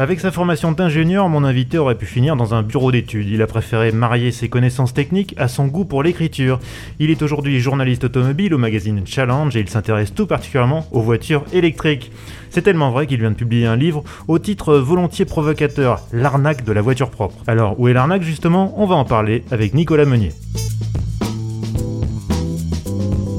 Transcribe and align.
Avec 0.00 0.20
sa 0.20 0.30
formation 0.30 0.70
d'ingénieur, 0.70 1.28
mon 1.28 1.42
invité 1.42 1.76
aurait 1.76 1.96
pu 1.96 2.06
finir 2.06 2.36
dans 2.36 2.54
un 2.54 2.62
bureau 2.62 2.92
d'études. 2.92 3.28
Il 3.28 3.42
a 3.42 3.48
préféré 3.48 3.90
marier 3.90 4.30
ses 4.30 4.48
connaissances 4.48 4.94
techniques 4.94 5.34
à 5.38 5.48
son 5.48 5.66
goût 5.66 5.84
pour 5.84 6.04
l'écriture. 6.04 6.60
Il 7.00 7.10
est 7.10 7.20
aujourd'hui 7.20 7.58
journaliste 7.58 8.04
automobile 8.04 8.54
au 8.54 8.58
magazine 8.58 9.04
Challenge 9.04 9.56
et 9.56 9.60
il 9.60 9.68
s'intéresse 9.68 10.14
tout 10.14 10.28
particulièrement 10.28 10.86
aux 10.92 11.00
voitures 11.00 11.44
électriques. 11.52 12.12
C'est 12.50 12.62
tellement 12.62 12.92
vrai 12.92 13.08
qu'il 13.08 13.18
vient 13.18 13.32
de 13.32 13.36
publier 13.36 13.66
un 13.66 13.74
livre 13.74 14.04
au 14.28 14.38
titre 14.38 14.76
volontiers 14.76 15.24
provocateur, 15.24 16.00
L'arnaque 16.12 16.62
de 16.62 16.70
la 16.70 16.80
voiture 16.80 17.10
propre. 17.10 17.34
Alors, 17.48 17.80
où 17.80 17.88
est 17.88 17.92
l'arnaque 17.92 18.22
justement? 18.22 18.74
On 18.76 18.86
va 18.86 18.94
en 18.94 19.04
parler 19.04 19.42
avec 19.50 19.74
Nicolas 19.74 20.04
Meunier. 20.04 20.30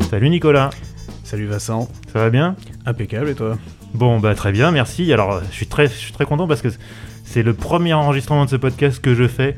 Salut 0.09 0.29
Nicolas. 0.29 0.71
Salut 1.23 1.45
Vincent. 1.45 1.87
Ça 2.11 2.19
va 2.19 2.29
bien? 2.29 2.57
Impeccable 2.85 3.29
et 3.29 3.35
toi? 3.35 3.57
Bon, 3.93 4.19
bah 4.19 4.35
très 4.35 4.51
bien, 4.51 4.71
merci. 4.71 5.11
Alors, 5.11 5.41
je 5.49 5.55
suis 5.55 5.67
très, 5.67 5.87
je 5.87 5.93
suis 5.93 6.13
très 6.13 6.25
content 6.25 6.47
parce 6.47 6.61
que 6.61 6.69
c'est 7.23 7.43
le 7.43 7.53
premier 7.53 7.93
enregistrement 7.93 8.45
de 8.45 8.49
ce 8.49 8.55
podcast 8.55 9.01
que 9.01 9.15
je 9.15 9.27
fais 9.27 9.57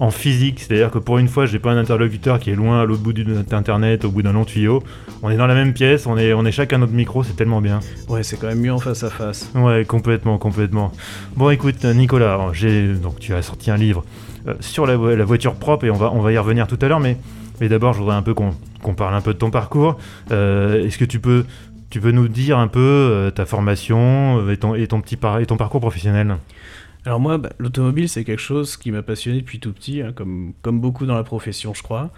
en 0.00 0.10
physique. 0.10 0.60
C'est-à-dire 0.60 0.90
que 0.90 0.98
pour 0.98 1.18
une 1.18 1.28
fois, 1.28 1.46
j'ai 1.46 1.58
pas 1.58 1.70
un 1.70 1.76
interlocuteur 1.76 2.40
qui 2.40 2.50
est 2.50 2.54
loin 2.54 2.80
à 2.80 2.84
l'autre 2.86 3.02
bout 3.02 3.12
d'internet, 3.12 4.04
au 4.04 4.10
bout 4.10 4.22
d'un 4.22 4.32
long 4.32 4.44
tuyau. 4.44 4.82
On 5.22 5.30
est 5.30 5.36
dans 5.36 5.46
la 5.46 5.54
même 5.54 5.74
pièce, 5.74 6.06
on 6.06 6.16
est, 6.16 6.32
on 6.32 6.44
est 6.46 6.52
chacun 6.52 6.78
notre 6.78 6.94
micro, 6.94 7.22
c'est 7.22 7.36
tellement 7.36 7.60
bien. 7.60 7.80
Ouais, 8.08 8.22
c'est 8.22 8.40
quand 8.40 8.46
même 8.46 8.60
mieux 8.60 8.72
en 8.72 8.78
face 8.78 9.02
à 9.02 9.10
face. 9.10 9.50
Ouais, 9.54 9.84
complètement, 9.84 10.38
complètement. 10.38 10.90
Bon, 11.36 11.50
écoute, 11.50 11.84
Nicolas, 11.84 12.38
j'ai 12.52 12.94
donc 12.94 13.18
tu 13.20 13.34
as 13.34 13.42
sorti 13.42 13.70
un 13.70 13.76
livre 13.76 14.04
euh, 14.48 14.54
sur 14.60 14.86
la, 14.86 14.96
voiture 14.96 15.54
propre 15.54 15.84
et 15.84 15.90
on 15.90 15.96
va, 15.96 16.10
on 16.12 16.20
va 16.20 16.32
y 16.32 16.38
revenir 16.38 16.66
tout 16.66 16.78
à 16.80 16.88
l'heure, 16.88 17.00
mais, 17.00 17.18
mais 17.60 17.68
d'abord, 17.68 17.92
je 17.92 17.98
voudrais 17.98 18.16
un 18.16 18.22
peu 18.22 18.32
qu'on 18.32 18.94
parle 18.94 19.14
un 19.14 19.20
peu 19.20 19.34
de 19.34 19.38
ton 19.38 19.50
parcours. 19.50 19.98
Euh, 20.30 20.86
est-ce 20.86 20.96
que 20.96 21.04
tu 21.04 21.20
peux 21.20 21.44
tu 21.90 22.00
peux 22.00 22.12
nous 22.12 22.28
dire 22.28 22.58
un 22.58 22.68
peu 22.68 22.80
euh, 22.80 23.30
ta 23.30 23.44
formation 23.44 24.38
euh, 24.38 24.52
et 24.52 24.56
ton, 24.56 24.74
et 24.74 24.86
ton 24.86 25.00
petit 25.00 25.18
et 25.40 25.46
ton 25.46 25.56
parcours 25.56 25.80
professionnel 25.80 26.36
alors 27.06 27.18
moi, 27.18 27.38
bah, 27.38 27.48
l'automobile, 27.58 28.10
c'est 28.10 28.24
quelque 28.24 28.42
chose 28.42 28.76
qui 28.76 28.90
m'a 28.90 29.00
passionné 29.00 29.40
depuis 29.40 29.58
tout 29.58 29.72
petit, 29.72 30.02
hein, 30.02 30.12
comme, 30.14 30.52
comme 30.60 30.82
beaucoup 30.82 31.06
dans 31.06 31.14
la 31.14 31.22
profession, 31.22 31.72
je 31.72 31.82
crois. 31.82 32.10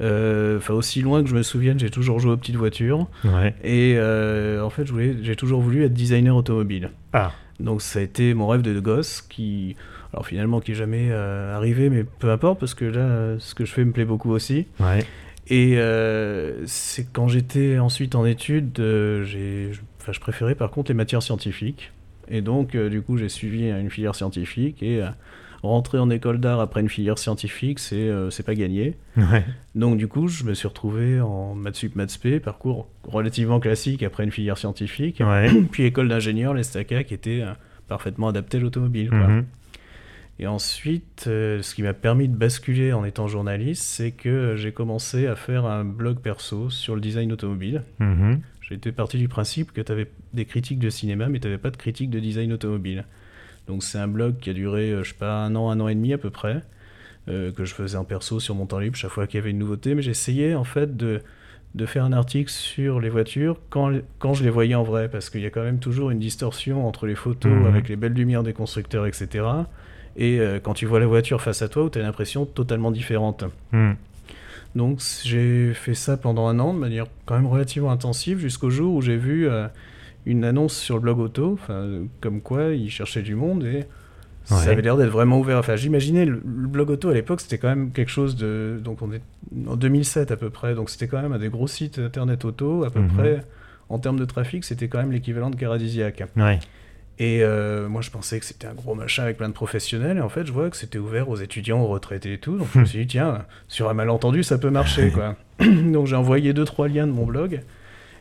Euh, 0.00 0.56
enfin, 0.56 0.72
aussi 0.72 1.02
loin 1.02 1.22
que 1.22 1.28
je 1.28 1.34
me 1.34 1.42
souvienne, 1.42 1.78
j'ai 1.78 1.90
toujours 1.90 2.20
joué 2.20 2.32
aux 2.32 2.38
petites 2.38 2.56
voitures. 2.56 3.06
Et 3.62 3.98
en 4.00 4.70
fait, 4.70 4.86
j'ai 5.20 5.36
toujours 5.36 5.60
voulu 5.60 5.84
être 5.84 5.92
designer 5.92 6.34
automobile. 6.34 6.90
Ah. 7.12 7.32
Donc 7.58 7.82
ça 7.82 7.98
a 7.98 8.02
été 8.02 8.32
mon 8.32 8.48
rêve 8.48 8.62
de 8.62 8.80
gosse, 8.80 9.20
qui, 9.20 9.76
alors 10.14 10.26
finalement, 10.26 10.60
qui 10.60 10.72
est 10.72 10.74
jamais 10.74 11.12
arrivé, 11.12 11.90
mais 11.90 12.04
peu 12.04 12.30
importe, 12.30 12.60
parce 12.60 12.72
que 12.72 12.86
là, 12.86 13.38
ce 13.40 13.54
que 13.54 13.66
je 13.66 13.72
fais 13.72 13.84
me 13.84 13.92
plaît 13.92 14.06
beaucoup 14.06 14.30
aussi. 14.30 14.68
Ouais. 14.80 15.04
Et 15.48 15.78
euh, 15.78 16.64
c'est 16.66 17.06
quand 17.12 17.28
j'étais 17.28 17.78
ensuite 17.78 18.14
en 18.14 18.24
études, 18.24 18.78
euh, 18.78 19.72
enfin, 20.00 20.12
je 20.12 20.20
préférais 20.20 20.54
par 20.54 20.70
contre 20.70 20.90
les 20.90 20.94
matières 20.94 21.22
scientifiques. 21.22 21.92
Et 22.28 22.42
donc, 22.42 22.74
euh, 22.74 22.88
du 22.88 23.02
coup, 23.02 23.16
j'ai 23.16 23.28
suivi 23.28 23.68
une 23.68 23.90
filière 23.90 24.14
scientifique 24.14 24.82
et 24.82 25.02
rentrer 25.62 25.98
en 25.98 26.08
école 26.08 26.38
d'art 26.38 26.60
après 26.60 26.80
une 26.80 26.88
filière 26.88 27.18
scientifique, 27.18 27.80
c'est 27.80 28.10
c'est 28.30 28.44
pas 28.44 28.54
gagné. 28.54 28.96
Donc, 29.74 29.98
du 29.98 30.06
coup, 30.06 30.28
je 30.28 30.44
me 30.44 30.54
suis 30.54 30.68
retrouvé 30.68 31.20
en 31.20 31.54
maths 31.54 31.74
sup, 31.74 31.96
maths 31.96 32.18
p, 32.18 32.38
parcours 32.40 32.88
relativement 33.04 33.60
classique 33.60 34.02
après 34.02 34.24
une 34.24 34.30
filière 34.30 34.56
scientifique. 34.58 35.22
Puis 35.72 35.82
école 35.82 36.08
d'ingénieur, 36.08 36.54
l'ESTACA, 36.54 37.04
qui 37.04 37.14
était 37.14 37.44
parfaitement 37.88 38.28
adapté 38.28 38.58
à 38.58 38.60
l'automobile. 38.60 39.10
Mhm. 39.10 39.44
Et 40.42 40.46
ensuite, 40.46 41.26
euh, 41.26 41.60
ce 41.60 41.74
qui 41.74 41.82
m'a 41.82 41.92
permis 41.92 42.26
de 42.26 42.34
basculer 42.34 42.94
en 42.94 43.04
étant 43.04 43.28
journaliste, 43.28 43.82
c'est 43.82 44.10
que 44.10 44.56
j'ai 44.56 44.72
commencé 44.72 45.26
à 45.26 45.36
faire 45.36 45.66
un 45.66 45.84
blog 45.84 46.18
perso 46.20 46.70
sur 46.70 46.94
le 46.94 47.02
design 47.02 47.30
automobile. 47.30 47.82
Mhm. 47.98 48.40
J'étais 48.62 48.90
parti 48.90 49.18
du 49.18 49.28
principe 49.28 49.72
que 49.72 49.82
tu 49.82 49.92
avais 49.92 50.10
des 50.32 50.46
critiques 50.46 50.78
de 50.78 50.88
cinéma, 50.88 51.28
mais 51.28 51.40
tu 51.40 51.46
n'avais 51.46 51.58
pas 51.58 51.70
de 51.70 51.76
critiques 51.76 52.08
de 52.08 52.18
design 52.18 52.54
automobile. 52.54 53.04
Donc 53.66 53.82
c'est 53.82 53.98
un 53.98 54.08
blog 54.08 54.38
qui 54.38 54.48
a 54.48 54.54
duré, 54.54 54.92
euh, 54.92 55.02
je 55.02 55.10
sais 55.10 55.18
pas, 55.18 55.44
un 55.44 55.54
an, 55.56 55.68
un 55.68 55.78
an 55.78 55.88
et 55.88 55.94
demi 55.94 56.14
à 56.14 56.18
peu 56.18 56.30
près, 56.30 56.62
euh, 57.28 57.52
que 57.52 57.66
je 57.66 57.74
faisais 57.74 57.98
en 57.98 58.04
perso 58.04 58.40
sur 58.40 58.54
mon 58.54 58.64
temps 58.64 58.78
libre 58.78 58.96
chaque 58.96 59.10
fois 59.10 59.26
qu'il 59.26 59.36
y 59.36 59.42
avait 59.42 59.50
une 59.50 59.58
nouveauté. 59.58 59.94
Mais 59.94 60.00
j'essayais 60.00 60.54
en 60.54 60.64
fait 60.64 60.96
de, 60.96 61.20
de 61.74 61.84
faire 61.84 62.06
un 62.06 62.14
article 62.14 62.50
sur 62.50 62.98
les 62.98 63.10
voitures 63.10 63.60
quand, 63.68 63.92
quand 64.18 64.32
je 64.32 64.42
les 64.42 64.50
voyais 64.50 64.74
en 64.74 64.84
vrai, 64.84 65.10
parce 65.10 65.28
qu'il 65.28 65.42
y 65.42 65.46
a 65.46 65.50
quand 65.50 65.62
même 65.62 65.80
toujours 65.80 66.10
une 66.10 66.18
distorsion 66.18 66.88
entre 66.88 67.06
les 67.06 67.14
photos 67.14 67.52
mhm. 67.52 67.66
avec 67.66 67.90
les 67.90 67.96
belles 67.96 68.14
lumières 68.14 68.42
des 68.42 68.54
constructeurs, 68.54 69.04
etc 69.04 69.44
et 70.16 70.40
euh, 70.40 70.58
quand 70.62 70.74
tu 70.74 70.86
vois 70.86 71.00
la 71.00 71.06
voiture 71.06 71.40
face 71.40 71.62
à 71.62 71.68
toi, 71.68 71.84
où 71.84 71.90
tu 71.90 71.98
as 71.98 72.02
l'impression 72.02 72.46
totalement 72.46 72.90
différente. 72.90 73.44
Hmm. 73.72 73.92
Donc 74.74 75.00
j'ai 75.24 75.74
fait 75.74 75.94
ça 75.94 76.16
pendant 76.16 76.46
un 76.46 76.58
an 76.60 76.72
de 76.72 76.78
manière 76.78 77.06
quand 77.26 77.34
même 77.34 77.46
relativement 77.46 77.90
intensive 77.90 78.38
jusqu'au 78.38 78.70
jour 78.70 78.94
où 78.94 79.02
j'ai 79.02 79.16
vu 79.16 79.48
euh, 79.48 79.66
une 80.26 80.44
annonce 80.44 80.76
sur 80.76 80.96
le 80.96 81.00
blog 81.02 81.18
auto, 81.18 81.58
comme 82.20 82.40
quoi 82.40 82.68
ils 82.68 82.90
cherchaient 82.90 83.22
du 83.22 83.34
monde 83.34 83.64
et 83.64 83.86
ça 84.44 84.70
avait 84.70 84.82
l'air 84.82 84.96
d'être 84.96 85.10
vraiment 85.10 85.38
ouvert. 85.38 85.58
Enfin, 85.58 85.76
j'imaginais 85.76 86.24
le, 86.24 86.40
blog 86.44 86.90
auto 86.90 87.08
à 87.08 87.14
l'époque, 87.14 87.40
c'était 87.40 87.58
quand 87.58 87.68
même 87.68 87.92
quelque 87.92 88.10
chose 88.10 88.36
de. 88.36 88.80
Donc 88.82 89.02
on 89.02 89.12
est 89.12 89.22
en 89.66 89.76
2007 89.76 90.30
à 90.30 90.36
peu 90.36 90.50
près, 90.50 90.74
donc 90.74 90.90
c'était 90.90 91.08
quand 91.08 91.20
même 91.20 91.32
un 91.32 91.38
des 91.38 91.48
gros 91.48 91.66
sites 91.66 91.98
internet 91.98 92.44
auto 92.44 92.84
à 92.84 92.90
peu 92.90 93.00
mhm. 93.00 93.08
près. 93.08 93.44
En 93.88 93.98
termes 93.98 94.18
de 94.18 94.24
trafic, 94.24 94.64
c'était 94.64 94.86
quand 94.86 94.98
même 94.98 95.10
l'équivalent 95.10 95.50
de 95.50 95.56
Caradisiac. 95.56 96.22
Ouais. 96.36 96.60
Et 97.20 97.42
euh, 97.42 97.86
moi, 97.86 98.00
je 98.00 98.08
pensais 98.08 98.40
que 98.40 98.46
c'était 98.46 98.66
un 98.66 98.72
gros 98.72 98.94
machin 98.94 99.24
avec 99.24 99.36
plein 99.36 99.50
de 99.50 99.54
professionnels. 99.54 100.16
Et 100.16 100.22
en 100.22 100.30
fait, 100.30 100.46
je 100.46 100.52
vois 100.52 100.70
que 100.70 100.76
c'était 100.76 100.98
ouvert 100.98 101.28
aux 101.28 101.36
étudiants, 101.36 101.82
aux 101.82 101.86
retraités 101.86 102.32
et 102.32 102.38
tout. 102.38 102.56
Donc, 102.56 102.68
je 102.74 102.78
me 102.78 102.84
suis 102.86 103.00
dit, 103.00 103.06
tiens, 103.06 103.44
sur 103.68 103.90
un 103.90 103.94
malentendu, 103.94 104.42
ça 104.42 104.56
peut 104.56 104.70
marcher, 104.70 105.10
quoi. 105.10 105.36
donc, 105.60 106.06
j'ai 106.06 106.16
envoyé 106.16 106.54
deux, 106.54 106.64
trois 106.64 106.88
liens 106.88 107.06
de 107.06 107.12
mon 107.12 107.26
blog. 107.26 107.60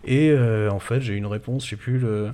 Et 0.04 0.32
euh, 0.32 0.70
en 0.70 0.80
fait, 0.80 1.00
j'ai 1.00 1.14
eu 1.14 1.16
une 1.16 1.28
réponse, 1.28 1.64
je 1.64 1.70
sais 1.70 1.76
plus, 1.78 1.98
le... 1.98 2.32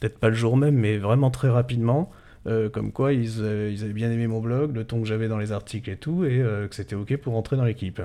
peut-être 0.00 0.18
pas 0.18 0.30
le 0.30 0.34
jour 0.34 0.56
même, 0.56 0.74
mais 0.74 0.96
vraiment 0.96 1.30
très 1.30 1.50
rapidement. 1.50 2.10
Euh, 2.46 2.70
comme 2.70 2.92
quoi, 2.92 3.12
ils, 3.12 3.40
ils, 3.72 3.84
avaient 3.84 3.92
bien 3.92 4.10
aimé 4.10 4.26
mon 4.26 4.40
blog, 4.40 4.74
le 4.74 4.84
ton 4.84 5.02
que 5.02 5.06
j'avais 5.06 5.28
dans 5.28 5.38
les 5.38 5.52
articles 5.52 5.90
et 5.90 5.96
tout, 5.96 6.24
et 6.24 6.38
que 6.38 6.74
c'était 6.74 6.96
OK 6.96 7.14
pour 7.18 7.36
entrer 7.36 7.56
dans 7.56 7.64
l'équipe. 7.64 8.00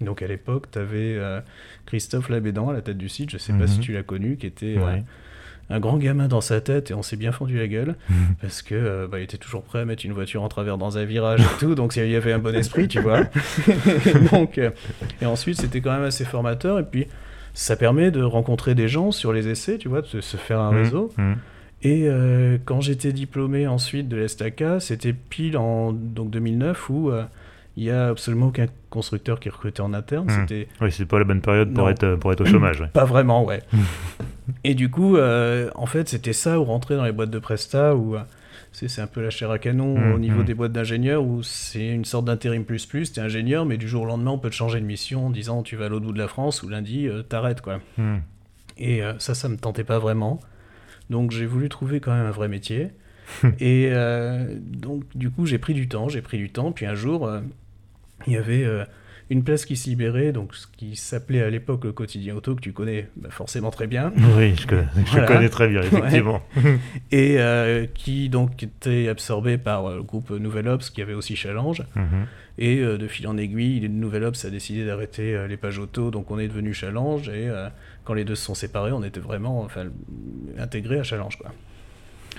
Donc, 0.00 0.22
à 0.22 0.28
l'époque, 0.28 0.70
tu 0.70 0.78
avais 0.78 1.18
Christophe 1.86 2.28
Labédan 2.28 2.68
à 2.68 2.74
la 2.74 2.80
tête 2.80 2.98
du 2.98 3.08
site, 3.08 3.30
je 3.30 3.38
sais 3.38 3.52
pas 3.54 3.66
si 3.66 3.78
mhm. 3.78 3.84
tu 3.84 3.92
l'as 3.92 4.04
connu, 4.04 4.36
qui 4.36 4.46
était 4.46 4.76
un 5.70 5.78
grand 5.78 5.96
gamin 5.98 6.26
dans 6.28 6.40
sa 6.40 6.60
tête 6.60 6.90
et 6.90 6.94
on 6.94 7.02
s'est 7.02 7.16
bien 7.16 7.32
fendu 7.32 7.56
la 7.56 7.68
gueule 7.68 7.94
parce 8.40 8.60
que 8.60 8.74
euh, 8.74 9.06
bah, 9.06 9.20
il 9.20 9.22
était 9.22 9.38
toujours 9.38 9.62
prêt 9.62 9.78
à 9.78 9.84
mettre 9.84 10.04
une 10.04 10.12
voiture 10.12 10.42
en 10.42 10.48
travers 10.48 10.76
dans 10.76 10.98
un 10.98 11.04
virage 11.04 11.40
et 11.40 11.58
tout, 11.58 11.74
donc 11.74 11.96
il 11.96 12.10
y 12.10 12.16
avait 12.16 12.32
un 12.32 12.38
bon 12.38 12.54
esprit, 12.54 12.88
tu 12.88 13.00
vois. 13.00 13.20
donc, 14.32 14.58
euh, 14.58 14.70
et 15.22 15.26
ensuite, 15.26 15.60
c'était 15.60 15.80
quand 15.80 15.92
même 15.92 16.02
assez 16.02 16.24
formateur 16.24 16.78
et 16.78 16.82
puis 16.82 17.06
ça 17.54 17.76
permet 17.76 18.10
de 18.10 18.22
rencontrer 18.22 18.74
des 18.74 18.88
gens 18.88 19.12
sur 19.12 19.32
les 19.32 19.48
essais, 19.48 19.78
tu 19.78 19.88
vois, 19.88 20.02
de 20.02 20.20
se 20.20 20.36
faire 20.36 20.60
un 20.60 20.72
mmh. 20.72 20.76
réseau. 20.76 21.12
Mmh. 21.16 21.32
Et 21.82 22.02
euh, 22.06 22.58
quand 22.64 22.80
j'étais 22.80 23.12
diplômé 23.12 23.66
ensuite 23.66 24.08
de 24.08 24.16
l'ESTACA, 24.16 24.80
c'était 24.80 25.12
pile 25.14 25.56
en 25.56 25.92
donc 25.92 26.30
2009 26.30 26.90
où 26.90 27.10
il 27.80 27.86
y 27.86 27.90
a 27.90 28.08
absolument 28.08 28.48
aucun 28.48 28.66
constructeur 28.90 29.40
qui 29.40 29.48
recrutait 29.48 29.80
en 29.80 29.94
interne. 29.94 30.26
Hmm. 30.26 30.40
C'était... 30.40 30.68
Oui, 30.82 30.92
c'est 30.92 31.06
pas 31.06 31.18
la 31.18 31.24
bonne 31.24 31.40
période 31.40 31.72
pour, 31.72 31.88
être, 31.88 32.16
pour 32.16 32.30
être 32.30 32.42
au 32.42 32.44
chômage. 32.44 32.84
Pas 32.92 33.06
vraiment, 33.06 33.42
ouais. 33.42 33.62
et 34.64 34.74
du 34.74 34.90
coup, 34.90 35.16
euh, 35.16 35.70
en 35.76 35.86
fait, 35.86 36.06
c'était 36.06 36.34
ça, 36.34 36.60
ou 36.60 36.64
rentrer 36.64 36.96
dans 36.96 37.04
les 37.04 37.12
boîtes 37.12 37.30
de 37.30 37.38
Presta, 37.38 37.96
où 37.96 38.16
euh, 38.16 38.20
c'est, 38.72 39.00
un 39.00 39.06
peu 39.06 39.22
la 39.22 39.30
chair 39.30 39.50
à 39.50 39.58
canon 39.58 39.96
hmm, 39.96 40.12
au 40.12 40.18
niveau 40.18 40.42
hmm. 40.42 40.44
des 40.44 40.52
boîtes 40.52 40.72
d'ingénieurs, 40.72 41.24
où 41.24 41.42
c'est 41.42 41.88
une 41.88 42.04
sorte 42.04 42.26
d'intérim 42.26 42.66
plus 42.66 42.84
plus, 42.84 43.14
t'es 43.14 43.22
ingénieur, 43.22 43.64
mais 43.64 43.78
du 43.78 43.88
jour 43.88 44.02
au 44.02 44.06
lendemain, 44.06 44.32
on 44.32 44.38
peut 44.38 44.50
te 44.50 44.54
changer 44.54 44.78
de 44.78 44.84
mission 44.84 45.28
en 45.28 45.30
disant 45.30 45.62
tu 45.62 45.76
vas 45.76 45.86
à 45.86 45.88
l'autre 45.88 46.04
bout 46.04 46.12
de 46.12 46.18
la 46.18 46.28
France, 46.28 46.62
ou 46.62 46.68
lundi, 46.68 47.08
euh, 47.08 47.22
t'arrêtes, 47.22 47.62
quoi. 47.62 47.80
Et 48.76 49.00
ça, 49.18 49.34
ça 49.34 49.48
me 49.48 49.56
tentait 49.56 49.84
pas 49.84 49.98
vraiment. 49.98 50.38
Donc 51.08 51.32
j'ai 51.32 51.44
voulu 51.44 51.68
trouver 51.70 52.00
quand 52.00 52.12
même 52.12 52.26
un 52.26 52.30
vrai 52.30 52.48
métier. 52.48 52.88
et 53.60 53.92
donc 54.58 55.04
du 55.14 55.30
coup 55.30 55.44
j'ai 55.44 55.58
pris 55.58 55.74
du 55.74 55.86
temps, 55.86 56.08
j'ai 56.08 56.22
pris 56.22 56.38
du 56.38 56.50
temps, 56.50 56.72
puis 56.72 56.86
un 56.86 56.94
jour 56.94 57.30
il 58.26 58.32
y 58.32 58.36
avait 58.36 58.64
euh, 58.64 58.84
une 59.30 59.44
place 59.44 59.64
qui 59.64 59.76
s'y 59.76 59.90
libérait, 59.90 60.32
donc 60.32 60.54
ce 60.54 60.66
qui 60.66 60.96
s'appelait 60.96 61.42
à 61.42 61.50
l'époque 61.50 61.84
le 61.84 61.92
quotidien 61.92 62.34
auto, 62.34 62.54
que 62.54 62.60
tu 62.60 62.72
connais 62.72 63.08
bah, 63.16 63.28
forcément 63.30 63.70
très 63.70 63.86
bien. 63.86 64.12
Oui, 64.36 64.54
je 64.56 64.66
connais, 65.26 65.48
très 65.48 65.68
bien, 65.68 65.82
effectivement. 65.82 66.42
Et 67.12 67.36
euh, 67.38 67.86
qui 67.92 68.28
donc 68.28 68.62
était 68.62 69.08
absorbé 69.08 69.58
par 69.58 69.86
euh, 69.86 69.96
le 69.96 70.02
groupe 70.02 70.30
Nouvelle 70.30 70.68
Ops, 70.68 70.90
qui 70.90 71.02
avait 71.02 71.14
aussi 71.14 71.36
Challenge. 71.36 71.82
Mhm. 71.94 72.26
Et 72.58 72.82
de 72.82 73.06
fil 73.06 73.26
en 73.26 73.38
aiguille, 73.38 73.88
Nouvelle 73.88 74.24
Ops 74.24 74.44
a 74.44 74.50
décidé 74.50 74.84
d'arrêter 74.84 75.46
les 75.48 75.56
pages 75.56 75.78
auto, 75.78 76.10
donc 76.10 76.30
on 76.30 76.38
est 76.38 76.48
devenu 76.48 76.74
Challenge. 76.74 77.26
Et 77.30 77.48
quand 78.04 78.12
les 78.12 78.24
deux 78.26 78.34
se 78.34 78.44
sont 78.44 78.54
séparés, 78.54 78.92
on 78.92 79.02
était 79.02 79.20
vraiment 79.20 79.62
enfin, 79.62 79.86
intégrés 80.58 80.98
à 80.98 81.02
Challenge. 81.02 81.34
Quoi. 81.38 81.52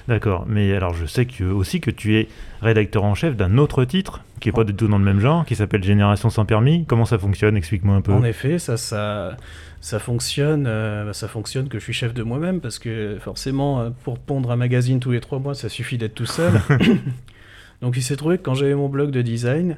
D'accord, 0.07 0.45
mais 0.47 0.73
alors 0.73 0.93
je 0.93 1.05
sais 1.05 1.25
que, 1.25 1.43
aussi 1.43 1.79
que 1.79 1.91
tu 1.91 2.17
es 2.17 2.27
rédacteur 2.61 3.03
en 3.03 3.15
chef 3.15 3.35
d'un 3.35 3.57
autre 3.57 3.85
titre 3.85 4.21
qui 4.41 4.49
est 4.49 4.51
pas 4.51 4.63
du 4.63 4.73
tout 4.73 4.87
dans 4.87 4.97
le 4.97 5.03
même 5.03 5.19
genre, 5.19 5.45
qui 5.45 5.55
s'appelle 5.55 5.83
Génération 5.83 6.29
sans 6.29 6.45
permis. 6.45 6.83
Comment 6.85 7.05
ça 7.05 7.19
fonctionne? 7.19 7.55
Explique-moi 7.55 7.95
un 7.95 8.01
peu. 8.01 8.11
En 8.11 8.23
effet, 8.23 8.57
ça, 8.57 8.75
ça, 8.75 9.37
ça 9.81 9.99
fonctionne, 9.99 10.65
euh, 10.67 11.13
ça 11.13 11.27
fonctionne 11.27 11.69
que 11.69 11.77
je 11.77 11.83
suis 11.83 11.93
chef 11.93 12.13
de 12.13 12.23
moi-même 12.23 12.59
parce 12.59 12.79
que 12.79 13.17
forcément, 13.19 13.79
euh, 13.79 13.89
pour 14.03 14.17
pondre 14.17 14.51
un 14.51 14.55
magazine 14.55 14.99
tous 14.99 15.11
les 15.11 15.21
trois 15.21 15.39
mois, 15.39 15.53
ça 15.53 15.69
suffit 15.69 15.97
d'être 15.97 16.15
tout 16.15 16.25
seul. 16.25 16.53
Donc 17.81 17.95
il 17.97 18.03
s'est 18.03 18.15
trouvé 18.15 18.39
que 18.39 18.43
quand 18.43 18.55
j'avais 18.55 18.75
mon 18.75 18.89
blog 18.89 19.11
de 19.11 19.21
design, 19.21 19.77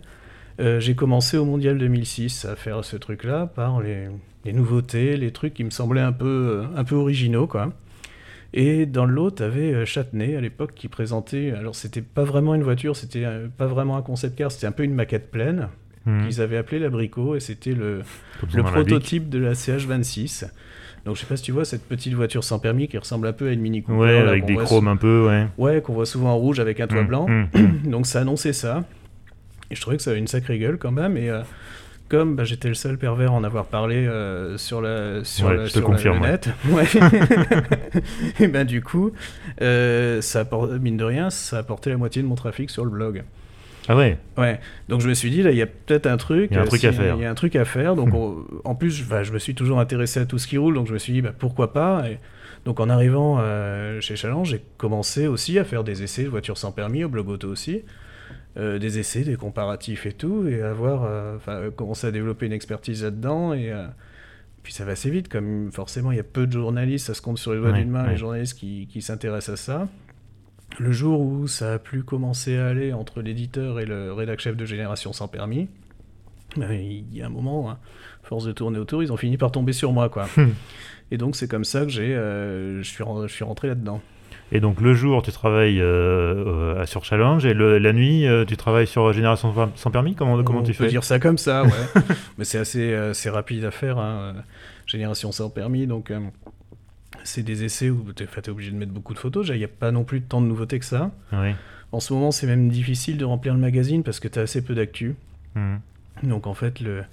euh, 0.62 0.80
j'ai 0.80 0.96
commencé 0.96 1.38
au 1.38 1.46
Mondial 1.46 1.78
2006 1.78 2.46
à 2.46 2.56
faire 2.56 2.86
ce 2.86 2.96
truc-là 2.96 3.48
par 3.48 3.82
les, 3.82 4.08
les, 4.46 4.54
nouveautés, 4.54 5.18
les 5.18 5.32
trucs 5.32 5.54
qui 5.54 5.66
me 5.66 5.72
semblaient 5.72 6.02
un 6.02 6.14
peu, 6.14 6.64
un 6.76 6.84
peu 6.86 6.96
originaux, 6.96 7.48
quoi. 7.48 7.74
Et 8.54 8.86
dans 8.86 9.06
l'autre, 9.06 9.44
avait 9.44 9.86
Châtenay 9.86 10.36
à 10.36 10.42
l'époque 10.42 10.74
qui 10.76 10.88
présentait. 10.88 11.52
Alors, 11.52 11.76
c'était 11.76 12.02
pas 12.02 12.24
vraiment 12.24 12.54
une 12.56 12.64
voiture, 12.64 12.96
c'était 12.96 13.26
pas 13.58 13.68
vraiment 13.68 13.98
un 13.98 14.02
concept 14.02 14.38
car, 14.38 14.52
c'était 14.52 14.68
un 14.68 14.72
peu 14.72 14.84
une 14.84 14.94
maquette 14.94 15.32
pleine 15.32 15.70
mmh. 16.06 16.28
qu'ils 16.28 16.42
avaient 16.42 16.58
appelé 16.58 16.80
l'abricot 16.80 17.36
et 17.36 17.40
c'était 17.40 17.74
le, 17.74 18.02
le 18.54 18.64
prototype 18.64 19.30
de 19.30 19.40
la 19.40 19.54
CH26. 19.54 20.46
Donc 21.06 21.16
je 21.16 21.22
sais 21.22 21.28
pas 21.28 21.36
si 21.36 21.44
tu 21.44 21.52
vois 21.52 21.66
cette 21.66 21.84
petite 21.84 22.14
voiture 22.14 22.44
sans 22.44 22.60
permis 22.60 22.88
qui 22.88 22.98
ressemble 22.98 23.28
un 23.28 23.34
peu 23.34 23.50
à 23.50 23.52
une 23.52 23.60
Mini 23.60 23.84
Cooper. 23.84 23.98
Ouais, 23.98 24.18
avec 24.18 24.46
des 24.46 24.56
chromes 24.56 24.88
un 24.88 24.96
peu, 24.96 25.28
ouais. 25.28 25.48
Ouais, 25.58 25.82
qu'on 25.82 25.94
voit 25.94 26.06
souvent 26.06 26.32
en 26.32 26.38
rouge 26.38 26.60
avec 26.60 26.80
un 26.80 26.88
toit 26.88 27.04
mmh, 27.04 27.08
blanc. 27.08 27.28
Mmh. 27.28 27.48
Donc 27.90 28.08
ça 28.08 28.22
annonçait 28.22 28.54
ça. 28.54 28.84
Et 29.70 29.76
je 29.76 29.82
trouvais 29.82 29.98
que 29.98 30.04
ça 30.04 30.12
avait 30.12 30.20
une 30.20 30.28
sacrée 30.28 30.60
gueule 30.60 30.78
quand 30.78 30.92
même. 30.92 31.18
Et 31.18 31.30
euh, 31.30 31.42
comme 32.10 32.36
bah, 32.36 32.44
j'étais 32.44 32.68
le 32.68 32.74
seul 32.74 32.98
pervers 32.98 33.32
à 33.32 33.36
en 33.36 33.44
avoir 33.44 33.66
parlé 33.66 34.08
euh, 34.08 34.58
sur 34.58 34.82
la 34.82 35.24
sur, 35.24 35.48
ouais, 35.48 35.58
la, 35.58 35.68
sur 35.68 35.84
confirme, 35.84 36.22
la 36.22 36.32
net, 36.32 36.50
ouais. 36.70 36.86
et 38.40 38.48
ben 38.48 38.66
du 38.66 38.82
coup, 38.82 39.12
euh, 39.62 40.22
ça 40.22 40.48
mine 40.80 40.98
de 40.98 41.04
rien, 41.04 41.30
ça 41.30 41.58
a 41.58 41.60
apporté 41.60 41.90
la 41.90 41.98
moitié 41.98 42.22
de 42.22 42.28
mon 42.28 42.36
trafic 42.36 42.70
sur 42.70 42.86
le 42.86 42.92
blog. 42.92 43.24
Ah 43.88 43.96
ouais 43.96 44.18
Ouais. 44.38 44.60
Donc 44.90 45.02
je 45.02 45.10
me 45.10 45.14
suis 45.14 45.30
dit, 45.30 45.42
là, 45.42 45.52
il 45.52 45.58
y 45.58 45.62
a 45.62 45.68
peut-être 45.68 46.08
un 46.08 46.18
truc. 46.18 46.50
Il 46.52 46.56
y 46.56 46.58
a 46.58 46.62
un 46.62 46.66
truc 46.66 46.82
si, 46.82 46.88
à 46.88 46.94
faire. 46.94 47.16
Il 47.16 47.22
y 47.22 47.26
a 47.26 47.30
un 47.30 47.36
truc 47.36 47.56
à 47.56 47.66
faire. 47.66 47.96
Donc 47.96 48.14
on, 48.14 48.46
en 48.64 48.76
plus, 48.76 49.04
bah, 49.04 49.24
je 49.24 49.32
me 49.32 49.40
suis 49.40 49.56
toujours 49.56 49.80
intéressé 49.80 50.20
à 50.20 50.26
tout 50.26 50.38
ce 50.38 50.48
qui 50.48 50.58
roule. 50.58 50.76
Donc 50.76 50.88
je 50.88 50.94
me 50.94 51.00
suis 51.00 51.14
dit, 51.14 51.22
bah, 51.22 51.34
pourquoi 51.38 51.74
pas? 51.74 52.10
Et 52.10 52.20
Donc 52.66 52.80
en 52.80 52.90
arrivant 52.90 53.38
euh, 53.40 54.00
chez 54.00 54.16
Challenge, 54.16 54.48
j'ai 54.48 54.64
commencé 54.78 55.28
aussi 55.28 55.60
à 55.60 55.66
faire 55.66 55.84
des 55.84 56.04
essais 56.04 56.24
de 56.24 56.30
voitures 56.30 56.58
sans 56.58 56.72
permis, 56.72 57.04
au 57.04 57.10
blog 57.10 57.30
auto 57.30 57.50
aussi. 57.50 57.84
Euh, 58.56 58.78
des 58.78 59.00
essais, 59.00 59.22
des 59.24 59.36
comparatifs 59.36 60.06
et 60.06 60.14
tout. 60.14 60.48
Et 60.48 60.62
avoir 60.62 61.06
euh, 61.06 61.72
commencé 61.72 62.06
à 62.08 62.12
développer 62.12 62.46
une 62.46 62.54
expertise 62.54 63.04
là-dedans. 63.04 63.54
Et. 63.54 63.72
Euh, 63.72 63.88
puis 64.62 64.72
ça 64.72 64.86
va 64.86 64.94
assez 64.94 65.10
vite, 65.10 65.28
comme 65.28 65.74
forcément 65.74 66.12
il 66.14 66.16
y 66.16 66.22
a 66.22 66.24
peu 66.24 66.48
de 66.48 66.54
journalistes, 66.54 67.08
ça 67.08 67.14
se 67.14 67.22
compte 67.22 67.38
sur 67.38 67.52
les 67.54 67.60
doigts 67.60 67.72
Ouais, 67.72 67.80
d'une 67.82 67.90
main, 67.90 68.06
ouais. 68.06 68.12
les 68.12 68.18
journalistes 68.18 68.58
qui, 68.58 68.88
qui 68.90 69.02
s'intéressent 69.02 69.60
à 69.60 69.62
ça. 69.62 69.88
Le 70.80 70.94
jour 70.94 71.20
où 71.20 71.48
ça 71.50 71.74
a 71.74 71.80
pu 71.80 72.04
commencer 72.04 72.56
à 72.58 72.68
aller 72.68 72.94
entre 72.94 73.22
l'éditeur 73.22 73.82
et 73.82 73.86
le 73.86 74.14
rédac 74.14 74.40
chef 74.40 74.56
de 74.56 74.64
Génération 74.64 75.12
sans 75.12 75.28
permis, 75.28 75.68
ben, 76.56 76.72
il 76.72 77.14
y 77.14 77.22
a 77.22 77.26
un 77.26 77.30
moment, 77.30 77.70
hein, 77.72 77.78
force 78.24 78.46
de 78.46 78.54
tourner 78.54 78.80
autour, 78.80 79.04
ils 79.04 79.12
ont 79.12 79.18
fini 79.18 79.36
par 79.36 79.52
tomber 79.52 79.74
sur 79.74 79.92
moi, 79.92 80.08
quoi. 80.08 80.28
et 81.12 81.18
donc 81.18 81.36
c'est 81.36 81.50
comme 81.50 81.66
ça 81.66 81.82
que 81.82 81.90
j'ai, 81.90 82.16
euh, 82.16 82.82
je 82.82 82.90
suis, 82.90 83.04
ren- 83.04 83.28
je 83.28 83.34
suis 83.34 83.44
rentré 83.44 83.68
là-dedans. 83.68 84.02
Et 84.56 84.60
donc 84.60 84.80
le 84.82 84.94
jour, 84.94 85.24
tu 85.24 85.32
travailles 85.32 85.82
euh, 85.82 86.76
euh, 86.78 86.86
sur 86.86 87.04
Challenge 87.04 87.44
et 87.46 87.54
le- 87.56 87.80
la 87.80 87.92
nuit, 87.92 88.28
euh, 88.28 88.46
tu 88.46 88.56
travailles 88.56 88.86
sur 88.88 89.12
Génération 89.12 89.52
sans- 89.76 89.90
permis 89.92 90.14
Comment, 90.14 90.42
comment 90.44 90.60
On 90.60 90.64
tu 90.64 90.74
peut 90.74 90.84
fais? 90.86 90.90
dire 90.92 91.04
ça 91.04 91.20
comme 91.20 91.40
ça, 91.40 91.64
ouais. 91.64 91.70
Mais 92.38 92.46
c'est 92.46 92.60
assez, 92.60 92.96
c'est 93.14 93.32
rapide 93.32 93.66
à 93.66 93.72
faire, 93.72 93.98
hein, 93.98 94.36
Génération 94.86 95.32
sans 95.32 95.50
permis, 95.50 95.88
donc 95.88 96.12
euh, 96.12 96.20
c'est 97.24 97.42
des 97.42 97.64
essais 97.64 97.90
où 97.90 98.06
tu 98.16 98.24
es, 98.24 98.50
obligé 98.50 98.72
de 98.72 98.76
mettre 98.78 98.92
beaucoup 98.92 99.14
de 99.16 99.20
photos. 99.20 99.48
Il 99.50 99.58
n'y 99.58 99.64
a 99.64 99.68
pas 99.68 99.92
non 99.92 100.04
plus 100.04 100.22
tant 100.22 100.40
de 100.42 100.46
nouveautés 100.46 100.78
que 100.78 100.86
ça. 100.86 101.10
Oui. 101.32 101.54
En 101.92 102.00
ce 102.00 102.14
moment, 102.14 102.32
c'est 102.32 102.48
même 102.48 102.70
difficile 102.70 103.18
de 103.18 103.26
remplir 103.26 103.54
le 103.54 103.60
magazine 103.60 104.04
parce 104.04 104.20
que 104.20 104.28
tu 104.28 104.38
as 104.40 104.44
assez 104.44 104.64
peu 104.64 104.76
d'actu. 104.76 105.16
Mhm. 105.56 105.80
Donc 106.24 106.46
en 106.48 106.54
fait, 106.54 106.80
le, 106.80 107.04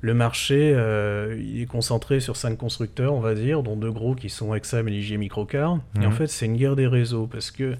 le 0.00 0.14
marché 0.14 0.72
euh, 0.74 1.36
il 1.38 1.62
est 1.62 1.66
concentré 1.66 2.20
sur 2.20 2.36
cinq 2.36 2.56
constructeurs, 2.58 3.14
on 3.14 3.20
va 3.20 3.34
dire, 3.34 3.62
dont 3.62 3.76
deux 3.76 3.90
gros 3.90 4.14
qui 4.14 4.28
sont 4.28 4.54
Exam 4.54 4.86
et 4.88 4.90
Ligier 4.90 5.16
Microcar. 5.18 5.78
Et 5.96 6.00
Mhm. 6.00 6.06
en 6.06 6.10
fait, 6.10 6.26
c'est 6.26 6.46
une 6.46 6.56
guerre 6.56 6.76
des 6.76 6.86
réseaux 6.86 7.26
parce 7.26 7.50
que 7.50 7.74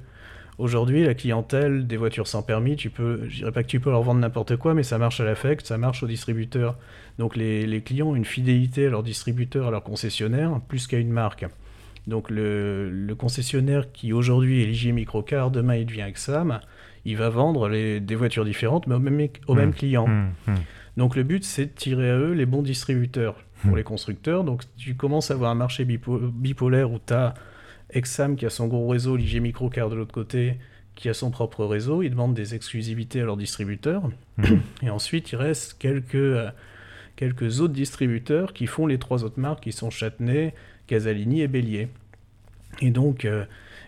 aujourd'hui, 0.59 1.05
la 1.05 1.15
clientèle 1.15 1.87
des 1.87 1.97
voitures 1.99 2.27
sans 2.27 2.43
permis, 2.43 2.77
tu 2.77 2.89
peux, 2.91 3.29
je 3.29 3.37
dirais 3.37 3.53
pas 3.53 3.63
que 3.63 3.69
tu 3.69 3.81
peux 3.81 3.91
leur 3.91 4.03
vendre 4.03 4.21
n'importe 4.21 4.57
quoi, 4.57 4.73
mais 4.75 4.83
ça 4.83 4.97
marche 4.99 5.21
à 5.21 5.25
l'affect, 5.25 5.67
ça 5.67 5.77
marche 5.79 6.03
au 6.03 6.07
distributeur. 6.07 6.77
Donc 7.19 7.37
les, 7.37 7.67
les 7.67 7.81
clients 7.83 8.09
ont 8.09 8.17
une 8.17 8.25
fidélité 8.25 8.87
à 8.87 8.91
leur 8.91 9.03
distributeur, 9.03 9.69
à 9.69 9.71
leur 9.71 9.83
concessionnaire, 9.83 10.59
plus 10.69 10.87
qu'à 10.87 10.99
une 10.99 11.11
marque. 11.13 11.45
Donc 12.07 12.31
le, 12.31 12.89
le 12.91 13.15
concessionnaire 13.15 13.91
qui 13.93 14.13
aujourd'hui 14.13 14.63
est 14.63 14.67
Ligier 14.67 14.93
Microcar, 14.93 15.51
demain 15.51 15.75
il 15.77 15.87
devient 15.87 16.03
Exam, 16.09 16.61
il 17.05 17.17
va 17.17 17.29
vendre 17.29 17.69
les, 17.69 18.01
des 18.01 18.15
voitures 18.15 18.45
différentes, 18.45 18.87
mais 18.87 18.95
au 18.95 18.99
même, 19.01 19.29
au 19.49 19.55
même 19.55 19.69
Mhm. 19.71 19.75
client. 19.75 20.07
Mhm. 20.07 20.31
Mhm. 20.47 20.55
Donc 20.97 21.17
le 21.17 21.23
but, 21.23 21.45
c'est 21.45 21.67
de 21.67 21.71
tirer 21.71 22.11
à 22.11 22.17
eux 22.17 22.33
les 22.33 22.47
bons 22.47 22.63
distributeurs 22.63 23.35
pour 23.63 23.73
Hmm. 23.73 23.77
les 23.77 23.83
constructeurs. 23.85 24.45
Donc 24.45 24.63
tu 24.77 24.95
commences 24.95 25.31
à 25.31 25.35
avoir 25.35 25.51
un 25.51 25.55
marché 25.55 25.85
bipo- 25.85 26.31
bipolaire 26.31 26.91
où 26.91 26.99
tu 27.05 27.13
as 27.15 27.35
Exam 27.91 28.37
qui 28.37 28.45
a 28.47 28.51
son 28.51 28.67
gros 28.67 28.89
réseau, 28.89 29.17
Ligier 29.17 29.41
Microcar 29.41 29.89
de 29.91 29.95
l'autre 29.95 30.13
côté, 30.13 30.57
qui 30.95 31.09
a 31.09 31.15
son 31.15 31.31
propre 31.31 31.65
réseau. 31.65 32.03
Ils 32.03 32.11
demandent 32.11 32.35
des 32.35 32.55
exclusivités 32.55 33.21
à 33.21 33.25
leurs 33.25 33.37
distributeurs. 33.37 34.09
Mhm. 34.39 34.61
Et 34.83 34.91
ensuite, 34.91 35.31
il 35.33 35.37
reste 35.37 35.77
quelques, 35.79 36.15
euh, 36.17 36.51
quelques 37.17 37.61
autres 37.61 37.75
distributeurs 37.75 38.53
qui 38.55 38.67
font 38.67 38.87
les 38.87 38.99
trois 38.99 39.23
autres 39.25 39.39
marques, 39.41 39.63
qui 39.65 39.73
sont 39.73 39.91
Châtenay, 39.91 40.55
Casalini 40.87 41.43
et 41.43 41.49
Bélier. 41.49 41.89
Et 42.81 42.91
donc, 42.91 43.25
euh, 43.25 43.45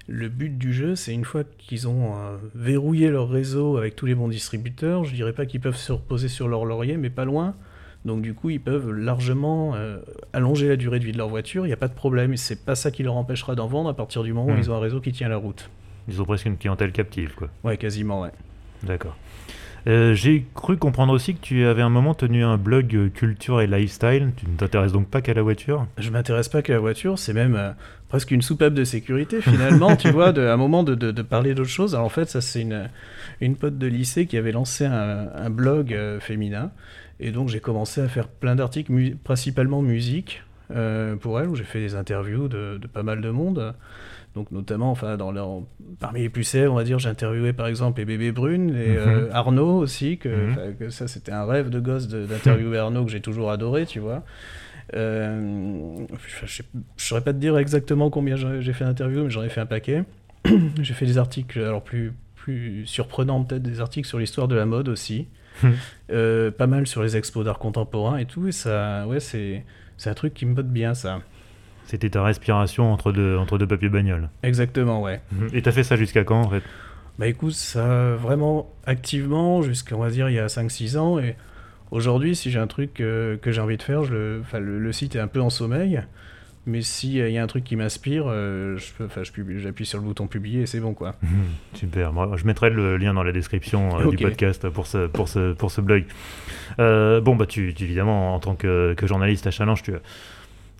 le 0.09 0.29
but 0.29 0.57
du 0.57 0.73
jeu, 0.73 0.97
c'est 0.97 1.13
une 1.13 1.25
fois 1.25 1.43
qu'ils 1.59 1.87
ont 1.87 2.15
euh, 2.17 2.37
verrouillé 2.55 3.11
leur 3.11 3.29
réseau 3.29 3.77
avec 3.77 3.95
tous 3.95 4.07
les 4.07 4.15
bons 4.15 4.29
distributeurs, 4.29 5.05
je 5.05 5.15
dirais 5.15 5.33
pas 5.35 5.45
qu'ils 5.47 5.61
peuvent 5.61 5.77
se 5.77 5.93
reposer 5.93 6.29
sur 6.29 6.49
leur 6.49 6.65
laurier, 6.65 6.97
mais 6.97 7.11
pas 7.11 7.25
loin. 7.27 7.55
Donc 8.05 8.23
du 8.23 8.33
coup, 8.33 8.49
ils 8.49 8.61
peuvent 8.61 8.91
largement 8.91 9.75
euh, 9.75 9.99
allonger 10.33 10.67
la 10.69 10.77
durée 10.77 10.99
de 10.99 11.05
vie 11.05 11.13
de 11.13 11.19
leur 11.19 11.29
voiture, 11.29 11.67
il 11.67 11.69
n'y 11.69 11.75
a 11.75 11.79
pas 11.79 11.89
de 11.89 11.95
problème, 11.95 12.33
et 12.33 12.37
c'est 12.39 12.65
pas 12.65 12.75
ça 12.75 12.91
qui 12.91 13.03
leur 13.03 13.17
empêchera 13.17 13.55
d'en 13.55 13.67
vendre 13.67 13.91
à 13.91 13.95
partir 13.95 14.23
du 14.23 14.33
moment 14.33 14.49
où 14.51 14.55
Mhm. 14.55 14.59
ils 14.61 14.71
ont 14.71 14.75
un 14.77 14.81
réseau 14.81 15.01
qui 15.01 15.13
tient 15.13 15.29
la 15.29 15.37
route. 15.37 15.69
Ils 16.09 16.23
ont 16.23 16.25
presque 16.25 16.47
une 16.47 16.57
clientèle 16.57 16.91
captive, 16.93 17.35
quoi. 17.35 17.49
Ouais, 17.65 17.77
quasiment, 17.77 18.23
ouais. 18.23 18.31
D'accord. 18.83 19.15
Euh, 19.89 20.13
J'ai 20.13 20.45
cru 20.55 20.77
comprendre 20.77 21.15
aussi 21.15 21.35
que 21.35 21.41
tu 21.41 21.65
avais 21.65 21.81
un 21.81 21.89
moment 21.89 22.13
tenu 22.13 22.45
un 22.45 22.59
blog 22.59 22.95
euh, 22.95 23.09
culture 23.09 23.63
et 23.63 23.67
lifestyle. 23.67 24.33
Tu 24.37 24.47
ne 24.47 24.57
t'intéresses 24.57 24.93
donc 24.93 25.09
pas 25.09 25.23
qu'à 25.23 25.33
la 25.33 25.41
voiture? 25.41 25.87
Je 25.97 26.11
m'intéresse 26.11 26.51
pas 26.51 26.61
qu'à 26.61 26.75
la 26.75 26.79
voiture, 26.79 27.19
c'est 27.19 27.33
même 27.33 27.57
euh, 27.57 27.71
presque 28.09 28.31
une 28.31 28.43
soupape 28.43 28.75
de 28.75 28.85
sécurité 28.85 29.41
finalement, 29.41 29.97
tu 29.97 30.11
vois, 30.11 30.33
de, 30.33 30.43
à 30.43 30.53
un 30.53 30.59
moment 30.59 30.83
de, 30.83 31.23
parler 31.23 31.55
d'autre 31.55 31.71
chose. 31.71 31.95
Alors 31.95 32.05
en 32.05 32.11
fait, 32.11 32.29
ça 32.29 32.43
c'est 32.43 32.61
une, 32.61 32.91
une 33.41 33.57
pote 33.57 33.79
de 33.79 33.87
lycée 33.87 34.27
qui 34.27 34.37
avait 34.37 34.53
lancé 34.53 34.85
un, 34.85 35.49
blog 35.51 35.97
féminin, 36.21 36.71
et 37.21 37.31
donc 37.31 37.49
j'ai 37.49 37.61
commencé 37.61 38.01
à 38.01 38.09
faire 38.09 38.29
plein 38.29 38.57
d'articles, 38.57 38.93
principalement 39.25 39.83
musique, 39.83 40.43
pour 41.21 41.41
elle, 41.41 41.49
où 41.49 41.57
j'ai 41.57 41.65
fait 41.65 41.81
des 41.81 41.95
interviews 41.95 42.49
de 42.49 42.79
pas 42.93 43.03
mal 43.03 43.21
de 43.21 43.31
monde. 43.31 43.75
Donc 44.39 44.53
notamment, 44.53 44.93
enfin, 44.93 45.17
dans 45.17 45.33
leur- 45.33 45.63
parmi 45.99 46.21
les 46.21 46.29
plus 46.29 46.45
célèbres, 46.45 46.73
on 46.73 46.77
va 46.77 46.85
dire, 46.85 47.01
j'ai 47.01 47.09
interviewé 47.09 47.53
par 47.53 47.67
exemple 47.67 47.99
les 47.99 48.05
bébés 48.05 48.31
brunes, 48.31 48.71
et 48.71 48.97
euh, 48.97 49.29
Arnaud 49.33 49.79
aussi, 49.79 50.17
que, 50.17 50.29
Mhm. 50.47 50.77
que 50.79 50.91
ça 50.91 51.09
c'était 51.09 51.33
un 51.33 51.45
rêve 51.45 51.71
de 51.71 51.81
gosse 51.81 52.07
d'interviewer 52.07 52.79
Arnaud 52.79 53.05
que 53.05 53.11
j'ai 53.11 53.21
toujours 53.21 53.51
adoré, 53.51 53.85
tu 53.85 53.99
vois. 53.99 54.23
Euh, 54.95 56.07
je 56.27 56.63
ne 56.75 56.81
saurais 56.97 57.21
pas 57.23 57.33
te 57.33 57.39
dire 57.39 57.59
exactement 57.59 58.11
combien 58.11 58.37
j'ai 58.37 58.73
fait 58.73 58.85
d'interviews, 58.85 59.25
mais 59.25 59.31
j'en 59.31 59.43
ai 59.43 59.49
fait 59.49 59.61
un 59.61 59.67
paquet. 59.67 60.05
j'ai 60.81 60.95
fait 60.95 61.07
des 61.07 61.19
articles, 61.19 61.59
alors 61.59 61.83
plus, 61.83 62.13
plus 62.37 62.87
surprenants 62.87 63.43
peut-être, 63.43 63.63
des 63.63 63.81
articles 63.81 64.07
sur 64.09 64.19
l'histoire 64.21 64.47
de 64.47 64.55
la 64.55 64.67
mode 64.67 64.89
aussi. 64.89 65.27
Mhm. 65.65 65.73
Euh, 66.13 66.51
pas 66.53 66.69
mal 66.69 66.87
sur 66.87 67.03
les 67.03 67.17
expos 67.17 67.45
d'art 67.45 67.59
contemporain 67.59 68.19
et 68.19 68.25
tout. 68.25 68.47
Et 68.47 68.53
ça, 68.53 69.05
ouais, 69.09 69.19
c'est 69.21 69.65
c'est 69.97 70.11
un 70.11 70.15
truc 70.15 70.33
qui 70.33 70.47
me 70.47 70.55
botte 70.55 70.69
bien, 70.71 70.95
ça. 70.95 71.21
C'était 71.89 72.11
ta 72.11 72.23
respiration 72.23 72.93
entre 72.93 73.11
deux, 73.13 73.37
entre 73.37 73.59
deux 73.59 73.67
papiers 73.67 73.89
bagnoles. 73.89 74.29
Exactement, 74.43 75.03
ouais. 75.03 75.21
Et 75.53 75.63
t'as 75.63 75.73
fait 75.73 75.83
ça 75.85 75.97
jusqu'à 75.97 76.23
quand 76.23 76.41
en 76.43 76.49
fait 76.51 76.63
Bah 77.19 77.27
écoute, 77.27 77.55
ça 77.55 78.15
vraiment 78.15 78.71
activement 78.87 79.63
jusqu'à 79.63 79.97
on 79.97 80.01
va 80.01 80.11
dire 80.11 80.29
il 80.29 80.35
y 80.35 80.39
a 80.39 80.47
5-6 80.47 80.97
ans 80.99 81.19
et 81.19 81.35
aujourd'hui 81.91 82.37
si 82.37 82.51
j'ai 82.51 82.59
un 82.59 82.67
truc 82.67 83.01
euh, 83.01 83.37
que 83.39 83.51
j'ai 83.53 83.61
envie 83.63 83.77
de 83.79 83.83
faire, 83.83 84.05
je 84.05 84.13
le, 84.13 84.43
le, 84.61 84.79
le 84.79 84.93
site 84.93 85.17
est 85.17 85.21
un 85.21 85.27
peu 85.29 85.41
en 85.41 85.49
sommeil, 85.51 86.03
mais 86.67 86.83
s'il 86.83 87.17
y 87.31 87.39
a 87.39 87.43
un 87.43 87.47
truc 87.47 87.65
qui 87.65 87.77
m'inspire, 87.77 88.25
euh, 88.29 88.77
j'appuie 89.57 89.87
sur 89.87 89.99
le 89.99 90.05
bouton 90.05 90.27
publier 90.27 90.61
et 90.63 90.67
c'est 90.67 90.81
bon 90.81 90.93
quoi. 90.93 91.15
Super. 91.73 92.13
Moi, 92.13 92.31
je 92.37 92.45
mettrai 92.45 92.69
le 92.69 92.99
lien 92.99 93.15
dans 93.15 93.23
la 93.23 93.33
description 93.33 93.99
euh, 93.99 94.11
du 94.11 94.19
podcast 94.19 94.69
pour 94.69 94.87
ce, 94.87 95.07
pour 95.07 95.29
ce, 95.29 95.55
pour 95.55 95.71
ce 95.71 95.81
blog. 95.81 96.05
Euh, 96.79 97.23
bon, 97.23 97.35
bah, 97.37 97.47
tu, 97.47 97.73
tu- 97.73 97.85
évidemment, 97.85 98.35
en 98.35 98.39
tant 98.41 98.55
que, 98.55 98.93
que 98.95 99.07
journaliste 99.07 99.47
à 99.47 99.51
Challenge, 99.51 99.83
tu 99.83 99.95
as, 99.95 100.01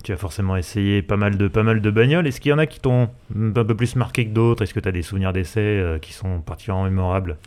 tu 0.03 0.11
as 0.13 0.17
forcément 0.17 0.55
essayé 0.55 1.01
pas 1.01 1.17
mal 1.17 1.37
de, 1.37 1.47
pas 1.47 1.63
mal 1.63 1.81
de 1.81 1.91
bagnoles. 1.91 2.25
Est-ce 2.27 2.39
qu'il 2.41 2.49
y 2.51 2.53
en 2.53 2.57
a 2.57 2.65
qui 2.65 2.79
t'ont 2.79 3.09
un 3.35 3.51
peu 3.65 3.75
plus 3.75 3.95
marqué 3.95 4.25
que 4.25 4.33
d'autres? 4.33 4.63
Est-ce 4.63 4.73
que 4.73 4.79
tu 4.79 4.87
as 4.87 4.91
des 4.93 5.01
souvenirs 5.01 5.33
d'essais 5.33 5.59
euh, 5.59 5.97
qui 5.99 6.13
sont 6.13 6.39
particulièrement 6.41 6.85
mémorables? 6.85 7.37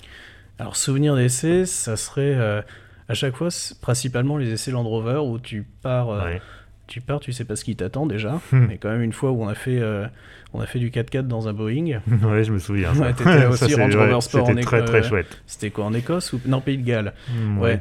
Alors 0.59 0.77
souvenir 0.77 1.17
d'essai, 1.17 1.65
ça 1.67 1.97
serait 1.97 2.35
euh, 2.37 2.61
à 3.09 3.15
chaque 3.15 3.35
fois 3.37 3.49
principalement 3.81 4.37
les 4.37 4.51
essais 4.53 4.71
Land 4.71 4.83
Rover 4.85 5.19
où 5.25 5.39
tu 5.39 5.67
pars, 5.83 6.11
euh, 6.11 6.25
Ouais. 6.25 6.43
tu 6.87 7.01
pars, 7.01 7.21
tu 7.21 7.33
sais 7.33 7.45
pas 7.45 7.57
ce 7.57 7.65
qui 7.65 7.75
t'attend 7.75 8.07
déjà. 8.07 8.41
Hmm. 8.53 8.67
Mais 8.69 8.77
quand 8.79 8.91
même, 8.91 9.03
une 9.03 9.13
fois 9.15 9.31
où 9.33 9.43
on 9.43 9.49
a 9.49 9.55
fait, 9.55 9.81
on 10.53 10.61
a 10.61 10.67
fait 10.67 10.79
du 10.79 10.91
4x4 10.91 11.27
dans 11.27 11.49
un 11.49 11.53
Boeing, 11.55 12.01
ouais, 12.23 12.45
je 12.45 12.53
me 12.53 12.59
souviens. 12.59 12.95
ça. 12.95 13.01
Ouais, 13.01 13.13
t'étais 13.15 13.47
aussi 13.51 13.75
Range 13.75 13.97
Rover 13.97 14.21
Sport 14.21 14.47
C'était 14.47 14.61
en 14.61 14.63
très 14.63 14.79
éco- 14.81 14.87
très 14.87 15.03
chouette. 15.03 15.41
c'était 15.47 15.71
quoi 15.71 15.87
en 15.87 15.95
Écosse 15.95 16.33
ou 16.35 16.41
non 16.47 16.61
Pays 16.61 16.79
de 16.79 16.85
Galles 16.87 17.13
Mm, 17.35 17.59
Ouais. 17.59 17.81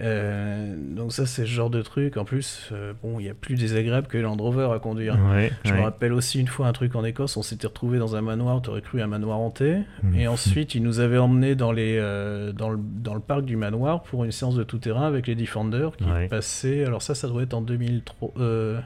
Euh, 0.00 0.74
donc 0.96 1.12
ça 1.12 1.26
c'est 1.26 1.42
ce 1.42 1.50
genre 1.50 1.68
de 1.70 1.82
truc. 1.82 2.16
En 2.16 2.24
plus, 2.24 2.68
euh, 2.72 2.92
bon, 3.02 3.20
il 3.20 3.26
y 3.26 3.28
a 3.28 3.34
plus 3.34 3.54
désagréable 3.56 4.06
que 4.06 4.16
Land 4.18 4.36
Rover 4.36 4.70
à 4.74 4.78
conduire. 4.78 5.18
Ouais, 5.30 5.52
Je 5.64 5.72
me 5.74 5.80
rappelle 5.82 6.12
aussi 6.12 6.40
une 6.40 6.46
fois 6.48 6.66
un 6.68 6.72
truc 6.72 6.94
en 6.96 7.04
Écosse, 7.04 7.36
on 7.36 7.42
s'était 7.42 7.66
retrouvé 7.66 7.98
dans 7.98 8.16
un 8.16 8.22
manoir, 8.22 8.62
t'aurais 8.62 8.80
cru 8.82 9.02
un 9.02 9.06
manoir 9.06 9.38
hanté, 9.38 9.78
Mhm. 10.02 10.14
et 10.18 10.26
ensuite 10.28 10.74
ils 10.74 10.82
nous 10.82 11.00
avaient 11.00 11.18
emmenés 11.18 11.54
dans, 11.54 11.72
les, 11.72 11.98
euh, 11.98 12.52
dans, 12.52 12.70
le, 12.70 12.78
dans 12.80 13.14
le 13.14 13.20
parc 13.20 13.44
du 13.44 13.56
manoir 13.56 14.02
pour 14.02 14.24
une 14.24 14.32
séance 14.32 14.54
de 14.56 14.62
tout-terrain 14.64 15.06
avec 15.06 15.26
les 15.26 15.34
Defenders 15.34 15.96
qui 15.96 16.04
Ouais. 16.04 16.28
passaient, 16.28 16.84
alors 16.84 17.02
ça 17.02 17.14
ça 17.14 17.28
doit 17.28 17.42
être 17.42 17.54
en 17.54 17.60
2003, 17.60 18.32
euh, 18.38 18.80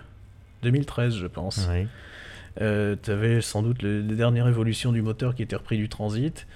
2013 0.63 1.15
je 1.17 1.27
pense. 1.27 1.69
T'avais 2.57 3.41
sans 3.41 3.63
doute 3.63 3.83
le- 3.83 4.01
les 4.01 4.15
dernières 4.15 4.49
évolutions 4.49 4.93
du 4.93 5.03
moteur 5.03 5.35
qui 5.35 5.43
étaient 5.43 5.57
repris 5.57 5.77
du 5.77 5.89
transit, 5.89 6.47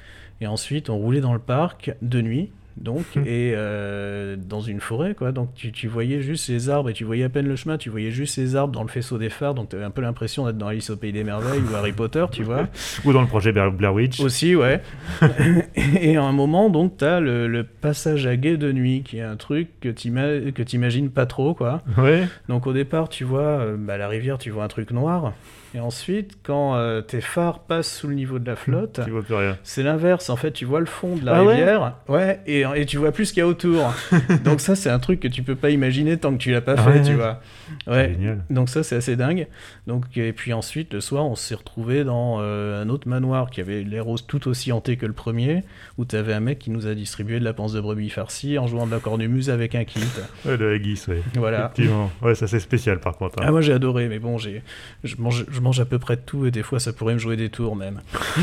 et 0.40 0.46
ensuite 0.46 0.90
on 0.90 0.96
roulait 0.96 1.20
dans 1.20 1.32
le 1.32 1.38
parc 1.40 1.92
de 2.02 2.20
nuit. 2.20 2.50
Donc, 2.80 3.04
Mhm. 3.16 3.22
et 3.26 3.52
euh, 3.56 4.36
dans 4.36 4.60
une 4.60 4.80
forêt, 4.80 5.14
quoi. 5.14 5.32
Donc, 5.32 5.52
tu, 5.54 5.72
tu 5.72 5.88
voyais 5.88 6.20
juste 6.20 6.48
les 6.48 6.70
arbres 6.70 6.90
et 6.90 6.92
tu 6.92 7.04
voyais 7.04 7.24
à 7.24 7.28
peine 7.28 7.46
le 7.48 7.56
chemin, 7.56 7.76
tu 7.78 7.90
voyais 7.90 8.10
juste 8.10 8.36
les 8.38 8.56
arbres 8.56 8.72
dans 8.72 8.82
le 8.82 8.88
faisceau 8.88 9.18
des 9.18 9.30
phares. 9.30 9.54
Donc, 9.54 9.68
tu 9.70 9.76
avais 9.76 9.84
un 9.84 9.90
peu 9.90 10.00
l'impression 10.02 10.46
d'être 10.46 10.58
dans 10.58 10.68
Alice 10.68 10.90
au 10.90 10.96
Pays 10.96 11.12
des 11.12 11.24
Merveilles 11.24 11.60
ou 11.70 11.74
Harry 11.74 11.92
Potter, 11.92 12.24
tu 12.30 12.44
vois. 12.44 12.68
Ou 13.04 13.12
dans 13.12 13.20
le 13.22 13.26
projet 13.26 13.52
Blair 13.52 13.92
Witch. 13.94 14.20
Aussi, 14.20 14.54
ouais. 14.54 14.80
et 16.00 16.16
à 16.16 16.22
un 16.22 16.32
moment, 16.32 16.70
donc, 16.70 16.98
tu 16.98 17.04
as 17.04 17.20
le, 17.20 17.46
le 17.48 17.64
passage 17.64 18.26
à 18.26 18.36
guet 18.36 18.56
de 18.56 18.72
nuit, 18.72 19.02
qui 19.04 19.18
est 19.18 19.22
un 19.22 19.36
truc 19.36 19.68
que 19.80 19.88
que 19.88 20.62
t'imagines 20.62 21.10
pas 21.10 21.26
trop, 21.26 21.54
quoi. 21.54 21.82
Ouais. 21.96 22.26
Donc, 22.48 22.66
au 22.66 22.72
départ, 22.72 23.08
tu 23.08 23.24
vois 23.24 23.40
euh, 23.42 23.76
bah, 23.78 23.96
la 23.98 24.08
rivière, 24.08 24.38
tu 24.38 24.50
vois 24.50 24.64
un 24.64 24.68
truc 24.68 24.90
noir. 24.90 25.32
Et 25.74 25.80
ensuite, 25.80 26.38
quand 26.42 26.76
euh, 26.76 27.02
tes 27.02 27.20
phares 27.20 27.58
passent 27.60 27.92
sous 27.98 28.08
le 28.08 28.14
niveau 28.14 28.38
de 28.38 28.46
la 28.46 28.56
flotte, 28.56 29.00
Tu 29.04 29.10
vois 29.10 29.22
plus 29.22 29.34
rien. 29.34 29.58
c'est 29.62 29.82
l'inverse. 29.82 30.30
En 30.30 30.36
fait, 30.36 30.52
tu 30.52 30.64
vois 30.64 30.80
le 30.80 30.86
fond 30.86 31.16
de 31.16 31.26
la 31.26 31.34
Ah 31.34 31.44
ouais? 31.44 31.50
rivière, 31.56 31.96
ouais, 32.08 32.40
et, 32.46 32.64
et 32.74 32.86
tu 32.86 32.96
vois 32.98 33.12
plus 33.12 33.26
ce 33.26 33.32
qu'il 33.32 33.40
y 33.40 33.42
a 33.42 33.46
autour. 33.46 33.92
Donc 34.44 34.60
ça, 34.60 34.74
c'est 34.76 34.90
un 34.90 34.98
truc 34.98 35.20
que 35.20 35.28
tu 35.28 35.42
peux 35.42 35.54
pas 35.56 35.70
imaginer 35.70 36.16
tant 36.16 36.32
que 36.32 36.38
tu 36.38 36.50
l'as 36.50 36.60
pas 36.60 36.74
Ah 36.76 36.82
fait, 36.82 36.98
ouais. 36.98 37.02
tu 37.02 37.14
vois. 37.14 37.40
Ouais. 37.86 38.12
Génial. 38.18 38.44
Donc 38.50 38.68
ça, 38.68 38.82
c'est 38.82 38.96
assez 38.96 39.16
dingue. 39.16 39.46
Donc 39.86 40.04
et 40.16 40.32
puis 40.32 40.52
ensuite, 40.52 40.94
le 40.94 41.00
soir, 41.00 41.24
on 41.26 41.34
s'est 41.34 41.54
retrouvé 41.54 42.04
dans 42.04 42.38
euh, 42.40 42.82
un 42.82 42.88
autre 42.88 43.08
manoir 43.08 43.50
qui 43.50 43.60
avait 43.60 43.82
l'air 43.82 44.04
tout 44.26 44.48
aussi 44.48 44.72
hanté 44.72 44.96
que 44.96 45.06
le 45.06 45.12
premier, 45.12 45.64
où 45.98 46.04
tu 46.04 46.16
avais 46.16 46.32
un 46.32 46.40
mec 46.40 46.58
qui 46.58 46.70
nous 46.70 46.86
a 46.86 46.94
distribué 46.94 47.38
de 47.40 47.44
la 47.44 47.52
panse 47.52 47.72
de 47.72 47.80
brebis 47.80 48.10
farcie 48.10 48.58
en 48.58 48.66
jouant 48.66 48.86
de 48.86 48.92
la 48.92 48.98
cornemuse 49.00 49.50
avec 49.50 49.74
un 49.74 49.84
kit. 49.84 50.00
Ouais, 50.46 50.56
de 50.56 50.64
la 50.64 50.78
guisse, 50.78 51.06
ouais. 51.08 51.22
Voilà. 51.34 51.70
Effectivement. 51.74 52.10
Ouais, 52.22 52.34
ça 52.34 52.46
c'est 52.46 52.60
spécial 52.60 53.00
par 53.00 53.16
contre. 53.16 53.38
hein. 53.40 53.44
Ah 53.46 53.50
moi 53.50 53.60
j'ai 53.60 53.72
adoré, 53.72 54.08
mais 54.08 54.18
bon, 54.18 54.38
j'ai, 54.38 54.62
je 55.04 55.16
mange, 55.18 55.44
je 55.50 55.60
mange 55.60 55.80
à 55.80 55.84
peu 55.84 55.98
près 55.98 56.16
de 56.16 56.22
tout 56.22 56.46
et 56.46 56.50
des 56.50 56.62
fois 56.62 56.80
ça 56.80 56.92
pourrait 56.92 57.14
me 57.14 57.18
jouer 57.18 57.36
des 57.36 57.50
tours 57.50 57.76
même. 57.76 58.00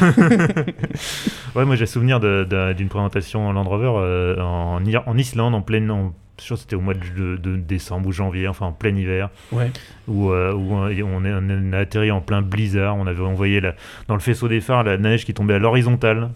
Ouais, 1.55 1.63
moi 1.63 1.75
j'ai 1.77 1.85
souvenir 1.85 2.19
d'une 2.19 2.89
présentation 2.89 3.51
Land 3.53 3.63
Rover 3.63 3.91
euh, 4.05 4.39
en, 4.41 5.17
Islande, 5.17 5.55
en 5.55 5.61
pleine. 5.61 5.89
en- 5.91 6.13
je 6.37 6.43
sûr 6.43 6.55
que 6.57 6.61
c'était 6.63 6.75
au 6.75 6.81
mois 6.81 6.93
de, 6.93 7.37
de 7.37 7.55
décembre 7.55 8.09
ou 8.09 8.11
janvier, 8.11 8.47
enfin 8.49 8.65
en 8.65 8.71
plein 8.73 8.93
hiver, 8.93 9.29
Ouais. 9.53 9.71
où, 10.09 10.31
euh, 10.31 10.51
où 10.53 10.73
on, 10.73 10.89
est- 10.89 11.01
on 11.01 11.71
a 11.73 11.77
atterri 11.77 12.11
en 12.11 12.19
plein 12.19 12.41
blizzard. 12.41 12.97
On 12.97 13.07
avait 13.07 13.23
envoyé 13.23 13.61
la- 13.61 13.73
dans 14.09 14.15
le 14.15 14.19
faisceau 14.19 14.49
des 14.49 14.59
phares 14.59 14.83
la 14.83 14.97
neige 14.97 15.23
qui 15.25 15.33
tombait 15.33 15.53
à 15.53 15.59
l'horizontale. 15.59 16.29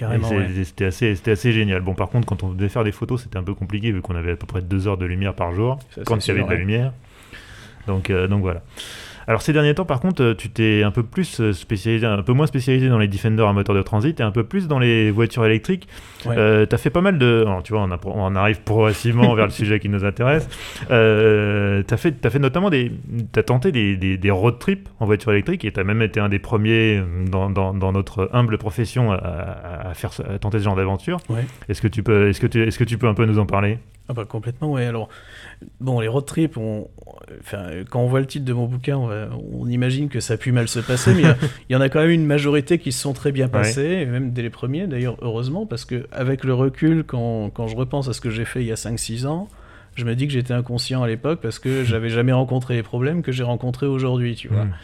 Ah, 0.00 0.14
c'est- 0.22 0.36
ouais. 0.36 0.46
C'était 0.64 0.84
assez, 0.86 1.14
c'était 1.16 1.32
assez 1.32 1.52
génial. 1.52 1.80
Bon, 1.82 1.94
par 1.94 2.08
contre, 2.08 2.26
quand 2.26 2.44
on 2.44 2.50
devait 2.52 2.68
faire 2.68 2.84
des 2.84 2.92
photos, 2.92 3.22
c'était 3.24 3.36
un 3.36 3.42
peu 3.42 3.52
compliqué 3.54 3.90
vu 3.90 4.00
qu'on 4.00 4.14
avait 4.14 4.32
à 4.32 4.36
peu 4.36 4.46
près 4.46 4.62
deux 4.62 4.86
heures 4.86 4.96
de 4.96 5.06
lumière 5.06 5.34
par 5.34 5.52
jour 5.52 5.78
Ça, 5.90 6.02
quand 6.06 6.24
il 6.24 6.28
y 6.28 6.30
avait 6.30 6.44
de 6.44 6.48
la 6.48 6.54
lumière. 6.56 6.92
Donc, 7.88 8.10
euh, 8.10 8.28
donc 8.28 8.42
voilà. 8.42 8.62
Alors 9.28 9.42
ces 9.42 9.52
derniers 9.52 9.74
temps, 9.74 9.84
par 9.84 10.00
contre, 10.00 10.22
euh, 10.22 10.34
tu 10.34 10.48
t'es 10.50 10.82
un 10.82 10.90
peu 10.90 11.02
plus 11.02 11.40
euh, 11.40 11.52
spécialisé, 11.52 12.06
un 12.06 12.22
peu 12.22 12.32
moins 12.32 12.46
spécialisé 12.46 12.88
dans 12.88 12.98
les 12.98 13.08
Defender 13.08 13.42
à 13.44 13.52
moteur 13.52 13.74
de 13.74 13.82
transit 13.82 14.18
et 14.18 14.22
un 14.22 14.30
peu 14.30 14.44
plus 14.44 14.68
dans 14.68 14.78
les 14.78 15.10
voitures 15.10 15.44
électriques. 15.44 15.86
Ouais. 16.26 16.34
Euh, 16.36 16.66
T'as 16.66 16.78
fait 16.78 16.90
pas 16.90 17.00
mal 17.00 17.18
de, 17.18 17.42
alors, 17.46 17.62
tu 17.62 17.72
vois, 17.72 17.82
on, 17.82 17.90
a- 17.90 18.00
on 18.04 18.34
arrive 18.36 18.60
progressivement 18.62 19.34
vers 19.34 19.44
le 19.46 19.50
sujet 19.52 19.78
qui 19.80 19.88
nous 19.88 20.04
intéresse. 20.04 20.48
Euh, 20.90 21.82
t'as 21.86 21.96
fait, 21.96 22.24
as 22.24 22.30
fait 22.30 22.38
notamment 22.38 22.70
des, 22.70 22.92
t'as 23.32 23.42
tenté 23.42 23.72
des, 23.72 23.96
des, 23.96 24.16
des 24.16 24.30
road 24.30 24.58
trips 24.58 24.88
en 25.00 25.06
voiture 25.06 25.32
électrique 25.32 25.64
et 25.64 25.72
t'as 25.72 25.84
même 25.84 26.02
été 26.02 26.20
un 26.20 26.28
des 26.28 26.38
premiers 26.38 27.02
dans, 27.30 27.50
dans, 27.50 27.74
dans 27.74 27.92
notre 27.92 28.30
humble 28.32 28.58
profession 28.58 29.12
à, 29.12 29.92
faire, 29.94 30.10
à 30.28 30.38
tenter 30.38 30.58
ce 30.58 30.64
genre 30.64 30.76
d'aventure. 30.76 31.18
Ouais. 31.28 31.44
Est-ce 31.68 31.80
que 31.82 31.88
tu 31.88 32.02
peux, 32.02 32.28
est-ce 32.28 32.40
que 32.40 32.46
tu, 32.46 32.62
est-ce 32.62 32.78
que 32.78 32.84
tu 32.84 32.98
peux 32.98 33.08
un 33.08 33.14
peu 33.14 33.24
nous 33.24 33.38
en 33.38 33.46
parler? 33.46 33.78
Ah 34.08 34.14
bah 34.14 34.24
complètement, 34.24 34.72
ouais. 34.72 34.84
Alors, 34.84 35.08
bon, 35.80 36.00
les 36.00 36.08
road 36.08 36.26
trips, 36.26 36.56
on... 36.56 36.88
enfin, 37.40 37.66
quand 37.88 38.00
on 38.00 38.08
voit 38.08 38.20
le 38.20 38.26
titre 38.26 38.44
de 38.44 38.52
mon 38.52 38.66
bouquin, 38.66 38.96
on, 38.98 39.06
va- 39.06 39.28
on 39.52 39.68
imagine 39.68 40.08
que 40.08 40.18
ça 40.20 40.34
a 40.34 40.36
pu 40.36 40.50
mal 40.52 40.66
se 40.68 40.80
passer, 40.80 41.14
mais 41.14 41.22
il 41.68 41.72
y 41.72 41.76
en 41.76 41.80
a 41.80 41.88
quand 41.88 42.00
même 42.00 42.10
une 42.10 42.26
majorité 42.26 42.78
qui 42.78 42.90
se 42.92 43.00
sont 43.00 43.12
très 43.12 43.30
bien 43.32 43.46
passés, 43.48 43.82
et 44.02 44.06
même 44.06 44.32
dès 44.32 44.42
les 44.42 44.50
premiers, 44.50 44.86
d'ailleurs, 44.86 45.16
heureusement, 45.22 45.66
parce 45.66 45.84
que 45.84 46.06
avec 46.10 46.44
le 46.44 46.52
recul, 46.52 47.04
quand, 47.04 47.50
quand 47.50 47.68
je 47.68 47.76
repense 47.76 48.08
à 48.08 48.12
ce 48.12 48.20
que 48.20 48.30
j'ai 48.30 48.44
fait 48.44 48.60
il 48.60 48.66
y 48.66 48.72
a 48.72 48.76
5-6 48.76 49.26
ans, 49.26 49.48
je 49.94 50.04
me 50.04 50.14
dis 50.16 50.26
que 50.26 50.32
j'étais 50.32 50.54
inconscient 50.54 51.02
à 51.02 51.06
l'époque 51.06 51.40
parce 51.40 51.58
que 51.58 51.84
j'avais 51.84 52.08
jamais 52.08 52.32
rencontré 52.32 52.74
les 52.74 52.82
problèmes 52.82 53.22
que 53.22 53.30
j'ai 53.30 53.44
rencontrés 53.44 53.86
aujourd'hui, 53.86 54.34
tu 54.34 54.48
vois. 54.48 54.64
Mm. 54.64 54.74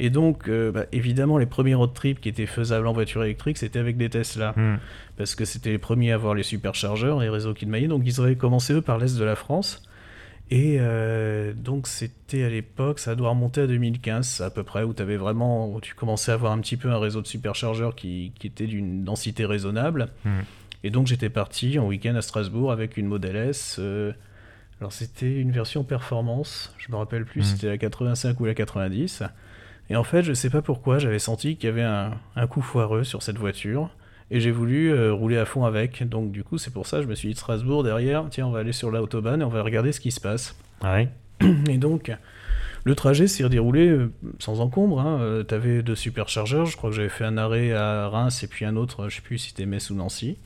Et 0.00 0.10
donc, 0.10 0.48
euh, 0.48 0.72
bah, 0.72 0.86
évidemment, 0.92 1.38
les 1.38 1.46
premiers 1.46 1.74
road 1.74 1.92
trips 1.94 2.20
qui 2.20 2.28
étaient 2.28 2.46
faisables 2.46 2.86
en 2.86 2.92
voiture 2.92 3.22
électrique, 3.24 3.58
c'était 3.58 3.78
avec 3.78 3.96
des 3.96 4.08
Tesla 4.10 4.52
Mm. 4.56 4.78
parce 5.16 5.34
que 5.34 5.44
c'était 5.44 5.70
les 5.70 5.78
premiers 5.78 6.12
à 6.12 6.16
avoir 6.16 6.34
les 6.34 6.42
superchargeurs, 6.42 7.20
les 7.20 7.28
réseaux 7.28 7.54
qui 7.54 7.66
maillaient. 7.66 7.86
Donc 7.88 8.02
ils 8.04 8.20
avaient 8.20 8.36
commencé 8.36 8.72
eux 8.74 8.82
par 8.82 8.98
l'est 8.98 9.16
de 9.18 9.24
la 9.24 9.36
France. 9.36 9.82
Et 10.50 10.76
euh, 10.78 11.52
donc 11.54 11.86
c'était 11.86 12.42
à 12.44 12.50
l'époque, 12.50 12.98
ça 12.98 13.14
doit 13.14 13.30
remonter 13.30 13.62
à 13.62 13.66
2015 13.66 14.42
à 14.42 14.50
peu 14.50 14.62
près, 14.62 14.82
où 14.82 14.92
tu 14.92 15.00
avais 15.00 15.16
vraiment, 15.16 15.72
où 15.72 15.80
tu 15.80 15.94
commençais 15.94 16.32
à 16.32 16.34
avoir 16.34 16.52
un 16.52 16.58
petit 16.58 16.76
peu 16.76 16.90
un 16.90 16.98
réseau 16.98 17.22
de 17.22 17.26
superchargeurs 17.26 17.94
qui, 17.94 18.32
qui 18.38 18.48
était 18.48 18.66
d'une 18.66 19.04
densité 19.04 19.46
raisonnable. 19.46 20.08
Mm. 20.24 20.30
Et 20.84 20.90
donc 20.90 21.06
j'étais 21.06 21.30
parti 21.30 21.78
en 21.78 21.86
week-end 21.86 22.14
à 22.14 22.20
Strasbourg 22.20 22.70
avec 22.72 22.98
une 22.98 23.06
Model 23.06 23.36
S. 23.36 23.76
euh, 23.78 24.12
alors 24.80 24.92
c'était 24.92 25.32
une 25.32 25.50
version 25.50 25.82
performance, 25.82 26.74
je 26.78 26.90
me 26.92 26.96
rappelle 26.96 27.24
plus 27.24 27.40
Mm. 27.40 27.44
si 27.44 27.50
c'était 27.52 27.68
la 27.68 27.78
85 27.78 28.38
ou 28.40 28.44
la 28.44 28.54
90. 28.54 29.22
Et 29.90 29.96
en 29.96 30.04
fait, 30.04 30.22
je 30.22 30.32
sais 30.32 30.50
pas 30.50 30.62
pourquoi, 30.62 30.98
j'avais 30.98 31.18
senti 31.18 31.56
qu'il 31.56 31.68
y 31.68 31.72
avait 31.72 31.82
un, 31.82 32.12
un 32.36 32.46
coup 32.46 32.62
foireux 32.62 33.04
sur 33.04 33.22
cette 33.22 33.38
voiture. 33.38 33.90
Et 34.30 34.40
j'ai 34.40 34.50
voulu 34.50 34.92
euh, 34.92 35.12
rouler 35.12 35.36
à 35.36 35.44
fond 35.44 35.64
avec. 35.64 36.08
Donc 36.08 36.32
du 36.32 36.44
coup, 36.44 36.58
c'est 36.58 36.72
pour 36.72 36.86
ça 36.86 36.98
que 36.98 37.02
je 37.04 37.08
me 37.08 37.14
suis 37.14 37.28
dit 37.28 37.34
Strasbourg 37.34 37.82
derrière, 37.82 38.24
tiens, 38.30 38.46
on 38.46 38.50
va 38.50 38.60
aller 38.60 38.72
sur 38.72 38.90
l'autobahn 38.90 39.40
et 39.40 39.44
on 39.44 39.48
va 39.48 39.62
regarder 39.62 39.92
ce 39.92 40.00
qui 40.00 40.10
se 40.10 40.20
passe. 40.20 40.56
Ouais. 40.82 41.08
Et 41.68 41.78
donc, 41.78 42.10
le 42.84 42.94
trajet 42.94 43.26
s'est 43.26 43.48
déroulé 43.48 43.88
euh, 43.88 44.10
sans 44.38 44.60
encombre. 44.60 45.00
Hein. 45.00 45.18
Euh, 45.20 45.42
T'avais 45.42 45.82
deux 45.82 45.94
superchargeurs. 45.94 46.66
Je 46.66 46.76
crois 46.76 46.90
que 46.90 46.96
j'avais 46.96 47.08
fait 47.08 47.24
un 47.24 47.36
arrêt 47.36 47.72
à 47.72 48.08
Reims 48.08 48.42
et 48.42 48.46
puis 48.46 48.64
un 48.64 48.76
autre, 48.76 49.08
je 49.08 49.16
sais 49.16 49.22
plus 49.22 49.38
si 49.38 49.48
c'était 49.48 49.66
Metz 49.66 49.90
ou 49.90 49.94
Nancy. 49.94 50.38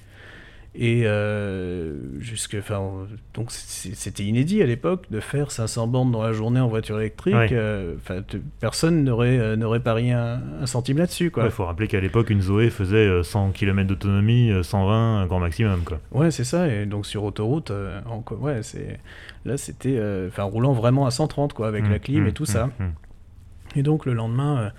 Et 0.80 1.02
euh, 1.06 1.97
jusque, 2.20 2.54
enfin, 2.56 2.80
donc 3.35 3.50
c'était 3.50 4.23
inédit 4.23 4.62
à 4.62 4.66
l'époque 4.66 5.06
de 5.11 5.18
faire 5.18 5.50
500 5.50 5.88
bandes 5.88 6.12
dans 6.12 6.23
la 6.23 6.32
journée 6.32 6.61
en 6.61 6.68
voiture 6.68 7.00
électrique. 7.00 7.35
Ouais. 7.35 7.49
Euh, 7.52 7.94
Enfin, 7.97 8.23
personne 8.61 9.02
n'aurait 9.02 9.38
euh, 9.40 9.56
n'aurait 9.56 9.80
parié 9.80 10.12
un, 10.12 10.40
un 10.62 10.66
centime 10.66 10.99
là-dessus, 10.99 11.32
quoi. 11.32 11.47
Il 11.47 11.50
faut 11.50 11.64
rappeler 11.64 11.88
qu'à 11.88 11.99
l'époque, 12.00 12.30
une 12.30 12.42
Zoé 12.42 12.70
faisait 12.70 12.97
euh, 13.08 13.25
100 13.25 13.50
km 13.50 13.88
d'autonomie, 13.88 14.52
euh, 14.52 14.62
120 14.62 15.23
un 15.23 15.26
grand 15.26 15.40
maximum. 15.40 15.80
Quoi. 15.85 15.99
Ouais, 16.12 16.30
c'est 16.30 16.44
ça. 16.44 16.68
Et 16.68 16.87
donc 16.87 17.06
sur 17.06 17.25
autoroute, 17.25 17.73
encore- 18.08 18.40
ouais, 18.40 18.62
c'est 18.62 19.00
là 19.44 19.56
c'était, 19.56 20.00
enfin, 20.28 20.44
roulant 20.44 20.75
vraiment 20.75 21.06
à 21.06 21.11
130 21.11 21.54
quoi, 21.54 21.66
avec 21.66 21.85
Mm, 21.87 21.90
la 21.90 21.99
clim 21.99 22.26
et 22.28 22.32
tout 22.32 22.44
mm, 22.44 22.47
ça. 22.47 22.66
mm. 22.66 22.85
Et 23.76 23.82
donc 23.82 24.06
le 24.06 24.12
lendemain, 24.14 24.70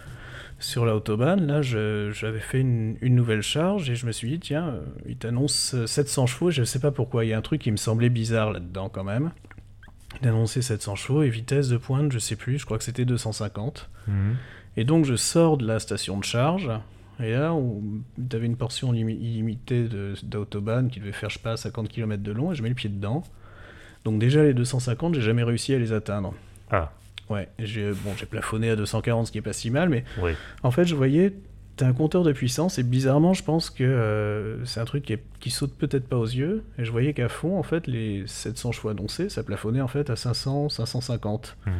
sur 0.59 0.85
l'autobahn, 0.85 1.45
là, 1.47 1.61
j'avais 1.61 2.39
fait 2.39 2.59
une, 2.59 2.97
une 3.01 3.15
nouvelle 3.15 3.41
charge 3.41 3.89
et 3.89 3.95
je 3.95 4.05
me 4.05 4.11
suis 4.11 4.29
dit, 4.29 4.39
tiens, 4.39 4.67
euh, 4.69 4.81
il 5.07 5.15
t'annonce 5.17 5.73
euh, 5.73 5.87
700 5.87 6.25
chevaux. 6.27 6.49
et 6.49 6.51
Je 6.53 6.63
sais 6.63 6.79
pas 6.79 6.91
pourquoi. 6.91 7.23
Il 7.25 7.29
y 7.29 7.33
a 7.33 7.37
un 7.37 7.41
truc 7.41 7.61
qui 7.61 7.71
me 7.71 7.77
semblait 7.77 8.09
bizarre 8.09 8.51
là-dedans 8.51 8.89
quand 8.89 9.03
même. 9.03 9.31
Il 10.21 10.27
annonçait 10.27 10.61
700 10.61 10.95
chevaux 10.95 11.23
et 11.23 11.29
vitesse 11.29 11.69
de 11.69 11.77
pointe, 11.77 12.11
je 12.11 12.19
sais 12.19 12.35
plus. 12.35 12.59
Je 12.59 12.65
crois 12.65 12.77
que 12.77 12.83
c'était 12.83 13.05
250. 13.05 13.89
Mhm. 14.07 14.35
Et 14.77 14.83
donc 14.83 15.05
je 15.05 15.15
sors 15.15 15.57
de 15.57 15.65
la 15.65 15.79
station 15.79 16.17
de 16.17 16.23
charge, 16.23 16.69
et 17.21 17.31
là, 17.33 17.53
tu 18.29 18.35
avais 18.35 18.45
une 18.45 18.55
portion 18.55 18.93
limi- 18.93 19.17
illimitée 19.19 19.87
d'autobahn 20.23 20.89
qui 20.89 20.99
devait 20.99 21.11
faire, 21.11 21.29
je 21.29 21.35
sais 21.37 21.43
pas, 21.43 21.57
50 21.57 21.89
km 21.89 22.23
de 22.23 22.31
long, 22.31 22.51
et 22.51 22.55
je 22.55 22.63
mets 22.63 22.69
le 22.69 22.75
pied 22.75 22.89
dedans. 22.89 23.23
Donc 24.05 24.19
déjà, 24.19 24.43
les 24.43 24.53
250, 24.53 25.15
j'ai 25.15 25.21
jamais 25.21 25.43
réussi 25.43 25.73
à 25.73 25.79
les 25.79 25.91
atteindre. 25.91 26.33
Ah, 26.71 26.91
Ouais, 27.29 27.47
j'ai 27.59 27.91
bon, 27.91 28.13
j'ai 28.17 28.25
plafonné 28.25 28.69
à 28.71 28.75
240, 28.75 29.27
ce 29.27 29.31
qui 29.31 29.37
est 29.37 29.41
pas 29.41 29.53
si 29.53 29.69
mal, 29.69 29.89
mais 29.89 30.03
oui. 30.21 30.31
en 30.63 30.71
fait, 30.71 30.85
je 30.85 30.95
voyais, 30.95 31.33
t'as 31.75 31.87
un 31.87 31.93
compteur 31.93 32.23
de 32.23 32.31
puissance, 32.33 32.79
et 32.79 32.83
bizarrement, 32.83 33.33
je 33.33 33.43
pense 33.43 33.69
que 33.69 33.83
euh, 33.83 34.65
c'est 34.65 34.79
un 34.79 34.85
truc 34.85 35.03
qui, 35.05 35.13
est- 35.13 35.23
qui 35.39 35.51
saute 35.51 35.75
peut-être 35.77 36.07
pas 36.07 36.17
aux 36.17 36.25
yeux, 36.25 36.63
et 36.79 36.83
je 36.85 36.91
voyais 36.91 37.13
qu'à 37.13 37.29
fond, 37.29 37.57
en 37.59 37.63
fait, 37.63 37.85
les 37.87 38.23
700 38.25 38.71
chevaux 38.71 38.89
annoncés, 38.89 39.29
ça 39.29 39.43
plafonnait 39.43 39.81
en 39.81 39.87
fait 39.87 40.09
à 40.09 40.15
500, 40.15 40.69
550 40.69 41.55
Mhm. 41.67 41.73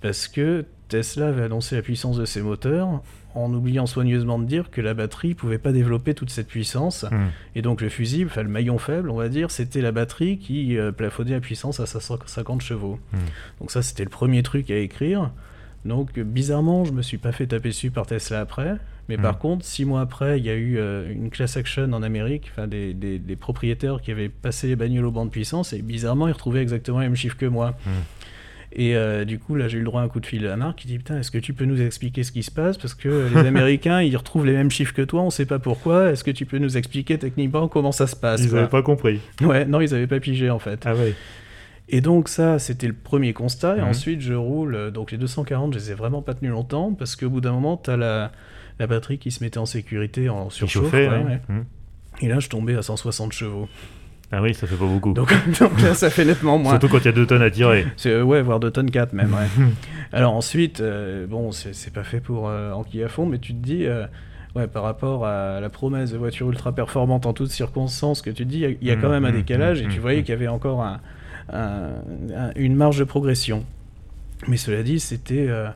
parce 0.00 0.26
que 0.28 0.64
Tesla 0.88 1.28
avait 1.28 1.42
annoncé 1.44 1.76
la 1.76 1.82
puissance 1.82 2.16
de 2.16 2.24
ses 2.24 2.40
moteurs 2.42 3.02
en 3.34 3.52
oubliant 3.52 3.86
soigneusement 3.86 4.38
de 4.38 4.46
dire 4.46 4.70
que 4.70 4.80
la 4.80 4.94
batterie 4.94 5.34
pouvait 5.34 5.58
pas 5.58 5.70
développer 5.72 6.14
toute 6.14 6.30
cette 6.30 6.48
puissance. 6.48 7.04
Hmm. 7.10 7.26
Et 7.54 7.62
donc 7.62 7.80
le 7.82 7.88
fusible, 7.88 8.30
enfin 8.30 8.42
le 8.42 8.48
maillon 8.48 8.78
faible, 8.78 9.10
on 9.10 9.16
va 9.16 9.28
dire, 9.28 9.50
c'était 9.50 9.80
la 9.82 9.92
batterie 9.92 10.38
qui 10.38 10.76
euh, 10.78 10.90
plafonnait 10.92 11.32
la 11.32 11.40
puissance 11.40 11.78
à 11.80 11.86
50 11.86 12.60
chevaux. 12.62 12.98
Hmm. 13.12 13.18
Donc 13.60 13.70
ça, 13.70 13.82
c'était 13.82 14.04
le 14.04 14.10
premier 14.10 14.42
truc 14.42 14.70
à 14.70 14.76
écrire. 14.78 15.30
Donc 15.84 16.18
bizarrement, 16.18 16.84
je 16.84 16.92
me 16.92 17.02
suis 17.02 17.18
pas 17.18 17.32
fait 17.32 17.46
taper 17.46 17.68
dessus 17.68 17.90
par 17.90 18.06
Tesla 18.06 18.40
après. 18.40 18.76
Mais 19.08 19.16
Hmm. 19.16 19.22
par 19.22 19.38
contre, 19.38 19.64
six 19.64 19.86
mois 19.86 20.02
après, 20.02 20.38
il 20.38 20.44
y 20.44 20.50
a 20.50 20.54
eu 20.54 20.76
euh, 20.76 21.10
une 21.10 21.30
class 21.30 21.56
action 21.56 21.90
en 21.94 22.02
Amérique, 22.02 22.50
enfin 22.52 22.66
des, 22.66 22.92
des- 22.92 23.18
des 23.18 23.36
propriétaires 23.36 24.02
qui 24.02 24.10
avaient 24.10 24.28
passé 24.28 24.66
les 24.68 24.76
bagnoles 24.76 25.06
au 25.06 25.10
banc 25.10 25.24
de 25.24 25.30
puissance 25.30 25.72
et 25.72 25.80
bizarrement, 25.80 26.28
ils 26.28 26.32
retrouvaient 26.32 26.60
exactement 26.60 26.98
les 26.98 27.06
mêmes 27.06 27.16
chiffres 27.16 27.38
que 27.38 27.46
moi. 27.46 27.74
Et 28.80 28.94
euh, 28.94 29.24
du 29.24 29.40
coup, 29.40 29.56
là, 29.56 29.66
j'ai 29.66 29.76
eu 29.76 29.80
le 29.80 29.86
droit 29.86 30.00
à 30.00 30.04
un 30.04 30.08
coup 30.08 30.20
de 30.20 30.26
fil 30.26 30.40
de 30.40 30.46
la 30.46 30.56
marque 30.56 30.78
qui 30.78 30.86
dit 30.86 30.98
Putain, 30.98 31.18
est-ce 31.18 31.32
que 31.32 31.38
tu 31.38 31.52
peux 31.52 31.64
nous 31.64 31.82
expliquer 31.82 32.22
ce 32.22 32.30
qui 32.30 32.44
se 32.44 32.50
passe? 32.52 32.78
Parce 32.78 32.94
que 32.94 33.28
les 33.34 33.40
Américains, 33.48 34.00
ils 34.02 34.16
retrouvent 34.16 34.46
les 34.46 34.52
mêmes 34.52 34.70
chiffres 34.70 34.94
que 34.94 35.02
toi, 35.02 35.20
on 35.22 35.30
sait 35.30 35.46
pas 35.46 35.58
pourquoi. 35.58 36.10
Est-ce 36.12 36.22
que 36.22 36.30
tu 36.30 36.46
peux 36.46 36.58
nous 36.58 36.76
expliquer 36.76 37.18
techniquement 37.18 37.66
comment 37.66 37.90
ça 37.90 38.06
se 38.06 38.14
passe 38.14 38.40
Ils 38.44 38.54
n'avaient 38.54 38.68
pas 38.68 38.82
compris. 38.82 39.18
Ouais, 39.40 39.64
non, 39.64 39.80
ils 39.80 39.92
avaient 39.94 40.06
pas 40.06 40.20
pigé 40.20 40.48
en 40.48 40.60
fait. 40.60 40.80
Ah 40.86 40.94
ouais. 40.94 41.14
Et 41.88 42.00
donc, 42.00 42.28
ça, 42.28 42.58
c'était 42.60 42.86
le 42.86 42.92
premier 42.92 43.32
constat. 43.32 43.78
Et 43.78 43.80
Mhm. 43.80 43.88
ensuite, 43.88 44.20
je 44.20 44.34
roule. 44.34 44.74
euh, 44.76 44.90
Donc, 44.92 45.10
les 45.10 45.18
240, 45.18 45.72
je 45.74 45.78
les 45.78 45.90
ai 45.90 45.94
vraiment 45.94 46.22
pas 46.22 46.34
tenus 46.34 46.52
longtemps 46.52 46.92
parce 46.94 47.16
qu'au 47.16 47.30
bout 47.30 47.40
d'un 47.40 47.52
moment, 47.52 47.76
tu 47.82 47.90
as 47.90 47.96
la, 47.96 48.30
la 48.78 48.86
batterie 48.86 49.18
qui 49.18 49.30
se 49.32 49.42
mettait 49.42 49.58
en 49.58 49.66
sécurité, 49.66 50.28
en 50.28 50.50
surchauffe. 50.50 50.92
ouais, 50.92 51.06
hein. 51.08 51.24
ouais. 51.26 51.40
Hmm. 51.54 51.64
Et 52.20 52.28
là, 52.28 52.38
je 52.40 52.48
tombais 52.48 52.76
à 52.76 52.82
160 52.82 53.32
chevaux. 53.32 53.68
Ah 54.30 54.42
oui, 54.42 54.52
ça 54.54 54.66
fait 54.66 54.76
pas 54.76 54.84
beaucoup. 54.84 55.14
Donc, 55.14 55.32
donc 55.60 55.80
là, 55.80 55.94
ça 55.94 56.10
fait 56.10 56.24
nettement 56.24 56.58
moins. 56.58 56.72
Surtout 56.72 56.88
quand 56.88 56.98
il 56.98 57.04
y 57.06 57.08
a 57.08 57.12
deux 57.12 57.26
tonnes 57.26 57.42
à 57.42 57.50
tirer. 57.50 57.86
C'est, 57.96 58.10
euh, 58.10 58.22
ouais, 58.22 58.42
voire 58.42 58.60
2 58.60 58.70
tonnes 58.70 58.90
4 58.90 59.12
même, 59.14 59.32
ouais. 59.32 59.46
Alors 60.12 60.34
ensuite, 60.34 60.80
euh, 60.80 61.26
bon, 61.26 61.50
c'est, 61.52 61.92
pas 61.92 62.04
fait 62.04 62.20
pour 62.20 62.48
euh, 62.48 62.72
enquiller 62.72 63.04
à 63.04 63.08
fond, 63.08 63.24
mais 63.26 63.38
tu 63.38 63.52
te 63.54 63.58
dis, 63.58 63.86
euh, 63.86 64.06
ouais, 64.54 64.66
par 64.66 64.82
rapport 64.82 65.24
à 65.26 65.60
la 65.60 65.68
promesse 65.70 66.12
de 66.12 66.18
voiture 66.18 66.48
ultra 66.50 66.72
performante 66.72 67.24
en 67.26 67.32
toutes 67.32 67.50
circonstances, 67.50 68.20
que 68.22 68.30
tu 68.30 68.44
te 68.44 68.48
dis, 68.50 68.58
il 68.58 68.60
y 68.60 68.66
a- 68.66 68.70
il 68.80 68.86
y, 68.86 68.90
a 68.90 68.96
quand 68.96 69.08
Mm, 69.08 69.12
même 69.12 69.24
un 69.24 69.30
mm, 69.32 69.34
décalage, 69.34 69.82
mm, 69.82 69.86
et 69.86 69.88
tu 69.88 70.00
voyais 70.00 70.20
qu'il 70.22 70.30
y 70.30 70.36
avait 70.36 70.48
encore 70.48 70.82
un- 70.82 71.00
un- 71.52 71.90
un- 72.36 72.52
une 72.56 72.74
marge 72.74 72.98
de 72.98 73.04
progression. 73.04 73.64
Mais 74.46 74.56
cela 74.58 74.82
dit, 74.82 75.00
c'était, 75.00 75.46
euh, 75.48 75.66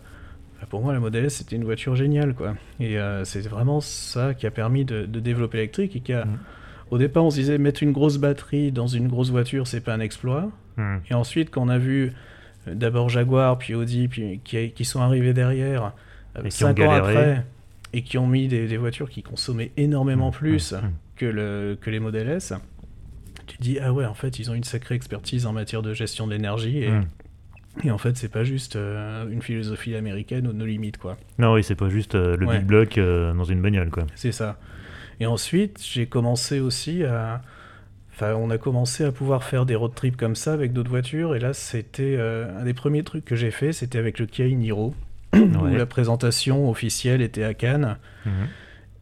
bah, 0.60 0.66
pour 0.68 0.82
moi, 0.82 0.92
la 0.92 1.00
Model 1.00 1.24
S, 1.24 1.36
c'était 1.36 1.56
une 1.56 1.64
voiture 1.64 1.96
géniale, 1.96 2.34
quoi. 2.34 2.54
Et 2.80 2.98
euh, 2.98 3.24
c'est 3.24 3.46
vraiment 3.48 3.80
ça 3.80 4.34
qui 4.34 4.46
a 4.46 4.50
permis 4.50 4.84
de, 4.84 5.04
de 5.06 5.20
développer 5.20 5.56
l'électrique, 5.58 5.96
et 5.96 6.00
qui 6.00 6.12
a... 6.12 6.26
Au 6.92 6.98
départ, 6.98 7.24
on 7.24 7.30
se 7.30 7.36
disait, 7.36 7.56
mettre 7.56 7.82
une 7.82 7.92
grosse 7.92 8.18
batterie 8.18 8.70
dans 8.70 8.86
une 8.86 9.08
grosse 9.08 9.30
voiture, 9.30 9.66
c'est 9.66 9.80
pas 9.80 9.94
un 9.94 10.00
exploit. 10.00 10.50
Hmm. 10.76 10.98
Et 11.10 11.14
ensuite, 11.14 11.50
quand 11.50 11.62
on 11.62 11.68
a 11.70 11.78
vu 11.78 12.12
euh, 12.68 12.74
d'abord 12.74 13.08
Jaguar, 13.08 13.56
puis 13.56 13.74
Audi, 13.74 14.08
puis 14.08 14.40
qui, 14.44 14.70
qui 14.72 14.84
sont 14.84 15.00
arrivés 15.00 15.32
derrière, 15.32 15.92
euh, 16.36 16.42
Et 16.44 16.50
qui 16.50 16.64
ont 16.64 16.68
cinq 16.68 16.80
ans 16.80 16.88
galéré. 16.90 17.16
après, 17.16 17.44
et 17.94 18.02
qui 18.02 18.18
ont 18.18 18.26
mis 18.26 18.46
des, 18.46 18.68
des 18.68 18.76
voitures 18.76 19.08
qui 19.08 19.22
consommaient 19.22 19.70
énormément 19.78 20.28
Hmm, 20.28 20.34
plus 20.34 20.72
hmm, 20.74 20.90
que, 21.16 21.24
le, 21.26 21.78
que 21.80 21.88
les 21.90 21.98
Model 21.98 22.28
S, 22.28 22.52
tu 23.46 23.56
te 23.56 23.62
dis, 23.62 23.78
ah 23.80 23.92
ouais, 23.92 24.04
en 24.04 24.14
fait, 24.14 24.38
ils 24.38 24.50
ont 24.50 24.54
une 24.54 24.62
sacrée 24.64 24.94
expertise 24.94 25.46
en 25.46 25.52
matière 25.54 25.80
de 25.82 25.94
gestion 25.94 26.26
de 26.26 26.32
l'énergie, 26.32 26.78
et, 26.84 26.92
et 27.84 27.90
en 27.90 27.96
fait, 27.98 28.18
c'est 28.18 28.30
pas 28.30 28.44
juste 28.44 28.76
euh, 28.76 29.28
une 29.30 29.40
philosophie 29.40 29.94
américaine 29.96 30.46
ou 30.46 30.52
de 30.52 30.58
nos 30.58 30.66
limites, 30.66 30.98
quoi. 30.98 31.16
Non, 31.38 31.54
oui, 31.54 31.64
c'est 31.64 31.74
pas 31.74 31.88
juste 31.88 32.14
euh, 32.16 32.36
le 32.36 32.46
Ouais. 32.46 32.58
big 32.58 32.66
block 32.66 32.98
euh, 32.98 33.32
dans 33.32 33.44
une 33.44 33.62
bagnole, 33.62 33.88
quoi. 33.90 34.04
C'est 34.14 34.32
ça. 34.32 34.58
Et 35.22 35.26
ensuite, 35.26 35.80
j'ai 35.80 36.06
commencé 36.06 36.58
aussi 36.58 37.04
à. 37.04 37.42
Enfin, 38.12 38.34
on 38.34 38.50
a 38.50 38.58
commencé 38.58 39.04
à 39.04 39.12
pouvoir 39.12 39.44
faire 39.44 39.66
des 39.66 39.76
road 39.76 39.94
trips 39.94 40.16
comme 40.16 40.34
ça 40.34 40.52
avec 40.52 40.72
d'autres 40.72 40.90
voitures. 40.90 41.36
Et 41.36 41.38
là, 41.38 41.52
c'était 41.52 42.16
euh, 42.18 42.58
un 42.58 42.64
des 42.64 42.74
premiers 42.74 43.04
trucs 43.04 43.24
que 43.24 43.36
j'ai 43.36 43.52
fait, 43.52 43.72
c'était 43.72 43.98
avec 43.98 44.18
le 44.18 44.26
Kia 44.26 44.48
Niro, 44.48 44.96
où 45.32 45.66
la 45.66 45.86
présentation 45.86 46.68
officielle 46.68 47.22
était 47.22 47.44
à 47.44 47.54
Cannes. 47.54 47.98
Mhm. 48.26 48.32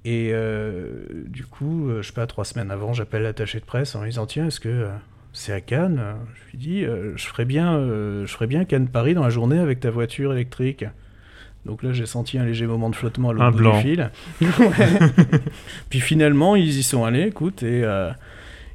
Et 0.05 0.31
euh, 0.35 1.05
du 1.27 1.47
coup, 1.47 1.89
euh, 1.89 2.03
je 2.03 2.09
sais 2.09 2.13
pas, 2.13 2.27
trois 2.27 2.45
semaines 2.45 2.71
avant, 2.71 2.93
j'appelle 2.93 3.23
l'attaché 3.23 3.59
de 3.59 3.65
presse 3.65 3.95
en 3.95 4.03
lui 4.03 4.11
disant 4.11 4.27
Tiens, 4.27 4.49
est-ce 4.49 4.61
que 4.61 4.89
c'est 5.33 5.55
à 5.55 5.63
Cannes? 5.63 6.03
Je 6.35 6.51
lui 6.51 6.59
dis 6.59 6.83
Je 6.83 7.27
ferais 7.27 7.47
bien, 7.47 7.79
euh, 7.79 8.27
je 8.27 8.33
ferais 8.35 8.47
bien 8.47 8.67
Cannes-Paris 8.67 9.15
dans 9.15 9.25
la 9.25 9.31
journée 9.31 9.59
avec 9.59 9.81
ta 9.81 9.91
voiture 9.91 10.35
électrique. 10.35 10.85
Donc 11.67 11.83
là, 11.83 11.93
j'ai 11.93 12.07
senti 12.07 12.39
un 12.39 12.45
léger 12.45 12.67
moment 12.67 12.89
de 12.89 12.97
flottement 12.97 13.31
à 13.31 13.33
l'autre 13.35 13.51
bout 13.51 13.71
du 13.71 13.81
fil. 13.81 14.11
Puis 15.91 16.01
finalement, 16.01 16.57
ils 16.57 16.79
y 16.79 16.83
sont 16.83 17.05
allés, 17.05 17.27
écoute, 17.27 17.63
et 17.63 17.85
euh, 17.85 18.11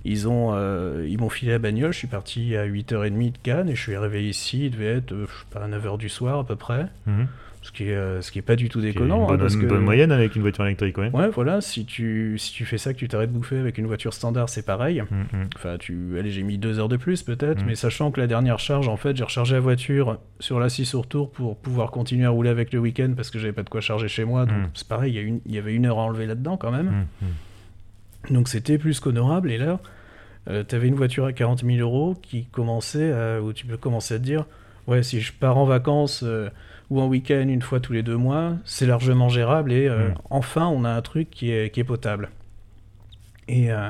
ils 0.03 0.27
ont, 0.27 0.51
euh, 0.53 1.05
ils 1.09 1.17
m'ont 1.19 1.29
filé 1.29 1.53
la 1.53 1.59
bagnole. 1.59 1.91
Je 1.91 1.97
suis 1.97 2.07
parti 2.07 2.55
à 2.55 2.67
8h30 2.67 3.31
de 3.31 3.37
Cannes 3.41 3.69
et 3.69 3.75
je 3.75 3.81
suis 3.81 3.95
arrivé 3.95 4.27
ici. 4.27 4.65
Il 4.65 4.71
devait 4.71 4.97
être, 4.97 5.13
euh, 5.13 5.25
je 5.27 5.39
sais 5.39 5.45
pas, 5.51 5.61
à 5.61 5.67
9h 5.67 5.97
du 5.97 6.09
soir 6.09 6.39
à 6.39 6.43
peu 6.45 6.55
près. 6.55 6.85
Mhm. 7.07 7.27
Ce 7.65 7.71
qui 7.71 7.85
est, 7.89 7.95
euh, 7.95 8.21
ce 8.21 8.31
qui 8.31 8.37
est 8.37 8.43
pas 8.43 8.55
du 8.55 8.69
tout 8.69 8.79
déconnant. 8.79 9.17
Une 9.17 9.23
hein, 9.23 9.27
bonne, 9.29 9.39
parce 9.39 9.55
une 9.55 9.61
que- 9.61 9.65
bonne 9.65 9.83
moyenne 9.83 10.11
avec 10.11 10.35
une 10.35 10.43
voiture 10.43 10.63
électrique, 10.67 10.95
ouais. 10.99 11.09
Ouais, 11.11 11.29
voilà, 11.29 11.61
si 11.61 11.83
tu, 11.83 12.37
si 12.37 12.53
tu 12.53 12.63
fais 12.63 12.77
ça, 12.77 12.93
que 12.93 12.99
tu 12.99 13.07
t'arrêtes 13.07 13.31
de 13.33 13.37
bouffer 13.37 13.57
avec 13.57 13.79
une 13.79 13.87
voiture 13.87 14.13
standard, 14.13 14.49
c'est 14.49 14.63
pareil. 14.65 15.01
Mhm. 15.01 15.47
Enfin, 15.55 15.77
tu, 15.79 16.15
allez, 16.19 16.29
j'ai 16.29 16.43
mis 16.43 16.59
deux 16.59 16.77
heures 16.77 16.89
de 16.89 16.97
plus 16.97 17.23
peut-être, 17.23 17.63
Mm. 17.63 17.67
mais 17.67 17.73
sachant 17.75 18.11
que 18.11 18.21
la 18.21 18.27
dernière 18.27 18.59
charge, 18.59 18.87
en 18.87 18.97
fait, 18.97 19.17
j'ai 19.17 19.23
rechargé 19.23 19.55
la 19.55 19.61
voiture 19.61 20.19
sur 20.39 20.59
la 20.59 20.69
6 20.69 20.93
au 20.93 21.01
retour 21.01 21.31
pour 21.31 21.57
pouvoir 21.57 21.89
continuer 21.89 22.25
à 22.25 22.29
rouler 22.29 22.51
avec 22.51 22.71
le 22.71 22.77
week-end 22.77 23.13
parce 23.15 23.31
que 23.31 23.39
j'avais 23.39 23.51
pas 23.53 23.63
de 23.63 23.69
quoi 23.69 23.81
charger 23.81 24.07
chez 24.07 24.25
moi. 24.25 24.45
Donc 24.45 24.57
Mm. 24.57 24.69
c'est 24.75 24.87
pareil, 24.87 25.13
il 25.13 25.15
y, 25.15 25.19
a 25.19 25.21
une- 25.23 25.39
il 25.47 25.55
y 25.55 25.57
avait 25.57 25.73
une 25.73 25.87
heure 25.87 25.97
à 25.97 26.03
enlever 26.03 26.27
là-dedans 26.27 26.57
quand 26.57 26.71
même. 26.71 27.07
Donc 28.29 28.47
c'était 28.47 28.77
plus 28.77 28.99
qu'honorable. 28.99 29.51
Et 29.51 29.57
là, 29.57 29.79
tu 30.47 30.75
avais 30.75 30.87
une 30.87 30.95
voiture 30.95 31.25
à 31.25 31.33
40 31.33 31.63
000 31.63 31.79
euros 31.79 32.15
qui 32.21 32.45
commençait 32.45 33.11
à, 33.11 33.41
où 33.41 33.53
tu 33.53 33.65
peux 33.65 33.77
commencer 33.77 34.13
à 34.15 34.19
te 34.19 34.23
dire 34.23 34.45
Ouais, 34.87 35.01
si 35.01 35.19
je 35.19 35.33
pars 35.33 35.57
en 35.57 35.65
vacances 35.65 36.21
euh, 36.23 36.49
ou 36.89 37.01
en 37.01 37.07
week-end 37.07 37.45
une 37.47 37.61
fois 37.61 37.79
tous 37.79 37.93
les 37.93 38.03
deux 38.03 38.17
mois, 38.17 38.53
c'est 38.65 38.85
largement 38.85 39.29
gérable 39.29 39.71
et 39.73 39.87
euh, 39.87 40.09
Mm. 40.09 40.13
enfin 40.29 40.67
on 40.67 40.83
a 40.85 40.89
un 40.89 41.01
truc 41.01 41.29
qui 41.31 41.51
est, 41.51 41.69
qui 41.73 41.79
est 41.79 41.85
potable. 41.85 42.29
Et 43.47 43.71
euh, 43.71 43.89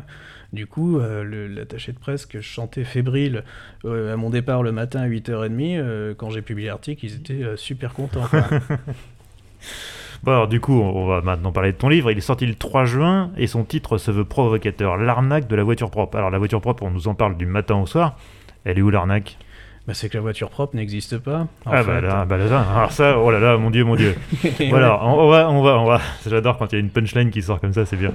du 0.54 0.68
coup, 0.68 1.00
euh, 1.00 1.24
l'attaché 1.54 1.92
de 1.92 2.00
presse 2.00 2.26
que 2.26 2.40
je 2.40 2.48
chantais 2.48 2.84
fébrile 2.84 3.44
euh, 3.86 4.14
à 4.14 4.18
mon 4.18 4.30
départ 4.30 4.64
le 4.64 4.72
matin 4.72 5.02
à 5.02 5.08
8h30, 5.08 5.78
euh, 5.80 6.14
quand 6.16 6.30
j'ai 6.30 6.42
publié 6.42 6.68
l'article, 6.68 7.06
ils 7.06 7.16
étaient 7.16 7.44
super 7.58 7.94
contents. 7.94 8.26
Bon, 10.24 10.32
alors 10.32 10.48
du 10.48 10.60
coup, 10.60 10.74
on 10.80 11.06
va 11.06 11.22
maintenant 11.22 11.52
parler 11.52 11.72
de 11.72 11.78
ton 11.78 11.90
livre. 11.90 12.10
Il 12.10 12.18
est 12.18 12.22
sorti 12.22 12.46
le 12.48 12.56
3 12.56 12.86
juin 12.86 13.32
et 13.38 13.46
son 13.46 13.64
titre 13.64 13.98
se 14.00 14.10
veut 14.10 14.26
provocateur 14.26 14.98
L'arnaque 14.98 15.48
de 15.48 15.56
la 15.56 15.64
voiture 15.64 15.92
propre. 15.92 16.18
Alors, 16.18 16.32
la 16.32 16.40
voiture 16.40 16.62
propre, 16.62 16.84
on 16.84 16.90
nous 16.90 17.08
en 17.08 17.14
parle 17.14 17.38
du 17.38 17.46
matin 17.46 17.76
au 17.76 17.86
soir. 17.86 18.18
Elle 18.64 18.80
est 18.80 18.82
où 18.82 18.90
l'arnaque? 18.90 19.38
Bah, 19.88 19.94
c'est 19.94 20.10
que 20.10 20.18
la 20.18 20.22
voiture 20.22 20.50
propre 20.50 20.76
n'existe 20.76 21.20
pas. 21.20 21.48
Ah, 21.68 21.84
bah 21.84 22.02
là, 22.02 22.26
bah 22.26 22.38
là, 22.38 22.66
alors 22.76 22.92
ça, 22.92 23.20
oh 23.20 23.30
là 23.30 23.40
là, 23.40 23.56
mon 23.58 23.70
dieu, 23.70 23.84
mon 23.84 23.96
dieu. 23.96 24.16
Voilà, 24.70 25.00
on, 25.06 25.20
on 25.26 25.30
va, 25.30 25.48
on 25.48 25.62
va, 25.62 25.78
on 25.80 25.86
va. 25.86 26.02
J'adore 26.28 26.58
quand 26.58 26.72
il 26.74 26.76
y 26.76 26.78
a 26.78 26.80
une 26.80 26.90
punchline 26.90 27.30
qui 27.30 27.44
sort 27.44 27.60
comme 27.62 27.72
ça, 27.74 27.86
c'est 27.86 27.96
bien. 27.96 28.12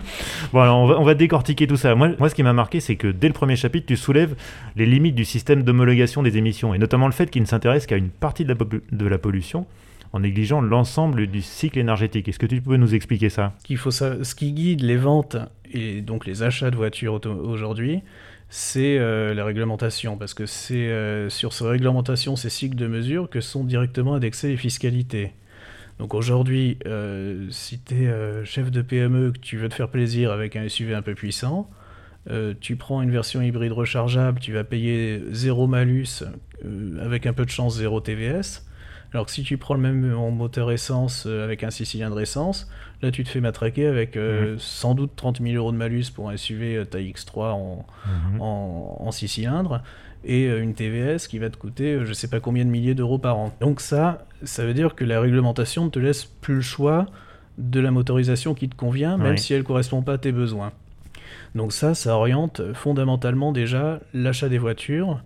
Bon, 0.53 0.61
alors 0.61 0.79
on 0.79 0.87
va, 0.89 0.99
on 0.99 1.05
va 1.05 1.15
décortiquer 1.15 1.69
tout 1.69 1.77
ça. 1.77 1.95
Moi, 1.95 2.11
moi, 2.19 2.29
ce 2.29 2.35
qui 2.35 2.43
m'a 2.43 2.53
marqué, 2.53 2.81
c'est 2.81 2.97
que 2.97 3.07
dès 3.07 3.29
le 3.29 3.35
premier 3.35 3.55
chapitre, 3.55 3.87
tu 3.87 3.97
soulèves 3.97 4.35
les 4.75 4.85
limites 4.85 5.15
du 5.15 5.25
système 5.25 5.63
d'homologation 5.63 6.25
des 6.25 6.37
émissions, 6.39 6.75
et 6.75 6.79
notamment 6.79 7.07
le 7.07 7.13
fait 7.13 7.31
qu'il 7.31 7.43
ne 7.43 7.47
s'intéresse 7.47 7.87
qu'à 7.87 7.97
une 7.97 8.11
partie 8.11 8.43
de 8.45 8.49
la, 8.49 8.57
popu- 8.57 8.83
de 8.91 9.07
la 9.07 9.19
pollution, 9.19 9.65
en 10.13 10.19
négligeant 10.19 10.61
l'ensemble 10.61 11.29
du 11.29 11.41
cycle 11.41 11.79
énergétique. 11.79 12.29
Est-ce 12.29 12.41
que 12.41 12.47
tu 12.47 12.61
peux 12.61 12.79
nous 12.79 12.97
expliquer 12.97 13.29
ça? 13.29 13.53
Qu'il 13.63 13.77
faut 13.77 13.93
sa- 13.93 14.25
ce 14.25 14.35
qui 14.35 14.51
guide 14.53 14.81
les 14.81 14.97
ventes 14.97 15.37
et 15.73 16.01
donc 16.01 16.27
les 16.27 16.43
achats 16.43 16.73
de 16.73 16.77
voitures 16.77 17.21
aujourd'hui, 17.45 18.01
c'est 18.51 18.99
euh, 18.99 19.33
la 19.33 19.45
réglementation, 19.45 20.19
parce 20.19 20.35
que 20.35 20.45
c'est 20.45 20.89
euh, 20.89 21.31
sur 21.31 21.53
ces 21.53 21.65
réglementations, 21.65 22.35
ces 22.35 22.51
cycles 22.51 22.77
de 22.77 22.89
mesure, 22.89 23.31
que 23.31 23.41
sont 23.41 23.63
directement 23.63 24.15
indexées 24.15 24.49
les 24.49 24.57
fiscalités. 24.57 25.33
Donc 26.01 26.15
aujourd'hui, 26.15 26.77
euh, 26.85 27.47
si 27.51 27.81
tu 27.81 28.05
es 28.05 28.45
chef 28.45 28.73
de 28.73 28.83
PME, 28.83 29.33
que 29.33 29.39
tu 29.39 29.57
veux 29.57 29.69
te 29.69 29.75
faire 29.75 29.89
plaisir 29.89 30.33
avec 30.33 30.57
un 30.57 30.69
SUV 30.69 30.95
un 30.95 31.03
peu 31.03 31.15
puissant, 31.15 31.71
tu 32.61 32.77
prends 32.77 33.03
une 33.03 33.11
version 33.11 33.43
hybride 33.43 33.73
rechargeable, 33.73 34.41
tu 34.41 34.53
vas 34.53 34.63
payer 34.63 35.23
zéro 35.31 35.67
malus, 35.67 36.23
avec 37.01 37.27
un 37.27 37.33
peu 37.33 37.45
de 37.45 37.51
chance 37.51 37.79
zéro 37.79 38.01
TVS. 38.01 38.67
Alors 39.13 39.27
que 39.27 39.33
si 39.33 39.43
tu 39.43 39.57
prends 39.59 39.75
le 39.75 39.81
même 39.81 40.15
en 40.17 40.31
moteur 40.31 40.71
essence 40.71 41.25
euh, 41.27 41.43
avec 41.45 41.65
un 41.65 41.71
6 41.71 41.85
cylindres 41.85 42.21
essence, 42.21 42.71
là 43.03 43.11
tu 43.11 43.25
te 43.25 43.29
fais 43.29 43.41
matraquer 43.41 43.87
avec 43.87 44.17
euh, 44.17 44.55
sans 44.59 44.95
doute 44.95 45.11
30 45.17 45.41
000 45.43 45.55
euros 45.57 45.73
de 45.73 45.77
malus 45.77 46.05
pour 46.15 46.31
un 46.31 46.37
SUV 46.37 46.77
euh, 46.77 46.85
taille 46.85 47.11
X3 47.13 47.53
en, 47.53 47.85
Mhm. 48.35 48.41
en, 48.41 49.11
6 49.11 49.27
cylindres 49.29 49.83
et 50.25 50.45
une 50.47 50.75
TVS 50.75 51.27
qui 51.29 51.39
va 51.39 51.51
te 51.51 51.57
coûter 51.57 52.05
je 52.05 52.13
sais 52.13 52.29
pas 52.29 52.39
combien 52.41 52.65
de 52.65 52.71
milliers 52.71 52.95
d'euros 52.95 53.19
par 53.19 53.37
an. 53.39 53.53
Donc 53.61 53.81
ça, 53.81 54.27
ça 54.45 54.65
veut 54.65 54.75
dire 54.75 54.95
que 54.95 55.05
la 55.05 55.21
réglementation 55.21 55.87
ne 55.87 55.91
te 55.91 55.99
laisse 55.99 56.25
plus 56.25 56.57
le 56.57 56.61
choix 56.61 57.07
de 57.59 57.81
la 57.81 57.91
motorisation 57.91 58.55
qui 58.55 58.69
te 58.69 58.77
convient, 58.77 59.17
même 59.19 59.33
Oui. 59.33 59.39
si 59.39 59.55
elle 59.55 59.65
correspond 59.65 60.03
pas 60.03 60.15
à 60.15 60.19
tes 60.19 60.31
besoins. 60.33 60.73
Donc 61.57 61.73
ça, 61.73 61.95
ça 61.95 62.17
oriente 62.17 62.61
fondamentalement 62.75 63.51
déjà 63.53 64.01
l'achat 64.15 64.49
des 64.49 64.59
voitures 64.59 65.21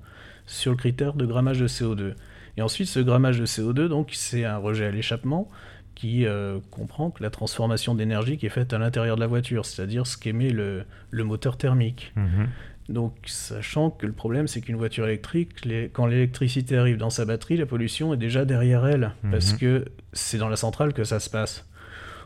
sur 0.47 0.71
le 0.73 0.77
critère 0.79 1.13
de 1.15 1.27
grammage 1.27 1.61
de 1.61 1.69
CO2. 1.69 2.15
Et 2.57 2.63
ensuite, 2.63 2.89
ce 2.89 3.01
grammage 3.01 3.39
de 3.39 3.47
CO2, 3.47 3.89
donc, 3.89 4.11
c'est 4.13 4.45
un 4.45 4.59
rejet 4.59 4.87
à 4.87 4.91
l'échappement 4.91 5.49
qui 5.95 6.27
euh, 6.27 6.59
comprend 6.71 7.11
que 7.11 7.23
la 7.23 7.31
transformation 7.31 7.95
d'énergie 7.95 8.37
qui 8.37 8.47
est 8.47 8.51
faite 8.51 8.73
à 8.73 8.79
l'intérieur 8.79 9.17
de 9.17 9.21
la 9.21 9.27
voiture, 9.27 9.65
c'est-à-dire 9.65 10.07
ce 10.07 10.17
qu'émet 10.17 10.51
le, 10.51 10.85
le 11.11 11.25
moteur 11.25 11.57
thermique. 11.57 12.13
Mhm. 12.17 12.49
Donc, 12.89 13.15
sachant 13.25 13.91
que 13.91 14.07
le 14.07 14.13
problème, 14.13 14.47
c'est 14.47 14.61
qu'une 14.61 14.77
voiture 14.77 15.07
électrique, 15.07 15.67
quand 15.93 16.07
l'électricité 16.07 16.77
arrive 16.77 16.99
dans 16.99 17.11
sa 17.11 17.25
batterie, 17.25 17.57
la 17.57 17.65
pollution 17.65 18.13
est 18.13 18.19
déjà 18.19 18.45
derrière 18.45 18.87
elle, 18.87 19.13
parce 19.31 19.53
mhm. 19.53 19.59
que 19.59 19.85
c'est 20.13 20.37
dans 20.37 20.51
la 20.51 20.57
centrale 20.57 20.93
que 20.93 21.05
ça 21.05 21.19
se 21.19 21.31
passe. 21.31 21.67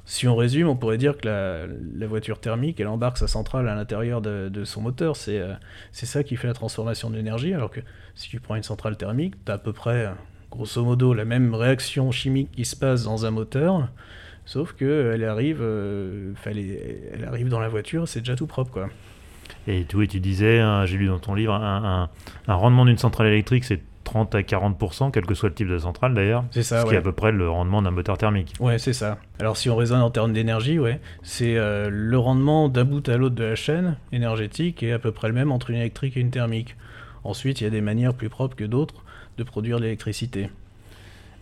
Si 0.09 0.27
on 0.27 0.37
résume, 0.37 0.69
on 0.69 0.75
pourrait 0.75 0.97
dire 0.97 1.19
que 1.19 1.29
la, 1.29 2.07
voiture 2.07 2.41
thermique, 2.41 2.81
elle 2.81 2.87
embarque 2.87 3.19
sa 3.19 3.27
centrale 3.27 3.69
à 3.69 3.75
l'intérieur 3.75 4.23
de, 4.23 4.65
son 4.65 4.81
moteur. 4.81 5.15
Euh, 5.29 5.55
c'est 5.93 6.07
ça 6.07 6.25
qui 6.25 6.37
fait 6.37 6.47
la 6.47 6.55
transformation 6.55 7.11
de 7.11 7.17
l'énergie. 7.17 7.53
Alors 7.53 7.71
que 7.71 7.81
si 8.15 8.31
tu 8.31 8.41
prends 8.41 8.55
une 8.55 8.63
centrale 8.63 8.97
thermique, 8.97 9.35
tu 9.45 9.53
as 9.53 9.57
à 9.57 9.59
peu 9.59 9.75
près, 9.75 10.09
grosso 10.51 10.83
modo, 10.83 11.13
la 11.13 11.27
même 11.27 11.55
réaction 11.55 12.11
chimique 12.11 12.51
qui 12.53 12.65
se 12.65 12.75
passe 12.75 13.05
dans 13.05 13.27
un 13.27 13.31
moteur, 13.31 13.87
sauf 14.47 14.73
qu'elle 14.73 15.25
arrive, 15.25 15.59
euh, 15.61 16.33
elle, 16.47 17.27
arrive 17.27 17.51
dans 17.51 17.61
la 17.61 17.69
voiture, 17.69 18.09
c'est 18.09 18.21
déjà 18.21 18.35
tout 18.35 18.47
propre. 18.47 18.73
quoi. 18.73 18.89
Et 19.67 19.85
tu, 19.85 20.09
tu 20.09 20.21
disais, 20.21 20.61
hein, 20.61 20.87
j'ai 20.87 20.97
lu 20.97 21.09
dans 21.09 21.19
ton 21.19 21.35
livre, 21.35 21.53
un 21.53 22.09
rendement 22.47 22.87
d'une 22.87 22.97
centrale 22.97 23.27
électrique, 23.27 23.65
c'est 23.65 23.83
30 24.09 24.35
à 24.35 24.41
40%, 24.41 25.11
quel 25.11 25.27
que 25.27 25.35
soit 25.35 25.51
le 25.51 25.55
type 25.55 25.69
de 25.69 25.77
centrale 25.77 26.15
d'ailleurs. 26.15 26.45
C'est 26.51 26.63
ça. 26.63 26.81
Ce 26.81 26.87
qui 26.87 26.95
est 26.95 26.99
à 26.99 27.03
peu 27.03 27.13
près 27.13 27.31
le 27.31 27.49
rendement 27.51 27.83
d'un 27.83 27.91
moteur 27.91 28.17
thermique. 28.17 28.55
Ouais, 28.59 28.79
c'est 28.79 28.95
ça. 28.95 29.19
Alors 29.39 29.59
si 29.59 29.69
on 29.69 29.77
raisonne 29.77 30.01
en 30.01 30.11
termes 30.11 30.33
d'énergie, 30.33 30.79
ouais, 30.79 30.99
c'est 31.23 31.57
euh, 31.57 31.91
le 31.91 32.19
rendement 32.19 32.71
d'un 32.71 32.85
bout 32.85 33.07
à 33.07 33.19
l'autre 33.19 33.35
de 33.35 33.45
la 33.45 33.55
chaîne 33.55 33.99
énergétique 34.13 34.83
est 34.83 34.93
à 34.93 34.99
peu 34.99 35.13
près 35.13 35.29
le 35.29 35.35
même 35.35 35.53
entre 35.53 35.69
une 35.69 35.77
électrique 35.77 36.17
et 36.17 36.21
une 36.21 36.31
thermique. 36.31 36.75
Ensuite, 37.23 37.61
il 37.61 37.65
y 37.65 37.67
a 37.67 37.71
des 37.71 37.83
manières 37.83 38.15
plus 38.15 38.31
propres 38.31 38.57
que 38.57 38.65
d'autres 38.65 39.05
de 39.37 39.45
produire 39.45 39.79
l'électricité. 39.79 40.49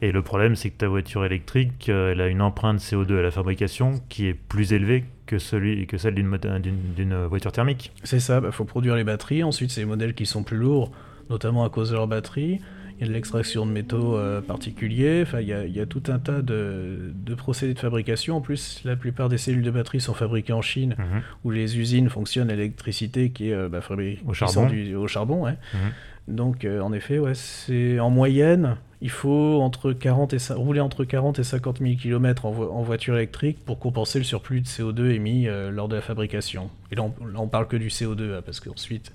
Et 0.03 0.11
le 0.11 0.23
problème, 0.23 0.57
c'est 0.57 0.71
que 0.71 0.77
ta 0.77 0.89
voiture 0.89 1.25
électrique, 1.25 1.89
euh, 1.89 2.13
elle 2.13 2.21
a 2.21 2.27
une 2.27 2.43
empreinte 2.43 2.81
CO2 2.81 3.19
à 3.19 3.23
la 3.23 3.31
fabrication 3.31 4.01
qui 4.09 4.27
est 4.27 4.35
plus 4.35 4.73
élevée 4.73 5.05
que, 5.27 5.39
celui, 5.39 5.87
que 5.87 5.99
celle 5.99 6.15
d'une 6.15 7.27
voiture 7.27 7.53
thermique. 7.53 7.93
C'est 8.03 8.21
ça, 8.21 8.39
il 8.39 8.43
bah, 8.43 8.51
faut 8.51 8.65
produire 8.65 8.97
les 8.97 9.05
batteries. 9.05 9.45
Ensuite, 9.45 9.71
c'est 9.71 9.81
les 9.81 9.87
modèles 9.87 10.15
qui 10.15 10.27
sont 10.27 10.43
plus 10.43 10.57
lourds 10.57 10.91
notamment 11.31 11.65
à 11.65 11.71
cause 11.71 11.91
de 11.91 11.95
leur 11.95 12.07
batterie. 12.07 12.61
Il 12.99 13.03
y 13.03 13.05
a 13.05 13.09
de 13.09 13.12
l'extraction 13.12 13.67
de 13.67 13.73
métaux 13.73 14.17
euh, 14.17 14.41
particuliers, 14.41 15.23
enfin, 15.23 15.41
il, 15.41 15.49
y 15.49 15.81
a, 15.81 15.87
tout 15.87 16.05
un 16.09 16.19
tas 16.19 16.41
de, 16.41 17.12
procédés 17.37 17.75
de 17.75 17.79
fabrication. 17.79 18.37
En 18.37 18.41
plus, 18.41 18.81
la 18.85 18.97
plupart 18.97 19.29
des 19.29 19.37
cellules 19.37 19.62
de 19.62 19.71
batterie 19.71 20.01
sont 20.01 20.15
fabriquées 20.15 20.55
en 20.55 20.62
Chine, 20.62 20.95
mhm. 20.99 21.23
où 21.45 21.51
les 21.51 21.79
usines 21.79 22.09
fonctionnent 22.09 22.51
à 22.51 22.57
l'électricité 22.57 23.31
qui 23.31 23.51
est 23.51 23.55
euh, 23.55 23.69
bah, 23.69 23.83
fabriquée 23.83 24.23
au 24.27 24.33
charbon. 24.33 24.71
au 24.97 25.07
charbon 25.07 25.45
ouais. 25.45 25.57
Mhm. 25.75 26.37
Donc, 26.37 26.65
euh, 26.65 26.81
en 26.81 26.93
effet, 26.95 27.19
ouais, 27.19 27.35
c'est 27.35 28.01
en 28.01 28.09
moyenne, 28.09 28.77
il 29.03 29.11
faut 29.11 29.61
entre 29.61 29.93
40 29.93 30.33
et, 30.33 30.39
rouler 30.55 30.81
entre 30.81 31.05
40 31.05 31.39
et 31.39 31.45
50 31.45 31.81
000 31.81 31.97
km 31.97 32.47
en, 32.47 32.83
voiture 32.83 33.15
électrique 33.17 33.59
pour 33.65 33.79
compenser 33.79 34.19
le 34.19 34.25
surplus 34.25 34.62
de 34.62 34.67
CO2 34.67 35.11
émis 35.11 35.49
lors 35.71 35.89
de 35.89 35.97
la 35.97 36.01
fabrication. 36.03 36.71
Et 36.91 36.95
là, 36.95 37.03
on, 37.03 37.27
là, 37.27 37.41
on 37.41 37.47
parle 37.47 37.69
que 37.69 37.77
du 37.77 37.89
CO2, 37.89 38.39
hein, 38.39 38.43
parce 38.45 38.59
qu'ensuite, 38.59 39.12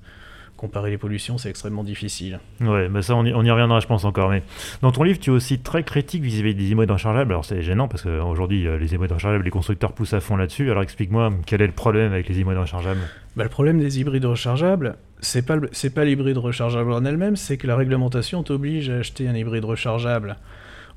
comparer 0.61 0.91
les 0.91 0.99
pollutions, 0.99 1.39
c'est 1.39 1.49
extrêmement 1.49 1.83
difficile. 1.83 2.39
Ouais, 2.61 2.87
mais 2.87 3.01
ça, 3.01 3.15
on 3.15 3.25
y, 3.25 3.51
reviendra, 3.51 3.79
je 3.79 3.87
pense, 3.87 4.05
encore. 4.05 4.29
Mais 4.29 4.43
dans 4.83 4.91
ton 4.91 5.01
livre, 5.01 5.17
tu 5.19 5.31
es 5.31 5.33
aussi 5.33 5.57
très 5.57 5.81
critique 5.83 6.21
vis-à-vis 6.21 6.53
des 6.53 6.69
hybrides 6.69 6.91
rechargeables. 6.91 7.31
Alors, 7.31 7.45
c'est 7.45 7.63
gênant 7.63 7.87
parce 7.87 8.03
qu'aujourd'hui, 8.03 8.67
euh, 8.67 8.77
les 8.77 8.93
hybrides 8.93 9.11
rechargeables, 9.11 9.43
les 9.43 9.49
constructeurs 9.49 9.91
poussent 9.93 10.13
à 10.13 10.19
fond 10.19 10.35
là-dessus. 10.35 10.69
Alors, 10.69 10.83
explique-moi, 10.83 11.33
quel 11.47 11.63
est 11.63 11.67
le 11.67 11.73
problème 11.73 12.13
avec 12.13 12.29
les 12.29 12.39
hybrides 12.39 12.59
rechargeables 12.59 13.01
bah, 13.35 13.43
Le 13.43 13.49
problème 13.49 13.79
des 13.79 13.99
hybrides 13.99 14.23
rechargeables, 14.23 14.97
c'est 15.19 15.43
pas, 15.43 15.57
c'est 15.71 15.89
pas 15.95 16.05
l'hybride 16.05 16.37
rechargeable 16.37 16.93
en 16.93 17.03
elle-même, 17.05 17.35
c'est 17.35 17.57
que 17.57 17.65
la 17.65 17.75
réglementation 17.75 18.43
t'oblige 18.43 18.91
à 18.91 18.97
acheter 18.97 19.27
un 19.27 19.35
hybride 19.35 19.65
rechargeable. 19.65 20.37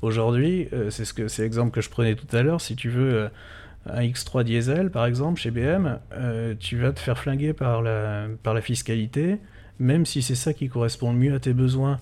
Aujourd'hui, 0.03 0.67
euh, 0.73 0.91
c'est 0.91 1.05
ce 1.05 1.13
que 1.15 1.27
c'est 1.27 1.41
l'exemple 1.41 1.71
que 1.71 1.81
je 1.81 1.89
prenais 1.89 2.13
tout 2.13 2.33
à 2.35 2.43
l'heure. 2.43 2.61
Si 2.61 2.75
tu 2.75 2.89
veux. 2.89 3.13
Euh, 3.13 3.27
un 3.87 4.01
X3 4.01 4.43
diesel, 4.43 4.89
par 4.89 5.05
exemple, 5.05 5.39
chez 5.39 5.51
BM, 5.51 5.99
tu 6.59 6.75
vas 6.75 6.91
te 6.91 6.99
faire 6.99 7.19
flinguer 7.19 7.53
par 7.53 7.83
la, 7.83 8.25
par 8.41 8.55
la 8.55 8.61
fiscalité 8.61 9.37
même 9.79 10.05
si 10.05 10.21
c'est 10.21 10.35
ça 10.35 10.53
qui 10.53 10.69
correspond 10.69 11.11
le 11.11 11.17
mieux 11.17 11.33
à 11.33 11.39
tes 11.39 11.53
besoins. 11.53 11.99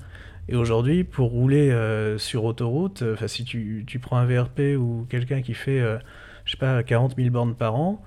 Et 0.50 0.56
aujourd'hui, 0.56 1.04
pour 1.04 1.30
rouler 1.30 1.72
euh, 1.72 2.18
sur 2.18 2.44
autoroute, 2.44 3.02
euh, 3.02 3.28
si 3.28 3.46
tu, 3.46 3.84
tu, 3.88 4.00
prends 4.00 4.18
un 4.18 4.26
VRP 4.26 4.78
ou 4.78 5.06
quelqu'un 5.10 5.42
qui 5.42 5.54
fait, 5.54 5.80
euh, 5.80 5.98
je 6.46 6.52
sais 6.52 6.58
pas, 6.58 6.84
40 6.84 7.16
000 7.16 7.30
bornes 7.30 7.56
par 7.56 7.76
an, 7.76 8.04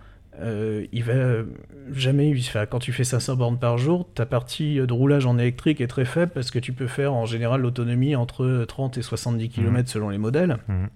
il 0.92 1.02
va 1.02 1.44
jamais, 1.92 2.34
enfin, 2.38 2.66
quand 2.66 2.78
tu 2.78 2.92
fais 2.92 3.04
500 3.04 3.36
bornes 3.36 3.58
par 3.58 3.78
jour, 3.78 4.06
ta 4.12 4.26
partie 4.26 4.76
de 4.76 4.92
roulage 4.92 5.24
en 5.24 5.38
électrique 5.38 5.80
est 5.80 5.86
très 5.86 6.04
faible 6.04 6.30
parce 6.34 6.50
que 6.50 6.58
tu 6.58 6.74
peux 6.74 6.88
faire 6.88 7.14
en 7.14 7.24
général 7.24 7.62
l'autonomie 7.62 8.14
entre 8.16 8.66
30 8.68 8.98
et 8.98 9.02
70 9.02 9.48
km 9.48 9.80
mmh. 9.80 9.86
selon 9.86 10.10
les 10.10 10.18
modèles. 10.18 10.58
Mmh. 10.68 10.86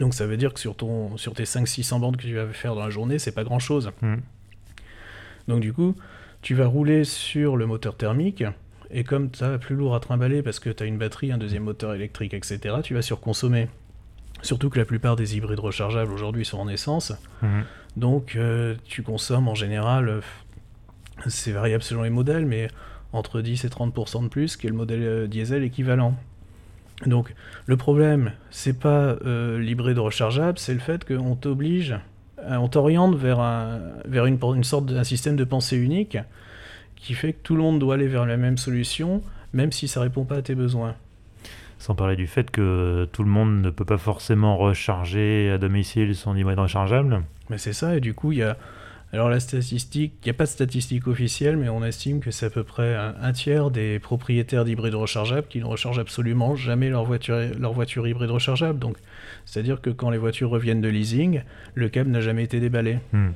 Donc 0.00 0.14
ça 0.14 0.26
veut 0.26 0.38
dire 0.38 0.54
que 0.54 0.60
sur, 0.60 0.76
ton, 0.76 1.14
sur 1.18 1.34
tes 1.34 1.44
500-600 1.44 2.00
bornes 2.00 2.16
que 2.16 2.22
tu 2.22 2.34
vas 2.36 2.46
faire 2.46 2.74
dans 2.74 2.84
la 2.84 2.88
journée, 2.88 3.18
c'est 3.18 3.32
pas 3.32 3.44
grand 3.44 3.58
chose. 3.58 3.92
Mmh. 4.00 4.14
Donc 5.48 5.60
du 5.60 5.74
coup, 5.74 5.94
tu 6.42 6.54
vas 6.54 6.66
rouler 6.66 7.04
sur 7.04 7.56
le 7.56 7.66
moteur 7.66 7.96
thermique, 7.96 8.44
et 8.90 9.04
comme 9.04 9.30
tu 9.30 9.42
as 9.42 9.58
plus 9.58 9.74
lourd 9.74 9.94
à 9.94 10.00
trimballer 10.00 10.42
parce 10.42 10.60
que 10.60 10.70
tu 10.70 10.82
as 10.82 10.86
une 10.86 10.98
batterie, 10.98 11.32
un 11.32 11.38
deuxième 11.38 11.64
moteur 11.64 11.94
électrique, 11.94 12.34
etc., 12.34 12.76
tu 12.82 12.94
vas 12.94 13.02
surconsommer. 13.02 13.68
Surtout 14.42 14.70
que 14.70 14.78
la 14.78 14.84
plupart 14.84 15.16
des 15.16 15.36
hybrides 15.36 15.60
rechargeables 15.60 16.12
aujourd'hui 16.12 16.44
sont 16.44 16.58
en 16.58 16.68
essence. 16.68 17.12
Mhm. 17.42 17.64
Donc 17.96 18.36
euh, 18.36 18.74
tu 18.84 19.02
consommes 19.02 19.48
en 19.48 19.54
général, 19.54 20.08
euh, 20.08 20.20
c'est 21.26 21.52
variable 21.52 21.82
selon 21.82 22.02
les 22.02 22.10
modèles, 22.10 22.46
mais 22.46 22.68
entre 23.12 23.40
10 23.40 23.64
et 23.64 23.68
30% 23.68 24.24
de 24.24 24.28
plus 24.28 24.56
que 24.56 24.68
le 24.68 24.74
modèle 24.74 25.02
euh, 25.02 25.26
diesel 25.26 25.62
équivalent. 25.64 26.14
Donc 27.06 27.34
le 27.66 27.76
problème, 27.76 28.32
c'est 28.50 28.78
pas 28.78 29.16
l'hybride 29.22 29.98
rechargeable, 29.98 30.58
c'est 30.58 30.72
le 30.72 30.80
fait 30.80 31.04
qu'on 31.04 31.36
t'oblige 31.36 31.96
on 32.48 32.68
t'oriente 32.68 33.14
vers, 33.16 33.40
un, 33.40 33.80
vers 34.04 34.26
une, 34.26 34.38
une 34.54 34.64
sorte 34.64 34.86
d'un 34.86 35.04
système 35.04 35.36
de 35.36 35.44
pensée 35.44 35.76
unique 35.76 36.18
qui 36.96 37.14
fait 37.14 37.32
que 37.32 37.42
tout 37.42 37.54
le 37.54 37.62
monde 37.62 37.78
doit 37.78 37.94
aller 37.94 38.08
vers 38.08 38.26
la 38.26 38.36
même 38.36 38.58
solution, 38.58 39.22
même 39.52 39.72
si 39.72 39.88
ça 39.88 40.00
répond 40.00 40.24
pas 40.24 40.36
à 40.36 40.42
tes 40.42 40.54
besoins. 40.54 40.94
Sans 41.78 41.94
parler 41.94 42.16
du 42.16 42.26
fait 42.26 42.50
que 42.50 43.06
tout 43.12 43.22
le 43.22 43.28
monde 43.28 43.60
ne 43.60 43.70
peut 43.70 43.84
pas 43.84 43.98
forcément 43.98 44.56
recharger 44.56 45.50
à 45.50 45.58
domicile 45.58 46.14
son 46.14 46.34
hybride 46.36 46.58
rechargeable. 46.58 47.22
Mais 47.50 47.58
c'est 47.58 47.74
ça, 47.74 47.96
et 47.96 48.00
du 48.00 48.14
coup, 48.14 48.32
il 48.32 48.38
y 48.38 48.42
a 48.42 48.56
alors 49.12 49.28
la 49.28 49.38
statistique, 49.38 50.14
il 50.22 50.26
n'y 50.26 50.30
a 50.30 50.34
pas 50.34 50.44
de 50.44 50.50
statistique 50.50 51.06
officielle, 51.06 51.56
mais 51.56 51.68
on 51.68 51.84
estime 51.84 52.20
que 52.20 52.30
c'est 52.30 52.46
à 52.46 52.50
peu 52.50 52.64
près 52.64 52.94
un, 52.94 53.32
tiers 53.32 53.70
des 53.70 53.98
propriétaires 53.98 54.64
d'hybrides 54.64 54.94
rechargeables 54.94 55.46
qui 55.48 55.60
ne 55.60 55.64
rechargent 55.64 56.00
absolument 56.00 56.56
jamais 56.56 56.90
leur 56.90 57.04
voiture, 57.04 57.38
leur 57.58 57.72
voiture 57.72 58.06
hybride 58.08 58.30
rechargeable. 58.30 58.78
Donc, 58.78 58.96
c'est-à-dire 59.44 59.80
que 59.80 59.90
quand 59.90 60.10
les 60.10 60.18
voitures 60.18 60.50
reviennent 60.50 60.80
de 60.80 60.88
leasing, 60.88 61.42
le 61.74 61.88
câble 61.88 62.10
n'a 62.10 62.20
jamais 62.20 62.42
été 62.42 62.58
déballé. 62.58 62.98
Hmm. 63.12 63.30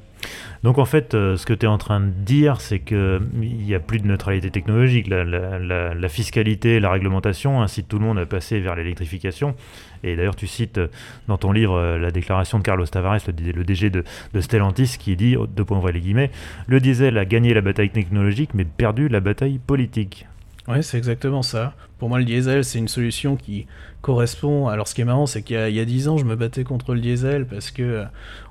Donc 0.63 0.79
en 0.79 0.85
fait, 0.85 1.15
euh, 1.15 1.37
ce 1.37 1.47
que 1.47 1.55
tu 1.55 1.65
es 1.65 1.69
en 1.69 1.79
train 1.79 2.01
de 2.01 2.11
dire, 2.11 2.61
c'est 2.61 2.81
qu'il 2.81 3.21
n'y 3.33 3.75
a 3.75 3.81
plus 3.81 4.01
de 4.01 4.07
neutralité 4.07 4.51
technologique. 4.51 5.07
La, 5.09 5.25
la, 5.25 6.09
fiscalité, 6.09 6.81
la 6.81 6.91
réglementation 6.91 7.63
incitent 7.63 7.89
tout 7.89 7.99
le 7.99 8.05
monde 8.05 8.19
à 8.19 8.27
passer 8.27 8.61
vers 8.61 8.75
l'électrification. 8.75 9.55
Et 10.03 10.17
d'ailleurs, 10.17 10.37
tu 10.37 10.47
cites 10.47 10.79
euh, 10.79 10.89
dans 11.29 11.39
ton 11.39 11.53
livre 11.53 11.75
euh, 11.75 11.99
la 11.99 12.11
déclaration 12.11 12.59
de 12.59 12.63
Carlos 12.63 12.87
Tavares, 12.87 13.19
le, 13.27 13.65
DG 13.65 13.91
de, 13.91 14.05
Stellantis, 14.41 14.97
qui 14.99 15.17
dit, 15.17 15.37
deux 15.55 15.65
points 15.65 15.81
les 15.91 16.01
guillemets, 16.01 16.31
le 16.67 16.81
diesel 16.81 17.19
a 17.19 17.25
gagné 17.25 17.55
la 17.55 17.61
bataille 17.61 17.91
technologique 17.91 18.51
mais 18.55 18.65
perdu 18.65 19.09
la 19.09 19.21
bataille 19.21 19.59
politique. 19.59 20.27
Ouais, 20.69 20.83
c'est 20.83 20.99
exactement 20.99 21.43
ça. 21.43 21.75
Pour 21.99 22.09
moi, 22.09 22.19
le 22.19 22.25
diesel, 22.25 22.65
c'est 22.65 22.79
une 22.79 22.89
solution 22.89 23.37
qui 23.37 23.67
correspond. 24.03 24.69
Alors, 24.69 24.89
ce 24.89 24.95
qui 24.95 25.01
est 25.01 25.05
marrant, 25.05 25.27
c'est 25.27 25.43
qu'il 25.43 25.57
y 25.57 25.81
a 25.81 25.85
10 25.85 26.09
ans, 26.09 26.17
je 26.19 26.25
me 26.25 26.37
battais 26.37 26.65
contre 26.65 26.95
le 26.95 27.01
diesel 27.01 27.47
parce 27.47 27.71
que 27.71 27.83
euh, 27.83 28.05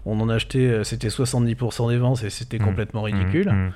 on 0.06 0.20
en 0.20 0.30
achetait, 0.30 0.84
c'était 0.84 1.08
70% 1.08 1.90
des 1.90 1.98
ventes 1.98 2.24
et 2.24 2.30
c'était 2.30 2.60
mmh. 2.60 2.66
complètement 2.66 3.02
mmh. 3.02 3.06
ridicule. 3.06 3.50
Mmh. 3.50 3.72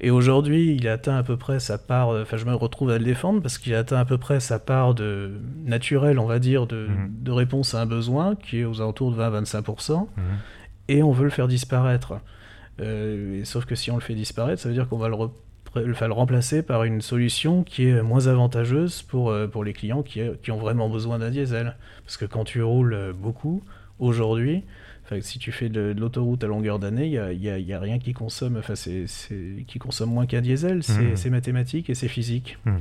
Et 0.00 0.10
aujourd'hui, 0.10 0.74
il 0.74 0.88
atteint 0.88 1.16
à 1.16 1.22
peu 1.22 1.36
près 1.36 1.60
sa 1.60 1.78
part, 1.78 2.08
enfin 2.08 2.36
je 2.36 2.44
me 2.44 2.54
retrouve 2.54 2.90
à 2.90 2.98
le 2.98 3.04
défendre 3.04 3.40
parce 3.40 3.58
qu'il 3.58 3.74
atteint 3.74 3.98
à 3.98 4.04
peu 4.04 4.18
près 4.18 4.40
sa 4.40 4.58
part 4.58 4.94
de 4.94 5.32
naturelle, 5.64 6.18
on 6.18 6.26
va 6.26 6.38
dire, 6.38 6.66
de, 6.66 6.88
mhm. 6.88 7.10
de 7.20 7.30
réponse 7.30 7.74
à 7.74 7.82
un 7.82 7.86
besoin 7.86 8.34
qui 8.34 8.60
est 8.60 8.64
aux 8.64 8.80
alentours 8.80 9.12
de 9.12 9.20
20-25%, 9.20 10.00
mhm. 10.00 10.08
et 10.88 11.02
on 11.02 11.12
veut 11.12 11.24
le 11.24 11.30
faire 11.30 11.48
disparaître. 11.48 12.14
Euh, 12.80 13.42
sauf 13.44 13.64
que 13.64 13.74
si 13.74 13.90
on 13.90 13.96
le 13.96 14.00
fait 14.00 14.14
disparaître, 14.14 14.60
ça 14.60 14.68
veut 14.68 14.74
dire 14.74 14.88
qu'on 14.88 14.98
va 14.98 15.08
le, 15.08 15.16
le, 15.76 16.12
remplacer 16.12 16.62
par 16.62 16.84
une 16.84 17.00
solution 17.00 17.62
qui 17.62 17.86
est 17.86 18.02
moins 18.02 18.26
avantageuse 18.26 19.02
pour, 19.02 19.30
euh, 19.30 19.46
pour 19.46 19.62
les 19.62 19.72
clients 19.72 20.02
qui, 20.02 20.22
qui 20.42 20.50
ont 20.50 20.58
vraiment 20.58 20.88
besoin 20.88 21.18
d'un 21.18 21.30
diesel. 21.30 21.76
Parce 22.04 22.16
que 22.16 22.24
quand 22.24 22.44
tu 22.44 22.62
roules 22.62 23.14
beaucoup, 23.14 23.62
aujourd'hui, 23.98 24.64
si 25.20 25.38
tu 25.38 25.52
fais 25.52 25.68
de, 25.68 25.94
l'autoroute 25.98 26.42
à 26.44 26.46
longueur 26.46 26.78
d'année, 26.78 27.06
il 27.06 27.38
n'y 27.38 27.72
a, 27.72 27.80
rien 27.80 27.98
qui 27.98 28.12
consomme, 28.12 28.56
enfin, 28.58 28.74
c'est, 28.74 29.06
qui 29.66 29.78
consomme 29.78 30.10
moins 30.10 30.26
qu'un 30.26 30.40
diesel. 30.40 30.82
C'est, 30.82 31.28
mmh. 31.28 31.30
mathématique 31.30 31.90
et 31.90 31.94
c'est 31.94 32.08
physique. 32.08 32.58
Mmh. 32.64 32.78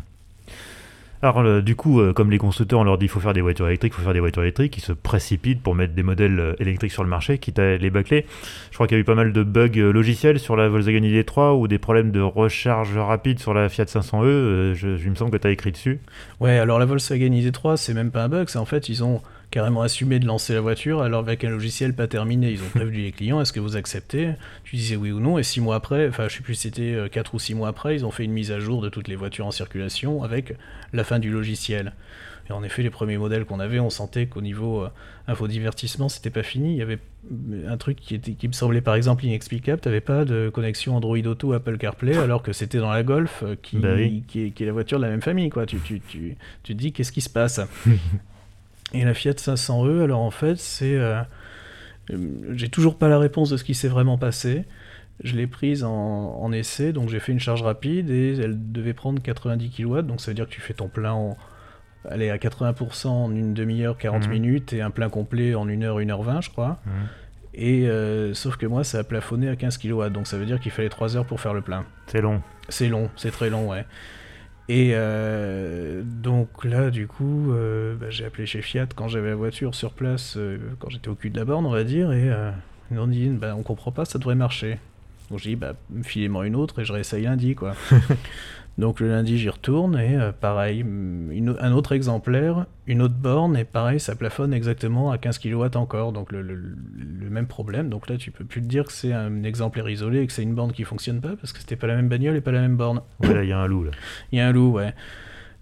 Alors, 1.23 1.61
du 1.61 1.75
coup, 1.75 2.01
euh, 2.01 2.13
comme 2.13 2.31
les 2.31 2.39
constructeurs, 2.39 2.79
on 2.79 2.83
leur 2.83 2.97
dit 2.97 3.05
qu'il 3.05 3.11
faut 3.11 3.19
faire 3.19 3.33
des 3.33 3.41
voitures 3.41 3.67
électriques, 3.67 3.93
il 3.93 3.97
faut 3.97 4.03
faire 4.03 4.13
des 4.13 4.19
voitures 4.19 4.41
électriques, 4.41 4.77
ils 4.77 4.83
se 4.83 4.91
précipitent 4.91 5.61
pour 5.61 5.75
mettre 5.75 5.93
des 5.93 6.01
modèles 6.01 6.39
euh, 6.39 6.53
électriques 6.57 6.91
sur 6.91 7.03
le 7.03 7.09
marché, 7.09 7.37
quitte 7.37 7.59
à 7.59 7.77
les 7.77 7.89
bâcler. 7.91 8.25
Je 8.71 8.75
crois 8.75 8.87
qu'il 8.87 8.97
y 8.97 8.99
a 8.99 9.01
eu 9.01 9.05
pas 9.05 9.13
mal 9.13 9.31
de 9.31 9.43
bugs 9.43 9.69
euh, 9.77 9.91
logiciels 9.91 10.39
sur 10.39 10.55
la 10.55 10.67
Volkswagen 10.67 11.01
ID3 11.01 11.59
ou 11.59 11.67
des 11.67 11.77
problèmes 11.77 12.09
de 12.09 12.21
recharge 12.21 12.97
rapide 12.97 13.37
sur 13.37 13.53
la 13.53 13.69
Fiat 13.69 13.85
500e. 13.85 14.73
je, 14.73 14.97
il 14.97 15.11
me 15.11 15.15
semble 15.15 15.29
que 15.29 15.37
tu 15.37 15.47
as 15.47 15.51
écrit 15.51 15.71
dessus. 15.71 15.99
Ouais, 16.39 16.57
alors 16.57 16.79
la 16.79 16.85
Volkswagen 16.85 17.29
ID3, 17.29 17.77
c'est 17.77 17.93
même 17.93 18.09
pas 18.09 18.23
un 18.23 18.29
bug, 18.29 18.49
c'est 18.49 18.59
en 18.59 18.65
fait, 18.65 18.89
ils 18.89 19.03
ont 19.03 19.21
carrément 19.51 19.81
assumé 19.81 20.19
de 20.19 20.25
lancer 20.25 20.53
la 20.53 20.61
voiture 20.61 21.01
alors 21.01 21.19
avec 21.19 21.43
un 21.43 21.49
logiciel 21.49 21.93
pas 21.93 22.07
terminé. 22.07 22.51
Ils 22.51 22.61
ont 22.63 22.69
prévenu 22.69 23.01
les 23.01 23.11
clients, 23.11 23.39
est-ce 23.41 23.53
que 23.53 23.59
vous 23.59 23.75
acceptez? 23.75 24.31
Tu 24.63 24.77
disais 24.77 24.95
oui 24.95 25.11
ou 25.11 25.19
non, 25.19 25.37
et 25.37 25.43
six 25.43 25.61
mois 25.61 25.75
après, 25.75 26.07
enfin 26.07 26.27
je 26.27 26.37
sais 26.37 26.43
plus 26.43 26.55
si 26.55 26.61
c'était 26.63 26.97
4 27.11 27.35
ou 27.35 27.39
six 27.39 27.53
mois 27.53 27.67
après, 27.67 27.95
ils 27.95 28.05
ont 28.05 28.11
fait 28.11 28.23
une 28.23 28.31
mise 28.31 28.51
à 28.51 28.59
jour 28.59 28.81
de 28.81 28.89
toutes 28.89 29.07
les 29.07 29.15
voitures 29.15 29.45
en 29.45 29.51
circulation 29.51 30.23
avec 30.23 30.55
la 30.93 31.03
fin 31.03 31.19
du 31.19 31.29
logiciel. 31.29 31.93
Et 32.49 32.53
en 32.53 32.63
effet, 32.63 32.81
les 32.83 32.89
premiers 32.89 33.17
modèles 33.17 33.45
qu'on 33.45 33.59
avait, 33.59 33.79
on 33.79 33.89
sentait 33.89 34.25
qu'au 34.25 34.41
niveau 34.41 34.83
euh, 34.83 34.89
infodivertissement, 35.27 36.09
c'était 36.09 36.29
pas 36.29 36.43
fini. 36.43 36.73
Il 36.73 36.77
y 36.77 36.81
avait 36.81 36.99
un 37.67 37.77
truc 37.77 37.97
qui, 37.99 38.15
était, 38.15 38.33
qui 38.33 38.47
me 38.47 38.53
semblait 38.53 38.81
par 38.81 38.95
exemple 38.95 39.25
inexplicable. 39.25 39.79
Tu 39.79 39.87
n'avais 39.87 40.01
pas 40.01 40.25
de 40.25 40.49
connexion 40.53 40.95
Android 40.95 41.17
Auto, 41.17 41.53
Apple 41.53 41.77
CarPlay, 41.77 42.17
alors 42.17 42.41
que 42.41 42.51
c'était 42.51 42.79
dans 42.79 42.91
la 42.91 43.03
Golf, 43.03 43.43
euh, 43.43 43.55
qui, 43.61 43.77
Bah 43.77 43.95
qui, 44.27 44.45
est, 44.45 44.51
qui 44.51 44.63
est 44.63 44.65
la 44.65 44.71
voiture 44.71 44.97
de 44.99 45.05
la 45.05 45.11
même 45.11 45.21
famille. 45.21 45.49
Quoi. 45.49 45.65
Tu, 45.65 45.77
tu, 45.79 45.99
tu, 46.01 46.35
tu 46.63 46.73
te 46.73 46.77
dis, 46.77 46.91
qu'est-ce 46.91 47.11
qui 47.11 47.21
se 47.21 47.29
passe? 47.29 47.61
Et 48.93 49.04
la 49.06 49.13
Fiat 49.13 49.34
500e, 49.34 50.04
alors 50.04 50.21
en 50.21 50.32
fait, 50.32 50.58
c'est. 50.58 50.95
euh, 50.95 51.21
euh, 52.12 52.17
j'ai 52.54 52.69
toujours 52.69 52.97
pas 52.97 53.08
la 53.08 53.19
réponse 53.19 53.49
de 53.49 53.58
ce 53.58 53.63
qui 53.63 53.73
s'est 53.73 53.88
vraiment 53.88 54.17
passé. 54.17 54.65
Je 55.23 55.36
l'ai 55.36 55.47
prise 55.47 55.84
en, 55.84 55.91
en 56.41 56.51
essai, 56.51 56.93
donc 56.93 57.10
j'ai 57.10 57.19
fait 57.19 57.32
une 57.32 57.39
charge 57.39 57.62
rapide 57.62 58.10
et 58.10 58.36
elle 58.39 58.71
devait 58.71 58.93
prendre 58.93 59.21
90 59.21 59.69
kW, 59.69 60.01
donc 60.01 60.19
ça 60.19 60.32
veut 60.32 60.36
dire 60.36 60.45
que 60.47 60.51
tu 60.51 60.62
fais 60.62 60.73
ton 60.73 60.88
plein 60.88 61.13
en, 61.13 61.38
allez, 62.10 62.32
à 62.32 62.38
80% 62.38 63.08
en 63.08 63.32
une 63.32 63.54
demi-heure, 63.54 63.97
40 63.99 64.25
Mhm. 64.25 64.32
minutes, 64.32 64.73
et 64.73 64.82
un 64.82 64.89
plein 64.89 65.10
complet 65.10 65.54
en 65.54 65.67
1 65.69 65.84
heure, 65.84 65.99
1 65.99 66.10
heure 66.10 66.23
20, 66.23 66.41
je 66.41 66.49
crois. 66.49 66.80
Mhm. 66.86 66.91
Et 67.54 67.88
euh, 67.88 68.34
sauf 68.34 68.56
que 68.58 68.65
moi, 68.65 68.84
ça 68.84 68.99
a 68.99 69.04
plafonné 69.04 69.47
à 69.49 69.56
15 69.56 69.77
kW, 69.77 70.10
donc 70.10 70.25
ça 70.25 70.38
veut 70.38 70.45
dire 70.45 70.60
qu'il 70.60 70.71
fallait 70.71 70.89
3 70.89 71.15
heures 71.15 71.25
pour 71.25 71.39
faire 71.39 71.54
le 71.54 71.62
plein. 71.62 71.86
C'est 72.08 72.21
long. 72.21 72.41
C'est 72.69 72.88
long, 72.89 73.10
c'est 73.15 73.32
très 73.32 73.49
long, 73.51 73.69
ouais. 73.69 73.86
Et 74.73 74.91
euh, 74.93 76.01
donc 76.01 76.63
là, 76.63 76.91
du 76.91 77.05
coup, 77.05 77.51
euh, 77.51 77.93
bah, 77.97 78.05
j'ai 78.10 78.23
appelé 78.23 78.45
chez 78.45 78.62
Fiat 78.62 78.88
quand 78.95 79.10
j'avais 79.10 79.27
la 79.27 79.36
voiture 79.36 79.75
sur 79.75 79.91
place, 79.91 80.36
euh, 80.38 80.60
quand 80.79 80.89
j'étais 80.89 81.10
au 81.10 81.15
cul 81.15 81.29
de 81.29 81.38
la 81.38 81.43
borne, 81.43 81.65
on 81.65 81.71
va 81.71 81.84
dire, 81.84 82.13
et 82.13 82.31
ils 82.89 82.95
m'ont 82.95 83.07
dit, 83.07 83.27
bah, 83.27 83.53
on 83.57 83.63
comprend 83.63 83.91
pas, 83.91 84.05
ça 84.05 84.17
devrait 84.17 84.36
marcher. 84.36 84.79
Donc 85.29 85.39
j'ai 85.39 85.49
dit, 85.49 85.55
bah, 85.57 85.73
filez-moi 86.03 86.47
une 86.47 86.55
autre 86.55 86.79
et 86.79 86.86
je 86.86 86.93
réessaye 86.93 87.23
lundi, 87.23 87.53
quoi. 87.53 87.75
donc 88.77 88.99
le 88.99 89.10
lundi, 89.10 89.38
j'y 89.38 89.49
retourne, 89.49 89.97
et 89.99 90.15
euh, 90.17 90.31
pareil, 90.31 90.79
une- 90.79 91.55
un 91.60 91.71
autre 91.73 91.91
exemplaire, 91.91 92.65
une 92.88 93.01
autre 93.01 93.13
borne, 93.15 93.55
et 93.57 93.63
pareil, 93.65 93.99
ça 93.99 94.15
plafonne 94.15 94.53
exactement 94.53 95.12
à 95.12 95.17
15 95.17 95.38
kW 95.39 95.75
encore, 95.75 96.12
donc 96.13 96.31
le, 96.31 96.41
le- 96.41 96.55
le 96.55 97.29
même 97.29 97.47
problème. 97.47 97.89
Donc 97.89 98.10
là, 98.10 98.17
tu 98.17 98.31
peux 98.31 98.45
plus 98.45 98.62
te 98.62 98.67
dire 98.67 98.86
que 98.86 98.91
c'est 98.93 99.13
un 99.13 99.43
exemplaire 99.43 99.88
isolé 99.89 100.21
et 100.21 100.27
que 100.27 100.34
c'est 100.34 100.43
une 100.43 100.55
borne 100.55 100.71
qui 100.71 100.84
fonctionne 100.84 101.21
pas, 101.21 101.36
parce 101.36 101.53
que 101.53 101.60
c'était 101.60 101.75
pas 101.75 101.88
la 101.88 101.95
même 101.95 102.10
bagnole 102.10 102.36
et 102.36 102.41
pas 102.41 102.51
la 102.51 102.62
même 102.62 102.77
borne. 102.77 103.01
Voilà, 103.19 103.43
il 103.43 103.49
y 103.49 103.53
a 103.53 103.60
un 103.60 103.67
loup 103.67 103.84
là. 103.84 103.91
Il 104.31 104.38
y 104.39 104.41
a 104.41 104.47
un 104.47 104.51
loup, 104.51 104.71
ouais. 104.71 104.93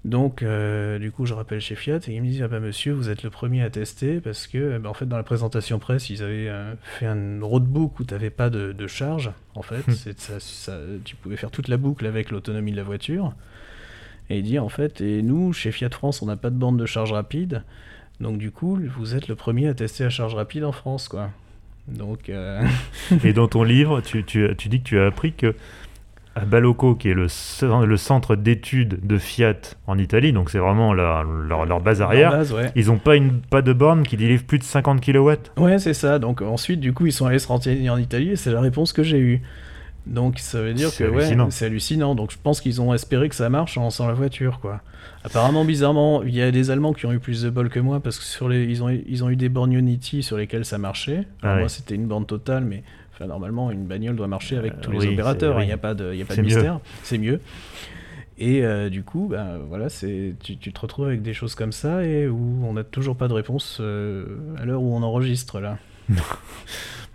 Donc, 0.05 0.43
euh, 0.43 0.97
du 0.97 1.11
coup, 1.11 1.25
je 1.25 1.33
rappelle 1.33 1.59
chez 1.59 1.75
Fiat 1.75 1.97
et 2.07 2.13
ils 2.13 2.21
me 2.21 2.27
disent 2.27 2.41
Ah 2.41 2.47
bah 2.47 2.61
monsieur, 2.61 2.93
vous 2.93 3.09
êtes 3.09 3.21
le 3.23 3.29
premier 3.29 3.61
à 3.63 3.69
tester 3.69 4.21
parce 4.21 4.47
que, 4.47 4.77
bah, 4.77 4.89
en 4.89 4.93
fait, 4.93 5.05
dans 5.05 5.17
la 5.17 5.23
présentation 5.23 5.77
presse, 5.77 6.09
ils 6.09 6.23
avaient 6.23 6.47
euh, 6.47 6.73
fait 6.83 7.05
un 7.05 7.39
roadbook 7.41 7.99
où 7.99 8.05
tu 8.05 8.13
n'avais 8.13 8.29
pas 8.29 8.49
de, 8.49 8.71
de 8.71 8.87
charge. 8.87 9.31
En 9.55 9.61
fait, 9.61 9.85
Hmm. 9.87 9.91
c'est 9.91 10.17
ça, 10.19 10.39
ça- 10.39 10.79
tu 11.03 11.15
pouvais 11.17 11.35
faire 11.35 11.51
toute 11.51 11.67
la 11.67 11.75
boucle 11.77 12.05
avec 12.05 12.31
l'autonomie 12.31 12.71
de 12.71 12.77
la 12.77 12.83
voiture. 12.83 13.33
Et 14.29 14.37
il 14.37 14.43
dit 14.43 14.57
En 14.57 14.69
fait, 14.69 15.01
et 15.01 15.21
nous, 15.21 15.51
chez 15.51 15.71
Fiat 15.71 15.89
France, 15.89 16.21
on 16.21 16.27
n'a 16.27 16.37
pas 16.37 16.49
de 16.49 16.55
bande 16.55 16.79
de 16.79 16.85
charge 16.85 17.11
rapide. 17.11 17.63
Donc, 18.21 18.37
du 18.37 18.51
coup, 18.51 18.79
vous 18.97 19.15
êtes 19.15 19.27
le 19.27 19.35
premier 19.35 19.67
à 19.67 19.73
tester 19.73 20.05
la 20.05 20.09
charge 20.09 20.33
rapide 20.35 20.63
en 20.63 20.71
France, 20.71 21.09
quoi. 21.09 21.29
Donc, 21.87 22.29
euh, 22.29 22.65
Et 23.25 23.33
dans 23.33 23.47
ton 23.49 23.63
livre, 23.65 23.99
tu, 24.01 24.23
tu, 24.23 24.47
tu 24.57 24.69
dis 24.69 24.79
que 24.79 24.87
tu 24.87 24.99
as 24.99 25.07
appris 25.07 25.33
que 25.33 25.55
à 26.35 26.45
Balocco, 26.45 26.95
qui 26.95 27.09
est 27.09 27.13
le, 27.13 27.27
ce- 27.27 27.85
le 27.85 27.97
centre 27.97 28.35
d'études 28.35 28.99
de 29.05 29.17
Fiat 29.17 29.55
en 29.87 29.97
Italie, 29.97 30.31
donc 30.31 30.49
c'est 30.49 30.59
vraiment 30.59 30.93
leur, 30.93 31.23
leur 31.23 31.81
base 31.81 32.01
arrière, 32.01 32.29
en 32.33 32.37
base, 32.37 32.53
ouais. 32.53 32.71
ils 32.75 32.87
n'ont 32.87 32.97
pas, 32.97 33.15
une, 33.15 33.41
pas 33.41 33.61
de 33.61 33.73
borne 33.73 34.03
qui 34.03 34.15
délivre 34.15 34.43
plus 34.43 34.59
de 34.59 34.63
50 34.63 35.01
kW. 35.01 35.31
Ouais, 35.57 35.79
c'est 35.79 35.93
ça. 35.93 36.19
Donc 36.19 36.41
ensuite, 36.41 36.79
du 36.79 36.93
coup, 36.93 37.05
ils 37.07 37.11
sont 37.11 37.25
allés 37.25 37.39
se 37.39 37.47
renseigner 37.47 37.89
en 37.89 37.97
Italie 37.97 38.29
et 38.31 38.35
c'est 38.35 38.51
la 38.51 38.61
réponse 38.61 38.93
que 38.93 39.03
j'ai 39.03 39.19
eue. 39.19 39.41
Donc 40.07 40.39
ça 40.39 40.61
veut 40.61 40.73
dire 40.73 40.95
que 40.95 41.03
ouais, 41.03 41.35
c'est 41.51 41.65
hallucinant. 41.65 42.15
Donc 42.15 42.31
je 42.31 42.37
pense 42.41 42.61
qu'ils 42.61 42.81
ont 42.81 42.93
espéré 42.93 43.29
que 43.29 43.35
ça 43.35 43.49
marche 43.49 43.77
en 43.77 43.81
lançant 43.81 44.07
la 44.07 44.13
voiture, 44.13 44.59
quoi. 44.59 44.81
Apparemment, 45.23 45.65
bizarrement, 45.65 46.23
il 46.23 46.33
y 46.33 46.41
a 46.41 46.49
des 46.51 46.71
Allemands 46.71 46.93
qui 46.93 47.05
ont 47.05 47.11
eu 47.11 47.19
plus 47.19 47.43
de 47.43 47.49
bol 47.49 47.69
que 47.69 47.79
moi 47.79 47.99
parce 47.99 48.17
que 48.17 48.23
sur 48.23 48.47
les, 48.49 48.63
ils 48.63 48.81
ont, 48.81 48.89
ils 48.89 49.23
ont 49.23 49.29
eu 49.29 49.35
des 49.35 49.49
bornes 49.49 49.73
Unity 49.73 50.23
sur 50.23 50.37
lesquelles 50.37 50.65
ça 50.65 50.77
marchait. 50.77 51.25
Ah. 51.43 51.57
Moi, 51.57 51.69
c'était 51.69 51.95
une 51.95 52.07
borne 52.07 52.25
totale, 52.25 52.63
mais 52.63 52.83
enfin, 53.19 53.27
normalement, 53.27 53.69
une 53.71 53.85
bagnole 53.85 54.15
doit 54.15 54.27
marcher 54.27 54.57
avec 54.57 54.73
Euh, 54.73 54.81
tous 54.81 54.91
les 54.91 55.07
opérateurs. 55.07 55.59
Il 55.61 55.65
n'y 55.65 55.67
oui. 55.67 55.73
a 55.73 55.77
pas 55.77 55.93
de, 55.93 56.13
il 56.13 56.19
y 56.19 56.21
a 56.21 56.25
pas 56.25 56.35
de 56.35 56.41
mystère. 56.41 56.79
C'est 57.03 57.17
mieux. 57.17 57.41
Et 58.41 58.63
euh, 58.63 58.89
du 58.89 59.03
coup, 59.03 59.27
ben, 59.29 59.57
voilà, 59.67 59.89
c'est, 59.89 60.35
tu, 60.41 60.55
tu 60.57 60.71
te 60.71 60.79
retrouves 60.79 61.07
avec 61.07 61.21
des 61.21 61.33
choses 61.33 61.55
comme 61.55 61.73
ça 61.73 62.05
et 62.05 62.25
où 62.27 62.61
on 62.63 62.71
n'a 62.73 62.85
toujours 62.85 63.17
pas 63.17 63.27
de 63.27 63.33
réponse 63.33 63.79
euh, 63.81 64.25
à 64.57 64.63
l'heure 64.65 64.81
où 64.81 64.95
on 64.95 65.03
enregistre 65.03 65.59
là. 65.59 65.77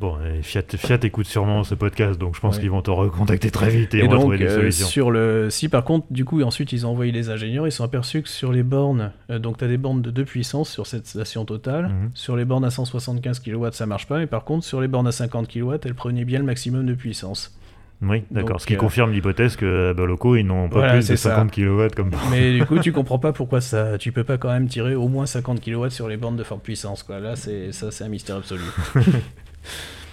Bon, 0.00 0.18
et 0.24 0.42
Fiat, 0.42 0.62
Fiat 0.76 0.98
écoute 1.04 1.26
sûrement 1.26 1.62
ce 1.62 1.74
podcast, 1.76 2.18
donc 2.18 2.34
je 2.34 2.40
pense 2.40 2.56
Ouais. 2.56 2.62
qu'ils 2.62 2.70
vont 2.70 2.82
te 2.82 2.90
recontacter 2.90 3.50
très 3.52 3.70
vite 3.70 3.94
et, 3.94 3.98
Et 3.98 4.02
on 4.02 4.08
va 4.10 4.16
trouver 4.18 4.38
des 4.38 4.46
euh, 4.46 4.56
solutions. 4.56 4.86
sur 4.88 5.10
le. 5.12 5.50
Si 5.50 5.68
par 5.68 5.84
contre, 5.84 6.06
du 6.10 6.24
coup, 6.24 6.42
ensuite 6.42 6.72
ils 6.72 6.84
ont 6.84 6.90
envoyé 6.90 7.12
les 7.12 7.30
ingénieurs, 7.30 7.66
ils 7.66 7.72
sont 7.72 7.84
aperçus 7.84 8.22
que 8.22 8.28
sur 8.28 8.50
les 8.52 8.64
bornes, 8.64 9.12
euh, 9.30 9.38
donc 9.38 9.58
tu 9.58 9.64
as 9.64 9.68
des 9.68 9.76
bornes 9.78 10.02
de 10.02 10.10
2 10.10 10.24
puissances 10.24 10.68
sur 10.68 10.86
cette 10.88 11.06
station 11.06 11.44
totale. 11.44 11.84
Mhm. 11.88 12.10
Sur 12.14 12.36
les 12.36 12.44
bornes 12.44 12.64
à 12.64 12.70
175 12.70 13.38
kW, 13.40 13.68
ça 13.70 13.86
marche 13.86 14.06
pas, 14.08 14.18
mais 14.18 14.26
par 14.26 14.44
contre, 14.44 14.64
sur 14.66 14.80
les 14.80 14.88
bornes 14.88 15.06
à 15.06 15.12
50 15.12 15.48
kW, 15.48 15.74
elles 15.84 15.94
prenaient 15.94 16.24
bien 16.24 16.40
le 16.40 16.44
maximum 16.44 16.84
de 16.86 16.94
puissance. 16.94 17.56
Oui, 18.06 18.22
d'accord. 18.30 18.60
Ce 18.60 18.66
qui 18.66 18.74
euh, 18.74 18.78
confirme 18.78 19.12
l'hypothèse 19.12 19.56
que 19.56 19.90
à 19.90 19.94
Balocco, 19.94 20.36
ils 20.36 20.44
n'ont 20.44 20.68
pas 20.68 20.78
Voilà, 20.78 20.92
plus 20.92 20.98
de 21.00 21.04
c'est 21.04 21.16
ça. 21.16 21.30
50 21.36 21.52
kW 21.52 21.86
comme 21.96 22.10
Mais 22.30 22.52
du 22.58 22.64
coup, 22.66 22.78
tu 22.78 22.92
comprends 22.92 23.18
pas 23.18 23.32
pourquoi 23.32 23.60
ça. 23.60 23.98
Tu 23.98 24.12
peux 24.12 24.24
pas 24.24 24.36
quand 24.38 24.50
même 24.50 24.68
tirer 24.68 24.94
au 24.94 25.08
moins 25.08 25.26
50 25.26 25.60
kW 25.60 25.88
sur 25.88 26.08
les 26.08 26.16
bornes 26.16 26.36
de 26.36 26.44
forte 26.44 26.62
puissance, 26.62 27.02
quoi. 27.02 27.20
Là, 27.20 27.36
c'est 27.36 27.72
ça, 27.72 27.90
c'est 27.90 28.04
un 28.04 28.08
mystère 28.08 28.36
absolu. 28.36 28.62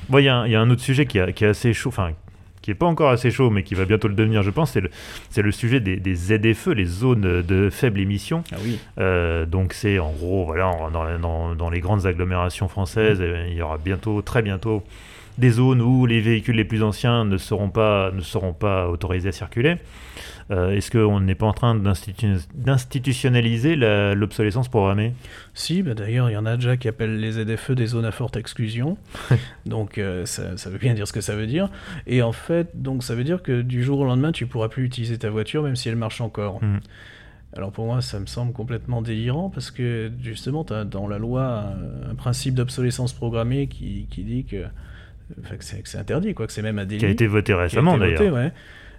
Bon, 0.09 0.17
il 0.17 0.25
y, 0.25 0.29
a 0.29 0.35
un- 0.37 0.45
il 0.45 0.51
y 0.51 0.55
a 0.55 0.61
un 0.61 0.69
autre 0.69 0.81
sujet 0.81 1.05
qui, 1.05 1.19
a- 1.19 1.31
qui 1.31 1.45
est 1.45 1.49
assez 1.49 1.73
chaud, 1.73 1.89
enfin, 1.89 2.11
qui 2.61 2.71
est 2.71 2.75
pas 2.75 2.85
encore 2.85 3.11
assez 3.11 3.31
chaud, 3.31 3.49
mais 3.49 3.63
qui 3.63 3.75
va 3.75 3.85
bientôt 3.85 4.07
le 4.07 4.13
devenir, 4.13 4.43
je 4.43 4.49
pense, 4.49 4.71
c'est 5.29 5.41
le, 5.41 5.51
sujet 5.51 5.79
des, 5.79 5.97
des 5.97 6.15
ZFE, 6.15 6.67
les 6.75 6.85
zones 6.85 7.41
de 7.41 7.69
faible 7.69 7.99
émission. 7.99 8.43
Ah 8.51 8.57
oui. 8.63 8.77
Euh, 8.99 9.45
donc 9.45 9.73
c'est 9.73 9.99
en 9.99 10.11
gros, 10.11 10.45
voilà, 10.45 10.71
dans, 10.91 11.17
dans- 11.19 11.55
dans 11.55 11.69
les 11.69 11.79
grandes 11.79 12.05
agglomérations 12.05 12.67
françaises, 12.67 13.19
Mm. 13.19 13.23
euh, 13.23 13.47
il 13.49 13.55
y 13.55 13.61
aura 13.61 13.77
bientôt, 13.77 14.21
très 14.21 14.41
bientôt, 14.41 14.83
des 15.37 15.49
zones 15.51 15.81
où 15.81 16.05
les 16.05 16.21
véhicules 16.21 16.55
les 16.55 16.65
plus 16.65 16.83
anciens 16.83 17.25
ne 17.25 17.37
seront 17.37 17.69
pas, 17.69 18.11
ne 18.11 18.21
seront 18.21 18.53
pas 18.53 18.87
autorisés 18.89 19.29
à 19.29 19.31
circuler. 19.31 19.77
Euh, 20.49 20.71
Est-ce 20.71 20.91
qu'on 20.91 21.21
n'est 21.21 21.35
pas 21.35 21.45
en 21.45 21.53
train 21.53 21.75
d'institu- 21.75 22.45
d'institutionnaliser 22.53 23.75
l'obsolescence 23.77 24.67
programmée? 24.67 25.13
Si, 25.53 25.81
bah 25.81 25.93
d'ailleurs, 25.93 26.29
il 26.29 26.33
y 26.33 26.37
en 26.37 26.45
a 26.45 26.55
déjà 26.57 26.75
qui 26.77 26.87
appellent 26.87 27.19
les 27.19 27.31
ZFE 27.33 27.71
des 27.71 27.87
zones 27.87 28.05
à 28.05 28.11
forte 28.11 28.35
exclusion. 28.37 28.97
donc, 29.65 29.97
euh, 29.97 30.25
ça, 30.25 30.57
ça 30.57 30.69
veut 30.69 30.77
bien 30.77 30.93
dire 30.93 31.07
ce 31.07 31.13
que 31.13 31.21
ça 31.21 31.35
veut 31.35 31.47
dire. 31.47 31.69
Et 32.07 32.21
en 32.21 32.33
fait, 32.33 32.69
donc, 32.81 33.03
ça 33.03 33.15
veut 33.15 33.23
dire 33.23 33.41
que 33.41 33.61
du 33.61 33.83
jour 33.83 33.99
au 33.99 34.05
lendemain, 34.05 34.31
tu 34.33 34.45
pourras 34.45 34.67
plus 34.67 34.83
utiliser 34.83 35.17
ta 35.17 35.29
voiture, 35.29 35.63
même 35.63 35.75
si 35.77 35.87
elle 35.89 35.95
marche 35.95 36.19
encore. 36.21 36.61
Mhm. 36.61 36.79
Alors 37.53 37.71
pour 37.73 37.85
moi, 37.85 38.01
ça 38.01 38.17
me 38.19 38.27
semble 38.27 38.53
complètement 38.53 39.01
délirant 39.01 39.49
parce 39.49 39.71
que 39.71 40.09
justement, 40.21 40.63
tu 40.63 40.71
as 40.73 40.85
dans 40.85 41.07
la 41.09 41.17
loi 41.17 41.65
un, 42.07 42.11
un 42.11 42.15
principe 42.15 42.55
d'obsolescence 42.55 43.11
programmée 43.11 43.67
qui, 43.67 44.07
qui 44.09 44.23
dit 44.23 44.45
que, 44.45 44.63
enfin, 45.43 45.55
que 45.55 45.63
c'est 45.63 45.97
interdit, 45.97 46.33
quoi, 46.33 46.47
que 46.47 46.53
c'est 46.53 46.61
même 46.61 46.79
un 46.79 46.85
délit. 46.85 46.99
Qui 46.99 47.05
a 47.05 47.09
été 47.09 47.27
voté 47.27 47.53
récemment 47.53 47.97
d'ailleurs. 47.97 48.33
ouais. 48.33 48.51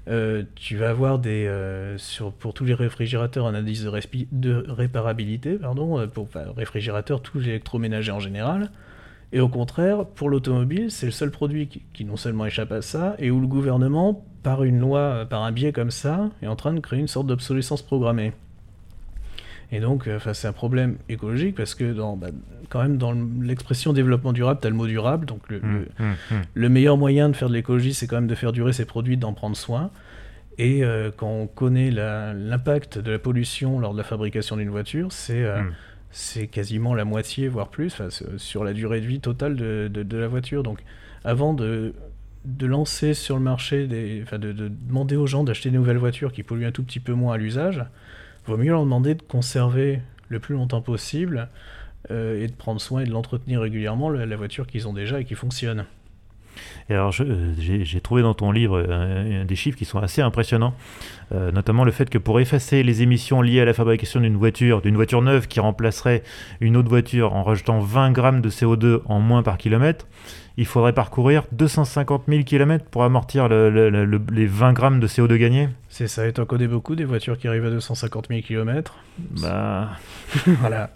Euh, 0.09 0.43
tu 0.57 0.77
vas 0.77 0.91
avoir 0.91 1.21
des 1.21 1.47
euh, 1.47 1.97
sur 1.97 2.33
pour 2.33 2.55
tous 2.55 2.65
les 2.65 2.75
réfrigérateurs 2.75 3.47
un 3.47 3.55
indice 3.55 3.85
de, 3.85 3.89
respi- 3.89 4.27
de 4.33 4.65
réparabilité, 4.69 5.53
pardon, 5.55 6.01
euh, 6.01 6.09
pour 6.09 6.25
enfin, 6.25 6.43
réfrigérateurs, 6.57 7.23
tous 7.23 7.39
les 7.39 7.51
électroménagers 7.51 8.11
en 8.11 8.19
général. 8.19 8.73
Et 9.33 9.39
au 9.39 9.49
contraire, 9.49 10.05
pour 10.05 10.29
l'automobile, 10.29 10.91
c'est 10.91 11.07
le 11.07 11.13
seul 11.13 11.31
produit 11.31 11.69
qui, 11.69 11.83
qui 11.93 12.05
non 12.05 12.17
seulement 12.17 12.47
échappe 12.47 12.73
à 12.73 12.83
ça, 12.83 13.15
et 13.21 13.31
où 13.31 13.41
le 13.41 13.47
gouvernement, 13.47 14.27
par 14.43 14.65
une 14.65 14.81
loi, 14.81 15.25
par 15.31 15.43
un 15.45 15.53
biais 15.53 15.73
comme 15.73 15.93
ça, 15.93 16.31
est 16.43 16.49
en 16.49 16.57
train 16.57 16.75
de 16.75 16.81
créer 16.81 16.99
une 16.99 17.09
sorte 17.09 17.29
d'obsolescence 17.29 17.83
programmée. 17.83 18.33
Et 19.75 19.81
donc, 19.81 20.07
euh, 20.07 20.19
c'est 20.35 20.47
un 20.47 20.53
problème 20.53 20.97
écologique 21.09 21.55
parce 21.57 21.75
que 21.75 21.93
dans, 21.93 22.15
bah, 22.17 22.29
quand 22.69 22.83
même 22.83 22.99
dans 22.99 23.15
l'expression 23.41 23.93
développement 23.93 24.33
durable, 24.35 24.61
tu 24.61 24.67
as 24.67 24.71
le 24.71 24.77
mot 24.77 24.87
durable, 24.87 25.25
donc 25.27 25.41
le- 25.49 25.59
le, 25.61 25.65
Hum, 25.69 25.87
hum, 25.99 26.15
hum. 26.31 26.43
le 26.55 26.69
meilleur 26.69 26.97
moyen 26.99 27.29
de 27.31 27.35
faire 27.37 27.49
de 27.49 27.55
l'écologie, 27.55 27.95
c'est 27.95 28.07
quand 28.07 28.17
même 28.17 28.27
de 28.27 28.35
faire 28.35 28.53
durer 28.53 28.73
ses 28.75 28.85
produits, 28.85 29.17
d'en 29.17 29.33
prendre 29.33 29.57
soin. 29.57 29.91
Et 30.59 30.85
euh, 30.85 31.11
quand 31.17 31.29
on 31.31 31.47
connaît 31.47 31.91
l'impact 31.91 32.99
de 32.99 33.11
la 33.13 33.19
pollution 33.19 33.81
lors 33.81 33.93
de 33.93 33.99
la 33.99 34.05
fabrication 34.05 34.57
d'une 34.57 34.69
voiture, 34.71 35.11
c'est 35.11 35.43
euh, 35.43 35.63
c'est 36.11 36.47
quasiment 36.47 36.95
la 36.95 37.07
moitié, 37.07 37.49
voire 37.49 37.69
plus, 37.69 38.03
sur 38.37 38.65
la 38.65 38.75
durée 38.75 39.01
de 39.01 39.07
vie 39.07 39.21
totale 39.21 39.57
de, 39.57 39.89
de- 39.93 40.03
de 40.03 40.17
la 40.19 40.29
voiture. 40.29 40.63
Donc 40.63 40.81
avant 41.25 41.55
de, 41.55 41.95
de 42.45 42.67
lancer 42.67 43.15
sur 43.15 43.37
le 43.37 43.43
marché, 43.43 43.87
des, 43.87 44.23
de, 44.33 44.53
de 44.53 44.69
demander 44.69 45.17
aux 45.17 45.27
gens 45.27 45.43
d'acheter 45.45 45.71
des 45.71 45.79
nouvelles 45.79 45.97
voitures 45.97 46.33
qui 46.33 46.43
polluent 46.43 46.67
un 46.67 46.73
tout 46.73 46.83
petit 46.83 47.01
peu 47.01 47.15
moins 47.15 47.35
à 47.35 47.39
l'usage, 47.39 47.83
vaut 48.47 48.57
mieux 48.57 48.71
leur 48.71 48.83
demander 48.83 49.15
de 49.15 49.23
conserver 49.23 50.01
le 50.29 50.41
plus 50.41 50.55
longtemps 50.55 50.81
possible 50.81 51.49
euh, 52.11 52.43
et 52.43 52.49
de 52.49 52.53
prendre 52.53 52.81
soin 52.81 53.03
et 53.03 53.05
de 53.05 53.13
l'entretenir 53.13 53.61
régulièrement, 53.61 54.11
la, 54.11 54.37
voiture 54.37 54.67
qu'ils 54.67 54.89
ont 54.89 54.93
déjà 54.93 55.21
et 55.21 55.25
qui 55.25 55.35
fonctionne. 55.35 55.85
Alors, 56.91 57.15
euh, 57.21 57.55
j'ai 57.59 58.01
trouvé 58.01 58.23
dans 58.23 58.35
ton 58.35 58.51
livre 58.51 58.85
euh, 58.87 59.45
des 59.45 59.57
chiffres 59.57 59.79
qui 59.79 59.85
sont 59.85 59.99
assez 59.99 60.21
impressionnants, 60.21 60.75
notamment 61.31 61.85
le 61.85 61.93
fait 61.93 62.11
que 62.11 62.19
pour 62.19 62.41
effacer 62.41 62.83
les 62.83 63.01
émissions 63.01 63.41
liées 63.41 63.61
à 63.61 63.65
la 63.65 63.73
fabrication 63.73 64.21
d'une 64.21 64.37
voiture, 64.37 64.83
d'une 64.83 64.97
voiture 64.97 65.23
neuve 65.23 65.49
qui 65.49 65.61
remplacerait 65.61 66.23
une 66.61 66.77
autre 66.77 66.91
voiture 66.91 67.33
en 67.35 67.43
rajoutant 67.43 67.79
20 67.81 68.11
grammes 68.11 68.41
de 68.43 68.51
CO2 68.51 69.01
en 69.07 69.21
moins 69.21 69.43
par 69.43 69.57
kilomètre, 69.57 70.07
il 70.57 70.67
faudrait 70.67 70.93
parcourir 70.93 71.45
250 71.53 72.25
000 72.29 72.43
km 72.43 72.85
pour 72.85 73.05
amortir 73.05 73.49
les 73.49 74.47
20 74.47 74.73
grammes 74.73 75.01
de 75.01 75.07
CO2 75.07 75.37
gagnés. 75.37 75.69
C'est 75.89 76.09
ça, 76.09 76.27
et 76.27 76.33
t'en 76.33 76.45
connais 76.45 76.69
beaucoup 76.69 76.95
des 76.95 77.05
voitures 77.05 77.39
qui 77.39 77.49
arrivent 77.49 77.67
à 77.67 77.71
250 77.71 78.29
000 78.29 78.41
km 78.43 78.97
Bah. 79.41 79.91
voilà. 80.61 80.91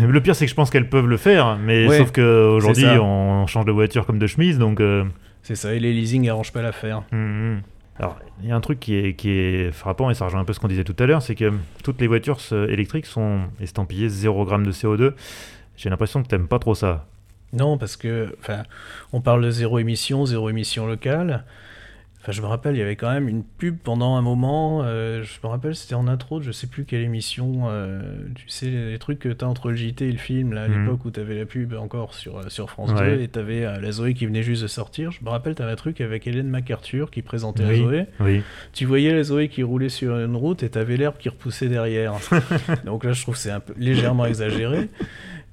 Le 0.00 0.20
pire, 0.20 0.34
c'est 0.34 0.46
que 0.46 0.50
je 0.50 0.54
pense 0.54 0.70
qu'elles 0.70 0.88
peuvent 0.88 1.08
le 1.08 1.16
faire, 1.16 1.58
mais 1.58 1.88
sauf 1.88 2.12
qu'aujourd'hui, 2.12 2.86
on 2.86 3.46
change 3.46 3.64
de 3.64 3.72
voiture 3.72 4.06
comme 4.06 4.18
de 4.18 4.26
chemise, 4.26 4.58
donc. 4.58 4.80
Euh, 4.80 5.04
c'est 5.42 5.54
ça, 5.56 5.74
et 5.74 5.80
les 5.80 5.92
leasing 5.92 6.24
n'arrangent 6.26 6.52
pas 6.52 6.62
l'affaire. 6.62 7.02
Hum, 7.12 7.18
hum. 7.20 7.60
Alors, 7.98 8.18
il 8.42 8.48
y 8.48 8.52
a 8.52 8.56
un 8.56 8.60
truc 8.60 8.80
qui 8.80 8.94
est, 8.94 9.14
qui 9.14 9.30
est 9.30 9.72
frappant, 9.72 10.08
et 10.08 10.14
ça 10.14 10.24
rejoint 10.24 10.40
un 10.40 10.44
peu 10.44 10.54
ce 10.54 10.60
qu'on 10.60 10.68
disait 10.68 10.84
tout 10.84 10.96
à 10.98 11.04
l'heure, 11.06 11.20
c'est 11.20 11.34
que 11.34 11.52
toutes 11.84 12.00
les 12.00 12.06
voitures 12.06 12.38
électriques 12.52 13.04
sont 13.04 13.40
estampillées 13.60 14.08
0 14.08 14.48
g 14.48 14.56
de 14.64 14.72
CO2. 14.72 15.12
J'ai 15.76 15.90
l'impression 15.90 16.22
que 16.22 16.28
t'aimes 16.28 16.48
pas 16.48 16.58
trop 16.58 16.74
ça. 16.74 17.06
Non, 17.52 17.78
parce 17.78 17.96
que, 17.96 18.34
enfin, 18.40 18.62
on 19.12 19.20
parle 19.20 19.44
de 19.44 19.50
zéro 19.50 19.78
émission, 19.78 20.26
zéro 20.26 20.48
émission 20.48 20.86
locale. 20.86 21.44
Enfin, 22.22 22.32
je 22.32 22.42
me 22.42 22.46
rappelle, 22.46 22.76
il 22.76 22.78
y 22.78 22.82
avait 22.82 22.96
quand 22.96 23.10
même 23.10 23.28
une 23.28 23.42
pub 23.42 23.78
pendant 23.78 24.16
un 24.16 24.20
moment. 24.20 24.82
Euh, 24.84 25.22
je 25.22 25.38
me 25.42 25.48
rappelle, 25.48 25.74
c'était 25.74 25.94
en 25.94 26.06
intro 26.06 26.38
de 26.38 26.44
je 26.44 26.52
sais 26.52 26.66
plus 26.66 26.84
quelle 26.84 27.00
émission. 27.00 27.62
Euh, 27.70 28.02
tu 28.34 28.46
sais, 28.48 28.66
les 28.66 28.98
trucs 28.98 29.20
que 29.20 29.30
tu 29.30 29.42
as 29.42 29.48
entre 29.48 29.70
le 29.70 29.76
JT 29.76 30.06
et 30.06 30.12
le 30.12 30.18
film, 30.18 30.52
là, 30.52 30.64
à 30.64 30.68
mhm. 30.68 30.84
l'époque 30.84 31.04
où 31.06 31.10
tu 31.10 31.18
avais 31.18 31.38
la 31.38 31.46
pub 31.46 31.72
encore 31.72 32.12
sur, 32.12 32.36
euh, 32.36 32.48
sur 32.48 32.68
France 32.68 32.94
2 32.94 33.22
et 33.22 33.28
tu 33.28 33.38
avais 33.38 33.62
la 33.62 33.90
Zoé 33.90 34.12
qui 34.12 34.26
venait 34.26 34.42
juste 34.42 34.62
de 34.62 34.66
sortir. 34.66 35.12
Je 35.12 35.24
me 35.24 35.30
rappelle, 35.30 35.54
tu 35.54 35.62
avais 35.62 35.72
un 35.72 35.76
truc 35.76 36.02
avec 36.02 36.26
Hélène 36.26 36.48
MacArthur 36.48 37.10
qui 37.10 37.22
présentait 37.22 37.62
la 37.62 37.74
Zoé. 37.74 38.06
Oui. 38.20 38.42
Tu 38.74 38.84
voyais 38.84 39.14
la 39.14 39.22
Zoé 39.22 39.48
qui 39.48 39.62
roulait 39.62 39.88
sur 39.88 40.14
une 40.18 40.36
route 40.36 40.62
et 40.62 40.68
tu 40.68 40.78
avais 40.78 40.98
l'herbe 40.98 41.16
qui 41.18 41.30
repoussait 41.30 41.68
derrière. 41.68 42.12
Donc 42.84 43.04
là, 43.04 43.12
je 43.12 43.22
trouve 43.22 43.36
que 43.36 43.40
c'est 43.40 43.50
un 43.50 43.60
peu 43.60 43.72
légèrement 43.78 44.26
exagéré. 44.26 44.90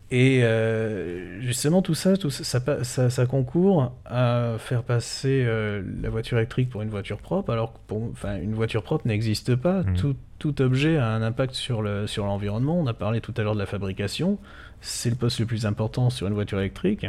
Et 0.10 0.41
euh, 0.43 1.41
justement, 1.41 1.82
tout 1.82 1.93
ça, 1.93 2.15
tout 2.15 2.30
ça, 2.30 2.84
ça, 2.84 3.26
concourt 3.26 3.91
à 4.06 4.54
faire 4.58 4.84
passer 4.84 5.43
euh, 5.46 5.82
la 6.02 6.10
voiture 6.10 6.38
électrique 6.38 6.70
pour 6.70 6.82
une 6.82 6.89
voiture 6.89 7.17
propre, 7.17 7.52
alors 7.52 7.74
que 7.74 7.93
enfin, 8.13 8.38
une 8.38 8.54
voiture 8.54 8.84
propre 8.84 9.06
n'existe 9.06 9.56
pas. 9.56 9.82
Mmh. 9.82 9.93
Tout, 9.96 10.15
tout, 10.39 10.62
objet 10.62 10.96
a 10.98 11.10
un 11.10 11.22
impact 11.22 11.54
sur 11.54 11.82
l'environnement. 11.82 12.76
Le, 12.76 12.84
sur 12.84 12.86
On 12.86 12.88
a 12.88 12.93
parlé 12.93 13.20
tout 13.20 13.34
à 13.36 13.41
l'heure 13.41 13.56
de 13.56 13.60
la 13.60 13.65
fabrication. 13.65 14.38
C'est 14.80 15.10
le 15.10 15.17
poste 15.17 15.39
le 15.41 15.46
plus 15.46 15.65
important 15.65 16.10
sur 16.10 16.28
une 16.28 16.34
voiture 16.34 16.60
électrique. 16.60 17.06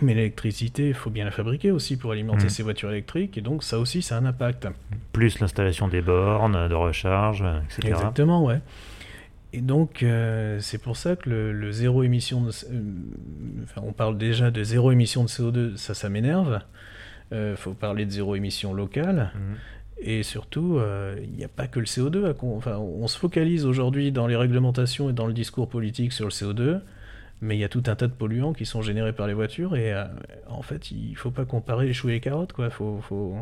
Mais 0.00 0.14
l'électricité, 0.14 0.88
il 0.88 0.94
faut 0.94 1.10
bien 1.10 1.24
la 1.24 1.30
fabriquer 1.32 1.72
aussi 1.72 1.96
pour 1.96 2.12
alimenter 2.12 2.46
mmh. 2.46 2.50
ces 2.50 2.62
voitures 2.62 2.90
électriques, 2.90 3.38
et 3.38 3.40
donc 3.40 3.64
ça 3.64 3.78
aussi, 3.80 4.02
ça 4.02 4.16
a 4.16 4.20
un 4.20 4.26
impact. 4.26 4.68
Plus 5.12 5.40
l'installation 5.40 5.88
des 5.88 6.00
bornes 6.00 6.68
de 6.68 6.74
recharge, 6.74 7.44
etc. 7.64 7.88
Exactement, 7.88 8.44
ouais. 8.44 8.60
Et 9.54 9.60
donc, 9.60 10.02
euh, 10.02 10.58
c'est 10.58 10.78
pour 10.78 10.96
ça 10.96 11.14
que 11.14 11.30
le, 11.30 11.70
zéro 11.70 12.02
émission 12.02 12.40
de. 12.40 12.48
Euh, 12.48 12.82
enfin, 13.62 13.82
on 13.86 13.92
parle 13.92 14.18
déjà 14.18 14.50
de 14.50 14.64
zéro 14.64 14.90
émission 14.90 15.22
de 15.22 15.28
CO2, 15.28 15.76
ça, 15.76 15.94
ça 15.94 16.08
m'énerve. 16.08 16.60
Il 17.30 17.36
euh, 17.36 17.56
faut 17.56 17.72
parler 17.72 18.04
de 18.04 18.10
zéro 18.10 18.34
émission 18.34 18.74
locale. 18.74 19.30
Mhm. 19.32 19.56
Et 19.98 20.24
surtout, 20.24 20.80
il 21.22 21.30
n'y 21.30 21.44
a 21.44 21.48
pas 21.48 21.68
que 21.68 21.78
le 21.78 21.86
CO2. 21.86 22.34
enfin, 22.42 22.78
on 22.78 23.06
se 23.06 23.16
focalise 23.16 23.64
aujourd'hui 23.64 24.10
dans 24.10 24.26
les 24.26 24.34
réglementations 24.34 25.08
et 25.08 25.12
dans 25.12 25.26
le 25.28 25.32
discours 25.32 25.68
politique 25.68 26.12
sur 26.12 26.24
le 26.24 26.32
CO2, 26.32 26.80
mais 27.40 27.56
il 27.56 27.60
y 27.60 27.64
a 27.64 27.68
tout 27.68 27.84
un 27.86 27.94
tas 27.94 28.08
de 28.08 28.12
polluants 28.12 28.52
qui 28.52 28.66
sont 28.66 28.82
générés 28.82 29.12
par 29.12 29.28
les 29.28 29.34
voitures. 29.34 29.76
Et 29.76 29.94
en 30.48 30.62
fait, 30.62 30.90
il 30.90 31.12
ne 31.12 31.16
faut 31.16 31.30
pas 31.30 31.44
comparer 31.44 31.86
les 31.86 31.92
choux 31.92 32.08
et 32.08 32.14
les 32.14 32.20
carottes. 32.20 32.52
Il 32.58 32.70
faut, 32.70 32.98
faut, 33.02 33.36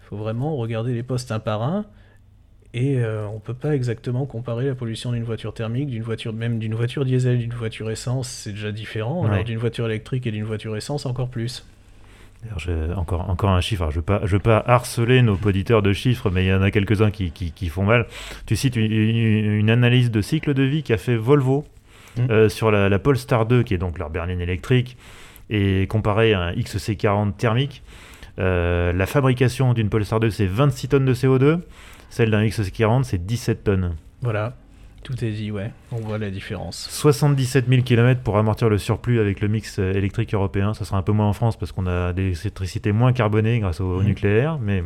faut, 0.00 0.16
vraiment 0.16 0.56
regarder 0.56 0.94
les 0.94 1.02
postes 1.02 1.30
un 1.30 1.40
par 1.40 1.62
un 1.62 1.84
et 2.76 2.98
euh, 2.98 3.26
on 3.28 3.36
ne 3.36 3.40
peut 3.40 3.54
pas 3.54 3.74
exactement 3.74 4.26
comparer 4.26 4.66
la 4.66 4.74
pollution 4.74 5.10
d'une 5.12 5.24
voiture 5.24 5.54
thermique, 5.54 5.88
d'une 5.88 6.02
voiture 6.02 6.34
même 6.34 6.58
d'une 6.58 6.74
voiture 6.74 7.06
diesel, 7.06 7.38
d'une 7.38 7.54
voiture 7.54 7.90
essence, 7.90 8.28
c'est 8.28 8.52
déjà 8.52 8.70
différent. 8.70 9.24
Alors 9.24 9.44
d'une 9.44 9.56
voiture 9.56 9.86
électrique 9.86 10.26
et 10.26 10.30
d'une 10.30 10.44
voiture 10.44 10.76
essence, 10.76 11.06
encore 11.06 11.30
plus. 11.30 11.64
encore, 12.94 13.30
encore 13.30 13.48
un 13.48 13.62
chiffre, 13.62 13.90
je 13.90 14.00
ne 14.00 14.04
veux, 14.06 14.26
veux, 14.26 14.38
pas 14.38 14.62
harceler 14.66 15.22
nos 15.22 15.38
auditeurs 15.42 15.80
de 15.80 15.94
chiffres, 15.94 16.28
mais 16.28 16.44
il 16.44 16.48
y 16.48 16.52
en 16.52 16.60
a 16.60 16.70
quelques-uns 16.70 17.10
qui, 17.10 17.30
qui, 17.30 17.68
font 17.70 17.84
mal. 17.84 18.08
Tu 18.44 18.56
cites 18.56 18.76
une, 18.76 19.70
analyse 19.70 20.10
de 20.10 20.20
cycle 20.20 20.52
de 20.52 20.62
vie 20.62 20.82
qu'a 20.82 20.98
fait 20.98 21.16
Volvo 21.16 21.64
mmh. 22.18 22.20
euh, 22.30 22.48
sur 22.50 22.70
la, 22.70 22.90
la, 22.90 22.98
Polestar 22.98 23.46
2, 23.46 23.62
qui 23.62 23.72
est 23.72 23.78
donc 23.78 23.98
leur 23.98 24.10
berline 24.10 24.42
électrique, 24.42 24.98
et 25.48 25.86
comparé 25.86 26.34
à 26.34 26.40
un 26.40 26.52
XC40 26.52 27.36
thermique. 27.36 27.82
Euh, 28.38 28.92
la 28.92 29.06
fabrication 29.06 29.72
d'une 29.72 29.88
Polestar 29.88 30.20
2, 30.20 30.28
c'est 30.28 30.46
26 30.46 30.88
tonnes 30.88 31.06
de 31.06 31.14
CO2. 31.14 31.60
Celle 32.10 32.30
d'un 32.30 32.44
XC40, 32.44 33.04
c'est 33.04 33.24
17 33.24 33.64
tonnes. 33.64 33.96
Voilà, 34.22 34.56
tout 35.06 35.24
est 35.24 35.30
dit, 35.30 35.52
ouais. 35.52 35.70
On 35.92 35.98
voit 35.98 36.18
la 36.18 36.30
différence. 36.30 36.88
77 36.90 37.68
000 37.68 37.82
km 37.82 38.22
pour 38.22 38.38
amortir 38.38 38.68
le 38.68 38.76
surplus 38.76 39.20
avec 39.20 39.40
le 39.40 39.46
mix 39.46 39.78
euh, 39.78 39.92
électrique 39.92 40.34
européen. 40.34 40.74
Ça 40.74 40.84
sera 40.84 40.98
un 40.98 41.02
peu 41.02 41.12
moins 41.12 41.28
en 41.28 41.32
France 41.32 41.56
parce 41.56 41.70
qu'on 41.70 41.86
a 41.86 42.12
des 42.12 42.40
électricités 42.40 42.90
moins 42.90 43.12
carbonées 43.12 43.60
grâce 43.60 43.80
au, 43.80 44.00
mmh. 44.00 44.04
nucléaire, 44.04 44.58
mais. 44.58 44.82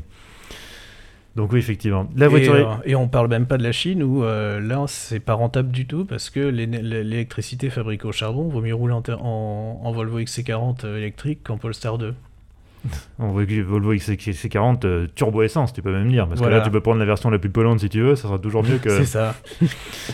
Donc 1.37 1.53
oui, 1.53 1.61
effectivement. 1.61 2.07
La 2.17 2.29
voiture 2.29 2.57
et, 2.57 2.63
euh, 2.63 2.75
et 2.85 2.95
on 2.97 3.09
parle 3.09 3.29
même 3.29 3.47
pas 3.47 3.57
de 3.57 3.63
la 3.63 3.73
Chine 3.73 4.03
où 4.03 4.23
euh, 4.23 4.61
là 4.61 4.85
c'est 4.89 5.21
pas 5.21 5.33
rentable 5.35 5.71
du 5.71 5.87
tout 5.87 6.05
parce 6.05 6.29
que 6.29 6.41
l'électricité 6.41 7.71
fabriquée 7.71 8.07
au 8.07 8.13
charbon 8.13 8.49
vaut 8.49 8.61
mieux 8.61 8.75
rouler 8.75 8.93
en, 8.95 9.81
en 9.83 9.93
Volvo 9.93 10.21
XC40 10.21 10.87
électrique 10.97 11.45
qu'en 11.45 11.57
Polestar 11.57 11.97
2. 11.97 12.15
On 13.19 13.29
voit 13.29 13.45
que 13.45 13.61
Volvo 13.61 13.95
XC40 13.95 14.87
euh, 14.87 15.07
turbo 15.15 15.43
essence, 15.43 15.73
tu 15.73 15.83
peux 15.83 15.93
même 15.93 16.11
dire. 16.11 16.27
Parce 16.27 16.41
que 16.41 16.47
là, 16.47 16.61
tu 16.61 16.71
peux 16.71 16.81
prendre 16.81 16.99
la 16.99 17.05
version 17.05 17.31
la 17.31 17.39
plus 17.39 17.51
polluante 17.51 17.81
si 17.81 17.89
tu 17.89 18.01
veux, 18.01 18.17
ça 18.17 18.23
sera 18.23 18.39
toujours 18.39 18.63
mieux 18.63 18.79
que. 18.79 18.91
c'est 18.99 19.05
ça. 19.05 19.35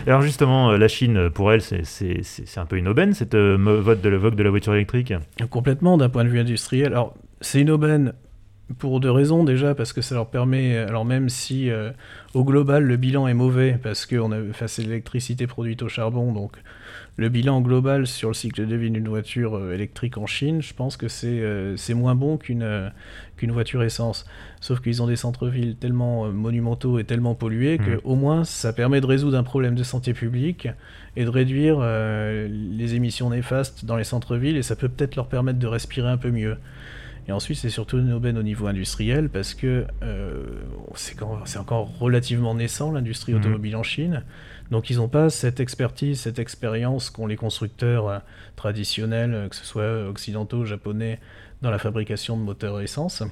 Alors, 0.07 0.23
justement, 0.23 0.71
euh, 0.71 0.77
la 0.77 0.89
Chine, 0.89 1.31
pour 1.31 1.53
elle, 1.53 1.63
c'est 1.63 2.59
un 2.59 2.67
peu 2.67 2.77
une 2.77 2.89
aubaine, 2.89 3.13
cette 3.15 3.35
euh, 3.35 3.57
vote 3.57 4.01
de, 4.01 4.11
vogue 4.11 4.35
de 4.35 4.43
la 4.43 4.51
voiture 4.51 4.75
électrique? 4.75 5.13
Complètement, 5.51 5.97
d'un 5.97 6.09
point 6.09 6.25
de 6.25 6.29
vue 6.29 6.41
industriel. 6.41 6.93
Alors, 6.93 7.15
c'est 7.41 7.61
une 7.61 7.71
aubaine 7.71 8.13
pour 8.79 8.99
deux 8.99 9.13
raisons 9.13 9.45
déjà, 9.45 9.75
parce 9.75 9.93
que 9.93 10.01
ça 10.01 10.17
leur 10.17 10.29
permet, 10.29 10.77
alors 10.77 11.05
même 11.05 11.29
si 11.29 11.71
au 12.35 12.43
global 12.43 12.83
le 12.83 12.97
bilan 12.97 13.29
est 13.29 13.35
mauvais, 13.35 13.79
parce 13.81 14.07
que 14.07 14.17
c'est 14.67 14.83
l'électricité 14.83 15.47
produite 15.47 15.83
au 15.83 15.89
charbon, 15.89 16.33
donc 16.33 16.57
le 17.17 17.29
bilan 17.29 17.63
global 17.63 18.07
sur 18.07 18.29
le 18.29 18.35
cycle 18.35 18.67
de 18.67 18.77
vie 18.77 18.91
d'une 18.91 19.09
voiture 19.09 19.57
euh, 19.57 19.73
électrique 19.73 20.19
en 20.19 20.27
Chine, 20.27 20.61
je 20.61 20.75
pense 20.75 20.97
que 20.97 21.09
c'est 21.09 21.41
euh, 21.41 21.77
moins 21.95 22.15
bon 22.15 22.37
qu'une 22.37 22.63
euh, 22.63 22.89
qu'une 23.37 23.53
voiture 23.53 23.83
essence. 23.83 24.27
Sauf 24.61 24.81
qu'ils 24.81 25.03
ont 25.03 25.07
des 25.07 25.17
centres-villes 25.17 25.77
tellement 25.77 26.31
monumentaux 26.31 26.99
et 26.99 27.05
tellement 27.05 27.35
pollués 27.35 27.79
mmh. 27.79 27.99
qu'au 27.99 28.15
moins 28.15 28.45
ça 28.45 28.73
permet 28.73 29.01
de 29.01 29.07
résoudre 29.07 29.37
un 29.37 29.43
problème 29.43 29.75
de 29.75 29.83
santé 29.83 30.15
publique 30.15 30.69
et 31.17 31.25
de 31.25 31.31
réduire 31.31 31.81
les 31.81 32.95
émissions 32.95 33.31
néfastes 33.31 33.85
dans 33.85 33.97
les 33.97 34.05
centres-villes 34.05 34.57
et 34.57 34.63
ça 34.63 34.75
peut 34.75 34.89
peut-être 34.89 35.17
leur 35.17 35.29
permettre 35.29 35.59
de 35.59 35.67
respirer 35.67 36.09
un 36.09 36.17
peu 36.17 36.31
mieux. 36.31 36.57
Et 37.29 37.33
ensuite, 37.33 37.59
c'est 37.59 37.71
surtout 37.71 37.99
une 37.99 38.13
aubaine 38.13 38.39
au 38.39 38.43
niveau 38.43 38.69
industriel 38.69 39.29
parce 39.29 39.55
que 39.55 39.87
c'est 40.95 41.59
encore 41.59 41.99
relativement 41.99 42.55
naissant 42.55 42.93
l'industrie 42.93 43.33
mmh. 43.33 43.37
automobile 43.37 43.77
en 43.77 43.83
Chine. 43.83 44.23
Donc 44.71 44.91
ils 44.91 44.97
n'ont 44.97 45.09
pas 45.09 45.31
cette 45.31 45.61
expertise, 45.61 46.21
cette 46.21 46.39
expérience 46.39 47.11
qu'ont 47.11 47.27
les 47.27 47.37
constructeurs 47.37 48.09
euh, 48.09 48.19
traditionnels, 48.57 49.35
euh, 49.35 49.49
que 49.49 49.57
ce 49.57 49.65
soit 49.65 50.07
occidentaux, 50.09 50.65
japonais, 50.65 51.21
dans 51.63 51.71
la 51.71 51.79
fabrication 51.79 52.37
de 52.37 52.43
moteurs 52.43 52.81
essence. 52.81 53.23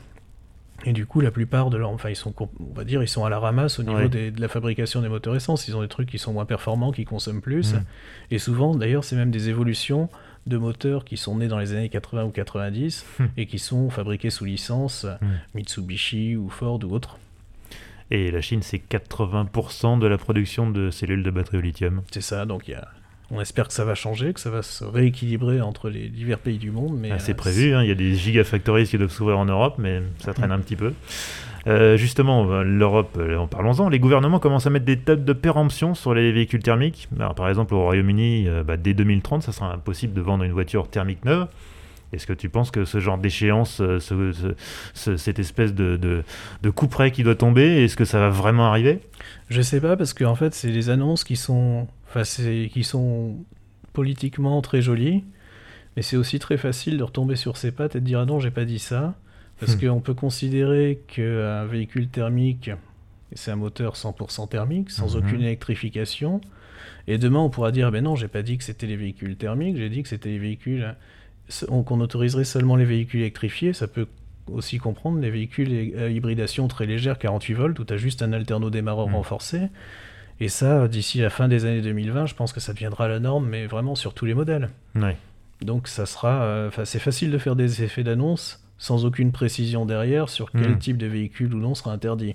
Et 0.84 0.92
du 0.92 1.06
coup, 1.06 1.20
la 1.20 1.30
plupart 1.30 1.70
de 1.70 1.76
leurs, 1.76 1.90
enfin, 1.90 2.10
ils 2.10 2.16
sont, 2.16 2.34
on 2.38 2.74
va 2.74 2.84
dire, 2.84 3.02
ils 3.02 3.08
sont 3.08 3.24
à 3.24 3.30
la 3.30 3.38
ramasse 3.38 3.78
au 3.78 3.84
niveau 3.84 4.08
de 4.08 4.32
la 4.38 4.48
fabrication 4.48 5.02
des 5.02 5.08
moteurs 5.08 5.36
essence. 5.36 5.68
Ils 5.68 5.76
ont 5.76 5.82
des 5.82 5.88
trucs 5.88 6.08
qui 6.08 6.18
sont 6.18 6.32
moins 6.32 6.44
performants, 6.44 6.90
qui 6.90 7.04
consomment 7.04 7.40
plus. 7.40 7.74
Mm. 7.74 7.84
Et 8.32 8.38
souvent, 8.38 8.74
d'ailleurs, 8.74 9.04
c'est 9.04 9.14
même 9.16 9.30
des 9.30 9.48
évolutions 9.48 10.08
de 10.46 10.56
moteurs 10.58 11.04
qui 11.04 11.16
sont 11.16 11.36
nés 11.36 11.48
dans 11.48 11.58
les 11.58 11.72
années 11.72 11.88
80 11.88 12.24
ou 12.24 12.30
90 12.30 13.04
mm. 13.18 13.24
et 13.36 13.46
qui 13.46 13.58
sont 13.58 13.90
fabriqués 13.90 14.30
sous 14.30 14.44
licence 14.44 15.04
mm. 15.04 15.26
Mitsubishi 15.54 16.36
ou 16.36 16.48
Ford 16.48 16.80
ou 16.84 16.92
autres. 16.92 17.18
Et 18.10 18.30
la 18.30 18.40
Chine, 18.40 18.62
c'est 18.62 18.82
80% 18.90 19.98
de 19.98 20.06
la 20.06 20.18
production 20.18 20.70
de 20.70 20.90
cellules 20.90 21.22
de 21.22 21.30
batterie 21.30 21.58
au 21.58 21.62
lithium. 21.62 22.02
C'est 22.10 22.20
ça, 22.20 22.44
donc 22.44 22.68
y 22.68 22.74
a... 22.74 22.86
on 23.30 23.40
espère 23.40 23.68
que 23.68 23.72
ça 23.72 23.84
va 23.84 23.94
changer, 23.94 24.34
que 24.34 24.40
ça 24.40 24.50
va 24.50 24.62
se 24.62 24.84
rééquilibrer 24.84 25.62
entre 25.62 25.88
les 25.88 26.08
divers 26.08 26.38
pays 26.38 26.58
du 26.58 26.70
monde. 26.70 26.96
Mais 26.98 27.10
ah, 27.12 27.18
c'est 27.18 27.32
euh, 27.32 27.36
prévu, 27.36 27.74
hein, 27.74 27.82
il 27.82 27.88
y 27.88 27.92
a 27.92 27.96
des 27.96 28.14
gigafactories 28.14 28.86
qui 28.86 28.98
doivent 28.98 29.10
s'ouvrir 29.10 29.38
en 29.38 29.46
Europe, 29.46 29.76
mais 29.78 30.02
ça 30.18 30.34
traîne 30.34 30.52
un 30.52 30.60
petit 30.60 30.76
peu. 30.76 30.92
Euh, 31.66 31.96
justement, 31.96 32.62
l'Europe, 32.62 33.16
euh, 33.18 33.38
en 33.38 33.46
parlons-en, 33.46 33.88
les 33.88 33.98
gouvernements 33.98 34.38
commencent 34.38 34.66
à 34.66 34.70
mettre 34.70 34.84
des 34.84 34.98
tables 34.98 35.24
de 35.24 35.32
péremption 35.32 35.94
sur 35.94 36.14
les 36.14 36.30
véhicules 36.32 36.62
thermiques. 36.62 37.08
par 37.36 37.48
exemple, 37.48 37.74
au 37.74 37.82
Royaume-Uni, 37.82 38.48
bah, 38.66 38.76
dès 38.76 38.94
2030, 38.94 39.42
ça 39.42 39.52
sera 39.52 39.72
impossible 39.72 40.12
de 40.12 40.20
vendre 40.20 40.44
une 40.44 40.52
voiture 40.52 40.88
thermique 40.88 41.24
neuve. 41.24 41.48
Est-ce 42.14 42.26
que 42.26 42.32
tu 42.32 42.48
penses 42.48 42.70
que 42.70 42.84
ce 42.84 43.00
genre 43.00 43.18
d'échéance, 43.18 43.80
euh, 43.80 43.98
cette 44.94 45.38
espèce 45.38 45.74
de, 45.74 45.96
de, 46.62 46.70
coup 46.70 46.86
près 46.86 47.10
qui 47.10 47.22
doit 47.22 47.34
tomber, 47.34 47.84
est-ce 47.84 47.96
que 47.96 48.04
ça 48.04 48.18
va 48.18 48.30
vraiment 48.30 48.66
arriver? 48.66 49.00
Je 49.50 49.60
sais 49.60 49.80
pas, 49.80 49.96
parce 49.96 50.14
qu'en 50.14 50.34
fait, 50.34 50.54
c'est 50.54 50.70
des 50.70 50.90
annonces 50.90 51.24
qui 51.24 51.36
sont, 51.36 51.88
qui 52.24 52.84
sont 52.84 53.36
politiquement 53.92 54.60
très 54.62 54.80
jolies, 54.80 55.24
Mais 55.96 56.02
c'est 56.02 56.16
aussi 56.16 56.38
très 56.38 56.56
facile 56.56 56.98
de 56.98 57.02
retomber 57.02 57.36
sur 57.36 57.56
ses 57.56 57.72
pattes 57.72 57.96
et 57.96 58.00
de 58.00 58.04
dire 58.04 58.20
ah 58.20 58.26
non, 58.26 58.40
j'ai 58.40 58.50
pas 58.50 58.64
dit 58.64 58.78
ça. 58.78 59.14
Parce 59.66 59.76
qu'on 59.76 60.00
peut 60.00 60.14
considérer 60.14 61.00
qu'un 61.08 61.64
véhicule 61.64 62.08
thermique, 62.08 62.70
c'est 63.34 63.50
un 63.50 63.56
moteur 63.56 63.96
100% 63.96 64.46
thermique, 64.48 64.90
sans 64.90 65.16
Mhm. 65.16 65.22
aucune 65.24 65.40
électrification. 65.42 66.40
Et 67.06 67.18
demain, 67.18 67.40
on 67.40 67.50
pourra 67.50 67.72
dire, 67.72 67.90
ben 67.90 68.02
non, 68.04 68.16
j'ai 68.16 68.28
pas 68.28 68.42
dit 68.42 68.58
que 68.58 68.64
c'était 68.64 68.86
les 68.86 68.96
véhicules 68.96 69.36
thermiques, 69.36 69.76
j'ai 69.76 69.88
dit 69.90 70.02
que 70.02 70.08
c'était 70.08 70.30
les 70.30 70.38
véhicules 70.38 70.94
on- 71.68 71.82
qu'on 71.82 72.00
autoriserait 72.00 72.44
seulement 72.44 72.76
les 72.76 72.86
véhicules 72.86 73.20
électrifiés. 73.20 73.72
Ça 73.74 73.86
peut 73.86 74.06
aussi 74.50 74.78
comprendre 74.78 75.20
les 75.20 75.30
véhicules 75.30 75.94
à 75.98 76.08
hybridation 76.08 76.68
très 76.68 76.86
légère, 76.86 77.18
48 77.18 77.54
volts, 77.54 77.78
où 77.78 77.84
tu 77.84 77.92
as 77.92 77.96
juste 77.98 78.22
un 78.22 78.32
alterno 78.32 78.70
démarreur 78.70 79.08
Mhm. 79.08 79.14
renforcé. 79.16 79.60
Et 80.40 80.48
ça, 80.48 80.88
d'ici 80.88 81.18
la 81.20 81.30
fin 81.30 81.46
des 81.48 81.64
années 81.66 81.82
2020, 81.82 82.26
je 82.26 82.34
pense 82.34 82.52
que 82.52 82.60
ça 82.60 82.72
deviendra 82.72 83.08
la 83.08 83.20
norme, 83.20 83.46
mais 83.48 83.66
vraiment 83.66 83.94
sur 83.94 84.14
tous 84.14 84.24
les 84.24 84.34
modèles. 84.34 84.68
Donc 85.60 85.86
ça 85.88 86.06
sera, 86.06 86.42
euh, 86.42 86.68
enfin 86.68 86.84
c'est 86.84 86.98
facile 86.98 87.30
de 87.30 87.38
faire 87.38 87.56
des 87.56 87.82
effets 87.84 88.02
d'annonce 88.02 88.63
sans 88.78 89.04
aucune 89.04 89.32
précision 89.32 89.86
derrière 89.86 90.28
sur 90.28 90.50
quel 90.52 90.72
Mhm. 90.72 90.78
type 90.78 90.98
de 90.98 91.06
véhicule 91.06 91.54
ou 91.54 91.58
non 91.58 91.74
sera 91.74 91.92
interdit. 91.92 92.34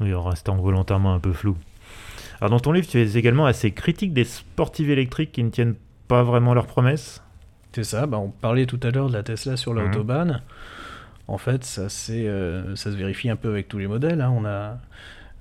Oui, 0.00 0.12
en 0.14 0.22
restant 0.22 0.56
volontairement 0.56 1.14
un 1.14 1.20
peu 1.20 1.32
flou. 1.32 1.56
Alors 2.40 2.50
dans 2.50 2.60
ton 2.60 2.72
livre, 2.72 2.86
tu 2.88 2.98
es 2.98 3.16
également 3.16 3.46
assez 3.46 3.70
critique 3.70 4.12
des 4.12 4.24
sportives 4.24 4.90
électriques 4.90 5.32
qui 5.32 5.42
ne 5.44 5.50
tiennent 5.50 5.76
pas 6.08 6.22
vraiment 6.22 6.52
leurs 6.54 6.66
promesses. 6.66 7.22
C'est 7.72 7.84
ça, 7.84 8.06
bah, 8.06 8.18
on 8.18 8.28
parlait 8.30 8.66
tout 8.66 8.78
à 8.82 8.90
l'heure 8.90 9.08
de 9.08 9.14
la 9.14 9.22
Tesla 9.22 9.56
sur 9.56 9.72
Mhm. 9.74 9.80
l'autobahn. 9.86 10.42
En 11.26 11.38
fait, 11.38 11.64
ça, 11.64 11.86
euh, 12.10 12.76
ça 12.76 12.90
se 12.92 12.96
vérifie 12.96 13.30
un 13.30 13.36
peu 13.36 13.48
avec 13.48 13.68
tous 13.68 13.78
les 13.78 13.86
modèles. 13.86 14.20
hein. 14.20 14.30
On 14.36 14.44
a 14.44 14.78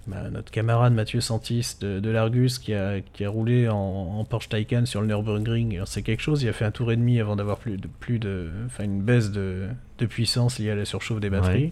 bah, 0.08 0.30
notre 0.32 0.52
camarade 0.52 0.94
Mathieu 0.94 1.22
Santis 1.22 1.78
de, 1.80 2.00
de 2.00 2.10
l'Argus 2.10 2.60
qui 2.60 2.74
a, 2.74 3.00
qui 3.02 3.24
a 3.26 3.30
roulé 3.30 3.70
en, 3.70 3.76
en 3.76 4.26
Porsche 4.26 4.50
Taycan 4.50 4.86
sur 4.86 5.02
le 5.02 5.08
Nürburgring. 5.08 5.82
C'est 5.86 6.02
quelque 6.02 6.22
chose, 6.22 6.44
il 6.44 6.50
a 6.50 6.54
fait 6.54 6.66
un 6.66 6.72
tour 6.72 6.92
et 6.92 6.96
demi 6.96 7.20
avant 7.20 7.36
d'avoir 7.36 7.58
plus 7.58 7.78
de, 7.78 7.88
plus 8.00 8.20
de, 8.20 8.50
enfin, 8.66 8.84
une 8.84 9.02
baisse 9.02 9.32
de, 9.32 9.68
de 10.00 10.06
puissance 10.06 10.60
liée 10.60 10.72
à 10.72 10.76
la 10.76 10.86
surchauffe 10.86 11.20
des 11.20 11.30
batteries. 11.30 11.72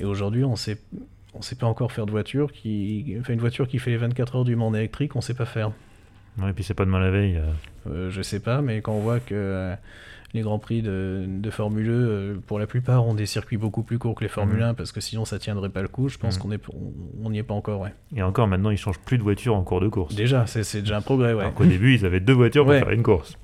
Et 0.00 0.04
aujourd'hui, 0.04 0.44
on 0.44 0.56
sait, 0.56 0.78
on 1.34 1.42
sait 1.42 1.56
pas 1.56 1.66
encore 1.66 1.90
faire 1.92 2.06
de 2.06 2.10
voiture 2.10 2.52
qui, 2.52 3.16
enfin, 3.20 3.32
une 3.32 3.40
voiture 3.40 3.66
qui 3.66 3.78
fait 3.78 3.90
les 3.90 3.96
24 3.96 4.36
heures 4.36 4.44
du 4.44 4.54
monde 4.56 4.76
électrique, 4.76 5.16
on 5.16 5.20
sait 5.20 5.34
pas 5.34 5.46
faire. 5.46 5.72
Ouais, 6.40 6.50
et 6.50 6.52
puis 6.52 6.62
c'est 6.62 6.74
pas 6.74 6.84
demain 6.84 7.00
la 7.00 7.10
veille. 7.10 7.36
euh. 7.36 7.50
Euh, 7.90 8.10
je 8.10 8.22
sais 8.22 8.38
pas, 8.40 8.60
mais 8.60 8.80
quand 8.80 8.92
on 8.92 9.00
voit 9.00 9.18
que 9.20 9.34
euh, 9.34 9.74
les 10.34 10.42
grands 10.42 10.58
prix 10.58 10.82
de, 10.82 11.24
de 11.26 11.50
Formule 11.50 11.88
E, 11.88 11.92
euh, 11.92 12.34
pour 12.46 12.58
la 12.58 12.66
plupart, 12.66 13.06
ont 13.06 13.14
des 13.14 13.24
circuits 13.26 13.56
beaucoup 13.56 13.82
plus 13.82 13.98
courts 13.98 14.14
que 14.14 14.22
les 14.24 14.28
Formule 14.28 14.58
Mhm. 14.58 14.62
1, 14.70 14.74
parce 14.74 14.92
que 14.92 15.00
sinon 15.00 15.24
ça 15.24 15.38
tiendrait 15.38 15.70
pas 15.70 15.80
le 15.82 15.88
coup, 15.88 16.08
je 16.10 16.18
pense 16.18 16.36
Mhm. 16.36 16.42
qu'on 16.42 16.52
est, 16.52 16.60
on- 16.68 17.26
on 17.26 17.30
n'y 17.30 17.38
est 17.38 17.42
pas 17.42 17.54
encore, 17.54 17.80
ouais. 17.80 17.94
Et 18.14 18.22
encore 18.22 18.46
maintenant, 18.46 18.70
ils 18.70 18.76
changent 18.76 18.98
plus 18.98 19.16
de 19.18 19.22
voiture 19.22 19.54
en 19.54 19.62
cours 19.62 19.80
de 19.80 19.88
course. 19.88 20.14
Déjà, 20.14 20.46
c'est 20.46 20.80
déjà 20.80 20.98
un 20.98 21.00
progrès, 21.00 21.32
ouais. 21.32 21.40
Alors 21.40 21.54
qu'au 21.54 21.64
début, 21.64 21.94
ils 21.94 22.04
avaient 22.04 22.20
deux 22.20 22.34
voitures 22.34 22.64
pour 22.64 22.72
Ouais. 22.72 22.78
faire 22.80 22.90
une 22.90 23.02
course. 23.02 23.38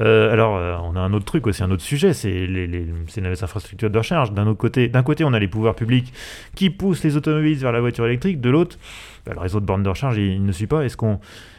Euh, 0.00 0.32
alors, 0.32 0.56
euh, 0.56 0.76
on 0.82 0.96
a 0.96 1.00
un 1.00 1.12
autre 1.12 1.24
truc 1.26 1.46
aussi, 1.46 1.62
un 1.62 1.70
autre 1.70 1.82
sujet, 1.82 2.12
c'est 2.12 2.46
les, 2.46 2.66
les, 2.66 2.86
c'est 3.08 3.20
les 3.20 3.44
infrastructures 3.44 3.90
de 3.90 3.98
recharge. 3.98 4.32
D'un 4.32 4.46
autre 4.46 4.58
côté, 4.58 4.88
d'un 4.88 5.02
côté, 5.02 5.24
on 5.24 5.32
a 5.32 5.38
les 5.38 5.48
pouvoirs 5.48 5.74
publics 5.74 6.12
qui 6.54 6.70
poussent 6.70 7.04
les 7.04 7.16
automobilistes 7.16 7.62
vers 7.62 7.72
la 7.72 7.80
voiture 7.80 8.06
électrique. 8.06 8.40
De 8.40 8.50
l'autre, 8.50 8.78
bah, 9.24 9.32
le 9.34 9.40
réseau 9.40 9.60
de 9.60 9.66
bornes 9.66 9.82
de 9.82 9.88
recharge, 9.88 10.16
il, 10.18 10.24
il 10.34 10.44
ne 10.44 10.52
suit 10.52 10.66
pas. 10.66 10.84
Est-ce 10.84 10.96
qu'on, 10.96 11.18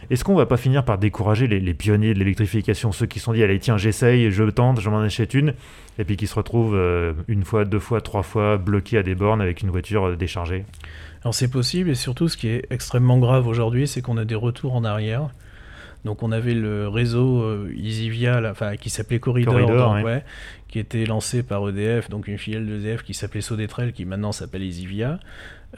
est-ce 0.09 0.23
qu'on 0.23 0.35
va 0.35 0.45
pas 0.45 0.57
finir 0.57 0.83
par 0.85 0.97
décourager 0.97 1.47
les, 1.47 1.59
les 1.59 1.73
pionniers 1.73 2.13
de 2.13 2.19
l'électrification, 2.19 2.91
ceux 2.91 3.05
qui 3.05 3.19
se 3.19 3.25
sont 3.25 3.33
dit, 3.33 3.43
allez, 3.43 3.59
tiens, 3.59 3.77
j'essaye, 3.77 4.31
je 4.31 4.43
tente, 4.45 4.79
je 4.79 4.89
m'en 4.89 4.99
achète 4.99 5.33
une, 5.33 5.53
et 5.99 6.03
puis 6.05 6.15
qui 6.17 6.27
se 6.27 6.35
retrouvent 6.35 6.75
euh, 6.75 7.13
une 7.27 7.43
fois, 7.43 7.65
deux 7.65 7.79
fois, 7.79 8.01
trois 8.01 8.23
fois 8.23 8.57
bloqués 8.57 8.97
à 8.99 9.03
des 9.03 9.15
bornes 9.15 9.41
avec 9.41 9.61
une 9.61 9.69
voiture 9.69 10.05
euh, 10.09 10.15
déchargée. 10.15 10.65
Alors 11.23 11.33
c'est 11.33 11.49
possible, 11.51 11.89
et 11.89 11.95
surtout 11.95 12.29
ce 12.29 12.37
qui 12.37 12.47
est 12.47 12.65
extrêmement 12.69 13.17
grave 13.17 13.47
aujourd'hui, 13.47 13.87
c'est 13.87 14.01
qu'on 14.01 14.17
a 14.17 14.25
des 14.25 14.35
retours 14.35 14.75
en 14.75 14.83
arrière. 14.83 15.29
Donc 16.05 16.23
on 16.23 16.31
avait 16.31 16.53
le 16.53 16.87
réseau 16.87 17.41
euh, 17.41 17.73
EasyVia, 17.75 18.39
là, 18.39 18.51
enfin, 18.51 18.77
qui 18.77 18.89
s'appelait 18.89 19.19
Corridor, 19.19 19.53
Corridor, 19.55 19.77
dans- 19.89 19.95
ouais. 19.95 20.03
ouais, 20.03 20.23
qui 20.69 20.79
était 20.79 21.05
lancé 21.05 21.43
par 21.43 21.67
EDF, 21.67 22.09
donc 22.09 22.27
une 22.27 22.37
filiale 22.37 22.65
d'EDF 22.65 23.03
qui 23.03 23.13
s'appelait 23.13 23.41
Sodetrel, 23.41 23.91
qui 23.91 24.05
maintenant 24.05 24.31
s'appelle 24.31 24.63
EasyVia, 24.63 25.19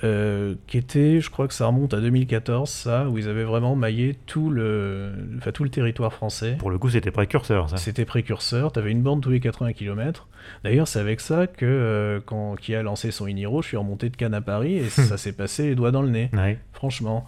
euh, 0.04 0.56
qui 0.68 0.78
était, 0.78 1.20
je 1.20 1.30
crois 1.30 1.48
que 1.48 1.54
ça 1.54 1.66
remonte 1.68 1.94
à 1.94 2.00
2014, 2.00 2.70
ça, 2.70 3.10
où 3.10 3.18
ils 3.18 3.28
avaient 3.28 3.44
vraiment 3.44 3.76
maillé 3.76 4.16
tout 4.28 4.50
le, 4.50 5.12
enfin, 5.38 5.52
tout 5.52 5.64
le 5.64 5.70
territoire 5.70 6.14
français. 6.14 6.56
Pour 6.60 6.70
le 6.72 6.78
coup, 6.78 6.90
c'était 6.90 7.12
précurseur, 7.12 7.70
ça. 7.70 7.78
C'était 7.78 8.06
précurseur, 8.06 8.72
tu 8.72 8.80
avais 8.80 8.92
une 8.92 9.02
borne 9.02 9.20
tous 9.22 9.32
les 9.32 9.40
80 9.40 9.74
km. 9.74 10.28
D'ailleurs, 10.64 10.88
c'est 10.88 11.00
avec 11.00 11.20
ça 11.20 11.48
que 11.48 11.66
euh, 11.66 12.20
quand 12.26 12.56
qui 12.56 12.76
a 12.76 12.84
lancé 12.84 13.12
son 13.12 13.28
Iniro, 13.28 13.62
je 13.62 13.68
suis 13.70 13.78
remonté 13.78 14.10
de 14.10 14.16
Cannes 14.16 14.34
à 14.34 14.42
Paris 14.42 14.76
et 14.76 14.90
ça 14.90 15.18
s'est 15.18 15.34
passé 15.34 15.68
les 15.68 15.76
doigts 15.76 15.92
dans 15.92 16.02
le 16.02 16.10
nez, 16.10 16.30
Ouais. 16.34 16.60
franchement. 16.72 17.26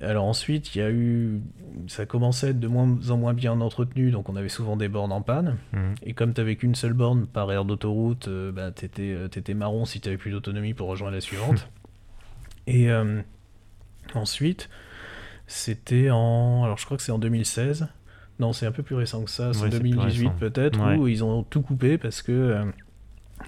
Alors 0.00 0.24
ensuite, 0.24 0.74
il 0.74 0.78
y 0.78 0.82
a 0.82 0.90
eu, 0.90 1.40
ça 1.86 2.06
commençait 2.06 2.48
à 2.48 2.50
être 2.50 2.60
de 2.60 2.68
moins 2.68 2.98
en 3.10 3.16
moins 3.16 3.34
bien 3.34 3.60
entretenu, 3.60 4.10
donc 4.10 4.28
on 4.28 4.36
avait 4.36 4.48
souvent 4.48 4.76
des 4.76 4.88
bornes 4.88 5.12
en 5.12 5.22
panne. 5.22 5.56
Mhm. 5.72 5.94
Et 6.02 6.12
comme 6.12 6.34
tu 6.34 6.56
qu'une 6.56 6.74
seule 6.74 6.92
borne 6.92 7.26
par 7.26 7.50
aire 7.52 7.64
d'autoroute, 7.64 8.28
euh, 8.28 8.52
bah, 8.52 8.70
t'étais, 8.70 9.12
euh, 9.14 9.54
marron 9.54 9.84
si 9.84 10.00
t'avais 10.00 10.16
plus 10.16 10.30
d'autonomie 10.30 10.74
pour 10.74 10.88
rejoindre 10.88 11.14
la 11.14 11.20
suivante. 11.20 11.68
Et 12.66 12.90
euh, 12.90 13.20
ensuite, 14.14 14.68
c'était 15.46 16.10
en, 16.10 16.62
alors 16.64 16.78
je 16.78 16.84
crois 16.84 16.96
que 16.96 17.02
c'est 17.02 17.12
en 17.12 17.18
2016. 17.18 17.88
Non, 18.38 18.52
c'est 18.52 18.66
un 18.66 18.72
peu 18.72 18.82
plus 18.82 18.94
récent 18.94 19.22
que 19.24 19.30
ça, 19.30 19.52
c'est 19.52 19.62
Ouais, 19.62 19.70
c'est 19.70 19.80
plus 19.80 19.90
2018 19.90 20.26
récent. 20.28 20.38
peut-être, 20.38 20.80
Ouais. 20.80 20.96
où 20.96 21.08
ils 21.08 21.22
ont 21.24 21.42
tout 21.42 21.62
coupé 21.62 21.98
parce 21.98 22.22
que 22.22 22.32
euh, 22.32 22.64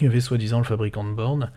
il 0.01 0.05
y 0.05 0.07
avait 0.07 0.21
soi-disant 0.21 0.59
le 0.59 0.65
fabricant 0.65 1.05
de 1.05 1.13
bornes 1.15 1.51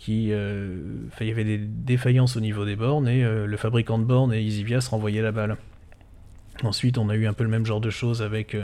qui, 0.00 0.32
euh, 0.32 0.78
il 1.20 1.26
y 1.26 1.30
avait 1.30 1.44
des 1.44 1.58
défaillances 1.58 2.34
au 2.34 2.40
niveau 2.40 2.64
des 2.64 2.74
bornes 2.74 3.06
et 3.06 3.22
euh, 3.22 3.44
le 3.46 3.56
fabricant 3.58 3.98
de 3.98 4.04
bornes 4.04 4.32
et 4.32 4.40
EasyVia 4.42 4.80
se 4.80 4.88
renvoyaient 4.88 5.20
la 5.20 5.30
balle. 5.30 5.58
Ensuite, 6.62 6.96
on 6.96 7.10
a 7.10 7.14
eu 7.16 7.26
un 7.26 7.34
peu 7.34 7.44
le 7.44 7.50
même 7.50 7.66
genre 7.66 7.82
de 7.82 7.90
choses 7.90 8.22
avec 8.22 8.56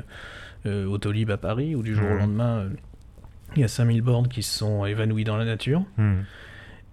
euh, 0.65 0.87
Autolib 0.87 1.31
à 1.31 1.37
Paris, 1.37 1.75
où 1.75 1.83
du 1.83 1.95
jour 1.95 2.07
au 2.07 2.15
Mhm. 2.15 2.19
lendemain, 2.19 2.69
il 3.55 3.61
y 3.61 3.65
a 3.65 3.69
5000 3.69 4.01
bornes 4.01 4.29
qui 4.29 4.43
se 4.43 4.59
sont 4.59 4.87
évanouies 4.87 5.25
dans 5.25 5.37
la 5.37 5.45
nature. 5.45 5.83
Mhm. 5.99 6.25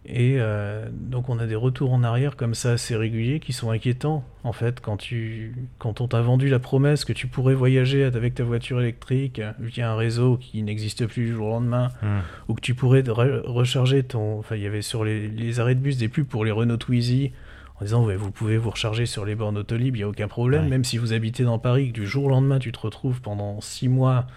Et 0.05 0.35
euh, 0.37 0.89
donc 0.91 1.29
on 1.29 1.39
a 1.39 1.45
des 1.45 1.55
retours 1.55 1.93
en 1.93 2.03
arrière 2.03 2.35
comme 2.35 2.55
ça 2.55 2.71
assez 2.73 2.93
réguliers 2.97 3.39
qui 3.39 3.53
sont 3.53 3.71
inquiétants 3.71 4.25
en 4.43 4.51
fait 4.51 4.81
quand 4.81 4.97
tu 4.97 5.55
quand 5.79 6.01
on 6.01 6.09
t'a 6.09 6.19
vendu 6.21 6.49
la 6.49 6.59
promesse 6.59 7.05
que 7.05 7.13
tu 7.13 7.27
pourrais 7.27 7.53
voyager 7.53 8.03
avec 8.03 8.35
ta 8.35 8.43
voiture 8.43 8.81
électrique 8.81 9.41
via 9.59 9.89
un 9.89 9.95
réseau 9.95 10.35
qui 10.35 10.61
n'existe 10.61 11.05
plus 11.07 11.27
du 11.27 11.31
jour 11.33 11.47
au 11.47 11.49
lendemain 11.51 11.87
Mhm. 12.01 12.21
ou 12.49 12.53
que 12.53 12.59
tu 12.59 12.75
pourrais 12.75 13.01
re- 13.01 13.43
recharger 13.45 14.03
ton 14.03 14.39
enfin 14.39 14.57
il 14.57 14.63
y 14.63 14.67
avait 14.67 14.81
sur 14.81 15.05
les, 15.05 15.29
les 15.29 15.61
arrêts 15.61 15.75
de 15.75 15.79
bus 15.79 15.95
des 15.97 16.09
pubs 16.09 16.27
pour 16.27 16.43
les 16.43 16.51
Renault 16.51 16.75
Twizy 16.75 17.31
en 17.79 17.85
disant 17.85 18.03
ouais, 18.05 18.17
vous 18.17 18.29
pouvez 18.31 18.57
vous 18.57 18.71
recharger 18.71 19.05
sur 19.05 19.23
les 19.25 19.35
bornes 19.35 19.57
Autolib, 19.57 19.95
il 19.95 19.99
n'y 19.99 20.03
a 20.03 20.09
aucun 20.09 20.27
problème 20.27 20.63
Ouais. 20.65 20.69
même 20.69 20.83
si 20.83 20.97
vous 20.97 21.13
habitez 21.13 21.45
dans 21.45 21.59
Paris 21.59 21.87
que 21.89 21.93
du 21.93 22.05
jour 22.07 22.25
au 22.25 22.29
lendemain 22.29 22.59
tu 22.59 22.73
te 22.73 22.79
retrouves 22.79 23.21
pendant 23.21 23.61
six 23.61 23.87
mois 23.87 24.27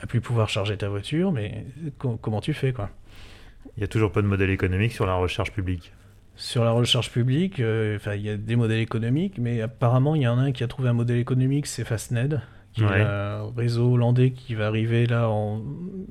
à 0.00 0.06
plus 0.06 0.20
pouvoir 0.20 0.48
charger 0.48 0.76
ta 0.76 0.88
voiture 0.88 1.32
mais 1.32 1.66
co- 1.98 2.16
comment 2.22 2.40
tu 2.40 2.54
fais 2.54 2.72
quoi? 2.72 2.88
Il 3.78 3.82
n'y 3.82 3.84
a 3.84 3.88
toujours 3.88 4.10
pas 4.10 4.22
de 4.22 4.26
modèle 4.26 4.50
économique 4.50 4.90
sur 4.92 5.06
la 5.06 5.14
recharge 5.14 5.52
publique. 5.52 5.92
Sur 6.34 6.64
la 6.64 6.72
recharge 6.72 7.10
publique, 7.12 7.60
euh, 7.60 7.96
il 8.16 8.22
y 8.22 8.28
a 8.28 8.36
des 8.36 8.56
modèles 8.56 8.80
économiques, 8.80 9.38
mais 9.38 9.60
apparemment, 9.60 10.16
il 10.16 10.22
y 10.22 10.26
en 10.26 10.36
a 10.36 10.42
un 10.42 10.52
qui 10.52 10.64
a 10.64 10.66
trouvé 10.68 10.88
un 10.88 10.92
modèle 10.94 11.18
économique, 11.18 11.66
c'est 11.68 11.84
Fastned, 11.84 12.40
qui 12.72 12.84
Ouais. 12.84 12.98
est 12.98 13.04
un 13.04 13.52
réseau 13.56 13.92
hollandais 13.92 14.32
qui 14.32 14.56
va 14.56 14.66
arriver 14.66 15.06
là 15.06 15.28
en- 15.30 15.62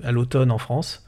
à 0.01 0.13
l'automne 0.13 0.49
en 0.49 0.57
France. 0.57 1.05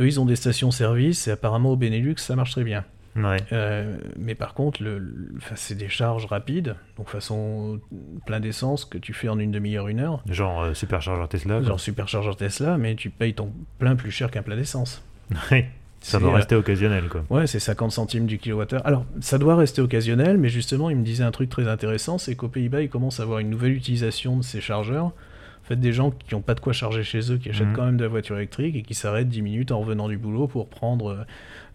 Eux, 0.00 0.06
ils 0.08 0.18
ont 0.18 0.24
des 0.26 0.34
stations-service 0.36 1.28
et 1.28 1.30
apparemment 1.30 1.70
au 1.70 1.76
Benelux, 1.76 2.16
ça 2.18 2.34
marche 2.34 2.50
très 2.50 2.64
bien. 2.64 2.84
Ouais. 3.14 3.38
Euh, 3.52 3.96
mais 4.18 4.34
par 4.34 4.54
contre, 4.54 4.82
le, 4.82 5.32
c'est 5.54 5.76
des 5.76 5.88
charges 5.88 6.26
rapides, 6.26 6.74
donc 6.96 7.08
façon 7.10 7.80
plein 8.26 8.40
d'essence 8.40 8.84
que 8.84 8.98
tu 8.98 9.12
fais 9.12 9.28
en 9.28 9.38
une 9.38 9.52
demi-heure, 9.52 9.86
une 9.86 10.00
heure. 10.00 10.22
Genre 10.28 10.62
euh, 10.62 10.74
superchargeur 10.74 11.28
Tesla. 11.28 11.58
quoi. 11.58 11.66
Genre 11.66 11.80
superchargeur 11.80 12.36
Tesla, 12.36 12.76
mais 12.76 12.96
tu 12.96 13.10
payes 13.10 13.34
ton 13.34 13.52
plein 13.78 13.94
plus 13.96 14.10
cher 14.12 14.30
qu'un 14.32 14.42
plein 14.42 14.56
d'essence. 14.56 15.04
Ouais. 15.50 15.70
Ça 16.02 16.18
doit 16.18 16.30
euh, 16.30 16.36
rester 16.36 16.54
occasionnel, 16.54 17.08
quoi. 17.10 17.24
Ouais, 17.28 17.46
c'est 17.46 17.60
50 17.60 17.92
centimes 17.92 18.24
du 18.26 18.38
kilowattheure. 18.38 18.86
Alors, 18.86 19.04
ça 19.20 19.36
doit 19.36 19.54
rester 19.54 19.82
occasionnel, 19.82 20.38
mais 20.38 20.48
justement, 20.48 20.88
il 20.88 20.96
me 20.96 21.04
disait 21.04 21.24
un 21.24 21.30
truc 21.30 21.50
très 21.50 21.68
intéressant, 21.68 22.16
c'est 22.16 22.34
qu'aux 22.36 22.48
Pays-Bas, 22.48 22.80
ils 22.82 22.88
commencent 22.88 23.20
à 23.20 23.24
avoir 23.24 23.38
une 23.38 23.50
nouvelle 23.50 23.72
utilisation 23.72 24.38
de 24.38 24.42
ces 24.42 24.62
chargeurs. 24.62 25.04
En 25.06 25.64
fait, 25.64 25.76
des 25.76 25.92
gens 25.92 26.10
qui 26.10 26.34
n'ont 26.34 26.40
pas 26.40 26.54
de 26.54 26.60
quoi 26.60 26.72
charger 26.72 27.02
chez 27.02 27.30
eux, 27.30 27.36
qui 27.36 27.50
achètent 27.50 27.66
Mhm. 27.68 27.76
quand 27.76 27.84
même 27.84 27.96
de 27.98 28.02
la 28.04 28.08
voiture 28.08 28.36
électrique 28.38 28.76
et 28.76 28.82
qui 28.82 28.94
s'arrêtent 28.94 29.28
10 29.28 29.42
minutes 29.42 29.72
en 29.72 29.80
revenant 29.80 30.08
du 30.08 30.16
boulot 30.16 30.48
pour 30.48 30.68
prendre 30.70 31.26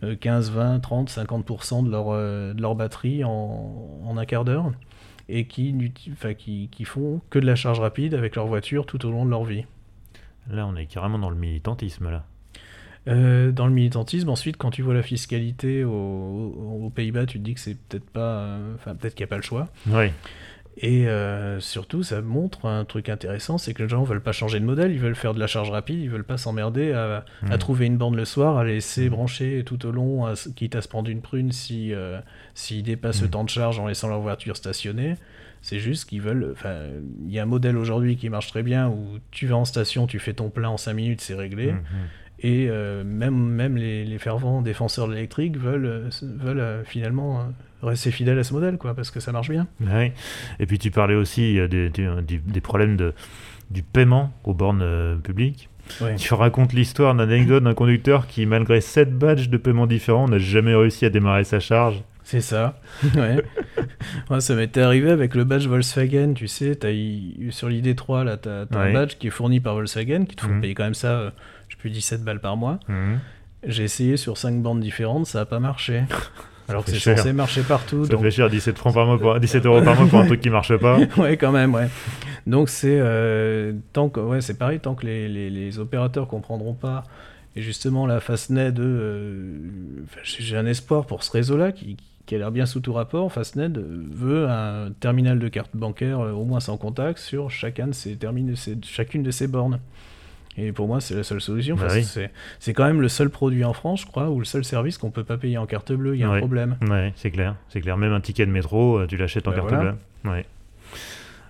euh, 0.03 0.15
15, 0.15 0.49
20, 0.51 0.79
30, 0.79 1.07
50% 1.09 1.83
de 1.85 1.91
leur, 1.91 2.07
euh, 2.09 2.53
de 2.55 2.61
leur 2.63 2.73
batterie 2.75 3.23
en, 3.23 4.01
en 4.03 4.17
un 4.17 4.25
quart 4.25 4.43
d'heure 4.43 4.71
et 5.29 5.45
qui, 5.45 5.73
enfin, 6.11 6.33
qui, 6.33 6.67
qui 6.71 6.83
font 6.83 7.21
que 7.29 7.37
de 7.39 7.45
la 7.45 7.55
charge 7.55 7.79
rapide 7.79 8.15
avec 8.15 8.35
leur 8.35 8.47
voiture 8.47 8.87
tout 8.87 9.05
au 9.05 9.11
long 9.11 9.23
de 9.23 9.29
leur 9.29 9.43
vie. 9.43 9.65
Là, 10.49 10.65
on 10.67 10.75
est 10.75 10.87
carrément 10.87 11.19
dans 11.19 11.29
le 11.29 11.35
militantisme, 11.37 12.09
là. 12.09 12.25
Euh, 13.07 13.51
dans 13.51 13.67
le 13.67 13.73
militantisme, 13.73 14.29
ensuite, 14.29 14.57
quand 14.57 14.71
tu 14.71 14.81
vois 14.81 14.93
la 14.95 15.03
fiscalité 15.03 15.83
au- 15.83 15.91
au- 15.91 16.85
aux, 16.85 16.89
Pays-Bas, 16.89 17.25
tu 17.27 17.37
te 17.39 17.43
dis 17.43 17.53
que 17.53 17.59
c'est 17.59 17.77
peut-être 17.77 18.09
pas, 18.09 18.39
euh, 18.39 18.73
enfin 18.75 18.95
peut-être 18.95 19.13
qu'il 19.15 19.23
n'y 19.23 19.29
a 19.29 19.31
pas 19.31 19.35
le 19.37 19.43
choix. 19.43 19.67
Ouais. 19.87 20.11
Et 20.77 21.07
euh, 21.07 21.59
surtout, 21.61 22.03
ça 22.03 22.21
montre 22.21 22.65
un 22.65 22.83
truc 22.83 23.07
intéressant, 23.07 23.57
c'est 23.57 23.73
que 23.73 23.83
les 23.83 23.87
gens 23.87 24.03
veulent 24.03 24.21
pas 24.23 24.33
changer 24.33 24.59
de 24.59 24.65
modèle, 24.65 24.91
ils 24.91 24.99
veulent 24.99 25.15
faire 25.15 25.33
de 25.33 25.39
la 25.39 25.47
charge 25.47 25.69
rapide, 25.71 25.99
ils 25.99 26.09
veulent 26.09 26.25
pas 26.25 26.37
s'emmerder 26.37 26.91
à, 26.91 27.23
à 27.43 27.51
Mhm. 27.53 27.57
trouver 27.59 27.85
une 27.85 27.95
borne 27.97 28.17
le 28.17 28.25
soir, 28.25 28.57
à 28.57 28.65
laisser 28.65 29.05
Mhm. 29.05 29.09
brancher 29.11 29.63
tout 29.65 29.85
au 29.85 29.91
long, 29.91 30.25
à 30.25 30.33
quitte 30.55 30.75
à 30.75 30.81
se 30.81 30.89
prendre 30.89 31.09
une 31.09 31.21
prune 31.21 31.51
si 31.53 31.93
euh, 31.93 32.19
s'ils 32.55 32.83
dépassent 32.83 33.21
le 33.21 33.27
Mhm. 33.27 33.31
temps 33.31 33.43
de 33.45 33.49
charge 33.49 33.79
en 33.79 33.87
laissant 33.87 34.09
leur 34.09 34.19
voiture 34.19 34.57
stationnée. 34.57 35.15
C'est 35.61 35.79
juste 35.79 36.09
qu'ils 36.09 36.21
veulent. 36.21 36.49
Enfin, 36.51 36.75
il 37.25 37.31
y 37.33 37.39
a 37.39 37.43
un 37.43 37.47
modèle 37.47 37.77
aujourd'hui 37.77 38.17
qui 38.17 38.29
marche 38.29 38.47
très 38.49 38.61
bien 38.61 38.89
où 38.89 39.17
tu 39.31 39.47
vas 39.47 39.55
en 39.55 39.65
station, 39.65 40.05
tu 40.07 40.19
fais 40.19 40.33
ton 40.33 40.49
plein 40.49 40.69
en 40.69 40.77
5 40.77 40.93
minutes, 40.93 41.21
c'est 41.21 41.35
réglé. 41.35 41.71
Mhm. 41.71 41.81
Et 42.39 42.67
euh, 42.69 43.03
même, 43.03 43.35
même 43.35 43.77
les, 43.77 44.03
les 44.05 44.17
fervents 44.17 44.61
défenseurs 44.61 45.07
de 45.07 45.13
l'électrique 45.13 45.57
veulent, 45.57 45.85
euh, 45.85 46.09
veulent 46.21 46.59
euh, 46.59 46.83
finalement 46.83 47.47
rester 47.81 48.11
fidèles 48.11 48.39
à 48.39 48.43
ce 48.43 48.53
modèle, 48.53 48.77
quoi, 48.77 48.93
parce 48.93 49.09
que 49.11 49.19
ça 49.19 49.31
marche 49.31 49.49
bien. 49.49 49.67
Ouais. 49.81 50.13
Et 50.59 50.65
puis 50.65 50.77
tu 50.79 50.91
parlais 50.91 51.15
aussi 51.15 51.57
des, 51.69 51.89
des- 51.89 52.61
problèmes 52.61 52.97
de, 52.97 53.13
du 53.71 53.83
paiement 53.83 54.33
aux 54.43 54.53
bornes 54.53 55.19
publiques. 55.23 55.69
Ouais. 56.01 56.15
Tu 56.15 56.33
racontes 56.33 56.73
l'histoire 56.73 57.13
d'un 57.13 57.23
anecdote 57.23 57.63
d'un 57.63 57.75
conducteur 57.75 58.25
qui, 58.27 58.45
malgré 58.47 58.81
7 58.81 59.15
badges 59.17 59.49
de 59.49 59.57
paiement 59.57 59.85
différents, 59.85 60.27
n'a 60.27 60.39
jamais 60.39 60.73
réussi 60.75 61.05
à 61.05 61.09
démarrer 61.11 61.43
sa 61.43 61.59
charge. 61.59 62.03
C'est 62.23 62.41
ça. 62.41 62.79
ouais. 63.15 63.43
Ouais, 64.31 64.41
ça 64.41 64.55
m'était 64.55 64.81
arrivé 64.81 65.11
avec 65.11 65.35
le 65.35 65.43
badge 65.43 65.67
Volkswagen, 65.67 66.33
tu 66.33 66.47
sais, 66.47 66.71
as 66.83 67.51
sur 67.51 67.69
l'ID3, 67.69 68.23
là, 68.23 68.37
tu 68.37 68.49
as, 68.49 68.61
Ouais. 68.71 68.89
un 68.89 68.93
badge 68.93 69.13
qui 69.19 69.27
est 69.27 69.29
fourni 69.29 69.59
par 69.59 69.75
Volkswagen, 69.75 70.25
qui 70.25 70.35
te 70.35 70.41
font 70.41 70.49
Mhm. 70.55 70.61
payer 70.61 70.73
quand 70.73 70.85
même 70.85 70.95
ça, 70.95 71.33
plus, 71.85 71.91
17 71.91 72.23
balles 72.23 72.39
par 72.39 72.57
mois. 72.57 72.79
Mhm. 72.87 73.19
J'ai 73.67 73.83
essayé 73.83 74.17
sur 74.17 74.37
5 74.37 74.61
bandes 74.61 74.79
différentes, 74.79 75.25
ça 75.27 75.39
n'a 75.39 75.45
pas 75.45 75.59
marché. 75.59 76.03
Alors 76.67 76.83
que 76.83 76.89
c'est 76.91 77.15
censé 77.15 77.31
marcher 77.31 77.61
partout. 77.61 78.05
Ça 78.05 78.11
donc- 78.13 78.21
fait 78.23 78.31
cher, 78.31 78.49
17, 78.49 78.77
francs 78.77 78.93
par 78.95 79.05
mois 79.05 79.19
pour, 79.19 79.39
17 79.39 79.65
euros 79.67 79.81
par 79.83 79.95
mois 79.99 80.07
pour 80.07 80.19
un 80.19 80.25
truc 80.25 80.41
qui 80.41 80.49
marche 80.49 80.75
pas. 80.77 80.97
ouais, 81.17 81.37
quand 81.37 81.51
même, 81.51 81.73
ouais. 81.75 81.87
Donc 82.47 82.69
c'est 82.69 82.97
euh, 82.99 83.73
tant 83.93 84.09
que 84.09 84.19
ouais, 84.19 84.41
c'est 84.41 84.57
pareil, 84.57 84.79
tant 84.79 84.95
que 84.95 85.05
les, 85.05 85.27
les, 85.27 85.49
les 85.51 85.77
opérateurs 85.79 86.27
comprendront 86.27 86.73
pas. 86.73 87.03
Et 87.55 87.61
justement, 87.61 88.05
la 88.07 88.19
Fastnet, 88.19 88.73
euh, 88.79 89.59
j'ai 90.23 90.57
un 90.57 90.65
espoir 90.65 91.05
pour 91.05 91.23
ce 91.23 91.31
réseau-là 91.31 91.71
qui, 91.71 91.97
qui 92.25 92.35
a 92.35 92.37
l'air 92.39 92.51
bien 92.51 92.65
sous 92.65 92.79
tout 92.79 92.93
rapport. 92.93 93.31
Fastnet 93.31 93.69
euh, 93.77 94.03
veut 94.11 94.47
un 94.49 94.89
terminal 94.99 95.37
de 95.39 95.47
carte 95.47 95.71
bancaire 95.75 96.19
euh, 96.19 96.31
au 96.31 96.45
moins 96.45 96.59
sans 96.59 96.77
contact 96.77 97.19
sur 97.19 97.51
chacun 97.51 97.87
de 97.87 97.93
ses 97.93 98.15
termine- 98.15 98.55
ses- 98.55 98.77
chacune 98.83 99.21
de 99.23 99.31
ses 99.31 99.47
bornes. 99.47 99.79
Et 100.57 100.71
pour 100.71 100.87
moi, 100.87 101.01
c'est 101.01 101.15
la 101.15 101.23
seule 101.23 101.41
solution. 101.41 101.75
Bah 101.75 101.87
oui. 101.91 102.03
c'est- 102.03 102.73
quand 102.73 102.85
même 102.85 103.01
le 103.01 103.09
seul 103.09 103.29
produit 103.29 103.65
en 103.65 103.73
France, 103.73 104.01
je 104.01 104.05
crois, 104.05 104.29
ou 104.29 104.39
le 104.39 104.45
seul 104.45 104.63
service 104.63 104.97
qu'on 104.97 105.11
peut 105.11 105.23
pas 105.25 105.37
payer 105.37 105.57
en 105.57 105.65
carte 105.65 105.91
bleue. 105.91 106.15
Il 106.15 106.21
y 106.21 106.23
a 106.23 106.29
Ouais. 106.29 106.37
un 106.37 106.39
problème. 106.39 106.77
Ouais, 106.89 107.11
c'est 107.17 107.31
clair, 107.31 107.55
c'est 107.69 107.81
clair. 107.81 107.97
Même 107.97 108.13
un 108.13 108.21
ticket 108.21 108.45
de 108.45 108.51
métro, 108.51 108.99
euh, 108.99 109.05
tu 109.07 109.17
l'achètes 109.17 109.47
en 109.47 109.51
Bah 109.51 109.57
carte 109.57 109.69
voilà. 109.69 109.91
bleue. 110.23 110.31
Ouais. 110.31 110.45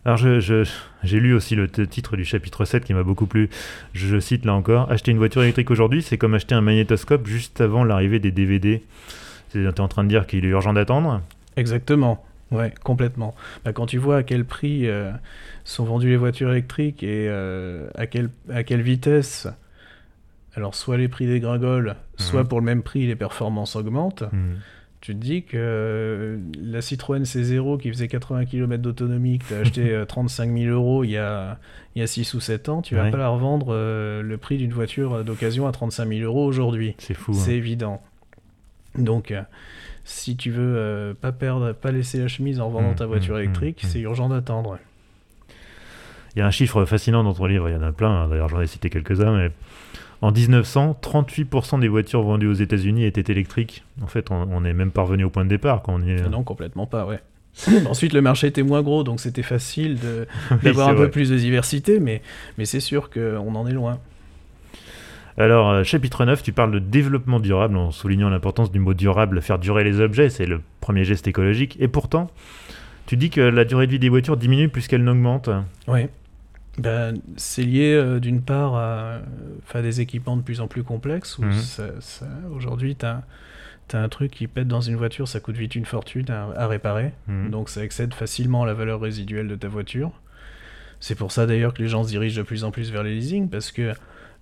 Alors, 0.06 0.18
j'ai 0.18 1.20
lu 1.20 1.34
aussi 1.34 1.56
le 1.56 1.68
titre 1.68 2.16
du 2.16 2.26
chapitre 2.26 2.64
7 2.66 2.84
qui 2.84 2.94
m'a 2.94 3.02
beaucoup 3.04 3.26
plu. 3.26 3.50
Je, 3.94 4.08
je 4.08 4.20
cite 4.20 4.46
là 4.46 4.54
encore 4.54 4.92
Acheter 4.92 5.10
une 5.12 5.18
voiture 5.18 5.42
électrique 5.42 5.72
aujourd'hui, 5.72 6.04
c'est 6.04 6.18
comme 6.20 6.36
acheter 6.36 6.54
un 6.54 6.62
magnétoscope 6.62 7.26
juste 7.26 7.60
avant 7.62 7.84
l'arrivée 7.84 8.20
des 8.20 8.32
DVD. 8.32 8.84
Tu 9.52 9.66
es 9.66 9.80
en 9.80 9.88
train 9.88 10.04
de 10.04 10.10
dire 10.10 10.28
qu'il 10.28 10.46
est 10.46 10.50
urgent 10.50 10.74
d'attendre? 10.74 11.22
Exactement, 11.58 12.24
ouais, 12.52 12.74
complètement. 12.84 13.36
Bah, 13.64 13.74
quand 13.74 13.86
tu 13.86 13.98
vois 13.98 14.18
à 14.18 14.24
quel 14.24 14.46
prix 14.46 14.88
euh, 14.88 15.12
sont 15.64 15.84
vendues 15.86 16.10
les 16.10 16.18
voitures 16.18 16.52
électriques 16.52 17.04
et 17.04 17.28
euh, 17.30 17.88
à, 17.96 18.06
quelle, 18.08 18.30
à 18.52 18.64
quelle 18.64 18.82
vitesse, 18.82 19.48
alors 20.56 20.76
soit 20.76 20.98
les 20.98 21.08
prix 21.08 21.26
dégringolent, 21.28 21.96
soit 22.18 22.44
Mhm. 22.44 22.48
pour 22.48 22.60
le 22.60 22.66
même 22.66 22.84
prix 22.84 23.06
les 23.08 23.16
performances 23.16 23.76
augmentent, 23.76 24.24
Hmm. 24.32 24.56
tu 25.02 25.14
te 25.14 25.20
dis 25.20 25.44
que 25.44 25.58
euh, 25.58 26.38
la 26.64 26.82
Citroën 26.82 27.24
C0 27.26 27.78
qui 27.80 27.90
faisait 27.90 28.08
80 28.08 28.46
km 28.46 28.82
d'autonomie, 28.82 29.40
que 29.40 29.46
tu 29.50 29.54
as 29.54 29.60
acheté 29.60 29.82
euh, 29.94 30.06
35 30.06 30.52
000 30.58 30.74
euros 30.74 31.04
il 31.04 31.12
y 31.12 31.18
a, 31.18 31.60
il 31.96 32.00
y 32.00 32.04
a 32.04 32.08
6 32.08 32.34
ou 32.36 32.40
7 32.40 32.70
ans, 32.70 32.82
tu 32.82 32.96
vas 32.96 33.04
Ouais. 33.04 33.12
pas 33.12 33.18
la 33.18 33.28
revendre 33.28 33.74
le 33.74 34.38
prix 34.38 34.58
d'une 34.58 34.72
voiture 34.74 35.24
d'occasion 35.26 35.68
à 35.68 35.72
35 35.72 36.08
000 36.08 36.22
euros 36.22 36.46
aujourd'hui. 36.46 36.96
C'est 37.00 37.14
fou. 37.14 37.34
C'est 37.34 37.52
hein. 37.52 37.56
évident. 37.56 38.02
Donc, 38.98 39.34
si 40.06 40.38
tu 40.38 40.52
veux 40.52 40.76
euh, 40.78 41.14
pas 41.20 41.32
perdre, 41.34 41.74
pas 41.74 41.92
laisser 41.92 42.20
la 42.20 42.28
chemise 42.28 42.62
en 42.62 42.70
vendant 42.70 42.92
Mm, 42.92 42.96
ta 42.96 43.06
voiture 43.08 43.36
mm, 43.36 43.40
électrique, 43.40 43.84
mm, 43.84 43.88
c'est 43.88 44.00
urgent 44.00 44.30
d'attendre. 44.30 44.78
Il 46.36 46.40
y 46.40 46.42
a 46.42 46.46
un 46.48 46.52
chiffre 46.52 46.86
fascinant 46.86 47.24
dans 47.24 47.34
ton 47.34 47.46
livre, 47.46 47.70
il 47.70 47.74
y 47.74 47.76
en 47.76 47.82
a 47.82 47.92
plein, 47.92 48.10
hein, 48.12 48.28
d'ailleurs 48.30 48.50
j'en 48.50 48.62
ai 48.62 48.68
cité 48.68 48.90
quelques-uns, 48.90 49.36
mais 49.38 49.52
en 50.22 50.32
1900, 50.32 50.98
38% 51.02 51.80
des 51.80 51.88
voitures 51.88 52.22
vendues 52.24 52.48
aux 52.48 52.54
États-Unis 52.54 53.06
étaient 53.06 53.32
électriques. 53.32 53.84
En 54.02 54.08
fait, 54.08 54.32
on, 54.32 54.48
on 54.52 54.64
est 54.64 54.74
même 54.74 54.92
parvenu 54.92 55.24
au 55.24 55.30
point 55.30 55.44
de 55.44 55.50
départ 55.50 55.82
quand 55.82 55.94
on 55.96 56.02
y 56.02 56.12
est. 56.12 56.30
Non, 56.30 56.44
complètement 56.44 56.88
pas, 56.88 57.06
ouais. 57.06 57.20
Ensuite, 57.90 58.14
le 58.14 58.22
marché 58.22 58.48
était 58.48 58.64
moins 58.64 58.82
gros, 58.82 59.04
donc 59.04 59.20
c'était 59.20 59.44
facile 59.44 59.98
Oui, 60.52 60.58
d'avoir 60.64 60.90
un 60.90 60.94
vrai. 60.94 61.06
peu 61.06 61.12
plus 61.12 61.30
de 61.30 61.38
diversité, 61.38 62.00
mais, 62.00 62.22
mais 62.58 62.66
c'est 62.66 62.80
sûr 62.80 63.10
qu'on 63.10 63.56
en 63.56 63.68
est 63.68 63.74
loin. 63.74 64.00
Alors, 65.38 65.70
euh, 65.70 65.84
chapitre 65.84 66.24
9, 66.24 66.44
tu 66.44 66.54
parles 66.54 66.72
de 66.72 66.80
développement 66.80 67.40
durable 67.40 67.76
en 67.76 67.92
soulignant 67.92 68.30
l'importance 68.30 68.72
du 68.72 68.80
mot 68.80 68.94
durable, 68.94 69.42
faire 69.42 69.60
durer 69.60 69.84
les 69.84 70.00
objets, 70.00 70.30
c'est 70.30 70.46
le 70.46 70.62
premier 70.80 71.04
geste 71.04 71.28
écologique. 71.28 71.76
Et 71.80 71.88
pourtant, 71.88 72.32
tu 73.06 73.18
dis 73.18 73.30
que 73.30 73.42
la 73.42 73.66
durée 73.66 73.86
de 73.88 73.92
vie 73.92 74.00
des 74.00 74.10
voitures 74.10 74.38
diminue 74.38 74.70
plus 74.70 74.88
qu'elle 74.88 75.04
n'augmente. 75.04 75.50
Ouais. 75.88 76.10
Ben, 76.78 77.18
c'est 77.38 77.64
lié 77.64 77.94
euh, 77.94 78.20
d'une 78.20 78.42
part 78.42 78.76
à, 78.76 79.20
enfin, 79.64 79.82
des 79.82 80.02
équipements 80.02 80.38
de 80.38 80.42
plus 80.42 80.62
en 80.62 80.68
plus 80.68 80.84
complexes. 80.84 81.38
Mhm. 81.40 81.52
Aujourd'hui, 82.54 82.96
tu 82.96 83.06
as, 83.06 83.24
un 83.94 84.10
truc 84.10 84.32
qui 84.32 84.48
pète 84.48 84.68
dans 84.68 84.82
une 84.82 84.96
voiture, 84.96 85.28
ça 85.28 85.40
coûte 85.40 85.56
vite 85.58 85.76
une 85.76 85.86
fortune 85.86 86.30
à, 86.30 86.50
à 86.56 86.68
réparer. 86.68 87.12
Mhm. 87.28 87.50
Donc 87.50 87.70
ça 87.70 87.84
excède 87.84 88.14
facilement 88.14 88.66
la 88.66 88.74
valeur 88.74 89.02
résiduelle 89.02 89.48
de 89.48 89.56
ta 89.56 89.68
voiture. 89.68 90.12
C'est 91.00 91.16
pour 91.16 91.32
ça 91.32 91.46
d'ailleurs 91.46 91.74
que 91.74 91.84
les 91.84 91.90
gens 91.90 92.04
se 92.04 92.10
dirigent 92.10 92.38
de 92.38 92.46
plus 92.46 92.64
en 92.64 92.72
plus 92.72 92.92
vers 92.92 93.04
les 93.04 93.14
leasing 93.14 93.50
parce 93.50 93.72
que 93.72 93.82
euh, 93.82 93.94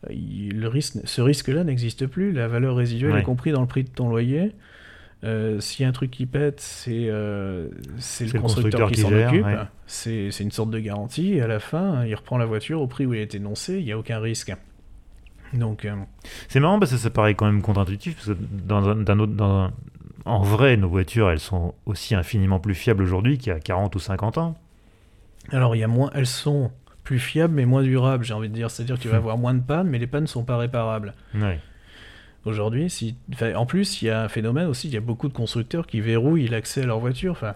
le 0.10 0.68
risque, 0.68 0.98
ce 1.06 1.22
risque-là 1.22 1.64
n'existe 1.64 2.08
plus. 2.08 2.32
La 2.32 2.48
valeur 2.48 2.76
résiduelle 2.76 3.14
Ouais. 3.14 3.20
est 3.22 3.24
compris 3.24 3.52
dans 3.52 3.62
le 3.62 3.68
prix 3.68 3.84
de 3.84 3.90
ton 3.90 4.10
loyer. 4.10 4.52
Euh, 5.24 5.60
S'il 5.62 5.84
y 5.84 5.86
a 5.86 5.90
un 5.90 5.94
truc 5.94 6.12
qui 6.12 6.26
pète, 6.26 6.60
c'est 6.60 7.06
euh, 7.08 7.70
le, 7.70 8.40
constructeur, 8.40 8.90
qui 8.90 8.96
qui 8.96 9.02
s'en 9.02 9.14
occupe. 9.14 9.46
ouais. 9.46 9.56
C'est 9.88 10.30
une 10.42 10.52
sorte 10.52 10.70
de 10.70 10.80
garantie. 10.80 11.34
Et 11.36 11.42
à 11.42 11.48
la 11.48 11.60
fin, 11.60 12.04
il 12.06 12.14
reprend 12.16 12.38
la 12.38 12.46
voiture 12.46 12.82
au 12.82 12.88
prix 12.88 13.06
où 13.06 13.14
il 13.14 13.20
a 13.20 13.24
été 13.24 13.38
énoncé. 13.38 13.78
Il 13.80 13.86
n'y 13.86 13.92
a 13.94 13.98
aucun 13.98 14.20
risque. 14.20 14.54
Donc, 15.54 15.86
euh, 15.86 15.94
C'est 16.50 16.60
marrant 16.60 16.80
parce 16.80 16.92
que 16.92 16.98
ça 16.98 17.10
paraît 17.10 17.36
quand 17.36 17.46
même 17.46 17.62
contre-intuitif, 17.62 18.16
parce 18.16 18.28
que 18.30 18.34
dans 18.68 18.90
un- 18.90 18.96
d'un 18.96 19.20
autre, 19.20 19.34
dans 19.34 19.62
un- 19.66 19.74
en 20.26 20.42
vrai, 20.42 20.76
nos 20.78 20.90
voitures, 20.90 21.30
elles 21.30 21.40
sont 21.40 21.74
aussi 21.86 22.16
infiniment 22.16 22.60
plus 22.60 22.74
fiables 22.76 23.04
aujourd'hui 23.04 23.38
qu'il 23.38 23.54
y 23.54 23.56
a 23.56 23.60
40 23.60 23.96
ou 23.96 24.00
50 24.00 24.38
ans. 24.38 24.58
alors 25.52 25.76
il 25.76 25.80
y 25.80 25.84
a 25.84 25.88
moins, 25.90 26.10
elles 26.16 26.26
sont 26.26 26.72
plus 27.04 27.20
fiables 27.20 27.54
mais 27.54 27.66
moins 27.66 27.84
durables. 27.84 28.24
J'ai 28.24 28.34
envie 28.34 28.50
de 28.50 28.54
dire, 28.54 28.70
c'est-à-dire 28.72 28.98
que 28.98 29.02
tu 29.02 29.08
vas 29.10 29.18
avoir 29.24 29.38
moins 29.38 29.54
de 29.54 29.62
pannes, 29.62 29.88
mais 29.90 30.00
les 30.00 30.08
pannes 30.08 30.24
ne 30.24 30.28
sont 30.28 30.44
pas 30.44 30.58
réparables. 30.58 31.14
Ouais. 31.36 31.60
Aujourd'hui, 32.46 32.90
si... 32.90 33.16
enfin, 33.34 33.56
en 33.56 33.66
plus, 33.66 34.02
il 34.02 34.06
y 34.06 34.10
a 34.10 34.22
un 34.24 34.28
phénomène 34.28 34.68
aussi, 34.68 34.88
il 34.90 34.94
y 34.94 34.98
a 34.98 35.02
beaucoup 35.02 35.30
de 35.30 35.34
constructeurs 35.34 35.88
qui 35.88 36.02
verrouillent 36.02 36.48
l'accès 36.50 36.82
à 36.84 36.86
leur 36.86 37.00
voiture. 37.00 37.32
Enfin, 37.32 37.56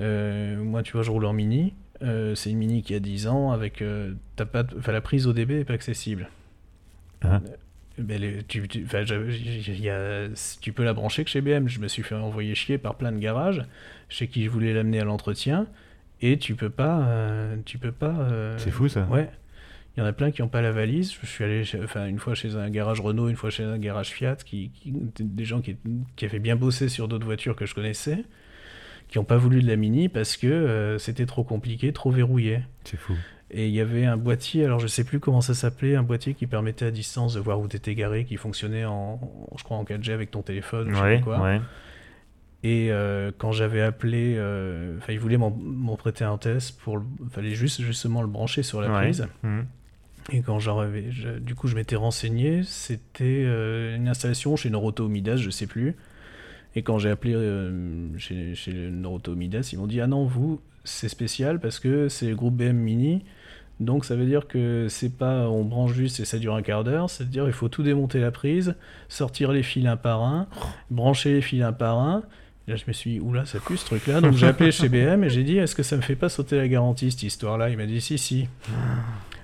euh, 0.00 0.56
moi, 0.62 0.82
tu 0.82 0.92
vois, 0.92 1.02
je 1.02 1.10
roule 1.10 1.24
en 1.24 1.32
mini. 1.32 1.72
euh, 2.02 2.34
c'est 2.34 2.50
une 2.50 2.58
mini 2.58 2.82
qui 2.82 2.94
a 2.94 3.00
10 3.00 3.26
ans, 3.28 3.50
avec 3.52 3.80
euh, 3.82 4.12
t'as 4.36 4.44
pas 4.46 4.64
enfin, 4.78 4.92
la 4.92 5.00
prise 5.00 5.26
ODB 5.26 5.50
n'est 5.52 5.64
pas 5.64 5.74
accessible. 5.74 6.28
Ah. 7.22 7.40
Les- 7.98 8.42
tu, 8.44 8.66
tu- 8.68 8.84
enfin, 8.84 9.04
j'avais- 9.04 9.34
il 9.34 9.80
y 9.80 9.90
a- 9.90 10.28
tu 10.62 10.72
peux 10.72 10.84
la 10.84 10.94
brancher 10.94 11.24
que 11.24 11.30
chez 11.30 11.40
BM. 11.42 11.68
Je 11.68 11.80
me 11.80 11.88
suis 11.88 12.02
fait 12.02 12.14
envoyer 12.14 12.54
chier 12.54 12.78
par 12.78 12.94
plein 12.96 13.12
de 13.12 13.18
garages 13.18 13.62
chez 14.08 14.26
qui 14.28 14.44
je 14.44 14.50
voulais 14.50 14.72
l'amener 14.72 15.00
à 15.00 15.04
l'entretien. 15.04 15.66
Et 16.22 16.38
tu 16.38 16.54
peux 16.54 16.70
pas. 16.70 17.00
euh, 17.06 17.56
tu 17.64 17.78
peux 17.78 17.92
pas. 17.92 18.14
euh, 18.20 18.58
C'est 18.58 18.70
fou 18.70 18.88
ça. 18.88 19.04
Ouais. 19.10 19.28
Il 19.96 20.00
y 20.00 20.02
en 20.02 20.06
a 20.06 20.12
plein 20.12 20.30
qui 20.30 20.40
n'ont 20.42 20.48
pas 20.48 20.62
la 20.62 20.70
valise. 20.72 21.12
Je 21.20 21.26
suis 21.26 21.42
allé 21.44 21.64
chez- 21.64 21.82
enfin, 21.82 22.06
une 22.06 22.18
fois 22.18 22.34
chez 22.34 22.54
un 22.56 22.70
garage 22.70 23.00
Renault, 23.00 23.28
une 23.28 23.36
fois 23.36 23.50
chez 23.50 23.64
un 23.64 23.78
garage 23.78 24.10
Fiat, 24.10 24.36
qui, 24.36 24.70
qui- 24.70 24.92
des 25.18 25.44
gens 25.44 25.60
qui, 25.60 25.76
qui 26.16 26.24
avaient 26.24 26.38
bien 26.38 26.56
bossé 26.56 26.88
sur 26.88 27.08
d'autres 27.08 27.24
voitures 27.26 27.56
que 27.56 27.66
je 27.66 27.74
connaissais, 27.74 28.24
qui 29.08 29.18
n'ont 29.18 29.24
pas 29.24 29.36
voulu 29.36 29.62
de 29.62 29.66
la 29.66 29.76
Mini 29.76 30.08
parce 30.08 30.36
que 30.36 30.46
euh, 30.46 30.98
c'était 30.98 31.26
trop 31.26 31.42
compliqué, 31.42 31.92
trop 31.92 32.10
verrouillé. 32.12 32.60
C'est 32.84 32.96
fou. 32.98 33.14
Et 33.50 33.66
il 33.66 33.74
y 33.74 33.80
avait 33.80 34.04
un 34.06 34.16
boîtier, 34.16 34.64
alors 34.64 34.78
je 34.78 34.86
sais 34.86 35.02
plus 35.02 35.18
comment 35.18 35.40
ça 35.40 35.54
s'appelait, 35.54 35.96
un 35.96 36.04
boîtier 36.04 36.34
qui 36.34 36.46
permettait 36.46 36.84
à 36.86 36.92
distance 36.92 37.34
de 37.34 37.40
voir 37.40 37.58
où 37.58 37.66
tu 37.66 37.76
étais 37.76 37.96
garé, 37.96 38.24
qui 38.24 38.36
fonctionnait 38.36 38.84
en, 38.84 39.18
je 39.58 39.64
crois 39.64 39.76
en 39.76 39.82
4G 39.84 40.12
avec 40.12 40.30
ton 40.30 40.42
téléphone, 40.42 40.90
ou 40.90 40.92
je 40.92 40.96
sais 40.98 41.02
Ouais, 41.02 41.16
plus 41.16 41.24
quoi. 41.24 41.40
ouais. 41.40 41.60
Et 42.62 42.88
euh, 42.90 43.30
quand 43.38 43.52
j'avais 43.52 43.80
appelé, 43.80 44.34
euh, 44.36 44.98
enfin, 44.98 45.12
ils 45.14 45.18
voulaient 45.20 45.38
m'en- 45.38 45.96
prêter 45.96 46.24
un 46.24 46.36
test 46.36 46.78
pour, 46.80 46.98
le- 46.98 47.04
fallait 47.30 47.54
juste 47.54 47.80
justement 47.80 48.20
le 48.20 48.28
brancher 48.28 48.62
sur 48.62 48.80
la 48.82 48.88
Ouais. 48.92 49.02
prise. 49.04 49.26
Mhm. 49.42 49.64
Et 50.32 50.42
quand 50.42 50.58
j'en 50.58 50.78
avais, 50.78 51.10
je- 51.10 51.38
du 51.38 51.54
coup, 51.54 51.68
je 51.68 51.74
m'étais 51.74 51.96
renseigné, 51.96 52.62
c'était 52.62 53.44
euh, 53.46 53.96
une 53.96 54.08
installation 54.08 54.56
chez 54.56 54.68
Noroto 54.70 55.08
Midas, 55.08 55.36
je 55.36 55.48
sais 55.50 55.66
plus. 55.66 55.96
Et 56.76 56.82
quand 56.82 56.98
j'ai 56.98 57.10
appelé 57.10 57.34
chez, 58.18 58.54
chez 58.54 58.72
Noroto 58.72 59.34
Midas, 59.34 59.70
ils 59.72 59.78
m'ont 59.78 59.86
dit 59.86 60.00
Ah 60.00 60.06
non, 60.06 60.24
vous, 60.26 60.60
c'est 60.84 61.08
spécial 61.08 61.58
parce 61.60 61.78
que 61.80 62.08
c'est 62.08 62.28
le 62.28 62.36
groupe 62.36 62.56
BM 62.56 62.76
Mini. 62.76 63.24
Donc 63.80 64.04
ça 64.04 64.14
veut 64.14 64.26
dire 64.26 64.46
que 64.46 64.86
c'est 64.90 65.16
pas 65.16 65.48
on 65.48 65.64
branche 65.64 65.94
juste 65.94 66.20
et 66.20 66.26
ça 66.26 66.38
dure 66.38 66.54
un 66.54 66.60
quart 66.62 66.84
d'heure, 66.84 67.08
c'est-à-dire 67.08 67.46
il 67.46 67.52
faut 67.54 67.68
tout 67.70 67.82
démonter 67.82 68.20
la 68.20 68.30
prise, 68.30 68.74
sortir 69.08 69.52
les 69.52 69.62
fils 69.62 69.86
un 69.86 69.96
par 69.96 70.22
un, 70.22 70.46
brancher 70.90 71.32
les 71.32 71.40
fils 71.40 71.62
un 71.62 71.72
par 71.72 71.98
un. 71.98 72.22
Là 72.68 72.76
je 72.76 72.84
me 72.86 72.92
suis 72.92 73.12
dit, 73.14 73.20
oula, 73.20 73.44
ça 73.46 73.58
pue 73.58 73.76
ce 73.76 73.84
truc-là. 73.86 74.20
Donc 74.20 74.34
j'ai 74.34 74.46
appelé 74.46 74.70
chez 74.70 74.88
BM 74.88 75.24
et 75.24 75.30
j'ai 75.30 75.42
dit, 75.42 75.58
est-ce 75.58 75.74
que 75.74 75.82
ça 75.82 75.96
me 75.96 76.02
fait 76.02 76.14
pas 76.14 76.28
sauter 76.28 76.56
la 76.56 76.68
garantie 76.68 77.10
cette 77.10 77.22
histoire-là? 77.24 77.68
Il 77.70 77.76
m'a 77.76 77.86
dit, 77.86 78.00
si, 78.00 78.16
si. 78.18 78.48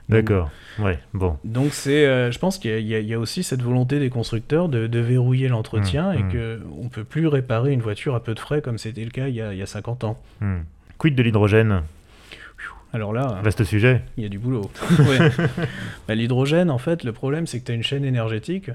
D'accord. 0.09 0.51
Ouais, 0.79 1.01
bon. 1.14 1.37
Donc 1.45 1.73
c'est, 1.73 2.07
euh, 2.07 2.31
je 2.31 2.39
pense 2.39 2.59
qu'il 2.59 2.87
y, 2.87 2.95
a- 2.95 3.01
y 3.01 3.17
aussi 3.17 3.43
cette 3.43 3.62
volonté 3.62 3.99
des 3.99 4.09
constructeurs 4.11 4.69
de, 4.69 4.87
de 4.87 4.99
verrouiller 5.01 5.49
l'entretien 5.49 6.12
Mmh, 6.12 6.19
et 6.19 6.23
mmh. 6.23 6.33
que 6.33 6.61
on 6.79 6.85
ne 6.85 6.89
peut 6.89 7.03
plus 7.03 7.27
réparer 7.27 7.73
une 7.73 7.81
voiture 7.83 8.14
à 8.14 8.23
peu 8.23 8.33
de 8.35 8.39
frais 8.39 8.61
comme 8.62 8.79
c'était 8.79 9.05
le 9.05 9.11
cas 9.11 9.27
il 9.27 9.35
y 9.35 9.41
a, 9.41 9.53
il 9.53 9.59
y 9.59 9.62
a 9.62 9.67
50 9.67 10.05
ans. 10.05 10.21
Hmm. 10.41 10.59
Quid 10.99 11.17
de 11.17 11.23
l'hydrogène? 11.25 11.83
Alors 12.93 13.12
là, 13.12 13.41
Vaste 13.43 13.64
sujet. 13.64 14.01
il 14.17 14.23
y 14.23 14.27
a 14.27 14.29
du 14.29 14.39
boulot. 14.39 14.71
Ouais. 15.01 15.31
Bah, 16.07 16.14
L'hydrogène, 16.14 16.71
en 16.71 16.79
fait, 16.79 17.03
le 17.05 17.12
problème, 17.12 17.47
c'est 17.47 17.59
que 17.61 17.67
tu 17.67 17.73
as 17.73 17.75
une 17.75 17.83
chaîne 17.83 18.05
énergétique. 18.05 18.71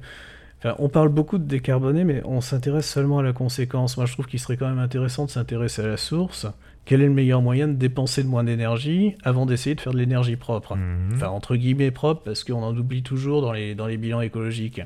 Enfin, 0.64 0.76
on 0.78 0.90
parle 0.90 1.10
beaucoup 1.10 1.40
de 1.40 1.44
décarboner, 1.44 2.04
mais 2.04 2.22
on 2.24 2.40
s'intéresse 2.40 2.88
seulement 2.88 3.18
à 3.18 3.24
la 3.24 3.34
conséquence. 3.34 3.98
Moi, 3.98 4.06
je 4.06 4.14
trouve 4.14 4.28
qu'il 4.28 4.40
serait 4.40 4.58
quand 4.58 4.70
même 4.70 4.78
intéressant 4.78 5.26
de 5.26 5.32
s'intéresser 5.32 5.82
à 5.82 5.88
la 5.88 5.98
source. 5.98 6.46
Quel 6.86 7.02
est 7.02 7.08
le 7.08 7.14
meilleur 7.14 7.42
moyen 7.42 7.68
de 7.68 7.74
dépenser 7.74 8.22
de 8.24 8.28
moins 8.28 8.44
d'énergie 8.44 9.16
avant 9.24 9.48
d'essayer 9.48 9.76
de 9.76 9.82
faire 9.82 9.94
de 9.94 9.98
l'énergie 9.98 10.36
propre 10.36 10.76
Mhm. 10.76 11.14
Enfin, 11.16 11.30
entre 11.30 11.56
guillemets 11.56 11.90
propre, 11.90 12.22
parce 12.24 12.44
qu'on 12.44 12.62
en 12.62 12.76
oublie 12.78 13.02
toujours 13.02 13.42
dans 13.42 13.52
les, 13.54 13.74
dans 13.74 13.88
les 13.88 13.98
bilans 13.98 14.22
écologiques. 14.22 14.82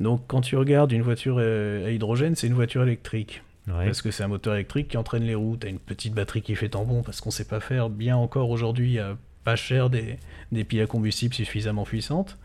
Donc, 0.00 0.22
quand 0.26 0.42
tu 0.42 0.56
regardes 0.56 0.92
une 0.92 1.02
voiture 1.02 1.36
euh, 1.38 1.86
à 1.86 1.90
hydrogène, 1.90 2.36
c'est 2.36 2.46
une 2.46 2.54
voiture 2.54 2.82
électrique. 2.82 3.42
Ouais. 3.68 3.86
Parce 3.86 4.02
que 4.02 4.10
c'est 4.10 4.22
un 4.22 4.28
moteur 4.28 4.54
électrique 4.54 4.88
qui 4.88 4.96
entraîne 4.96 5.24
les 5.24 5.34
roues. 5.34 5.56
T'as 5.58 5.68
une 5.68 5.78
petite 5.78 6.14
batterie 6.14 6.42
qui 6.42 6.54
fait 6.54 6.70
tampon 6.70 7.02
parce 7.02 7.20
qu'on 7.20 7.30
sait 7.30 7.44
pas 7.44 7.60
faire 7.60 7.90
bien 7.90 8.16
encore 8.16 8.48
aujourd'hui, 8.50 8.98
pas 9.44 9.56
cher, 9.56 9.90
des, 9.90 10.18
des 10.52 10.64
piles 10.64 10.80
à 10.82 10.86
combustible 10.86 11.34
suffisamment 11.34 11.84
puissantes. 11.84 12.38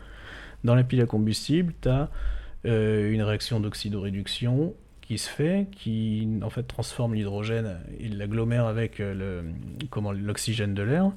Dans 0.64 0.74
la 0.74 0.82
pile 0.82 1.02
à 1.02 1.06
combustible, 1.06 1.74
t'as 1.80 2.08
euh, 2.64 3.12
une 3.12 3.22
réaction 3.22 3.60
d'oxydoréduction 3.60 4.74
qui 5.02 5.18
se 5.18 5.28
fait, 5.28 5.68
qui 5.70 6.26
en 6.42 6.48
fait 6.48 6.62
transforme 6.62 7.14
l'hydrogène, 7.14 7.78
il 8.00 8.16
l'agglomère 8.16 8.64
avec 8.64 9.00
euh, 9.00 9.12
le, 9.14 9.86
comment, 9.90 10.12
l'oxygène 10.12 10.72
de 10.72 10.82
l'air. 10.82 11.12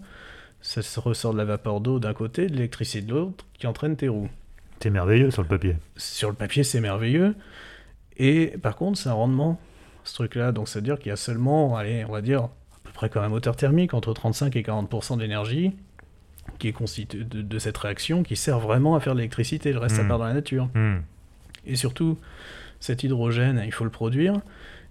Ça 0.59 0.81
se 0.81 0.99
ressort 0.99 1.31
de 1.31 1.37
la 1.37 1.45
vapeur 1.45 1.79
d'eau 1.79 1.99
d'un 1.99 2.13
côté, 2.13 2.47
de 2.47 2.55
l'électricité 2.55 3.01
de 3.01 3.13
l'autre, 3.13 3.45
qui 3.57 3.67
entraîne 3.67 3.95
tes 3.95 4.09
roues 4.09 4.29
C'est 4.81 4.89
merveilleux 4.89 5.31
sur 5.31 5.43
le 5.43 5.47
papier. 5.47 5.77
sur 5.95 6.27
le 6.29 6.35
papier, 6.35 6.63
c'est 6.63 6.81
merveilleux. 6.81 7.35
Et 8.17 8.47
par 8.61 8.75
contre, 8.75 8.99
c'est 8.99 9.07
un 9.07 9.13
rendement, 9.13 9.61
ce 10.03 10.15
truc-là. 10.15 10.51
Donc, 10.51 10.67
c'est-à-dire 10.67 10.99
qu'il 10.99 11.09
y 11.09 11.13
a 11.13 11.15
seulement, 11.15 11.77
allez, 11.77 12.03
on 12.03 12.11
va 12.11 12.21
dire, 12.21 12.41
à 12.41 12.79
peu 12.83 12.91
près 12.91 13.09
comme 13.09 13.23
un 13.23 13.29
moteur 13.29 13.55
thermique, 13.55 13.93
entre 13.93 14.11
35 14.11 14.55
et 14.57 14.63
40% 14.63 15.19
d'énergie 15.19 15.73
qui 16.59 16.67
est 16.69 16.73
constituée 16.73 17.23
de, 17.23 17.41
de 17.41 17.59
cette 17.59 17.77
réaction 17.77 18.23
qui 18.23 18.35
sert 18.35 18.59
vraiment 18.59 18.95
à 18.95 18.99
faire 18.99 19.13
de 19.13 19.19
l'électricité. 19.19 19.71
Le 19.73 19.79
reste, 19.79 19.95
ça 19.97 20.03
Mm. 20.03 20.07
part 20.07 20.17
dans 20.19 20.25
la 20.25 20.33
nature. 20.33 20.69
Hmm. 20.73 20.97
Et 21.65 21.75
surtout, 21.75 22.17
cet 22.79 23.03
hydrogène, 23.03 23.61
il 23.65 23.71
faut 23.71 23.83
le 23.83 23.89
produire. 23.89 24.33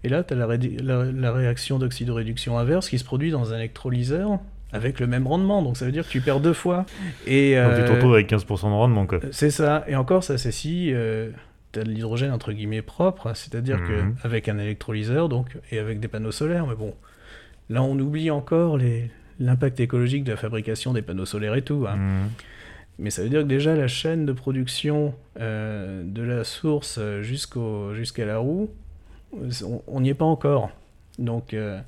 Et 0.04 0.08
là, 0.08 0.22
tu 0.22 0.34
as 0.34 0.36
la, 0.36 0.46
rédi- 0.46 0.80
la- 0.82 1.04
la 1.04 1.32
réaction 1.32 1.78
d'oxydoréduction 1.78 2.58
inverse 2.58 2.88
qui 2.88 2.98
se 2.98 3.04
produit 3.04 3.30
dans 3.30 3.52
un 3.52 3.56
électrolyseur 3.56 4.38
avec 4.72 5.00
le 5.00 5.06
même 5.06 5.26
rendement. 5.26 5.62
Donc, 5.62 5.76
ça 5.76 5.86
veut 5.86 5.92
dire 5.92 6.04
que 6.06 6.10
tu 6.10 6.20
perds 6.20 6.40
deux 6.40 6.52
fois. 6.52 6.84
Et, 7.26 7.56
Donc 7.56 7.74
tu 7.74 7.80
te 7.82 7.90
euh, 7.90 7.94
retrouves 7.94 8.14
avec 8.14 8.28
15% 8.30 8.46
de 8.68 8.74
rendement, 8.74 9.06
c'est 9.32 9.50
ça. 9.50 9.84
Et 9.88 9.96
encore, 9.96 10.22
ça 10.22 10.36
c'est 10.38 10.52
si 10.52 10.92
euh, 10.92 11.30
tu 11.72 11.80
as 11.80 11.84
de 11.84 11.90
l'hydrogène 11.90 12.30
entre 12.32 12.52
guillemets 12.52 12.82
propre, 12.82 13.32
c'est-à-dire 13.34 13.78
Mhm. 13.78 14.16
qu'avec 14.22 14.48
un 14.48 14.58
électrolyseur 14.58 15.28
donc, 15.28 15.56
et 15.72 15.78
avec 15.78 15.98
des 16.00 16.08
panneaux 16.08 16.32
solaires. 16.32 16.66
Mais 16.66 16.74
bon, 16.74 16.94
là 17.70 17.82
on 17.82 17.98
oublie 17.98 18.30
encore 18.30 18.76
les- 18.76 19.10
l'impact 19.38 19.80
écologique 19.80 20.24
de 20.24 20.30
la 20.32 20.36
fabrication 20.36 20.92
des 20.92 21.02
panneaux 21.02 21.26
solaires 21.26 21.54
et 21.54 21.62
tout. 21.62 21.86
hein. 21.88 21.96
Hmm. 21.96 22.28
Mais 22.98 23.10
ça 23.10 23.22
veut 23.22 23.28
dire 23.28 23.42
que 23.42 23.46
déjà 23.46 23.74
la 23.76 23.88
chaîne 23.88 24.24
de 24.24 24.32
production 24.32 25.14
euh, 25.38 26.02
de 26.04 26.22
la 26.22 26.44
source 26.44 26.96
euh, 26.98 27.22
jusqu'au, 27.22 27.92
jusqu'à 27.94 28.24
la 28.24 28.38
roue, 28.38 28.70
on- 29.86 30.00
n'y 30.00 30.08
est 30.10 30.14
pas 30.14 30.24
encore. 30.24 30.70
Donc, 31.18 31.52
euh, 31.54 31.78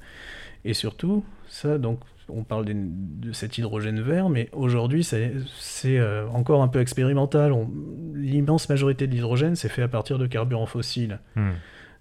et 0.65 0.75
surtout, 0.75 1.25
ça, 1.49 1.79
donc, 1.79 2.01
on 2.29 2.43
parle 2.43 2.67
des- 2.67 2.75
de 2.75 3.33
cet 3.33 3.57
hydrogène 3.57 4.03
vert, 4.03 4.29
mais 4.29 4.51
aujourd'hui, 4.53 5.03
c'est, 5.03 5.33
c'est, 5.59 5.99
euh, 5.99 6.27
encore 6.29 6.63
un 6.63 6.69
peu 6.69 6.81
expérimental. 6.81 7.53
On- 7.53 7.71
l'immense 8.15 8.69
majorité 8.69 9.07
de 9.07 9.13
l'hydrogène, 9.13 9.57
c'est 9.57 9.71
fait 9.71 9.83
à 9.83 9.89
partir 9.89 10.19
de 10.19 10.27
carburants 10.27 10.67
fossiles. 10.67 11.21
Hmm. 11.37 11.53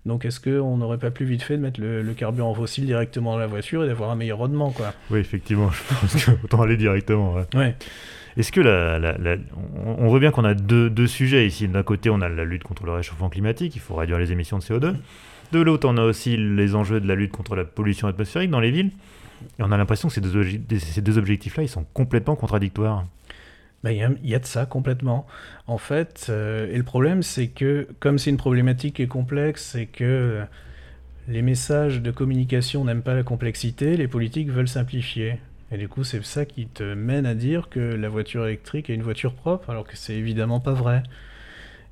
Donc, 0.07 0.25
est-ce 0.25 0.39
qu'on 0.39 0.77
n'aurait 0.77 0.97
pas 0.97 1.11
plus 1.11 1.25
vite 1.25 1.43
fait 1.43 1.57
de 1.57 1.61
mettre 1.61 1.79
le, 1.79 2.01
le 2.01 2.13
carburant 2.13 2.53
fossile 2.53 2.85
directement 2.85 3.33
dans 3.33 3.39
la 3.39 3.47
voiture 3.47 3.83
et 3.83 3.87
d'avoir 3.87 4.09
un 4.09 4.15
meilleur 4.15 4.37
rendement, 4.39 4.71
quoi? 4.71 4.93
Oui, 5.11 5.19
effectivement, 5.19 5.69
je 5.71 5.93
pense 5.99 6.25
que 6.25 6.31
autant 6.43 6.61
aller 6.61 6.77
directement. 6.77 7.33
ouais. 7.33 7.43
Ouais. 7.55 7.75
Est-ce 8.37 8.51
que 8.51 8.61
la, 8.61 8.97
la- 8.99 9.17
la- 9.17 9.35
on, 9.85 10.07
voit 10.09 10.19
bien 10.19 10.31
qu'on 10.31 10.43
a 10.45 10.53
deux, 10.53 10.89
deux 10.89 11.07
sujets 11.07 11.45
ici. 11.47 11.67
D'un 11.67 11.83
côté, 11.83 12.09
on 12.09 12.21
a 12.21 12.29
la 12.29 12.45
lutte 12.45 12.63
contre 12.63 12.85
le 12.85 12.91
réchauffement 12.93 13.29
climatique, 13.29 13.75
il 13.75 13.79
faut 13.81 13.95
réduire 13.95 14.19
les 14.19 14.31
émissions 14.31 14.57
de 14.59 14.63
CO2. 14.63 14.93
De 15.51 15.59
l'autre, 15.59 15.87
on 15.89 15.97
a 15.97 16.03
aussi 16.03 16.37
les 16.37 16.75
enjeux 16.75 16.99
de 16.99 17.07
la 17.07 17.15
lutte 17.15 17.31
contre 17.31 17.55
la 17.55 17.65
pollution 17.65 18.07
atmosphérique 18.07 18.51
dans 18.51 18.59
les 18.59 18.69
villes. 18.71 18.91
Et 19.59 19.63
on 19.63 19.71
a 19.71 19.77
l'impression 19.77 20.07
que 20.07 20.13
ces 20.13 20.21
deux, 20.21 20.43
deux 20.43 21.17
objectifs-là, 21.17 21.63
ils 21.63 21.69
sont 21.69 21.85
complètement 21.93 22.35
contradictoires. 22.35 23.05
Ben, 23.83 23.91
Il 23.91 23.97
y, 23.97 24.03
a- 24.03 24.09
il 24.23 24.29
y 24.29 24.35
a 24.35 24.39
de 24.39 24.45
ça 24.45 24.65
complètement. 24.65 25.27
En 25.67 25.77
fait, 25.77 26.27
euh, 26.29 26.67
et 26.71 26.77
le 26.77 26.83
problème, 26.83 27.21
c'est 27.23 27.47
que 27.47 27.87
comme 27.99 28.17
c'est 28.17 28.29
une 28.29 28.37
problématique 28.37 28.95
qui 28.95 29.03
est 29.03 29.07
complexe, 29.07 29.63
c'est 29.73 29.85
que 29.85 30.41
les 31.27 31.41
messages 31.41 32.01
de 32.01 32.09
communication 32.11 32.83
n'aiment 32.85 33.01
pas 33.03 33.13
la 33.13 33.23
complexité, 33.23 33.97
les 33.97 34.07
politiques 34.07 34.49
veulent 34.49 34.67
simplifier. 34.67 35.39
Et 35.71 35.77
du 35.77 35.89
coup, 35.89 36.03
c'est 36.05 36.23
ça 36.23 36.45
qui 36.45 36.65
te 36.67 36.93
mène 36.95 37.25
à 37.25 37.35
dire 37.35 37.67
que 37.69 37.79
la 37.79 38.07
voiture 38.09 38.45
électrique 38.47 38.89
est 38.89 38.93
une 38.95 39.03
voiture 39.03 39.33
propre, 39.33 39.69
alors 39.69 39.85
que 39.85 39.97
c'est 39.97 40.15
évidemment 40.15 40.59
pas 40.61 40.71
vrai. 40.73 41.03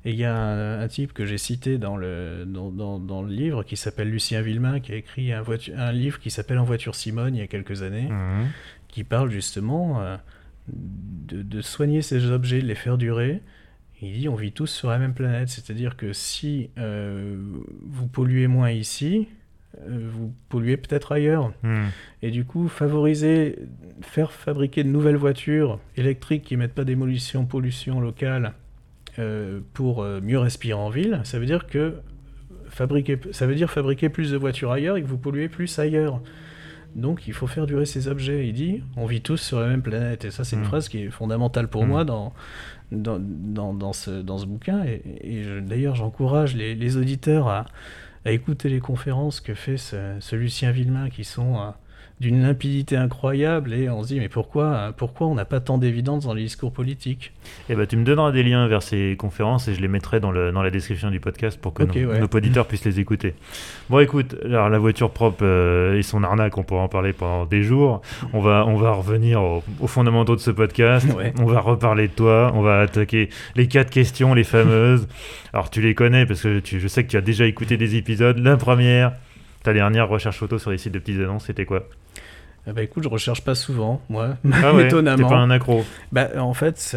Et 0.06 0.10
il 0.10 0.16
y 0.16 0.24
a 0.24 0.34
un, 0.34 0.80
un 0.80 0.88
type 0.88 1.12
que 1.12 1.26
j'ai 1.26 1.36
cité 1.38 1.78
dans 1.78 1.96
le, 1.96 2.44
dans, 2.46 2.70
dans- 2.70 2.98
dans 2.98 3.22
le 3.22 3.28
livre 3.30 3.62
qui 3.64 3.76
s'appelle 3.76 4.08
Lucien 4.10 4.40
Villemain, 4.40 4.80
qui 4.80 4.92
a 4.92 4.96
écrit 4.96 5.32
un, 5.32 5.92
livre 5.92 6.18
qui 6.20 6.30
s'appelle 6.30 6.58
En 6.58 6.64
voiture 6.64 6.94
Simone 6.94 7.34
il 7.34 7.40
y 7.40 7.42
a 7.42 7.46
quelques 7.48 7.82
années 7.82 8.08
Mhm. 8.08 8.46
qui 8.88 9.04
parle 9.04 9.30
justement 9.30 10.00
euh, 10.00 10.16
de, 10.68 11.42
de 11.42 11.60
soigner 11.60 12.02
ces 12.02 12.30
objets, 12.30 12.60
de 12.60 12.66
les 12.66 12.74
faire 12.74 12.98
durer. 12.98 13.42
Il 14.02 14.12
dit 14.12 14.28
on 14.28 14.34
vit 14.34 14.52
tous 14.52 14.66
sur 14.66 14.90
la 14.90 14.98
même 14.98 15.14
planète, 15.14 15.48
c'est-à-dire 15.48 15.96
que 15.96 16.12
si 16.12 16.70
euh, 16.78 17.36
vous 17.82 18.06
polluez 18.06 18.46
moins 18.46 18.70
ici, 18.70 19.28
euh, 19.80 20.08
vous 20.10 20.34
polluez 20.48 20.76
peut-être 20.76 21.12
ailleurs. 21.12 21.52
Hmm. 21.62 21.86
Et 22.22 22.30
du 22.30 22.44
coup, 22.44 22.68
favoriser, 22.68 23.58
faire 24.02 24.32
fabriquer 24.32 24.84
de 24.84 24.88
nouvelles 24.88 25.16
voitures 25.16 25.80
électriques 25.96 26.42
qui 26.42 26.56
mettent 26.56 26.74
pas 26.74 26.84
d'émolition, 26.84 27.46
pollution 27.46 28.00
locale 28.00 28.52
euh, 29.18 29.60
pour 29.72 30.04
mieux 30.04 30.38
respirer 30.38 30.78
en 30.78 30.90
ville, 30.90 31.20
ça 31.24 31.38
veut 31.38 31.46
dire 31.46 31.66
que 31.66 31.94
fabriquer, 32.68 33.18
ça 33.30 33.46
veut 33.46 33.54
dire 33.54 33.70
fabriquer 33.70 34.10
plus 34.10 34.30
de 34.30 34.36
voitures 34.36 34.72
ailleurs 34.72 34.98
et 34.98 35.02
que 35.02 35.06
vous 35.06 35.18
polluez 35.18 35.48
plus 35.48 35.78
ailleurs. 35.78 36.20
Donc 36.96 37.28
il 37.28 37.32
faut 37.34 37.46
faire 37.46 37.66
durer 37.66 37.86
ces 37.86 38.08
objets. 38.08 38.48
Il 38.48 38.54
dit, 38.54 38.82
on 38.96 39.06
vit 39.06 39.20
tous 39.20 39.36
sur 39.36 39.60
la 39.60 39.68
même 39.68 39.82
planète. 39.82 40.24
Et 40.24 40.30
ça, 40.30 40.42
c'est 40.44 40.56
une 40.56 40.62
Mm. 40.62 40.66
phrase 40.66 40.88
qui 40.88 40.98
est 41.04 41.10
fondamentale 41.10 41.68
pour 41.68 41.84
Mm. 41.84 41.88
moi 41.88 42.04
dans, 42.04 42.32
dans, 42.90 43.18
dans, 43.20 43.74
dans 43.74 43.92
ce, 43.92 44.10
dans 44.22 44.38
ce 44.38 44.46
bouquin. 44.46 44.82
Et, 44.84 45.02
et 45.20 45.42
je- 45.44 45.60
d'ailleurs, 45.60 45.94
j'encourage 45.94 46.56
les, 46.56 46.74
les 46.74 46.96
auditeurs 46.96 47.48
à, 47.48 47.66
à 48.24 48.32
écouter 48.32 48.68
les 48.68 48.80
conférences 48.80 49.40
que 49.40 49.54
fait 49.54 49.76
ce, 49.76 50.16
ce 50.20 50.34
Lucien 50.36 50.70
Villemain 50.72 51.10
qui 51.10 51.22
sont 51.24 51.56
euh, 51.56 51.70
d'une 52.18 52.40
limpidité 52.42 52.96
incroyable. 52.96 53.74
Et 53.74 53.90
on 53.90 54.02
se 54.02 54.08
dit, 54.08 54.18
mais 54.20 54.30
pourquoi, 54.30 54.94
pourquoi 54.96 55.26
on 55.26 55.34
n'a 55.34 55.44
pas 55.44 55.60
tant 55.60 55.76
d'évidence 55.76 56.24
dans 56.24 56.32
les 56.32 56.44
discours 56.44 56.72
politiques? 56.72 57.32
Eh 57.68 57.74
ben, 57.74 57.86
tu 57.86 57.96
me 57.98 58.04
donneras 58.04 58.32
des 58.32 58.42
liens 58.42 58.66
vers 58.68 58.82
ces 58.82 59.16
conférences 59.18 59.68
et 59.68 59.74
je 59.74 59.82
les 59.82 59.88
mettrai 59.88 60.18
dans, 60.18 60.30
le, 60.30 60.50
dans 60.50 60.62
la 60.62 60.70
description 60.70 61.10
du 61.10 61.20
podcast 61.20 61.60
pour 61.60 61.74
que 61.74 61.82
nos, 61.82 61.92
ouais. 61.92 62.18
nos 62.20 62.26
auditeurs 62.26 62.66
puissent 62.66 62.86
les 62.86 63.00
écouter. 63.00 63.34
Bon, 63.90 63.98
écoute, 63.98 64.34
alors 64.44 64.70
la 64.70 64.78
voiture 64.78 65.10
propre 65.10 65.40
euh, 65.44 65.98
et 65.98 66.02
son 66.02 66.24
arnaque, 66.24 66.56
on 66.56 66.62
pourra 66.62 66.82
en 66.82 66.88
parler 66.88 67.12
pendant 67.12 67.44
des 67.44 67.62
jours. 67.62 68.00
On 68.32 68.40
va, 68.40 68.64
on 68.66 68.76
va 68.76 68.92
revenir 68.92 69.42
au- 69.42 69.62
aux 69.80 69.86
fondamentaux 69.86 70.36
de 70.36 70.40
ce 70.40 70.50
podcast. 70.50 71.06
Ouais. 71.14 71.34
On 71.38 71.44
va 71.44 71.60
reparler 71.60 72.08
de 72.08 72.12
toi. 72.14 72.50
On 72.54 72.62
va 72.62 72.80
attaquer 72.80 73.28
les 73.56 73.68
quatre 73.68 73.90
questions, 73.90 74.32
les 74.32 74.44
fameuses. 74.44 75.06
alors, 75.52 75.68
tu 75.68 75.82
les 75.82 75.94
connais 75.94 76.24
parce 76.24 76.40
que 76.42 76.60
tu, 76.60 76.80
je 76.80 76.88
sais 76.88 77.04
que 77.04 77.10
tu 77.10 77.16
as 77.18 77.20
déjà 77.20 77.44
écouté 77.46 77.76
des 77.76 77.96
épisodes. 77.96 78.38
La 78.38 78.56
première, 78.56 79.12
ta 79.62 79.74
dernière 79.74 80.08
recherche 80.08 80.38
photo 80.38 80.58
sur 80.58 80.70
les 80.70 80.78
sites 80.78 80.94
de 80.94 80.98
petites 80.98 81.20
annonces, 81.20 81.44
c'était 81.44 81.64
quoi? 81.66 81.84
Eh 82.68 82.72
ben, 82.72 82.82
écoute, 82.82 83.04
je 83.04 83.08
recherche 83.08 83.42
pas 83.44 83.54
souvent, 83.54 84.02
moi, 84.08 84.36
Ah 84.52 84.72
ouais, 84.74 84.82
t'es 84.82 84.86
étonnamment. 84.88 85.28
pas 85.28 85.36
un 85.36 85.50
accro. 85.50 85.84
Bah, 86.10 86.30
en 86.36 86.52
fait, 86.52 86.96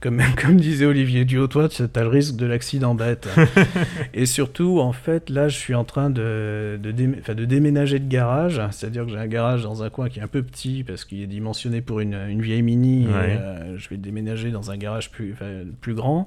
comme, 0.00 0.22
comme 0.40 0.56
disait 0.56 0.86
Olivier 0.86 1.26
Duhautois, 1.26 1.68
tu 1.68 1.82
as 1.82 2.00
le 2.02 2.08
risque 2.08 2.36
de 2.36 2.46
l'accident 2.46 2.94
bête. 2.94 3.28
et 4.14 4.24
surtout, 4.24 4.80
en 4.80 4.92
fait, 4.92 5.28
là, 5.28 5.48
je 5.48 5.56
suis 5.58 5.74
en 5.74 5.84
train 5.84 6.08
de, 6.08 6.78
de, 6.82 6.90
dé- 6.90 7.06
de 7.34 7.44
déménager 7.44 7.98
de 7.98 8.08
garage. 8.08 8.62
C'est-à-dire 8.70 9.04
que 9.04 9.10
j'ai 9.10 9.18
un 9.18 9.26
garage 9.26 9.62
dans 9.62 9.82
un 9.82 9.90
coin 9.90 10.08
qui 10.08 10.20
est 10.20 10.22
un 10.22 10.26
peu 10.28 10.42
petit 10.42 10.84
parce 10.84 11.04
qu'il 11.04 11.20
est 11.20 11.26
dimensionné 11.26 11.82
pour 11.82 12.00
une, 12.00 12.14
une 12.14 12.40
vieille 12.40 12.62
mini. 12.62 13.06
Ouais. 13.08 13.34
Et, 13.34 13.38
euh, 13.38 13.76
je 13.76 13.88
vais 13.90 13.98
déménager 13.98 14.50
dans 14.50 14.70
un 14.70 14.78
garage 14.78 15.10
plus, 15.10 15.34
plus 15.82 15.94
grand. 15.94 16.26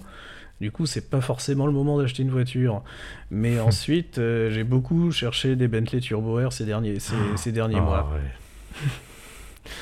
Du 0.60 0.70
coup, 0.72 0.86
c'est 0.86 1.10
pas 1.10 1.22
forcément 1.22 1.66
le 1.66 1.72
moment 1.74 1.98
d'acheter 1.98 2.22
une 2.22 2.30
voiture. 2.30 2.84
Mais 3.32 3.60
ensuite, 3.60 4.20
euh, 4.20 4.52
j'ai 4.52 4.64
beaucoup 4.64 5.10
cherché 5.12 5.56
des 5.56 5.68
Bentley 5.68 6.00
Turbo 6.02 6.40
Air 6.40 6.54
ces 6.54 6.66
derniers, 6.66 7.00
ces, 7.00 7.16
ces 7.38 7.52
derniers 7.52 7.78
Ah, 7.80 7.82
mois. 7.82 8.10
ouais. 8.14 8.20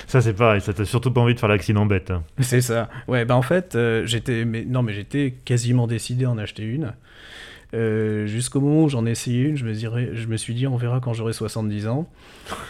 Ça 0.07 0.21
c'est 0.21 0.33
pareil, 0.33 0.59
ça 0.61 0.73
t'a 0.73 0.85
surtout 0.85 1.11
pas 1.11 1.21
envie 1.21 1.33
de 1.35 1.39
faire 1.39 1.49
l'accident 1.49 1.85
bête. 1.85 2.11
hein. 2.11 2.23
C'est 2.39 2.61
ça. 2.61 2.89
Ouais, 3.07 3.25
bah 3.25 3.35
en 3.35 3.41
fait, 3.41 3.75
euh, 3.75 4.05
j'étais, 4.05 4.43
mais 4.45 4.65
non, 4.65 4.81
mais 4.83 4.93
j'étais 4.93 5.35
quasiment 5.45 5.87
décidé 5.87 6.25
à 6.25 6.31
en 6.31 6.37
acheter 6.37 6.63
une. 6.63 6.93
Euh, 7.75 8.25
Jusqu'au 8.25 8.59
moment 8.61 8.83
où 8.83 8.89
j'en 8.89 9.05
ai 9.05 9.11
essayé 9.11 9.43
une, 9.43 9.55
je 9.55 9.63
me, 9.65 9.73
dirais, 9.73 10.09
je 10.13 10.27
me 10.27 10.37
suis 10.37 10.53
dit, 10.55 10.67
on 10.67 10.75
verra 10.75 10.99
quand 10.99 11.13
j'aurai 11.13 11.33
70 11.33 11.87
ans. 11.87 12.09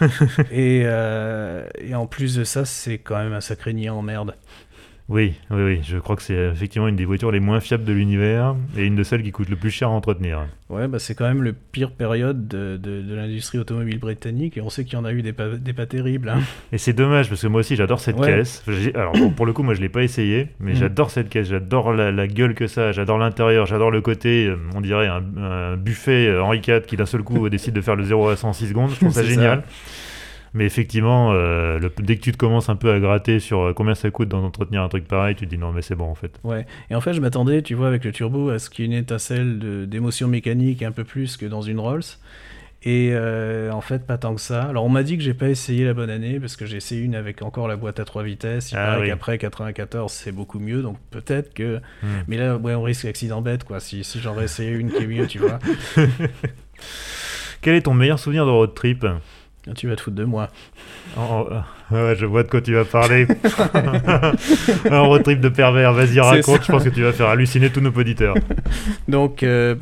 et, 0.52 0.82
euh, 0.84 1.66
et 1.78 1.94
en 1.94 2.06
plus 2.06 2.36
de 2.36 2.44
ça, 2.44 2.64
c'est 2.64 2.98
quand 2.98 3.16
même 3.18 3.32
un 3.32 3.40
sacré 3.40 3.72
niais 3.72 3.88
en 3.88 4.02
merde. 4.02 4.36
Oui, 5.10 5.34
oui, 5.50 5.62
oui, 5.64 5.80
je 5.82 5.98
crois 5.98 6.14
que 6.14 6.22
c'est 6.22 6.36
effectivement 6.52 6.86
une 6.86 6.94
des 6.94 7.04
voitures 7.04 7.32
les 7.32 7.40
moins 7.40 7.58
fiables 7.58 7.82
de 7.84 7.92
l'univers 7.92 8.54
et 8.78 8.84
une 8.86 8.94
de 8.94 9.02
celles 9.02 9.24
qui 9.24 9.32
coûte 9.32 9.48
le 9.48 9.56
plus 9.56 9.70
cher 9.72 9.88
à 9.88 9.90
entretenir. 9.90 10.46
Ouais, 10.68 10.86
bah 10.86 11.00
c'est 11.00 11.16
quand 11.16 11.26
même 11.26 11.42
le 11.42 11.52
pire 11.52 11.90
période 11.90 12.46
de, 12.46 12.76
de, 12.80 13.02
de 13.02 13.14
l'industrie 13.16 13.58
automobile 13.58 13.98
britannique 13.98 14.56
et 14.56 14.60
on 14.60 14.70
sait 14.70 14.84
qu'il 14.84 14.92
y 14.94 14.96
en 14.96 15.04
a 15.04 15.12
eu 15.12 15.22
des 15.22 15.32
pas, 15.32 15.48
des 15.48 15.72
pas 15.72 15.86
terribles. 15.86 16.28
Hein. 16.28 16.38
Et 16.70 16.78
c'est 16.78 16.92
dommage 16.92 17.28
parce 17.28 17.42
que 17.42 17.48
moi 17.48 17.58
aussi 17.58 17.74
j'adore 17.74 17.98
cette 17.98 18.18
Ouais. 18.20 18.26
caisse. 18.36 18.64
Alors 18.94 19.14
pour 19.36 19.46
le 19.46 19.52
coup, 19.52 19.64
moi 19.64 19.74
je 19.74 19.80
l'ai 19.80 19.88
pas 19.88 20.04
essayé, 20.04 20.46
mais 20.60 20.74
Mm. 20.74 20.76
j'adore 20.76 21.10
cette 21.10 21.28
caisse, 21.28 21.48
j'adore 21.48 21.92
la, 21.92 22.12
la 22.12 22.28
gueule 22.28 22.54
que 22.54 22.68
ça, 22.68 22.92
j'adore 22.92 23.18
l'intérieur, 23.18 23.66
j'adore 23.66 23.90
le 23.90 24.00
côté, 24.02 24.46
euh, 24.46 24.56
on 24.76 24.80
dirait 24.80 25.08
un, 25.08 25.24
un 25.38 25.76
buffet 25.76 26.28
euh, 26.28 26.40
Henri 26.40 26.58
IV 26.64 26.82
qui 26.86 26.96
d'un 26.96 27.06
seul 27.06 27.22
coup 27.24 27.48
décide 27.50 27.74
de 27.74 27.80
faire 27.80 27.96
le 27.96 28.04
0 28.04 28.28
à 28.28 28.36
100 28.36 28.48
en 28.50 28.52
6 28.52 28.68
secondes. 28.68 28.90
Je 28.90 28.94
trouve 28.96 29.10
ça 29.12 29.24
génial. 29.24 29.64
Mais 30.52 30.64
effectivement, 30.66 31.32
euh, 31.32 31.78
le- 31.78 31.92
dès 32.02 32.16
que 32.16 32.22
tu 32.22 32.32
te 32.32 32.36
commences 32.36 32.68
un 32.68 32.76
peu 32.76 32.90
à 32.92 32.98
gratter 32.98 33.38
sur 33.38 33.60
euh, 33.60 33.72
combien 33.72 33.94
ça 33.94 34.10
coûte 34.10 34.28
d'entretenir 34.28 34.82
un 34.82 34.88
truc 34.88 35.06
pareil, 35.06 35.36
tu 35.36 35.44
te 35.46 35.50
dis 35.50 35.58
non 35.58 35.70
mais 35.72 35.82
c'est 35.82 35.94
bon 35.94 36.06
en 36.10 36.14
fait. 36.16 36.40
Ouais, 36.42 36.66
et 36.90 36.94
en 36.94 37.00
fait, 37.00 37.12
je 37.14 37.20
m'attendais, 37.20 37.62
tu 37.62 37.74
vois, 37.74 37.86
avec 37.88 38.04
le 38.04 38.12
turbo, 38.12 38.50
à 38.50 38.58
ce 38.58 38.68
qu'il 38.70 38.84
y 38.84 38.88
ait 38.88 38.90
une 38.92 38.98
étincelle 38.98 39.58
d'émotion 39.88 40.26
mécanique 40.28 40.82
un 40.82 40.92
peu 40.92 41.04
plus 41.04 41.36
que 41.36 41.46
dans 41.46 41.62
une 41.62 41.78
Rolls. 41.78 42.02
Et 42.82 43.10
euh, 43.12 43.70
en 43.72 43.82
fait, 43.82 44.06
pas 44.06 44.16
tant 44.16 44.34
que 44.34 44.40
ça. 44.40 44.62
Alors, 44.62 44.84
on 44.86 44.88
m'a 44.88 45.02
dit 45.02 45.18
que 45.18 45.22
j'ai 45.22 45.34
pas 45.34 45.50
essayé 45.50 45.84
la 45.84 45.92
bonne 45.92 46.08
année 46.08 46.40
parce 46.40 46.56
que 46.56 46.64
j'ai 46.64 46.78
essayé 46.78 47.02
une 47.02 47.14
avec 47.14 47.42
encore 47.42 47.68
la 47.68 47.76
boîte 47.76 48.00
à 48.00 48.06
trois 48.06 48.22
vitesses. 48.22 48.72
Il 48.72 48.78
Ah 48.78 48.86
paraît 48.86 49.00
oui. 49.02 49.08
qu'après 49.08 49.36
94, 49.36 50.10
c'est 50.10 50.32
beaucoup 50.32 50.58
mieux. 50.58 50.80
Donc, 50.80 50.96
peut-être 51.10 51.52
que. 51.52 51.76
Hmm. 52.02 52.06
Mais 52.26 52.38
là, 52.38 52.56
ouais, 52.56 52.74
on 52.74 52.82
risque 52.82 53.04
accident 53.04 53.42
bête, 53.42 53.64
quoi. 53.64 53.80
Si, 53.80 54.02
si 54.02 54.18
j'aurais 54.18 54.44
essayé 54.46 54.70
une 54.70 54.90
qui 54.90 55.02
est 55.02 55.06
mieux, 55.06 55.26
tu 55.26 55.38
vois. 55.40 55.58
Quel 57.60 57.74
est 57.74 57.82
ton 57.82 57.92
meilleur 57.94 58.18
souvenir 58.18 58.46
de 58.46 58.50
road 58.50 58.74
trip? 58.74 59.06
Tu 59.76 59.88
vas 59.88 59.96
te 59.96 60.00
foutre 60.00 60.16
de 60.16 60.24
moi. 60.24 60.48
Ouais, 61.90 62.14
je 62.16 62.24
vois 62.24 62.42
de 62.44 62.48
quoi 62.48 62.60
tu 62.62 62.72
vas 62.74 62.84
parler. 62.84 63.26
un 64.90 65.00
road 65.00 65.22
trip 65.22 65.40
de 65.40 65.48
pervers, 65.48 65.92
vas-y 65.92 66.20
raconte, 66.20 66.64
je 66.64 66.72
pense 66.72 66.84
que 66.84 66.88
tu 66.88 67.02
vas 67.02 67.12
faire 67.12 67.28
halluciner 67.28 67.70
tous 67.70 67.80
nos 67.80 67.90
auditeurs. 67.90 68.34
Donc, 69.08 69.42
euh, 69.42 69.74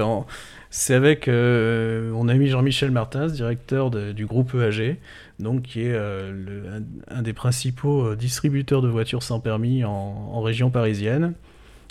c'est 0.70 0.94
avec 0.94 1.28
euh, 1.28 2.10
mon 2.12 2.28
ami 2.28 2.48
Jean-Michel 2.48 2.90
Martins, 2.90 3.26
directeur 3.28 3.90
de- 3.90 4.12
du 4.12 4.26
groupe 4.26 4.52
EAG, 4.54 4.96
donc 5.38 5.62
qui 5.62 5.82
est 5.82 5.92
euh, 5.94 6.30
le- 6.32 6.62
un, 7.10 7.18
un 7.18 7.22
des 7.22 7.32
principaux 7.32 8.08
euh, 8.08 8.16
distributeurs 8.16 8.82
de 8.82 8.88
voitures 8.88 9.22
sans 9.22 9.40
permis 9.40 9.84
en, 9.84 9.90
en 9.90 10.40
région 10.42 10.70
parisienne. 10.70 11.34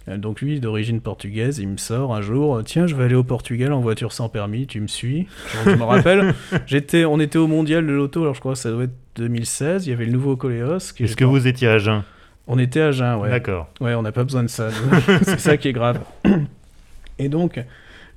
Euh, 0.10 0.18
Donc 0.18 0.42
lui, 0.42 0.60
d'origine 0.60 1.02
portugaise, 1.02 1.60
il 1.60 1.68
me 1.68 1.78
sort 1.78 2.16
un 2.16 2.22
jour, 2.22 2.62
tiens, 2.64 2.88
je 2.88 2.96
vais 2.96 3.04
aller 3.06 3.16
au 3.16 3.24
Portugal 3.24 3.74
en 3.74 3.80
voiture 3.82 4.12
sans 4.14 4.30
permis, 4.30 4.68
tu 4.68 4.80
me 4.82 4.88
suis? 4.88 5.28
Je 5.66 5.72
me 5.72 5.84
rappelle, 5.84 6.34
j'étais, 6.66 7.06
on 7.06 7.20
était 7.20 7.38
au 7.38 7.48
mondial 7.48 7.86
de 7.86 7.92
l'auto, 7.92 8.22
alors 8.22 8.34
je 8.34 8.40
crois 8.40 8.54
que 8.54 8.60
ça 8.60 8.72
doit 8.72 8.86
être 8.86 8.96
2016, 9.18 9.88
il 9.88 9.90
y 9.90 9.94
avait 9.94 10.06
le 10.06 10.12
nouveau 10.12 10.36
Coléos. 10.38 10.78
Est-ce 10.78 11.16
que 11.16 11.26
vous 11.26 11.48
étiez 11.48 11.68
à 11.68 11.78
jeun? 11.78 12.04
On 12.50 12.58
était 12.60 12.80
à 12.80 12.92
Jeun, 12.94 13.16
ouais. 13.20 13.30
D'accord. 13.30 13.68
Ouais, 13.82 13.94
on 13.96 14.02
n'a 14.04 14.14
pas 14.14 14.24
besoin 14.24 14.42
de 14.42 14.48
ça. 14.48 14.70
c'est 15.24 15.38
ça 15.40 15.58
qui 15.58 15.68
est 15.68 15.74
grave. 15.74 16.00
Et 17.20 17.28
donc, 17.30 17.60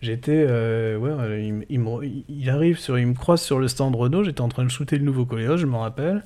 j'étais. 0.03 0.45
euh, 0.49 0.97
ouais, 0.99 1.49
il, 1.69 1.81
me- 1.81 2.01
il 2.29 2.49
arrive 2.51 2.79
sur. 2.79 2.97
Il 2.97 3.09
me 3.09 3.15
croise 3.15 3.43
sur 3.43 3.59
le 3.59 3.67
stand 3.67 3.97
Renault. 3.97 4.23
J'étais 4.23 4.41
en 4.41 4.49
train 4.49 4.65
de 4.65 4.71
shooter 4.71 4.99
le 4.99 5.05
nouveau 5.05 5.25
Coléos, 5.25 5.57
je 5.57 5.67
m'en 5.67 5.81
rappelle. 5.81 6.23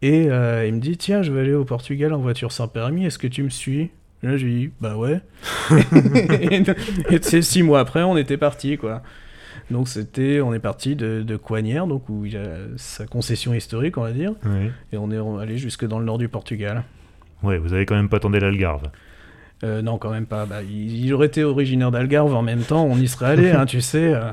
Et 0.00 0.30
euh, 0.30 0.66
il 0.66 0.72
me 0.74 0.80
dit 0.80 0.96
Tiens, 0.96 1.22
je 1.22 1.30
vais 1.30 1.40
aller 1.40 1.52
au 1.52 1.66
Portugal 1.66 2.14
en 2.14 2.18
voiture 2.20 2.52
sans 2.52 2.68
permis. 2.68 3.04
Est-ce 3.04 3.18
que 3.18 3.26
tu 3.26 3.42
me 3.42 3.50
suis? 3.50 3.90
Là, 4.22 4.36
je 4.36 4.44
lui 4.44 4.54
dis 4.54 4.70
Bah 4.80 4.96
ouais. 4.96 5.20
et 6.40 6.62
et 7.10 7.20
tu 7.20 7.28
sais, 7.28 7.42
six 7.42 7.62
mois 7.62 7.80
après, 7.80 8.02
on 8.02 8.16
était 8.16 8.36
parti, 8.36 8.76
quoi. 8.78 9.02
Donc, 9.70 9.88
c'était. 9.88 10.40
On 10.40 10.52
est 10.54 10.58
parti 10.58 10.96
de, 10.96 11.22
de 11.22 11.36
Coignères, 11.36 11.86
donc 11.86 12.08
où 12.08 12.24
il 12.24 12.36
a 12.36 12.46
sa 12.76 13.06
concession 13.06 13.54
historique, 13.54 13.96
on 13.98 14.02
va 14.02 14.12
dire. 14.12 14.32
Oui. 14.44 14.70
Et 14.92 14.96
on 14.98 15.10
est 15.10 15.40
allé 15.42 15.58
jusque 15.58 15.86
dans 15.86 15.98
le 15.98 16.04
nord 16.04 16.18
du 16.18 16.28
Portugal. 16.28 16.84
Ouais, 17.42 17.58
vous 17.58 17.72
avez 17.72 17.86
quand 17.86 17.94
même 17.96 18.08
pas 18.08 18.20
tendu 18.20 18.38
l'Algarve. 18.38 18.84
Euh, 19.64 19.80
non, 19.80 19.96
quand 19.98 20.10
même 20.10 20.26
pas. 20.26 20.44
Bah, 20.44 20.62
il, 20.62 21.04
il 21.04 21.14
aurait 21.14 21.28
été 21.28 21.44
originaire 21.44 21.90
d'Algarve 21.92 22.34
en 22.34 22.42
même 22.42 22.62
temps, 22.62 22.84
on 22.84 22.96
y 22.96 23.06
serait 23.06 23.26
allé, 23.26 23.50
hein, 23.52 23.64
tu 23.64 23.80
sais. 23.80 24.12
euh. 24.12 24.30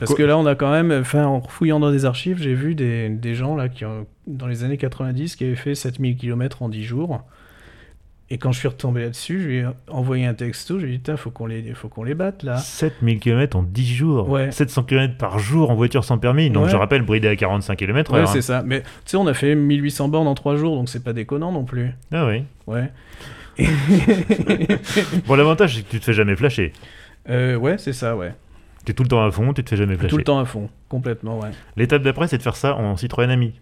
parce 0.00 0.10
Quoi- 0.10 0.16
que 0.18 0.22
là, 0.24 0.36
on 0.36 0.44
a 0.46 0.56
quand 0.56 0.70
même, 0.72 0.90
enfin, 1.00 1.24
en 1.24 1.40
fouillant 1.40 1.78
dans 1.80 1.92
des 1.92 2.04
archives, 2.04 2.38
j'ai 2.40 2.54
vu 2.54 2.74
des, 2.74 3.08
des 3.08 3.34
gens 3.36 3.54
là 3.54 3.68
qui 3.68 3.84
ont, 3.84 4.06
dans 4.26 4.48
les 4.48 4.64
années 4.64 4.76
90 4.76 5.36
qui 5.36 5.44
avaient 5.44 5.54
fait 5.54 5.74
7000 5.76 6.16
km 6.16 6.62
en 6.62 6.68
10 6.68 6.82
jours. 6.82 7.24
Et 8.28 8.38
quand 8.38 8.50
je 8.50 8.58
suis 8.58 8.66
retombé 8.66 9.02
là-dessus, 9.02 9.40
je 9.40 9.46
lui 9.46 9.56
ai 9.58 9.66
envoyé 9.88 10.26
un 10.26 10.34
texto, 10.34 10.80
je 10.80 10.86
lui 10.86 10.94
ai 10.94 10.96
dit, 10.96 10.98
Putain, 11.02 11.16
faut 11.16 11.30
qu'on 11.30 11.46
les, 11.46 11.74
faut 11.74 11.88
qu'on 11.88 12.02
les 12.02 12.14
batte 12.14 12.42
là. 12.42 12.56
7000 12.56 13.20
km 13.20 13.56
en 13.56 13.62
10 13.62 13.94
jours. 13.94 14.28
Ouais. 14.28 14.50
700 14.50 14.82
km 14.82 15.16
par 15.16 15.38
jour 15.38 15.70
en 15.70 15.76
voiture 15.76 16.02
sans 16.02 16.18
permis. 16.18 16.50
Donc 16.50 16.64
Ouais. 16.64 16.70
je 16.70 16.76
rappelle, 16.76 17.02
bridé 17.02 17.28
à 17.28 17.36
45 17.36 17.76
km 17.76 18.12
Ouais, 18.12 18.18
heure. 18.20 18.28
c'est 18.28 18.38
hein. 18.38 18.42
ça. 18.42 18.62
Mais 18.66 18.80
tu 18.82 18.88
sais, 19.06 19.16
on 19.16 19.28
a 19.28 19.34
fait 19.34 19.54
1800 19.54 20.08
bornes 20.08 20.26
en 20.26 20.34
3 20.34 20.56
jours, 20.56 20.74
donc 20.76 20.88
c'est 20.88 21.04
pas 21.04 21.12
déconnant 21.12 21.52
non 21.52 21.64
plus. 21.64 21.92
Ah 22.12 22.26
oui. 22.26 22.42
Ouais. 22.66 22.90
Bon, 25.26 25.34
l'avantage, 25.34 25.76
c'est 25.76 25.82
que 25.82 25.90
tu 25.90 26.00
te 26.00 26.04
fais 26.04 26.12
jamais 26.12 26.36
flasher. 26.36 26.72
Euh, 27.28 27.56
ouais, 27.56 27.78
c'est 27.78 27.92
ça, 27.92 28.16
ouais. 28.16 28.34
Tu 28.84 28.92
es 28.92 28.94
tout 28.94 29.02
le 29.02 29.08
temps 29.08 29.24
à 29.24 29.30
fond, 29.30 29.52
tu 29.52 29.64
te 29.64 29.70
fais 29.70 29.76
jamais 29.76 29.94
flasher. 29.96 30.10
Tout 30.10 30.18
le 30.18 30.24
temps 30.24 30.38
à 30.38 30.44
fond, 30.44 30.68
complètement, 30.88 31.38
ouais. 31.40 31.48
L'étape 31.76 32.02
d'après, 32.02 32.28
c'est 32.28 32.38
de 32.38 32.42
faire 32.42 32.56
ça 32.56 32.76
en 32.76 32.96
Citroën 32.96 33.30
Ami. 33.30 33.54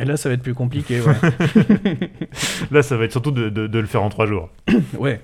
Et 0.00 0.04
là, 0.04 0.16
ça 0.16 0.28
va 0.28 0.34
être 0.34 0.42
plus 0.42 0.54
compliqué, 0.54 1.00
ouais. 1.00 1.14
Là, 2.70 2.82
ça 2.82 2.96
va 2.96 3.04
être 3.04 3.12
surtout 3.12 3.30
de, 3.30 3.48
de- 3.48 3.66
de 3.66 3.78
le 3.78 3.86
faire 3.86 4.02
en 4.02 4.08
3 4.08 4.26
jours. 4.26 4.50
ouais. 4.98 5.20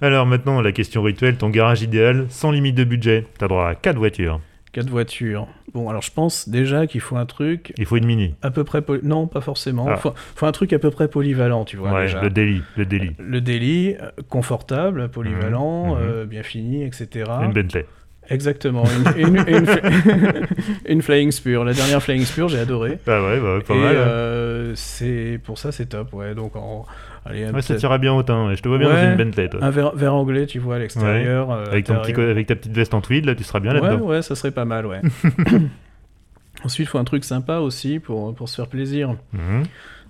Alors 0.00 0.26
maintenant, 0.26 0.60
la 0.60 0.72
question 0.72 1.02
rituelle, 1.02 1.36
ton 1.36 1.50
garage 1.50 1.82
idéal, 1.82 2.26
sans 2.28 2.50
limite 2.50 2.74
de 2.76 2.84
budget. 2.84 3.26
T'as 3.38 3.48
droit 3.48 3.68
à 3.68 3.74
4 3.74 3.96
voitures. 3.96 4.40
Quatre 4.72 4.88
voitures. 4.88 5.48
Bon, 5.74 5.88
alors 5.88 6.02
je 6.02 6.12
pense 6.12 6.48
déjà 6.48 6.86
qu'il 6.86 7.00
faut 7.00 7.16
un 7.16 7.26
truc 7.26 7.72
Il 7.76 7.86
faut 7.86 7.96
une 7.96 8.06
mini. 8.06 8.34
à 8.40 8.52
peu 8.52 8.62
près... 8.62 8.80
poly- 8.82 9.00
Non, 9.02 9.26
pas 9.26 9.40
forcément. 9.40 9.86
Ah. 9.88 9.96
Faut, 9.96 10.12
faut 10.36 10.46
un 10.46 10.52
truc 10.52 10.72
à 10.72 10.78
peu 10.78 10.90
près 10.92 11.08
polyvalent, 11.08 11.64
tu 11.64 11.76
vois, 11.76 11.92
ouais, 11.92 12.02
déjà. 12.02 12.22
le 12.22 12.30
délit, 12.30 12.62
le 12.76 12.86
délit. 12.86 13.16
Le 13.18 13.40
daily, 13.40 13.96
euh, 14.00 14.10
confortable, 14.28 15.08
polyvalent, 15.08 15.96
Mhm, 15.96 16.00
mhm. 16.02 16.08
euh, 16.08 16.24
bien 16.24 16.44
fini, 16.44 16.84
etc. 16.84 17.24
Une 17.42 17.52
Bentley. 17.52 17.84
Exactement. 18.30 18.84
Une, 19.16 19.26
une, 19.28 19.44
une, 19.48 19.66
une 20.88 21.02
Flying 21.02 21.30
Spur. 21.32 21.64
La 21.64 21.72
dernière 21.72 22.00
Flying 22.02 22.24
Spur, 22.24 22.48
j'ai 22.48 22.60
adoré. 22.60 22.98
Ah 23.06 23.22
ouais, 23.22 23.40
bah, 23.40 23.54
ouais, 23.56 23.60
pas 23.62 23.74
Et 23.74 23.78
mal. 23.78 23.96
hein. 23.96 24.00
euh, 24.00 24.72
c'est 24.76 25.40
pour 25.44 25.58
ça, 25.58 25.72
c'est 25.72 25.86
top. 25.86 26.12
Ouais, 26.14 26.34
donc 26.34 26.54
en, 26.54 26.86
allez, 27.26 27.46
Ouais, 27.50 27.60
ça 27.62 27.74
tira 27.74 27.98
bien 27.98 28.12
au 28.14 28.22
teint. 28.22 28.46
ouais. 28.46 28.56
Je 28.56 28.62
te 28.62 28.68
vois 28.68 28.78
bien 28.78 28.88
Ouais. 28.88 29.04
dans 29.04 29.10
une 29.10 29.16
Bentley, 29.16 29.48
toi. 29.48 29.60
un 29.62 29.70
verre, 29.70 30.14
anglais, 30.14 30.46
tu 30.46 30.60
vois, 30.60 30.76
à 30.76 30.78
l'extérieur. 30.78 31.50
euh, 31.50 31.64
Avec, 31.66 31.90
avec 31.90 32.46
ta 32.46 32.54
petite 32.54 32.72
veste 32.76 32.94
en 32.94 33.00
tweed, 33.00 33.24
là, 33.26 33.34
tu 33.34 33.42
seras 33.42 33.58
bien 33.60 33.74
Ouais, 33.74 33.80
là-dedans. 33.80 34.06
ouais, 34.06 34.22
ça 34.22 34.34
serait 34.36 34.52
pas 34.52 34.64
mal, 34.64 34.86
ouais. 34.86 35.00
Ensuite, 36.64 36.86
il 36.86 36.90
faut 36.90 36.98
un 36.98 37.04
truc 37.04 37.24
sympa 37.24 37.58
aussi 37.58 37.98
pour, 38.00 38.34
pour 38.34 38.48
se 38.48 38.56
faire 38.56 38.66
plaisir. 38.66 39.14
Mhm. 39.32 39.62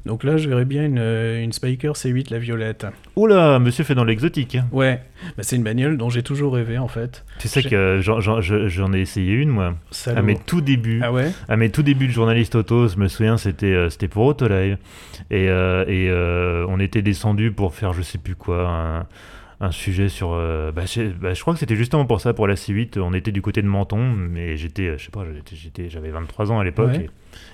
Donc 0.06 0.24
là, 0.24 0.36
je 0.38 0.48
verrais 0.48 0.64
bien 0.64 0.86
une, 0.86 0.98
euh, 0.98 1.42
une 1.42 1.52
Spiker 1.52 1.92
C8, 1.92 2.30
la 2.30 2.38
violette. 2.38 2.86
Oula, 3.16 3.58
monsieur 3.58 3.84
fait 3.84 3.94
dans 3.94 4.04
l'exotique. 4.04 4.54
hein. 4.56 4.66
Ouais, 4.72 5.02
bah, 5.36 5.42
c'est 5.42 5.56
une 5.56 5.62
bagnole 5.62 5.98
dont 5.98 6.08
j'ai 6.08 6.22
toujours 6.22 6.54
rêvé 6.54 6.78
en 6.78 6.88
fait. 6.88 7.24
Tu 7.38 7.48
sais 7.48 7.60
J'ai- 7.60 7.68
que 7.68 7.98
j'en- 8.00 8.20
j'en 8.20 8.40
je- 8.40 8.68
j'en 8.68 8.92
ai 8.94 9.00
essayé 9.00 9.34
une, 9.34 9.50
moi. 9.50 9.74
Salaud. 9.90 10.18
À 10.18 10.22
mes 10.22 10.36
tout 10.36 10.62
débuts. 10.62 11.00
Ah 11.02 11.12
ouais? 11.12 11.30
À 11.48 11.56
mes 11.56 11.70
tout 11.70 11.82
débuts 11.82 12.06
de 12.06 12.12
journaliste 12.12 12.54
auto, 12.54 12.88
je 12.88 12.96
me 12.96 13.08
souviens, 13.08 13.36
c'était 13.36 13.66
euh, 13.74 13.90
c'était 13.90 14.08
pour 14.08 14.24
Autolive. 14.24 14.78
Et, 15.30 15.48
euh, 15.50 15.84
et 15.86 16.08
euh, 16.08 16.64
on 16.68 16.80
était 16.80 17.02
descendu 17.02 17.52
pour 17.52 17.74
faire 17.74 17.92
je 17.92 18.00
sais 18.02 18.18
plus 18.18 18.34
quoi, 18.34 18.68
un, 18.68 19.06
un 19.60 19.70
sujet 19.70 20.08
sur. 20.08 20.32
euh, 20.32 20.72
bah, 20.72 20.84
je, 20.86 21.02
bah, 21.10 21.34
je 21.34 21.40
crois 21.42 21.52
que 21.52 21.60
c'était 21.60 21.76
justement 21.76 22.06
pour 22.06 22.22
ça, 22.22 22.32
pour 22.32 22.46
la 22.48 22.54
C8. 22.54 22.98
On 22.98 23.12
était 23.12 23.32
du 23.32 23.42
côté 23.42 23.60
de 23.60 23.66
Menton, 23.66 24.02
mais 24.14 24.56
j'étais, 24.56 24.96
je 24.96 25.04
sais 25.04 25.10
pas, 25.10 25.24
j'avais 25.88 26.10
23 26.10 26.50
ans 26.50 26.58
à 26.58 26.64
l'époque. 26.64 26.92
Ouais. 26.92 27.10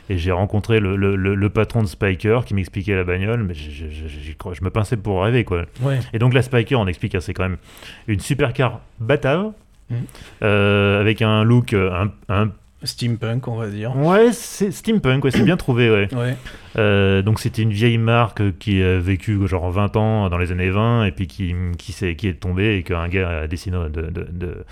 Et, 0.08 0.18
j'ai 0.18 0.32
rencontré 0.32 0.78
le, 0.80 0.96
le- 0.96 1.16
le- 1.16 1.34
le 1.34 1.50
patron 1.50 1.82
de 1.82 1.88
Spiker 1.88 2.44
qui 2.44 2.54
m'expliquait 2.54 2.94
la 2.94 3.04
bagnole, 3.04 3.42
mais 3.42 3.54
je, 3.54 3.70
je- 3.70 4.54
je- 4.54 4.64
me 4.64 4.70
pinçais 4.70 4.96
pour 4.96 5.22
rêver, 5.22 5.44
quoi. 5.44 5.64
Ouais. 5.82 5.98
Et 6.12 6.18
donc 6.18 6.32
la 6.34 6.42
Spiker, 6.42 6.78
on 6.78 6.86
explique, 6.86 7.14
hein, 7.14 7.20
c'est 7.20 7.34
quand 7.34 7.42
même 7.44 7.58
une 8.06 8.20
supercar 8.20 8.80
batave. 9.00 9.52
Mhm. 9.88 9.98
euh, 10.42 11.00
avec 11.00 11.22
un 11.22 11.44
look 11.44 11.72
euh, 11.72 11.92
un, 11.92 12.10
un 12.28 12.50
Steampunk, 12.82 13.46
on 13.48 13.56
va 13.56 13.68
dire. 13.68 13.96
Ouais, 13.96 14.32
c'est 14.32 14.70
steampunk, 14.72 15.24
ouais, 15.24 15.30
c'est 15.30 15.42
bien 15.44 15.56
trouvé, 15.56 15.90
ouais. 15.90 16.08
Ouais. 16.14 16.36
Euh, 16.76 17.22
donc 17.22 17.38
c'était 17.40 17.62
une 17.62 17.70
vieille 17.72 17.96
marque 17.98 18.58
qui 18.58 18.82
a 18.82 18.98
vécu 18.98 19.38
genre 19.46 19.70
20 19.70 19.96
ans 19.96 20.28
dans 20.28 20.38
les 20.38 20.50
années 20.52 20.70
20 20.70 21.04
et 21.06 21.12
puis 21.12 21.26
qui, 21.28 21.54
qui, 21.78 21.92
s'est- 21.92 22.16
qui 22.16 22.26
est 22.28 22.34
tombée 22.34 22.76
et 22.76 22.82
qu'un 22.82 23.08
gars 23.08 23.42
a 23.42 23.46
décidé 23.46 23.76
de, 23.76 23.88
de, 23.88 24.26
de, 24.30 24.64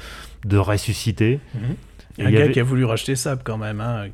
de 0.44 0.57
ressusciter. 0.59 1.38
Et 2.19 2.25
Un 2.27 2.31
gars 2.31 2.43
avait- 2.45 2.53
qui 2.53 2.61
a 2.61 2.62
voulu 2.62 2.85
racheter 2.85 3.17
Saab 3.17 3.41
quand 3.43 3.59
même. 3.59 3.81
Hein, 3.81 4.05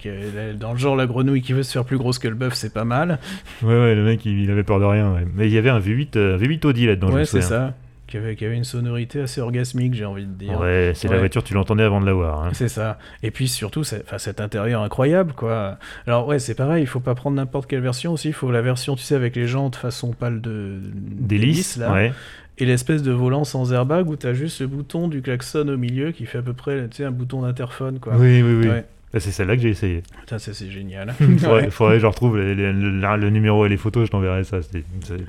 dans 0.58 0.72
le 0.72 0.78
genre, 0.78 0.96
la 0.96 1.06
grenouille 1.06 1.42
qui 1.42 1.52
veut 1.52 1.62
se 1.62 1.72
faire 1.72 1.84
plus 1.84 1.98
grosse 1.98 2.18
que 2.18 2.28
le 2.28 2.34
bœuf, 2.34 2.54
c'est 2.54 2.72
pas 2.72 2.84
mal. 2.84 3.18
Ouais, 3.62 3.68
ouais, 3.74 3.94
le 3.94 4.02
mec 4.04 4.24
il, 4.24 4.40
il 4.42 4.50
avait 4.50 4.62
peur 4.62 4.80
de 4.80 4.84
rien. 4.86 5.12
ouais. 5.12 5.26
Mais 5.34 5.46
il 5.48 5.52
y 5.52 5.58
avait 5.58 5.68
un 5.70 5.80
V8, 5.80 6.16
euh, 6.16 6.38
V8 6.38 6.64
Audi 6.66 6.86
là-dedans, 6.86 7.10
ouais, 7.12 7.24
c'est 7.26 7.42
ça. 7.42 7.74
Qui 8.06 8.16
avait, 8.16 8.34
qui 8.34 8.44
avait 8.44 8.56
une 8.56 8.64
sonorité 8.64 9.20
assez 9.20 9.40
orgasmique, 9.40 9.94
j'ai 9.94 10.04
envie 10.04 10.24
de 10.26 10.32
dire. 10.32 10.58
Ouais, 10.58 10.90
c'est 10.96 11.06
la 11.06 11.18
voiture, 11.18 11.44
tu 11.44 11.54
l'entendais 11.54 11.84
avant 11.84 12.00
de 12.00 12.06
l'avoir. 12.06 12.42
Hein. 12.42 12.50
C'est 12.54 12.66
ça. 12.68 12.98
Et 13.22 13.30
puis 13.30 13.46
surtout, 13.46 13.84
cet 13.84 14.40
intérieur 14.40 14.82
incroyable, 14.82 15.32
quoi. 15.32 15.78
Alors 16.08 16.26
ouais, 16.26 16.40
c'est 16.40 16.54
pareil, 16.56 16.82
il 16.82 16.86
faut 16.88 16.98
pas 16.98 17.14
prendre 17.14 17.36
n'importe 17.36 17.68
quelle 17.70 17.82
version 17.82 18.12
aussi. 18.14 18.26
Il 18.28 18.34
faut 18.34 18.50
la 18.50 18.62
version, 18.62 18.96
tu 18.96 19.04
sais, 19.04 19.14
avec 19.14 19.36
les 19.36 19.46
jantes 19.46 19.76
façon 19.76 20.10
pâle 20.12 20.40
de 20.40 20.80
Délice, 20.82 21.76
là. 21.76 21.92
ouais. 21.92 22.12
Et 22.58 22.66
l'espèce 22.66 23.02
de 23.02 23.10
volant 23.12 23.44
sans 23.44 23.72
airbag 23.72 24.08
où 24.08 24.16
t'as 24.16 24.34
juste 24.34 24.60
le 24.60 24.66
bouton 24.66 25.08
du 25.08 25.22
klaxon 25.22 25.66
au 25.68 25.76
milieu 25.78 26.12
qui 26.12 26.26
fait 26.26 26.38
à 26.38 26.42
peu 26.42 26.52
près, 26.52 26.86
un 27.00 27.10
bouton 27.10 27.42
d'interphone, 27.42 27.98
quoi. 28.00 28.14
Oui, 28.16 28.42
oui, 28.42 28.54
oui. 28.60 28.68
Ouais. 28.68 28.84
C'est 29.14 29.32
celle-là 29.32 29.56
que 29.56 29.62
j'ai 29.62 29.70
essayé. 29.70 30.02
Putain, 30.20 30.38
ça 30.38 30.52
c'est 30.54 30.70
génial. 30.70 31.12
faudrait, 31.38 31.64
Ouais. 31.64 31.70
faudrait 31.70 31.94
que 31.96 32.00
je 32.02 32.06
retrouve 32.06 32.38
les- 32.38 32.54
les- 32.54 32.72
le, 32.72 33.16
le 33.16 33.30
numéro 33.30 33.66
et 33.66 33.68
les 33.68 33.76
photos, 33.76 34.06
je 34.06 34.10
t'enverrai 34.12 34.44
ça. 34.44 34.62
C'était 34.62 34.84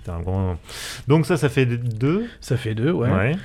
un 0.09 0.19
grand. 0.19 0.57
Donc 1.07 1.25
ça, 1.25 1.35
ça 1.37 1.49
fait 1.49 1.65
deux? 1.65 2.25
Ça 2.41 2.57
fait 2.57 2.75
deux, 2.75 2.91
ouais. 2.91 3.09
Ouais. 3.09 3.35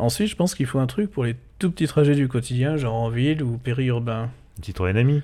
Ensuite, 0.00 0.28
je 0.28 0.34
pense 0.36 0.54
qu'il 0.56 0.66
faut 0.66 0.80
un 0.80 0.86
truc 0.86 1.10
pour 1.10 1.24
les 1.24 1.36
tout 1.60 1.70
petits 1.70 1.86
trajets 1.86 2.14
du 2.16 2.26
quotidien, 2.26 2.76
genre 2.76 2.94
en 2.94 3.08
ville 3.10 3.42
ou 3.42 3.58
périurbain. 3.58 4.28
Citroën 4.62 4.96
Ami. 4.96 5.16
Euh, 5.16 5.20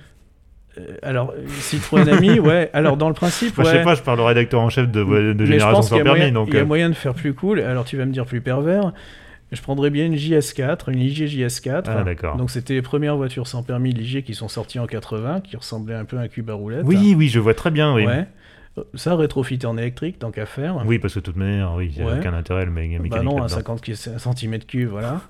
alors, 1.03 1.31
euh, 1.37 1.43
Citroën 1.59 2.07
Ami, 2.09 2.39
ouais. 2.39 2.69
Alors, 2.73 2.97
dans 2.97 3.07
le 3.09 3.13
principe, 3.13 3.57
Moi, 3.57 3.65
ouais. 3.67 3.71
je 3.73 3.77
sais 3.77 3.83
pas, 3.83 3.95
je 3.95 4.01
parle 4.01 4.19
au 4.19 4.25
rédacteur 4.25 4.59
en 4.61 4.69
chef 4.69 4.89
de, 4.89 5.03
de 5.03 5.33
Mais 5.33 5.45
je 5.45 5.51
Génération 5.51 5.81
sans 5.83 5.95
permis. 5.95 6.09
moyen, 6.09 6.31
donc, 6.31 6.47
il 6.49 6.55
y 6.55 6.57
a 6.57 6.61
euh, 6.61 6.65
moyen 6.65 6.89
de 6.89 6.95
faire 6.95 7.13
plus 7.13 7.33
cool. 7.33 7.59
Alors, 7.59 7.85
tu 7.85 7.97
vas 7.97 8.05
me 8.05 8.11
dire 8.11 8.25
plus 8.25 8.41
pervers. 8.41 8.91
Je 9.51 9.61
prendrais 9.61 9.91
bien 9.91 10.05
une 10.07 10.15
JS4, 10.15 10.91
une 10.91 10.97
Ligier 10.97 11.27
JS4. 11.27 11.83
Ah, 11.85 12.03
d'accord. 12.03 12.37
Donc, 12.37 12.49
c'était 12.49 12.73
les 12.73 12.81
premières 12.81 13.15
voitures 13.17 13.47
sans 13.47 13.61
permis 13.61 13.91
Ligier 13.91 14.23
qui 14.23 14.33
sont 14.33 14.47
sorties 14.47 14.79
en 14.79 14.87
80, 14.87 15.41
qui 15.41 15.55
ressemblaient 15.55 15.93
un 15.93 16.05
peu 16.05 16.17
à 16.17 16.21
un 16.21 16.27
cube 16.27 16.49
à 16.49 16.53
roulettes. 16.53 16.81
Oui, 16.85 17.13
oui, 17.15 17.27
je 17.29 17.39
vois 17.39 17.53
très 17.53 17.69
bien. 17.69 17.93
Oui, 17.93 18.05
Ouais. 18.07 18.25
Euh, 18.79 18.81
Ça, 18.95 19.15
rétrofité 19.15 19.67
en 19.67 19.77
électrique, 19.77 20.17
tant 20.17 20.31
qu'à 20.31 20.47
faire. 20.47 20.81
oui 20.87 20.97
parce 20.97 21.13
que 21.13 21.19
de 21.19 21.25
toute 21.25 21.35
manière, 21.35 21.73
oui, 21.77 21.91
il 21.95 22.01
n'y 22.03 22.09
a 22.09 22.11
Ouais. 22.11 22.19
aucun 22.19 22.33
intérêt 22.33 22.65
le 22.65 22.71
mé- 22.71 22.87
mécanique. 22.99 23.11
Bah 23.11 23.21
non, 23.21 23.37
à 23.37 23.41
là-dedans. 23.41 23.55
50 23.57 23.81
cm3, 24.17 24.85
voilà. 24.87 25.21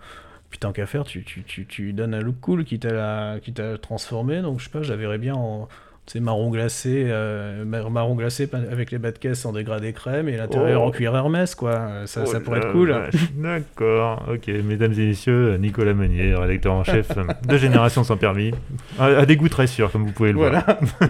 Puis 0.54 0.60
tant 0.60 0.72
qu'à 0.72 0.86
faire, 0.86 1.04
tu, 1.04 1.24
tu, 1.24 1.41
tu, 1.41 1.66
tu 1.66 1.93
donnes 1.93 2.14
un 2.14 2.20
look 2.20 2.36
cool 2.39 2.64
qui 2.64 2.78
t'a 2.78 3.39
transformé. 3.82 4.43
Donc 4.43 4.60
je 4.60 4.66
sais 4.66 4.70
pas, 4.70 4.84
je 4.84 4.91
la 4.91 4.95
verrais 4.97 5.18
bien 5.18 5.34
en 5.34 5.68
sais, 6.06 6.20
marron 6.20 6.51
glacé, 6.51 7.06
euh, 7.08 7.66
mar- 7.66 7.89
marron 7.89 8.14
glacé 8.14 8.47
avec 8.72 8.91
les 8.91 8.99
bas 8.99 9.12
de 9.12 9.18
caisse 9.18 9.45
en 9.47 9.51
dégradé 9.54 9.93
crème 9.93 10.30
et 10.30 10.38
l'intérieur 10.38 10.84
Oh. 10.84 10.89
en 10.89 10.91
cuir 10.91 11.16
Hermès, 11.16 11.56
quoi. 11.56 11.72
Euh, 11.72 12.06
Ça, 12.06 12.22
Oh 12.24 12.26
ça 12.28 12.39
pourrait 12.39 12.60
la 12.60 12.66
être 12.68 12.72
cool. 12.72 12.95
D'accord. 13.34 14.26
Ok, 14.32 14.47
mesdames 14.64 14.93
et 14.93 15.08
messieurs, 15.08 15.56
Nicolas 15.58 15.95
Meunier, 15.95 16.36
rédacteur 16.36 16.74
en 16.74 16.84
chef 16.84 17.08
de 17.47 17.58
Génération 17.58 18.04
sans 18.04 18.18
permis. 18.18 18.51
À, 18.99 19.26
des 19.26 19.36
goûts 19.38 19.49
très 19.49 19.66
sûrs, 19.66 19.91
comme 19.91 20.04
vous 20.06 20.12
pouvez 20.12 20.34
le 20.34 20.38
Voilà. 20.38 20.64
voir. 20.80 21.10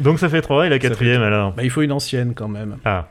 Donc 0.00 0.18
ça 0.18 0.30
fait 0.30 0.40
trois 0.40 0.66
et 0.66 0.70
la 0.70 0.76
fait 0.78 0.88
quatrième 0.88 1.20
alors 1.22 1.52
Bah, 1.52 1.62
il 1.62 1.68
faut 1.70 1.82
une 1.82 1.92
ancienne 1.92 2.32
quand 2.34 2.48
même. 2.48 2.78
Ah, 2.86 3.08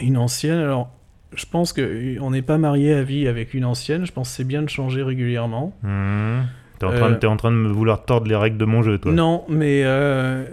Une 0.00 0.16
ancienne, 0.16 0.58
alors 0.58 0.90
je 1.36 1.46
pense 1.46 1.72
que 1.72 2.18
on 2.20 2.30
n'est 2.30 2.42
pas 2.42 2.58
marié 2.58 2.94
à 2.94 3.02
vie 3.02 3.26
avec 3.28 3.54
une 3.54 3.64
ancienne. 3.64 4.04
Je 4.06 4.12
pense 4.12 4.30
que 4.30 4.36
c'est 4.36 4.44
bien 4.44 4.62
de 4.62 4.68
changer 4.68 5.02
régulièrement. 5.02 5.74
hmm. 5.82 6.40
t'es 6.78 6.86
en, 6.86 6.90
train 6.92 7.08
de- 7.10 7.14
Euh. 7.14 7.18
t'es 7.18 7.26
en 7.26 7.36
train 7.36 7.50
de 7.52 7.56
me 7.56 7.68
vouloir 7.68 8.04
tordre 8.04 8.26
les 8.28 8.36
règles 8.36 8.58
de 8.58 8.64
mon 8.64 8.82
jeu, 8.82 8.98
toi. 8.98 9.12
Non, 9.12 9.44
mais 9.48 9.82
euh, 9.84 10.44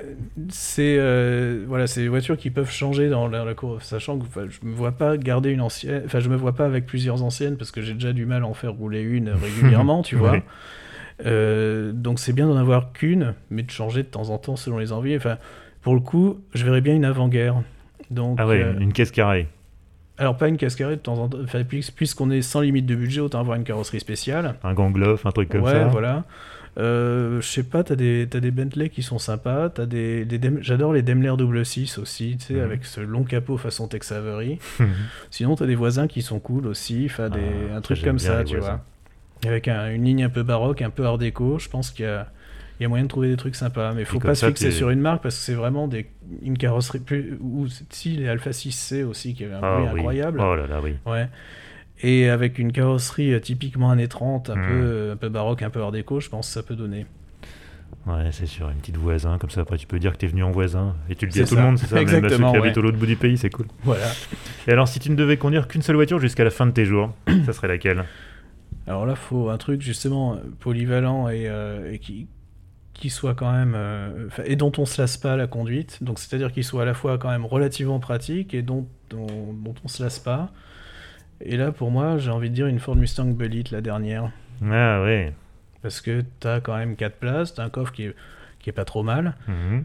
c'est 0.50 0.96
euh, 1.00 1.64
voilà, 1.68 1.88
c'est 1.88 2.02
des 2.02 2.08
voitures 2.10 2.38
qui 2.38 2.50
peuvent 2.52 2.72
changer 2.72 3.10
dans 3.10 3.28
la, 3.28 3.44
la 3.44 3.54
cour, 3.54 3.82
sachant 3.82 4.18
que 4.20 4.24
enfin, 4.26 4.46
je 4.50 4.66
me 4.68 4.74
vois 4.74 4.92
pas 4.92 5.18
garder 5.18 5.50
une 5.50 5.62
ancienne, 5.62 6.04
enfin 6.06 6.20
je 6.20 6.30
me 6.30 6.36
vois 6.36 6.54
pas 6.54 6.66
avec 6.66 6.86
plusieurs 6.86 7.24
anciennes 7.24 7.58
parce 7.58 7.72
que 7.72 7.82
j'ai 7.82 7.94
déjà 7.94 8.14
du 8.14 8.26
mal 8.26 8.44
à 8.44 8.48
en 8.48 8.54
faire 8.54 8.74
rouler 8.74 9.02
une 9.02 9.30
régulièrement, 9.44 10.04
tu 10.04 10.16
vois. 10.16 10.34
Oui. 10.34 10.40
Donc 11.94 12.20
c'est 12.20 12.34
bien 12.34 12.48
d'en 12.48 12.58
avoir 12.58 12.94
qu'une, 12.94 13.34
mais 13.50 13.64
de 13.64 13.72
changer 13.72 14.04
de 14.04 14.08
temps 14.08 14.30
en 14.30 14.38
temps 14.38 14.56
selon 14.56 14.78
les 14.80 14.92
envies. 14.92 15.16
Enfin, 15.16 15.38
pour 15.82 15.94
le 15.96 16.00
coup, 16.02 16.40
je 16.54 16.64
verrais 16.66 16.82
bien 16.82 16.96
une 16.96 17.06
avant-guerre. 17.06 17.56
Donc, 18.10 18.38
Ah 18.40 18.48
ouais, 18.48 18.66
une 18.80 18.92
caisse 18.94 19.12
carrée. 19.12 19.48
Alors 20.18 20.38
pas 20.38 20.48
une 20.48 20.58
cascarée 20.58 20.96
de 20.98 21.02
temps 21.02 21.18
en 21.18 21.28
temps. 21.30 21.38
Enfin, 21.44 21.64
puisqu'on 21.64 22.30
est 22.32 22.42
sans 22.42 22.62
limite 22.62 22.86
de 22.86 22.96
budget, 22.96 23.22
autant 23.22 23.40
avoir 23.40 23.58
une 23.58 23.64
carrosserie 23.64 24.00
spéciale. 24.00 24.56
Un 24.64 24.74
gangloff, 24.74 25.26
un 25.26 25.32
truc 25.32 25.50
comme 25.50 25.64
ouais, 25.64 25.72
ça. 25.72 25.86
voilà. 25.88 26.26
Euh, 26.78 27.42
je 27.42 27.48
sais 27.48 27.64
pas, 27.64 27.84
t'as 27.84 27.96
des, 27.96 28.26
des 28.26 28.52
Bentley 28.52 28.88
qui 28.90 29.04
sont 29.04 29.20
sympas, 29.20 29.70
t'as 29.70 29.86
des, 29.86 30.24
des 30.24 30.40
j'adore 30.62 30.94
les 30.94 31.02
Daimler 31.02 31.34
6 31.66 31.98
aussi, 31.98 32.38
tu 32.40 32.46
sais, 32.46 32.54
Mhm. 32.54 32.62
avec 32.62 32.86
ce 32.86 33.02
long 33.02 33.24
capot 33.24 33.58
façon 33.58 33.90
Tex 33.90 34.12
Avery. 34.14 34.58
Sinon, 35.32 35.56
t'as 35.56 35.66
des 35.66 35.76
voisins 35.76 36.08
qui 36.08 36.22
sont 36.22 36.40
cool 36.40 36.68
aussi, 36.68 37.08
enfin, 37.10 37.30
des, 37.30 37.40
Ah, 37.74 37.78
un 37.78 37.82
truc 37.82 38.02
comme 38.04 38.20
ça, 38.20 38.44
tu 38.46 38.56
voisins. 38.56 38.80
vois. 39.44 39.50
Avec 39.52 39.68
un- 39.68 39.92
une 39.94 40.06
ligne 40.06 40.24
un 40.24 40.30
peu 40.30 40.44
baroque, 40.44 40.82
un 40.82 40.90
peu 40.92 41.06
art 41.06 41.18
déco, 41.18 41.60
je 41.60 41.68
pense 41.68 41.92
qu'il 41.92 42.06
y 42.06 42.08
a, 42.08 42.28
il 42.82 42.84
y 42.84 42.86
a 42.86 42.90
moyen 42.90 43.04
de 43.04 43.10
trouver 43.10 43.28
des 43.30 43.38
trucs 43.38 43.56
sympas, 43.56 43.94
mais 43.94 44.06
faut 44.06 44.18
comme 44.20 44.32
pas 44.32 44.36
se 44.36 44.46
fixer 44.48 44.72
sur 44.72 44.90
une 44.90 45.02
marque 45.02 45.22
parce 45.22 45.36
que 45.38 45.42
c'est 45.44 45.54
vraiment 45.54 45.88
des, 45.88 46.08
une 46.42 46.58
carrosserie 46.58 46.98
plus, 47.00 47.38
ou 47.40 47.68
si 47.92 48.18
les 48.18 48.28
Alpha 48.28 48.50
6C 48.50 49.04
aussi 49.04 49.36
qui 49.36 49.44
avait 49.46 49.54
un 49.54 49.60
Ah 49.62 49.74
bruit 49.76 49.86
oui. 49.94 50.00
incroyable. 50.00 50.40
Oh 50.42 50.56
là 50.56 50.66
là, 50.66 50.80
oui. 50.84 50.96
Ouais. 51.06 51.28
Et 52.02 52.28
avec 52.28 52.58
une 52.58 52.72
carrosserie 52.72 53.34
euh, 53.36 53.40
typiquement 53.40 53.92
années 53.92 54.08
30, 54.08 54.50
un, 54.50 54.56
Mm. 54.56 54.68
peu, 54.68 55.10
un 55.14 55.16
peu 55.16 55.30
baroque, 55.30 55.62
un 55.62 55.70
peu 55.70 55.80
art 55.82 55.92
déco, 55.92 56.20
je 56.20 56.30
pense 56.30 56.48
que 56.48 56.54
ça 56.54 56.64
peut 56.64 56.76
donner. 56.76 57.06
Ouais, 58.08 58.30
c'est 58.32 58.48
sûr, 58.48 58.68
une 58.72 58.78
petite 58.78 58.98
voisin, 58.98 59.38
comme 59.38 59.52
ça 59.52 59.62
après 59.62 59.78
tu 59.78 59.86
peux 59.86 60.00
dire 60.00 60.14
que 60.14 60.18
t'es 60.18 60.26
venu 60.26 60.42
en 60.44 60.50
voisin. 60.50 60.96
Et 61.08 61.16
tu 61.16 61.28
le 61.28 61.32
dis 61.32 61.42
à 61.42 61.44
tout 61.44 61.50
ça. 61.54 61.62
le 61.62 61.68
monde, 61.68 61.78
c'est 61.78 61.86
ça 61.86 61.96
Même 61.98 62.06
à 62.06 62.08
ceux 62.10 62.18
qui 62.20 62.26
Exactement, 62.26 62.54
habitent 62.54 62.64
ouais. 62.74 62.78
au 62.80 62.82
l'autre 62.82 62.98
bout 62.98 63.06
du 63.06 63.16
pays, 63.16 63.38
c'est 63.38 63.52
cool. 63.52 63.68
Voilà. 63.84 64.08
Et 64.68 64.72
alors, 64.72 64.88
si 64.88 65.00
tu 65.00 65.12
ne 65.12 65.16
devais 65.16 65.38
conduire 65.38 65.68
qu'une 65.68 65.84
seule 65.84 65.98
voiture 65.98 66.18
jusqu'à 66.18 66.44
la 66.44 66.50
fin 66.50 66.66
de 66.66 66.72
tes 66.72 66.86
jours, 66.86 67.14
ça 67.46 67.54
serait 67.54 67.68
laquelle? 67.68 68.06
Alors 68.88 69.06
là, 69.06 69.14
faut 69.14 69.50
un 69.52 69.58
truc 69.60 69.82
justement 69.82 70.34
euh, 70.34 70.38
polyvalent 70.60 71.30
et, 71.30 71.48
euh, 71.48 71.92
et 71.94 72.00
qui, 72.00 72.26
qui 73.02 73.10
soit 73.10 73.36
quand 73.36 73.52
même. 73.52 73.74
euh, 73.76 74.30
et 74.46 74.56
dont 74.56 74.72
on 74.78 74.86
se 74.86 75.02
lasse 75.02 75.18
pas 75.18 75.34
à 75.34 75.36
la 75.36 75.48
conduite. 75.48 76.02
Donc 76.04 76.20
c'est-à-dire 76.20 76.52
qu'il 76.54 76.64
soit 76.64 76.84
à 76.84 76.86
la 76.86 76.94
fois 76.94 77.18
quand 77.18 77.30
même 77.30 77.46
relativement 77.46 78.00
pratique 78.00 78.54
et 78.54 78.62
dont, 78.62 78.88
dont, 79.10 79.26
dont 79.28 79.74
on 79.84 79.88
se 79.90 80.02
lasse 80.02 80.20
pas. 80.20 80.52
Et 81.42 81.58
là, 81.58 81.72
pour 81.72 81.90
moi, 81.90 82.20
j'ai 82.20 82.30
envie 82.30 82.50
de 82.52 82.56
dire 82.56 82.68
une 82.68 82.80
Ford 82.80 82.96
Mustang 82.96 83.26
Bullitt, 83.34 83.72
la 83.72 83.82
dernière. 83.82 84.32
Ah 84.64 85.02
ouais. 85.02 85.34
Parce 85.82 86.00
que 86.00 86.24
t'as 86.40 86.60
quand 86.62 86.78
même 86.78 86.96
4 86.96 87.16
places, 87.18 87.56
t'as 87.56 87.64
un 87.64 87.70
coffre 87.70 87.92
qui 87.92 88.04
est, 88.04 88.16
qui 88.60 88.70
est 88.70 88.74
pas 88.74 88.86
trop 88.86 89.02
mal. 89.02 89.34
Mhm. 89.48 89.84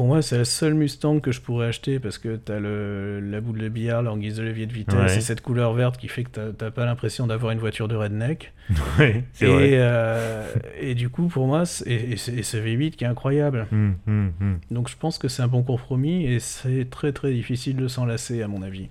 Pour 0.00 0.06
moi, 0.06 0.22
c'est 0.22 0.38
la 0.38 0.46
seule 0.46 0.72
Mustang 0.72 1.20
que 1.20 1.30
je 1.30 1.42
pourrais 1.42 1.66
acheter 1.66 1.98
parce 1.98 2.16
que 2.16 2.36
t'as 2.36 2.58
le, 2.58 3.20
la 3.20 3.42
boule 3.42 3.58
de 3.58 3.68
billard 3.68 4.02
guise 4.16 4.36
de 4.38 4.42
levier 4.42 4.64
de 4.64 4.72
vitesse 4.72 4.94
Ouais. 4.94 5.18
et 5.18 5.20
cette 5.20 5.42
couleur 5.42 5.74
verte 5.74 5.98
qui 5.98 6.08
fait 6.08 6.24
que 6.24 6.30
t'as- 6.30 6.52
t'as 6.54 6.70
pas 6.70 6.86
l'impression 6.86 7.26
d'avoir 7.26 7.52
une 7.52 7.58
voiture 7.58 7.86
de 7.86 7.96
redneck. 7.96 8.54
Ouais, 8.98 9.24
c'est 9.34 9.44
Et, 9.44 9.52
vrai. 9.52 9.70
euh, 9.74 10.46
et 10.80 10.94
du 10.94 11.10
coup, 11.10 11.26
pour 11.28 11.46
moi, 11.46 11.66
c'est- 11.66 11.86
et, 11.86 12.12
et 12.12 12.16
c'est 12.16 12.32
et 12.32 12.42
ce 12.42 12.56
V8 12.56 12.92
qui 12.92 13.04
est 13.04 13.08
incroyable. 13.08 13.66
Hum, 13.72 13.96
hum, 14.06 14.32
hum. 14.40 14.58
Donc 14.70 14.88
je 14.88 14.96
pense 14.96 15.18
que 15.18 15.28
c'est 15.28 15.42
un 15.42 15.48
bon 15.48 15.62
compromis 15.62 16.24
et 16.24 16.40
c'est 16.40 16.88
très 16.88 17.12
très 17.12 17.32
difficile 17.34 17.76
de 17.76 17.86
s'en 17.86 18.06
lasser 18.06 18.40
à 18.40 18.48
mon 18.48 18.62
avis. 18.62 18.88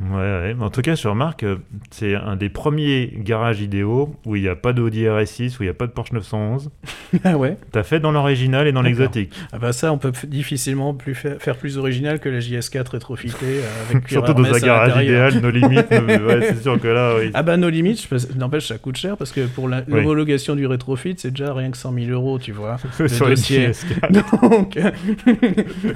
Ouais, 0.00 0.16
ouais. 0.16 0.54
Mais 0.54 0.64
En 0.64 0.70
tout 0.70 0.80
cas, 0.82 0.94
je 0.94 1.06
remarque 1.08 1.40
que 1.40 1.58
c'est 1.90 2.14
un 2.14 2.36
des 2.36 2.48
premiers 2.48 3.12
garages 3.18 3.60
idéaux 3.60 4.14
où 4.24 4.36
il 4.36 4.42
n'y 4.42 4.48
a 4.48 4.56
pas 4.56 4.72
d'Audi 4.72 5.04
RS6, 5.04 5.58
où 5.58 5.62
il 5.62 5.66
n'y 5.66 5.70
a 5.70 5.74
pas 5.74 5.86
de 5.86 5.92
Porsche 5.92 6.12
911. 6.12 6.70
ah 7.24 7.36
ouais 7.36 7.56
T'as 7.72 7.82
fait 7.82 8.00
dans 8.00 8.12
l'original 8.12 8.66
et 8.66 8.72
dans 8.72 8.82
l'exotique. 8.82 9.32
Ah 9.52 9.58
bah 9.58 9.72
ça, 9.72 9.92
on 9.92 9.98
peut 9.98 10.12
difficilement 10.26 10.94
plus 10.94 11.14
faire, 11.14 11.36
faire 11.40 11.56
plus 11.56 11.76
original 11.78 12.18
que 12.18 12.28
la 12.28 12.38
JS4 12.38 12.90
rétrofitée 12.92 13.36
euh, 13.42 13.90
avec 13.90 14.08
Surtout 14.08 14.32
dans 14.32 14.44
un 14.44 14.52
à 14.54 14.60
garage 14.60 15.04
idéal, 15.04 15.40
nos 15.40 15.50
limites. 15.50 15.90
ouais, 15.90 16.40
c'est 16.42 16.62
sûr 16.62 16.80
que 16.80 16.88
là, 16.88 17.14
oui. 17.18 17.30
Ah 17.34 17.42
bah 17.42 17.56
nos 17.56 17.68
limites, 17.68 18.08
n'empêche 18.36 18.68
ça 18.68 18.78
coûte 18.78 18.96
cher 18.96 19.16
parce 19.16 19.32
que 19.32 19.46
pour 19.46 19.64
Oui. 19.64 19.72
l'homologation 19.88 20.56
du 20.56 20.66
rétrofit, 20.66 21.14
c'est 21.18 21.30
déjà 21.30 21.52
rien 21.52 21.70
que 21.70 21.76
100 21.76 21.92
000 21.92 22.10
euros, 22.10 22.38
tu 22.38 22.52
vois. 22.52 22.78
Sur 23.06 23.28
les 23.28 23.34
dossier. 23.34 23.68
JS4. 23.70 24.12
Donc, 24.52 24.78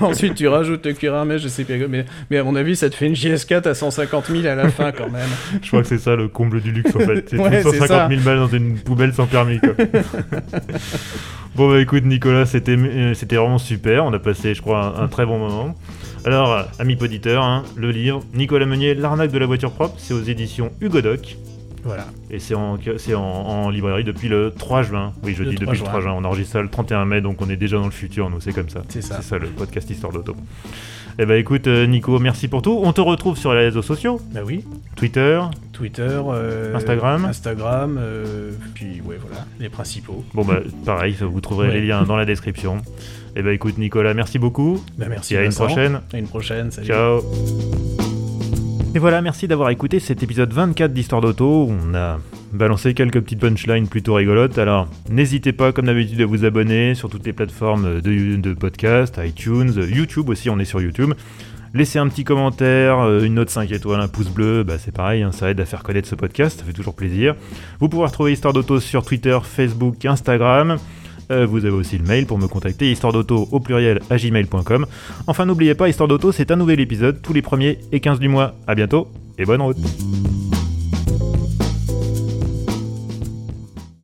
ensuite 0.01 0.35
tu 0.35 0.49
rajoutes 0.49 0.85
le 0.87 0.93
cuir 0.93 1.15
Hermès, 1.15 1.41
je 1.41 1.49
sais 1.49 1.65
pas, 1.65 1.75
mais, 1.89 2.05
mais 2.31 2.39
à 2.39 2.45
mon 2.45 2.55
avis, 2.57 2.77
ça 2.77 2.91
te 2.91 2.95
fait 2.95 3.07
une 3.07 3.15
JS4 3.15 3.69
à 3.69 3.75
150 3.95 4.27
000 4.27 4.47
à 4.47 4.55
la 4.55 4.69
fin 4.71 4.93
quand 4.93 5.11
même. 5.11 5.29
Je 5.63 5.69
crois 5.69 5.83
que 5.83 5.89
c'est 5.89 5.99
ça 5.99 6.17
le 6.17 6.29
comble 6.29 6.61
du 6.61 6.73
luxe 6.73 6.95
en 6.95 7.01
fait. 7.01 7.25
C'est 7.29 7.39
Ouais, 7.39 7.63
c'est 7.63 7.79
150 7.79 7.89
ça. 7.89 8.09
000 8.09 8.21
balles 8.23 8.39
dans 8.39 8.49
une 8.49 8.79
poubelle 8.79 9.13
sans 9.15 9.27
permis 9.27 9.59
quoi. 9.61 9.71
bon 11.55 11.71
bah 11.71 11.81
écoute 11.81 12.05
Nicolas, 12.05 12.47
c'était 12.47 12.77
euh, 12.77 13.15
c'était 13.15 13.37
vraiment 13.37 13.59
super. 13.59 14.05
On 14.05 14.13
a 14.13 14.19
passé 14.19 14.55
je 14.55 14.63
crois 14.63 14.97
un, 14.99 15.05
un 15.05 15.09
très 15.09 15.27
bon 15.27 15.39
moment. 15.39 15.75
Alors, 16.27 16.65
amis 16.79 16.97
auditeurs, 17.03 17.45
hein, 17.45 17.65
le 17.77 17.91
livre 17.91 18.23
Nicolas 18.33 18.65
Meunier, 18.65 18.95
l'arnaque 18.95 19.31
de 19.31 19.39
la 19.39 19.45
voiture 19.47 19.71
propre, 19.73 19.97
c'est 19.99 20.15
aux 20.15 20.23
éditions 20.23 20.73
Hugo 20.81 21.03
Doc. 21.03 21.37
Voilà. 21.85 22.07
Et 22.31 22.39
c'est 22.39 22.55
en, 22.55 22.79
en, 22.79 23.21
en 23.21 23.69
librairie 23.69 24.05
depuis 24.05 24.29
le 24.29 24.51
3 24.57 24.83
juin. 24.85 25.13
Oui, 25.23 25.35
je 25.37 25.43
Le 25.43 25.51
dis 25.51 25.57
3 25.57 25.67
depuis 25.75 25.83
le 25.85 25.87
3 25.87 26.01
juin. 26.01 26.15
On 26.17 26.25
enregistre 26.25 26.55
ça 26.55 26.63
le 26.63 26.71
31 26.71 27.05
mai, 27.05 27.21
donc 27.21 27.43
on 27.43 27.51
est 27.51 27.57
déjà 27.57 27.77
dans 27.77 27.85
le 27.85 27.91
futur, 27.91 28.31
nous, 28.31 28.41
c'est 28.41 28.55
comme 28.55 28.71
ça. 28.71 28.81
C'est 28.89 29.03
ça. 29.03 29.17
C'est 29.21 29.29
ça 29.29 29.37
le 29.39 29.49
podcast 29.49 29.91
Histoire 29.91 30.11
d'Auto. 30.15 30.35
Eh 31.19 31.27
ben 31.27 31.39
écoute, 31.39 31.69
euh, 31.69 31.87
Nico, 31.87 32.19
merci 32.19 32.49
pour 32.49 32.61
tout. 32.63 32.81
On 32.83 32.93
te 32.93 33.01
retrouve 33.01 33.37
sur 33.37 33.55
les 33.55 33.61
réseaux 33.61 33.83
sociaux 33.83 34.21
Bah 34.33 34.41
oui, 34.45 34.65
Twitter. 34.97 35.41
Twitter, 35.73 36.09
euh, 36.29 36.75
Instagram. 36.75 37.25
Instagram, 37.25 37.99
euh, 38.01 38.51
puis 38.75 39.01
ouais 39.05 39.17
voilà, 39.25 39.45
les 39.61 39.69
principaux. 39.69 40.25
Bon, 40.35 40.45
bah 40.45 40.59
pareil, 40.85 41.17
vous 41.21 41.41
trouverez 41.41 41.69
Ouais. 41.69 41.75
les 41.81 41.87
liens 41.87 42.03
dans 42.03 42.17
la 42.17 42.25
description. 42.25 42.79
Eh 43.37 43.43
ben 43.43 43.51
écoute, 43.53 43.79
Nicolas, 43.79 44.13
merci 44.15 44.39
beaucoup. 44.41 44.83
Bah 44.99 45.07
merci. 45.09 45.35
Et 45.35 45.39
à 45.39 45.45
une 45.45 45.53
prochaine. 45.53 46.01
À 46.13 46.19
une 46.19 46.27
prochaine. 46.27 46.71
Salut. 46.73 46.87
Ciao. 46.89 47.21
Et 48.95 48.99
voilà, 48.99 49.23
merci 49.23 49.47
d'avoir 49.49 49.71
écouté 49.71 50.01
cet 50.01 50.23
épisode 50.23 50.53
24 50.53 50.93
d'Histoire 50.93 51.21
d'Auto. 51.21 51.69
On 51.71 51.95
a 51.95 52.19
balancé 52.55 52.95
quelques 52.95 53.21
petites 53.21 53.41
punchlines 53.41 53.89
plutôt 53.89 54.15
rigolotes. 54.15 54.59
Alors, 54.59 54.89
n'hésitez 55.11 55.53
pas, 55.53 55.73
comme 55.73 55.87
d'habitude, 55.87 56.21
à 56.21 56.27
vous 56.27 56.45
abonner 56.45 56.95
sur 56.95 57.11
toutes 57.11 57.27
les 57.27 57.33
plateformes 57.33 58.01
de, 58.01 58.37
de 58.37 58.55
podcast, 58.55 59.21
iTunes, 59.23 59.73
YouTube 59.75 60.29
aussi, 60.29 60.49
on 60.51 60.59
est 60.59 60.65
sur 60.65 60.81
YouTube. 60.81 61.13
Laissez 61.75 61.99
un 61.99 62.07
petit 62.07 62.23
commentaire, 62.23 63.01
euh, 63.01 63.25
une 63.25 63.35
note 63.35 63.51
5 63.51 63.73
étoiles, 63.73 64.01
un 64.01 64.07
pouce 64.07 64.29
bleu, 64.29 64.63
bah 64.63 64.75
c'est 64.79 64.95
pareil, 64.95 65.23
hein, 65.23 65.33
ça 65.33 65.51
aide 65.51 65.61
à 65.61 65.65
faire 65.65 65.83
connaître 65.83 66.07
ce 66.07 66.15
podcast, 66.15 66.61
ça 66.61 66.65
fait 66.65 66.73
toujours 66.73 66.95
plaisir. 66.95 67.35
Vous 67.81 67.89
pouvez 67.89 68.05
retrouver 68.05 68.33
Histoire 68.33 68.55
d'Auto 68.55 68.79
sur 68.79 69.05
Twitter, 69.05 69.37
Facebook, 69.43 70.05
Instagram. 70.05 70.77
Euh, 71.33 71.47
vous 71.47 71.65
avez 71.65 71.75
aussi 71.75 71.99
le 71.99 72.05
mail 72.05 72.27
pour 72.27 72.39
me 72.39 72.47
contacter, 72.47 72.93
histoire 72.93 73.13
d'auto 73.13 73.49
au 73.51 73.59
pluriel 73.59 74.01
à 74.09 74.17
gmail.com. 74.17 74.87
Enfin, 75.27 75.47
n'oubliez 75.47 75.75
pas, 75.75 75.89
Histoire 75.89 76.09
d'auto, 76.09 76.31
c'est 76.31 76.53
un 76.53 76.57
nouvel 76.57 76.79
épisode 76.79 77.21
tous 77.23 77.33
les 77.33 77.43
premiers 77.43 77.79
et 77.91 77.99
15 77.99 78.21
du 78.21 78.29
mois. 78.29 78.55
À 78.69 78.77
bientôt 78.77 79.09
et 79.37 79.45
bonne 79.45 79.63
route. 79.63 80.54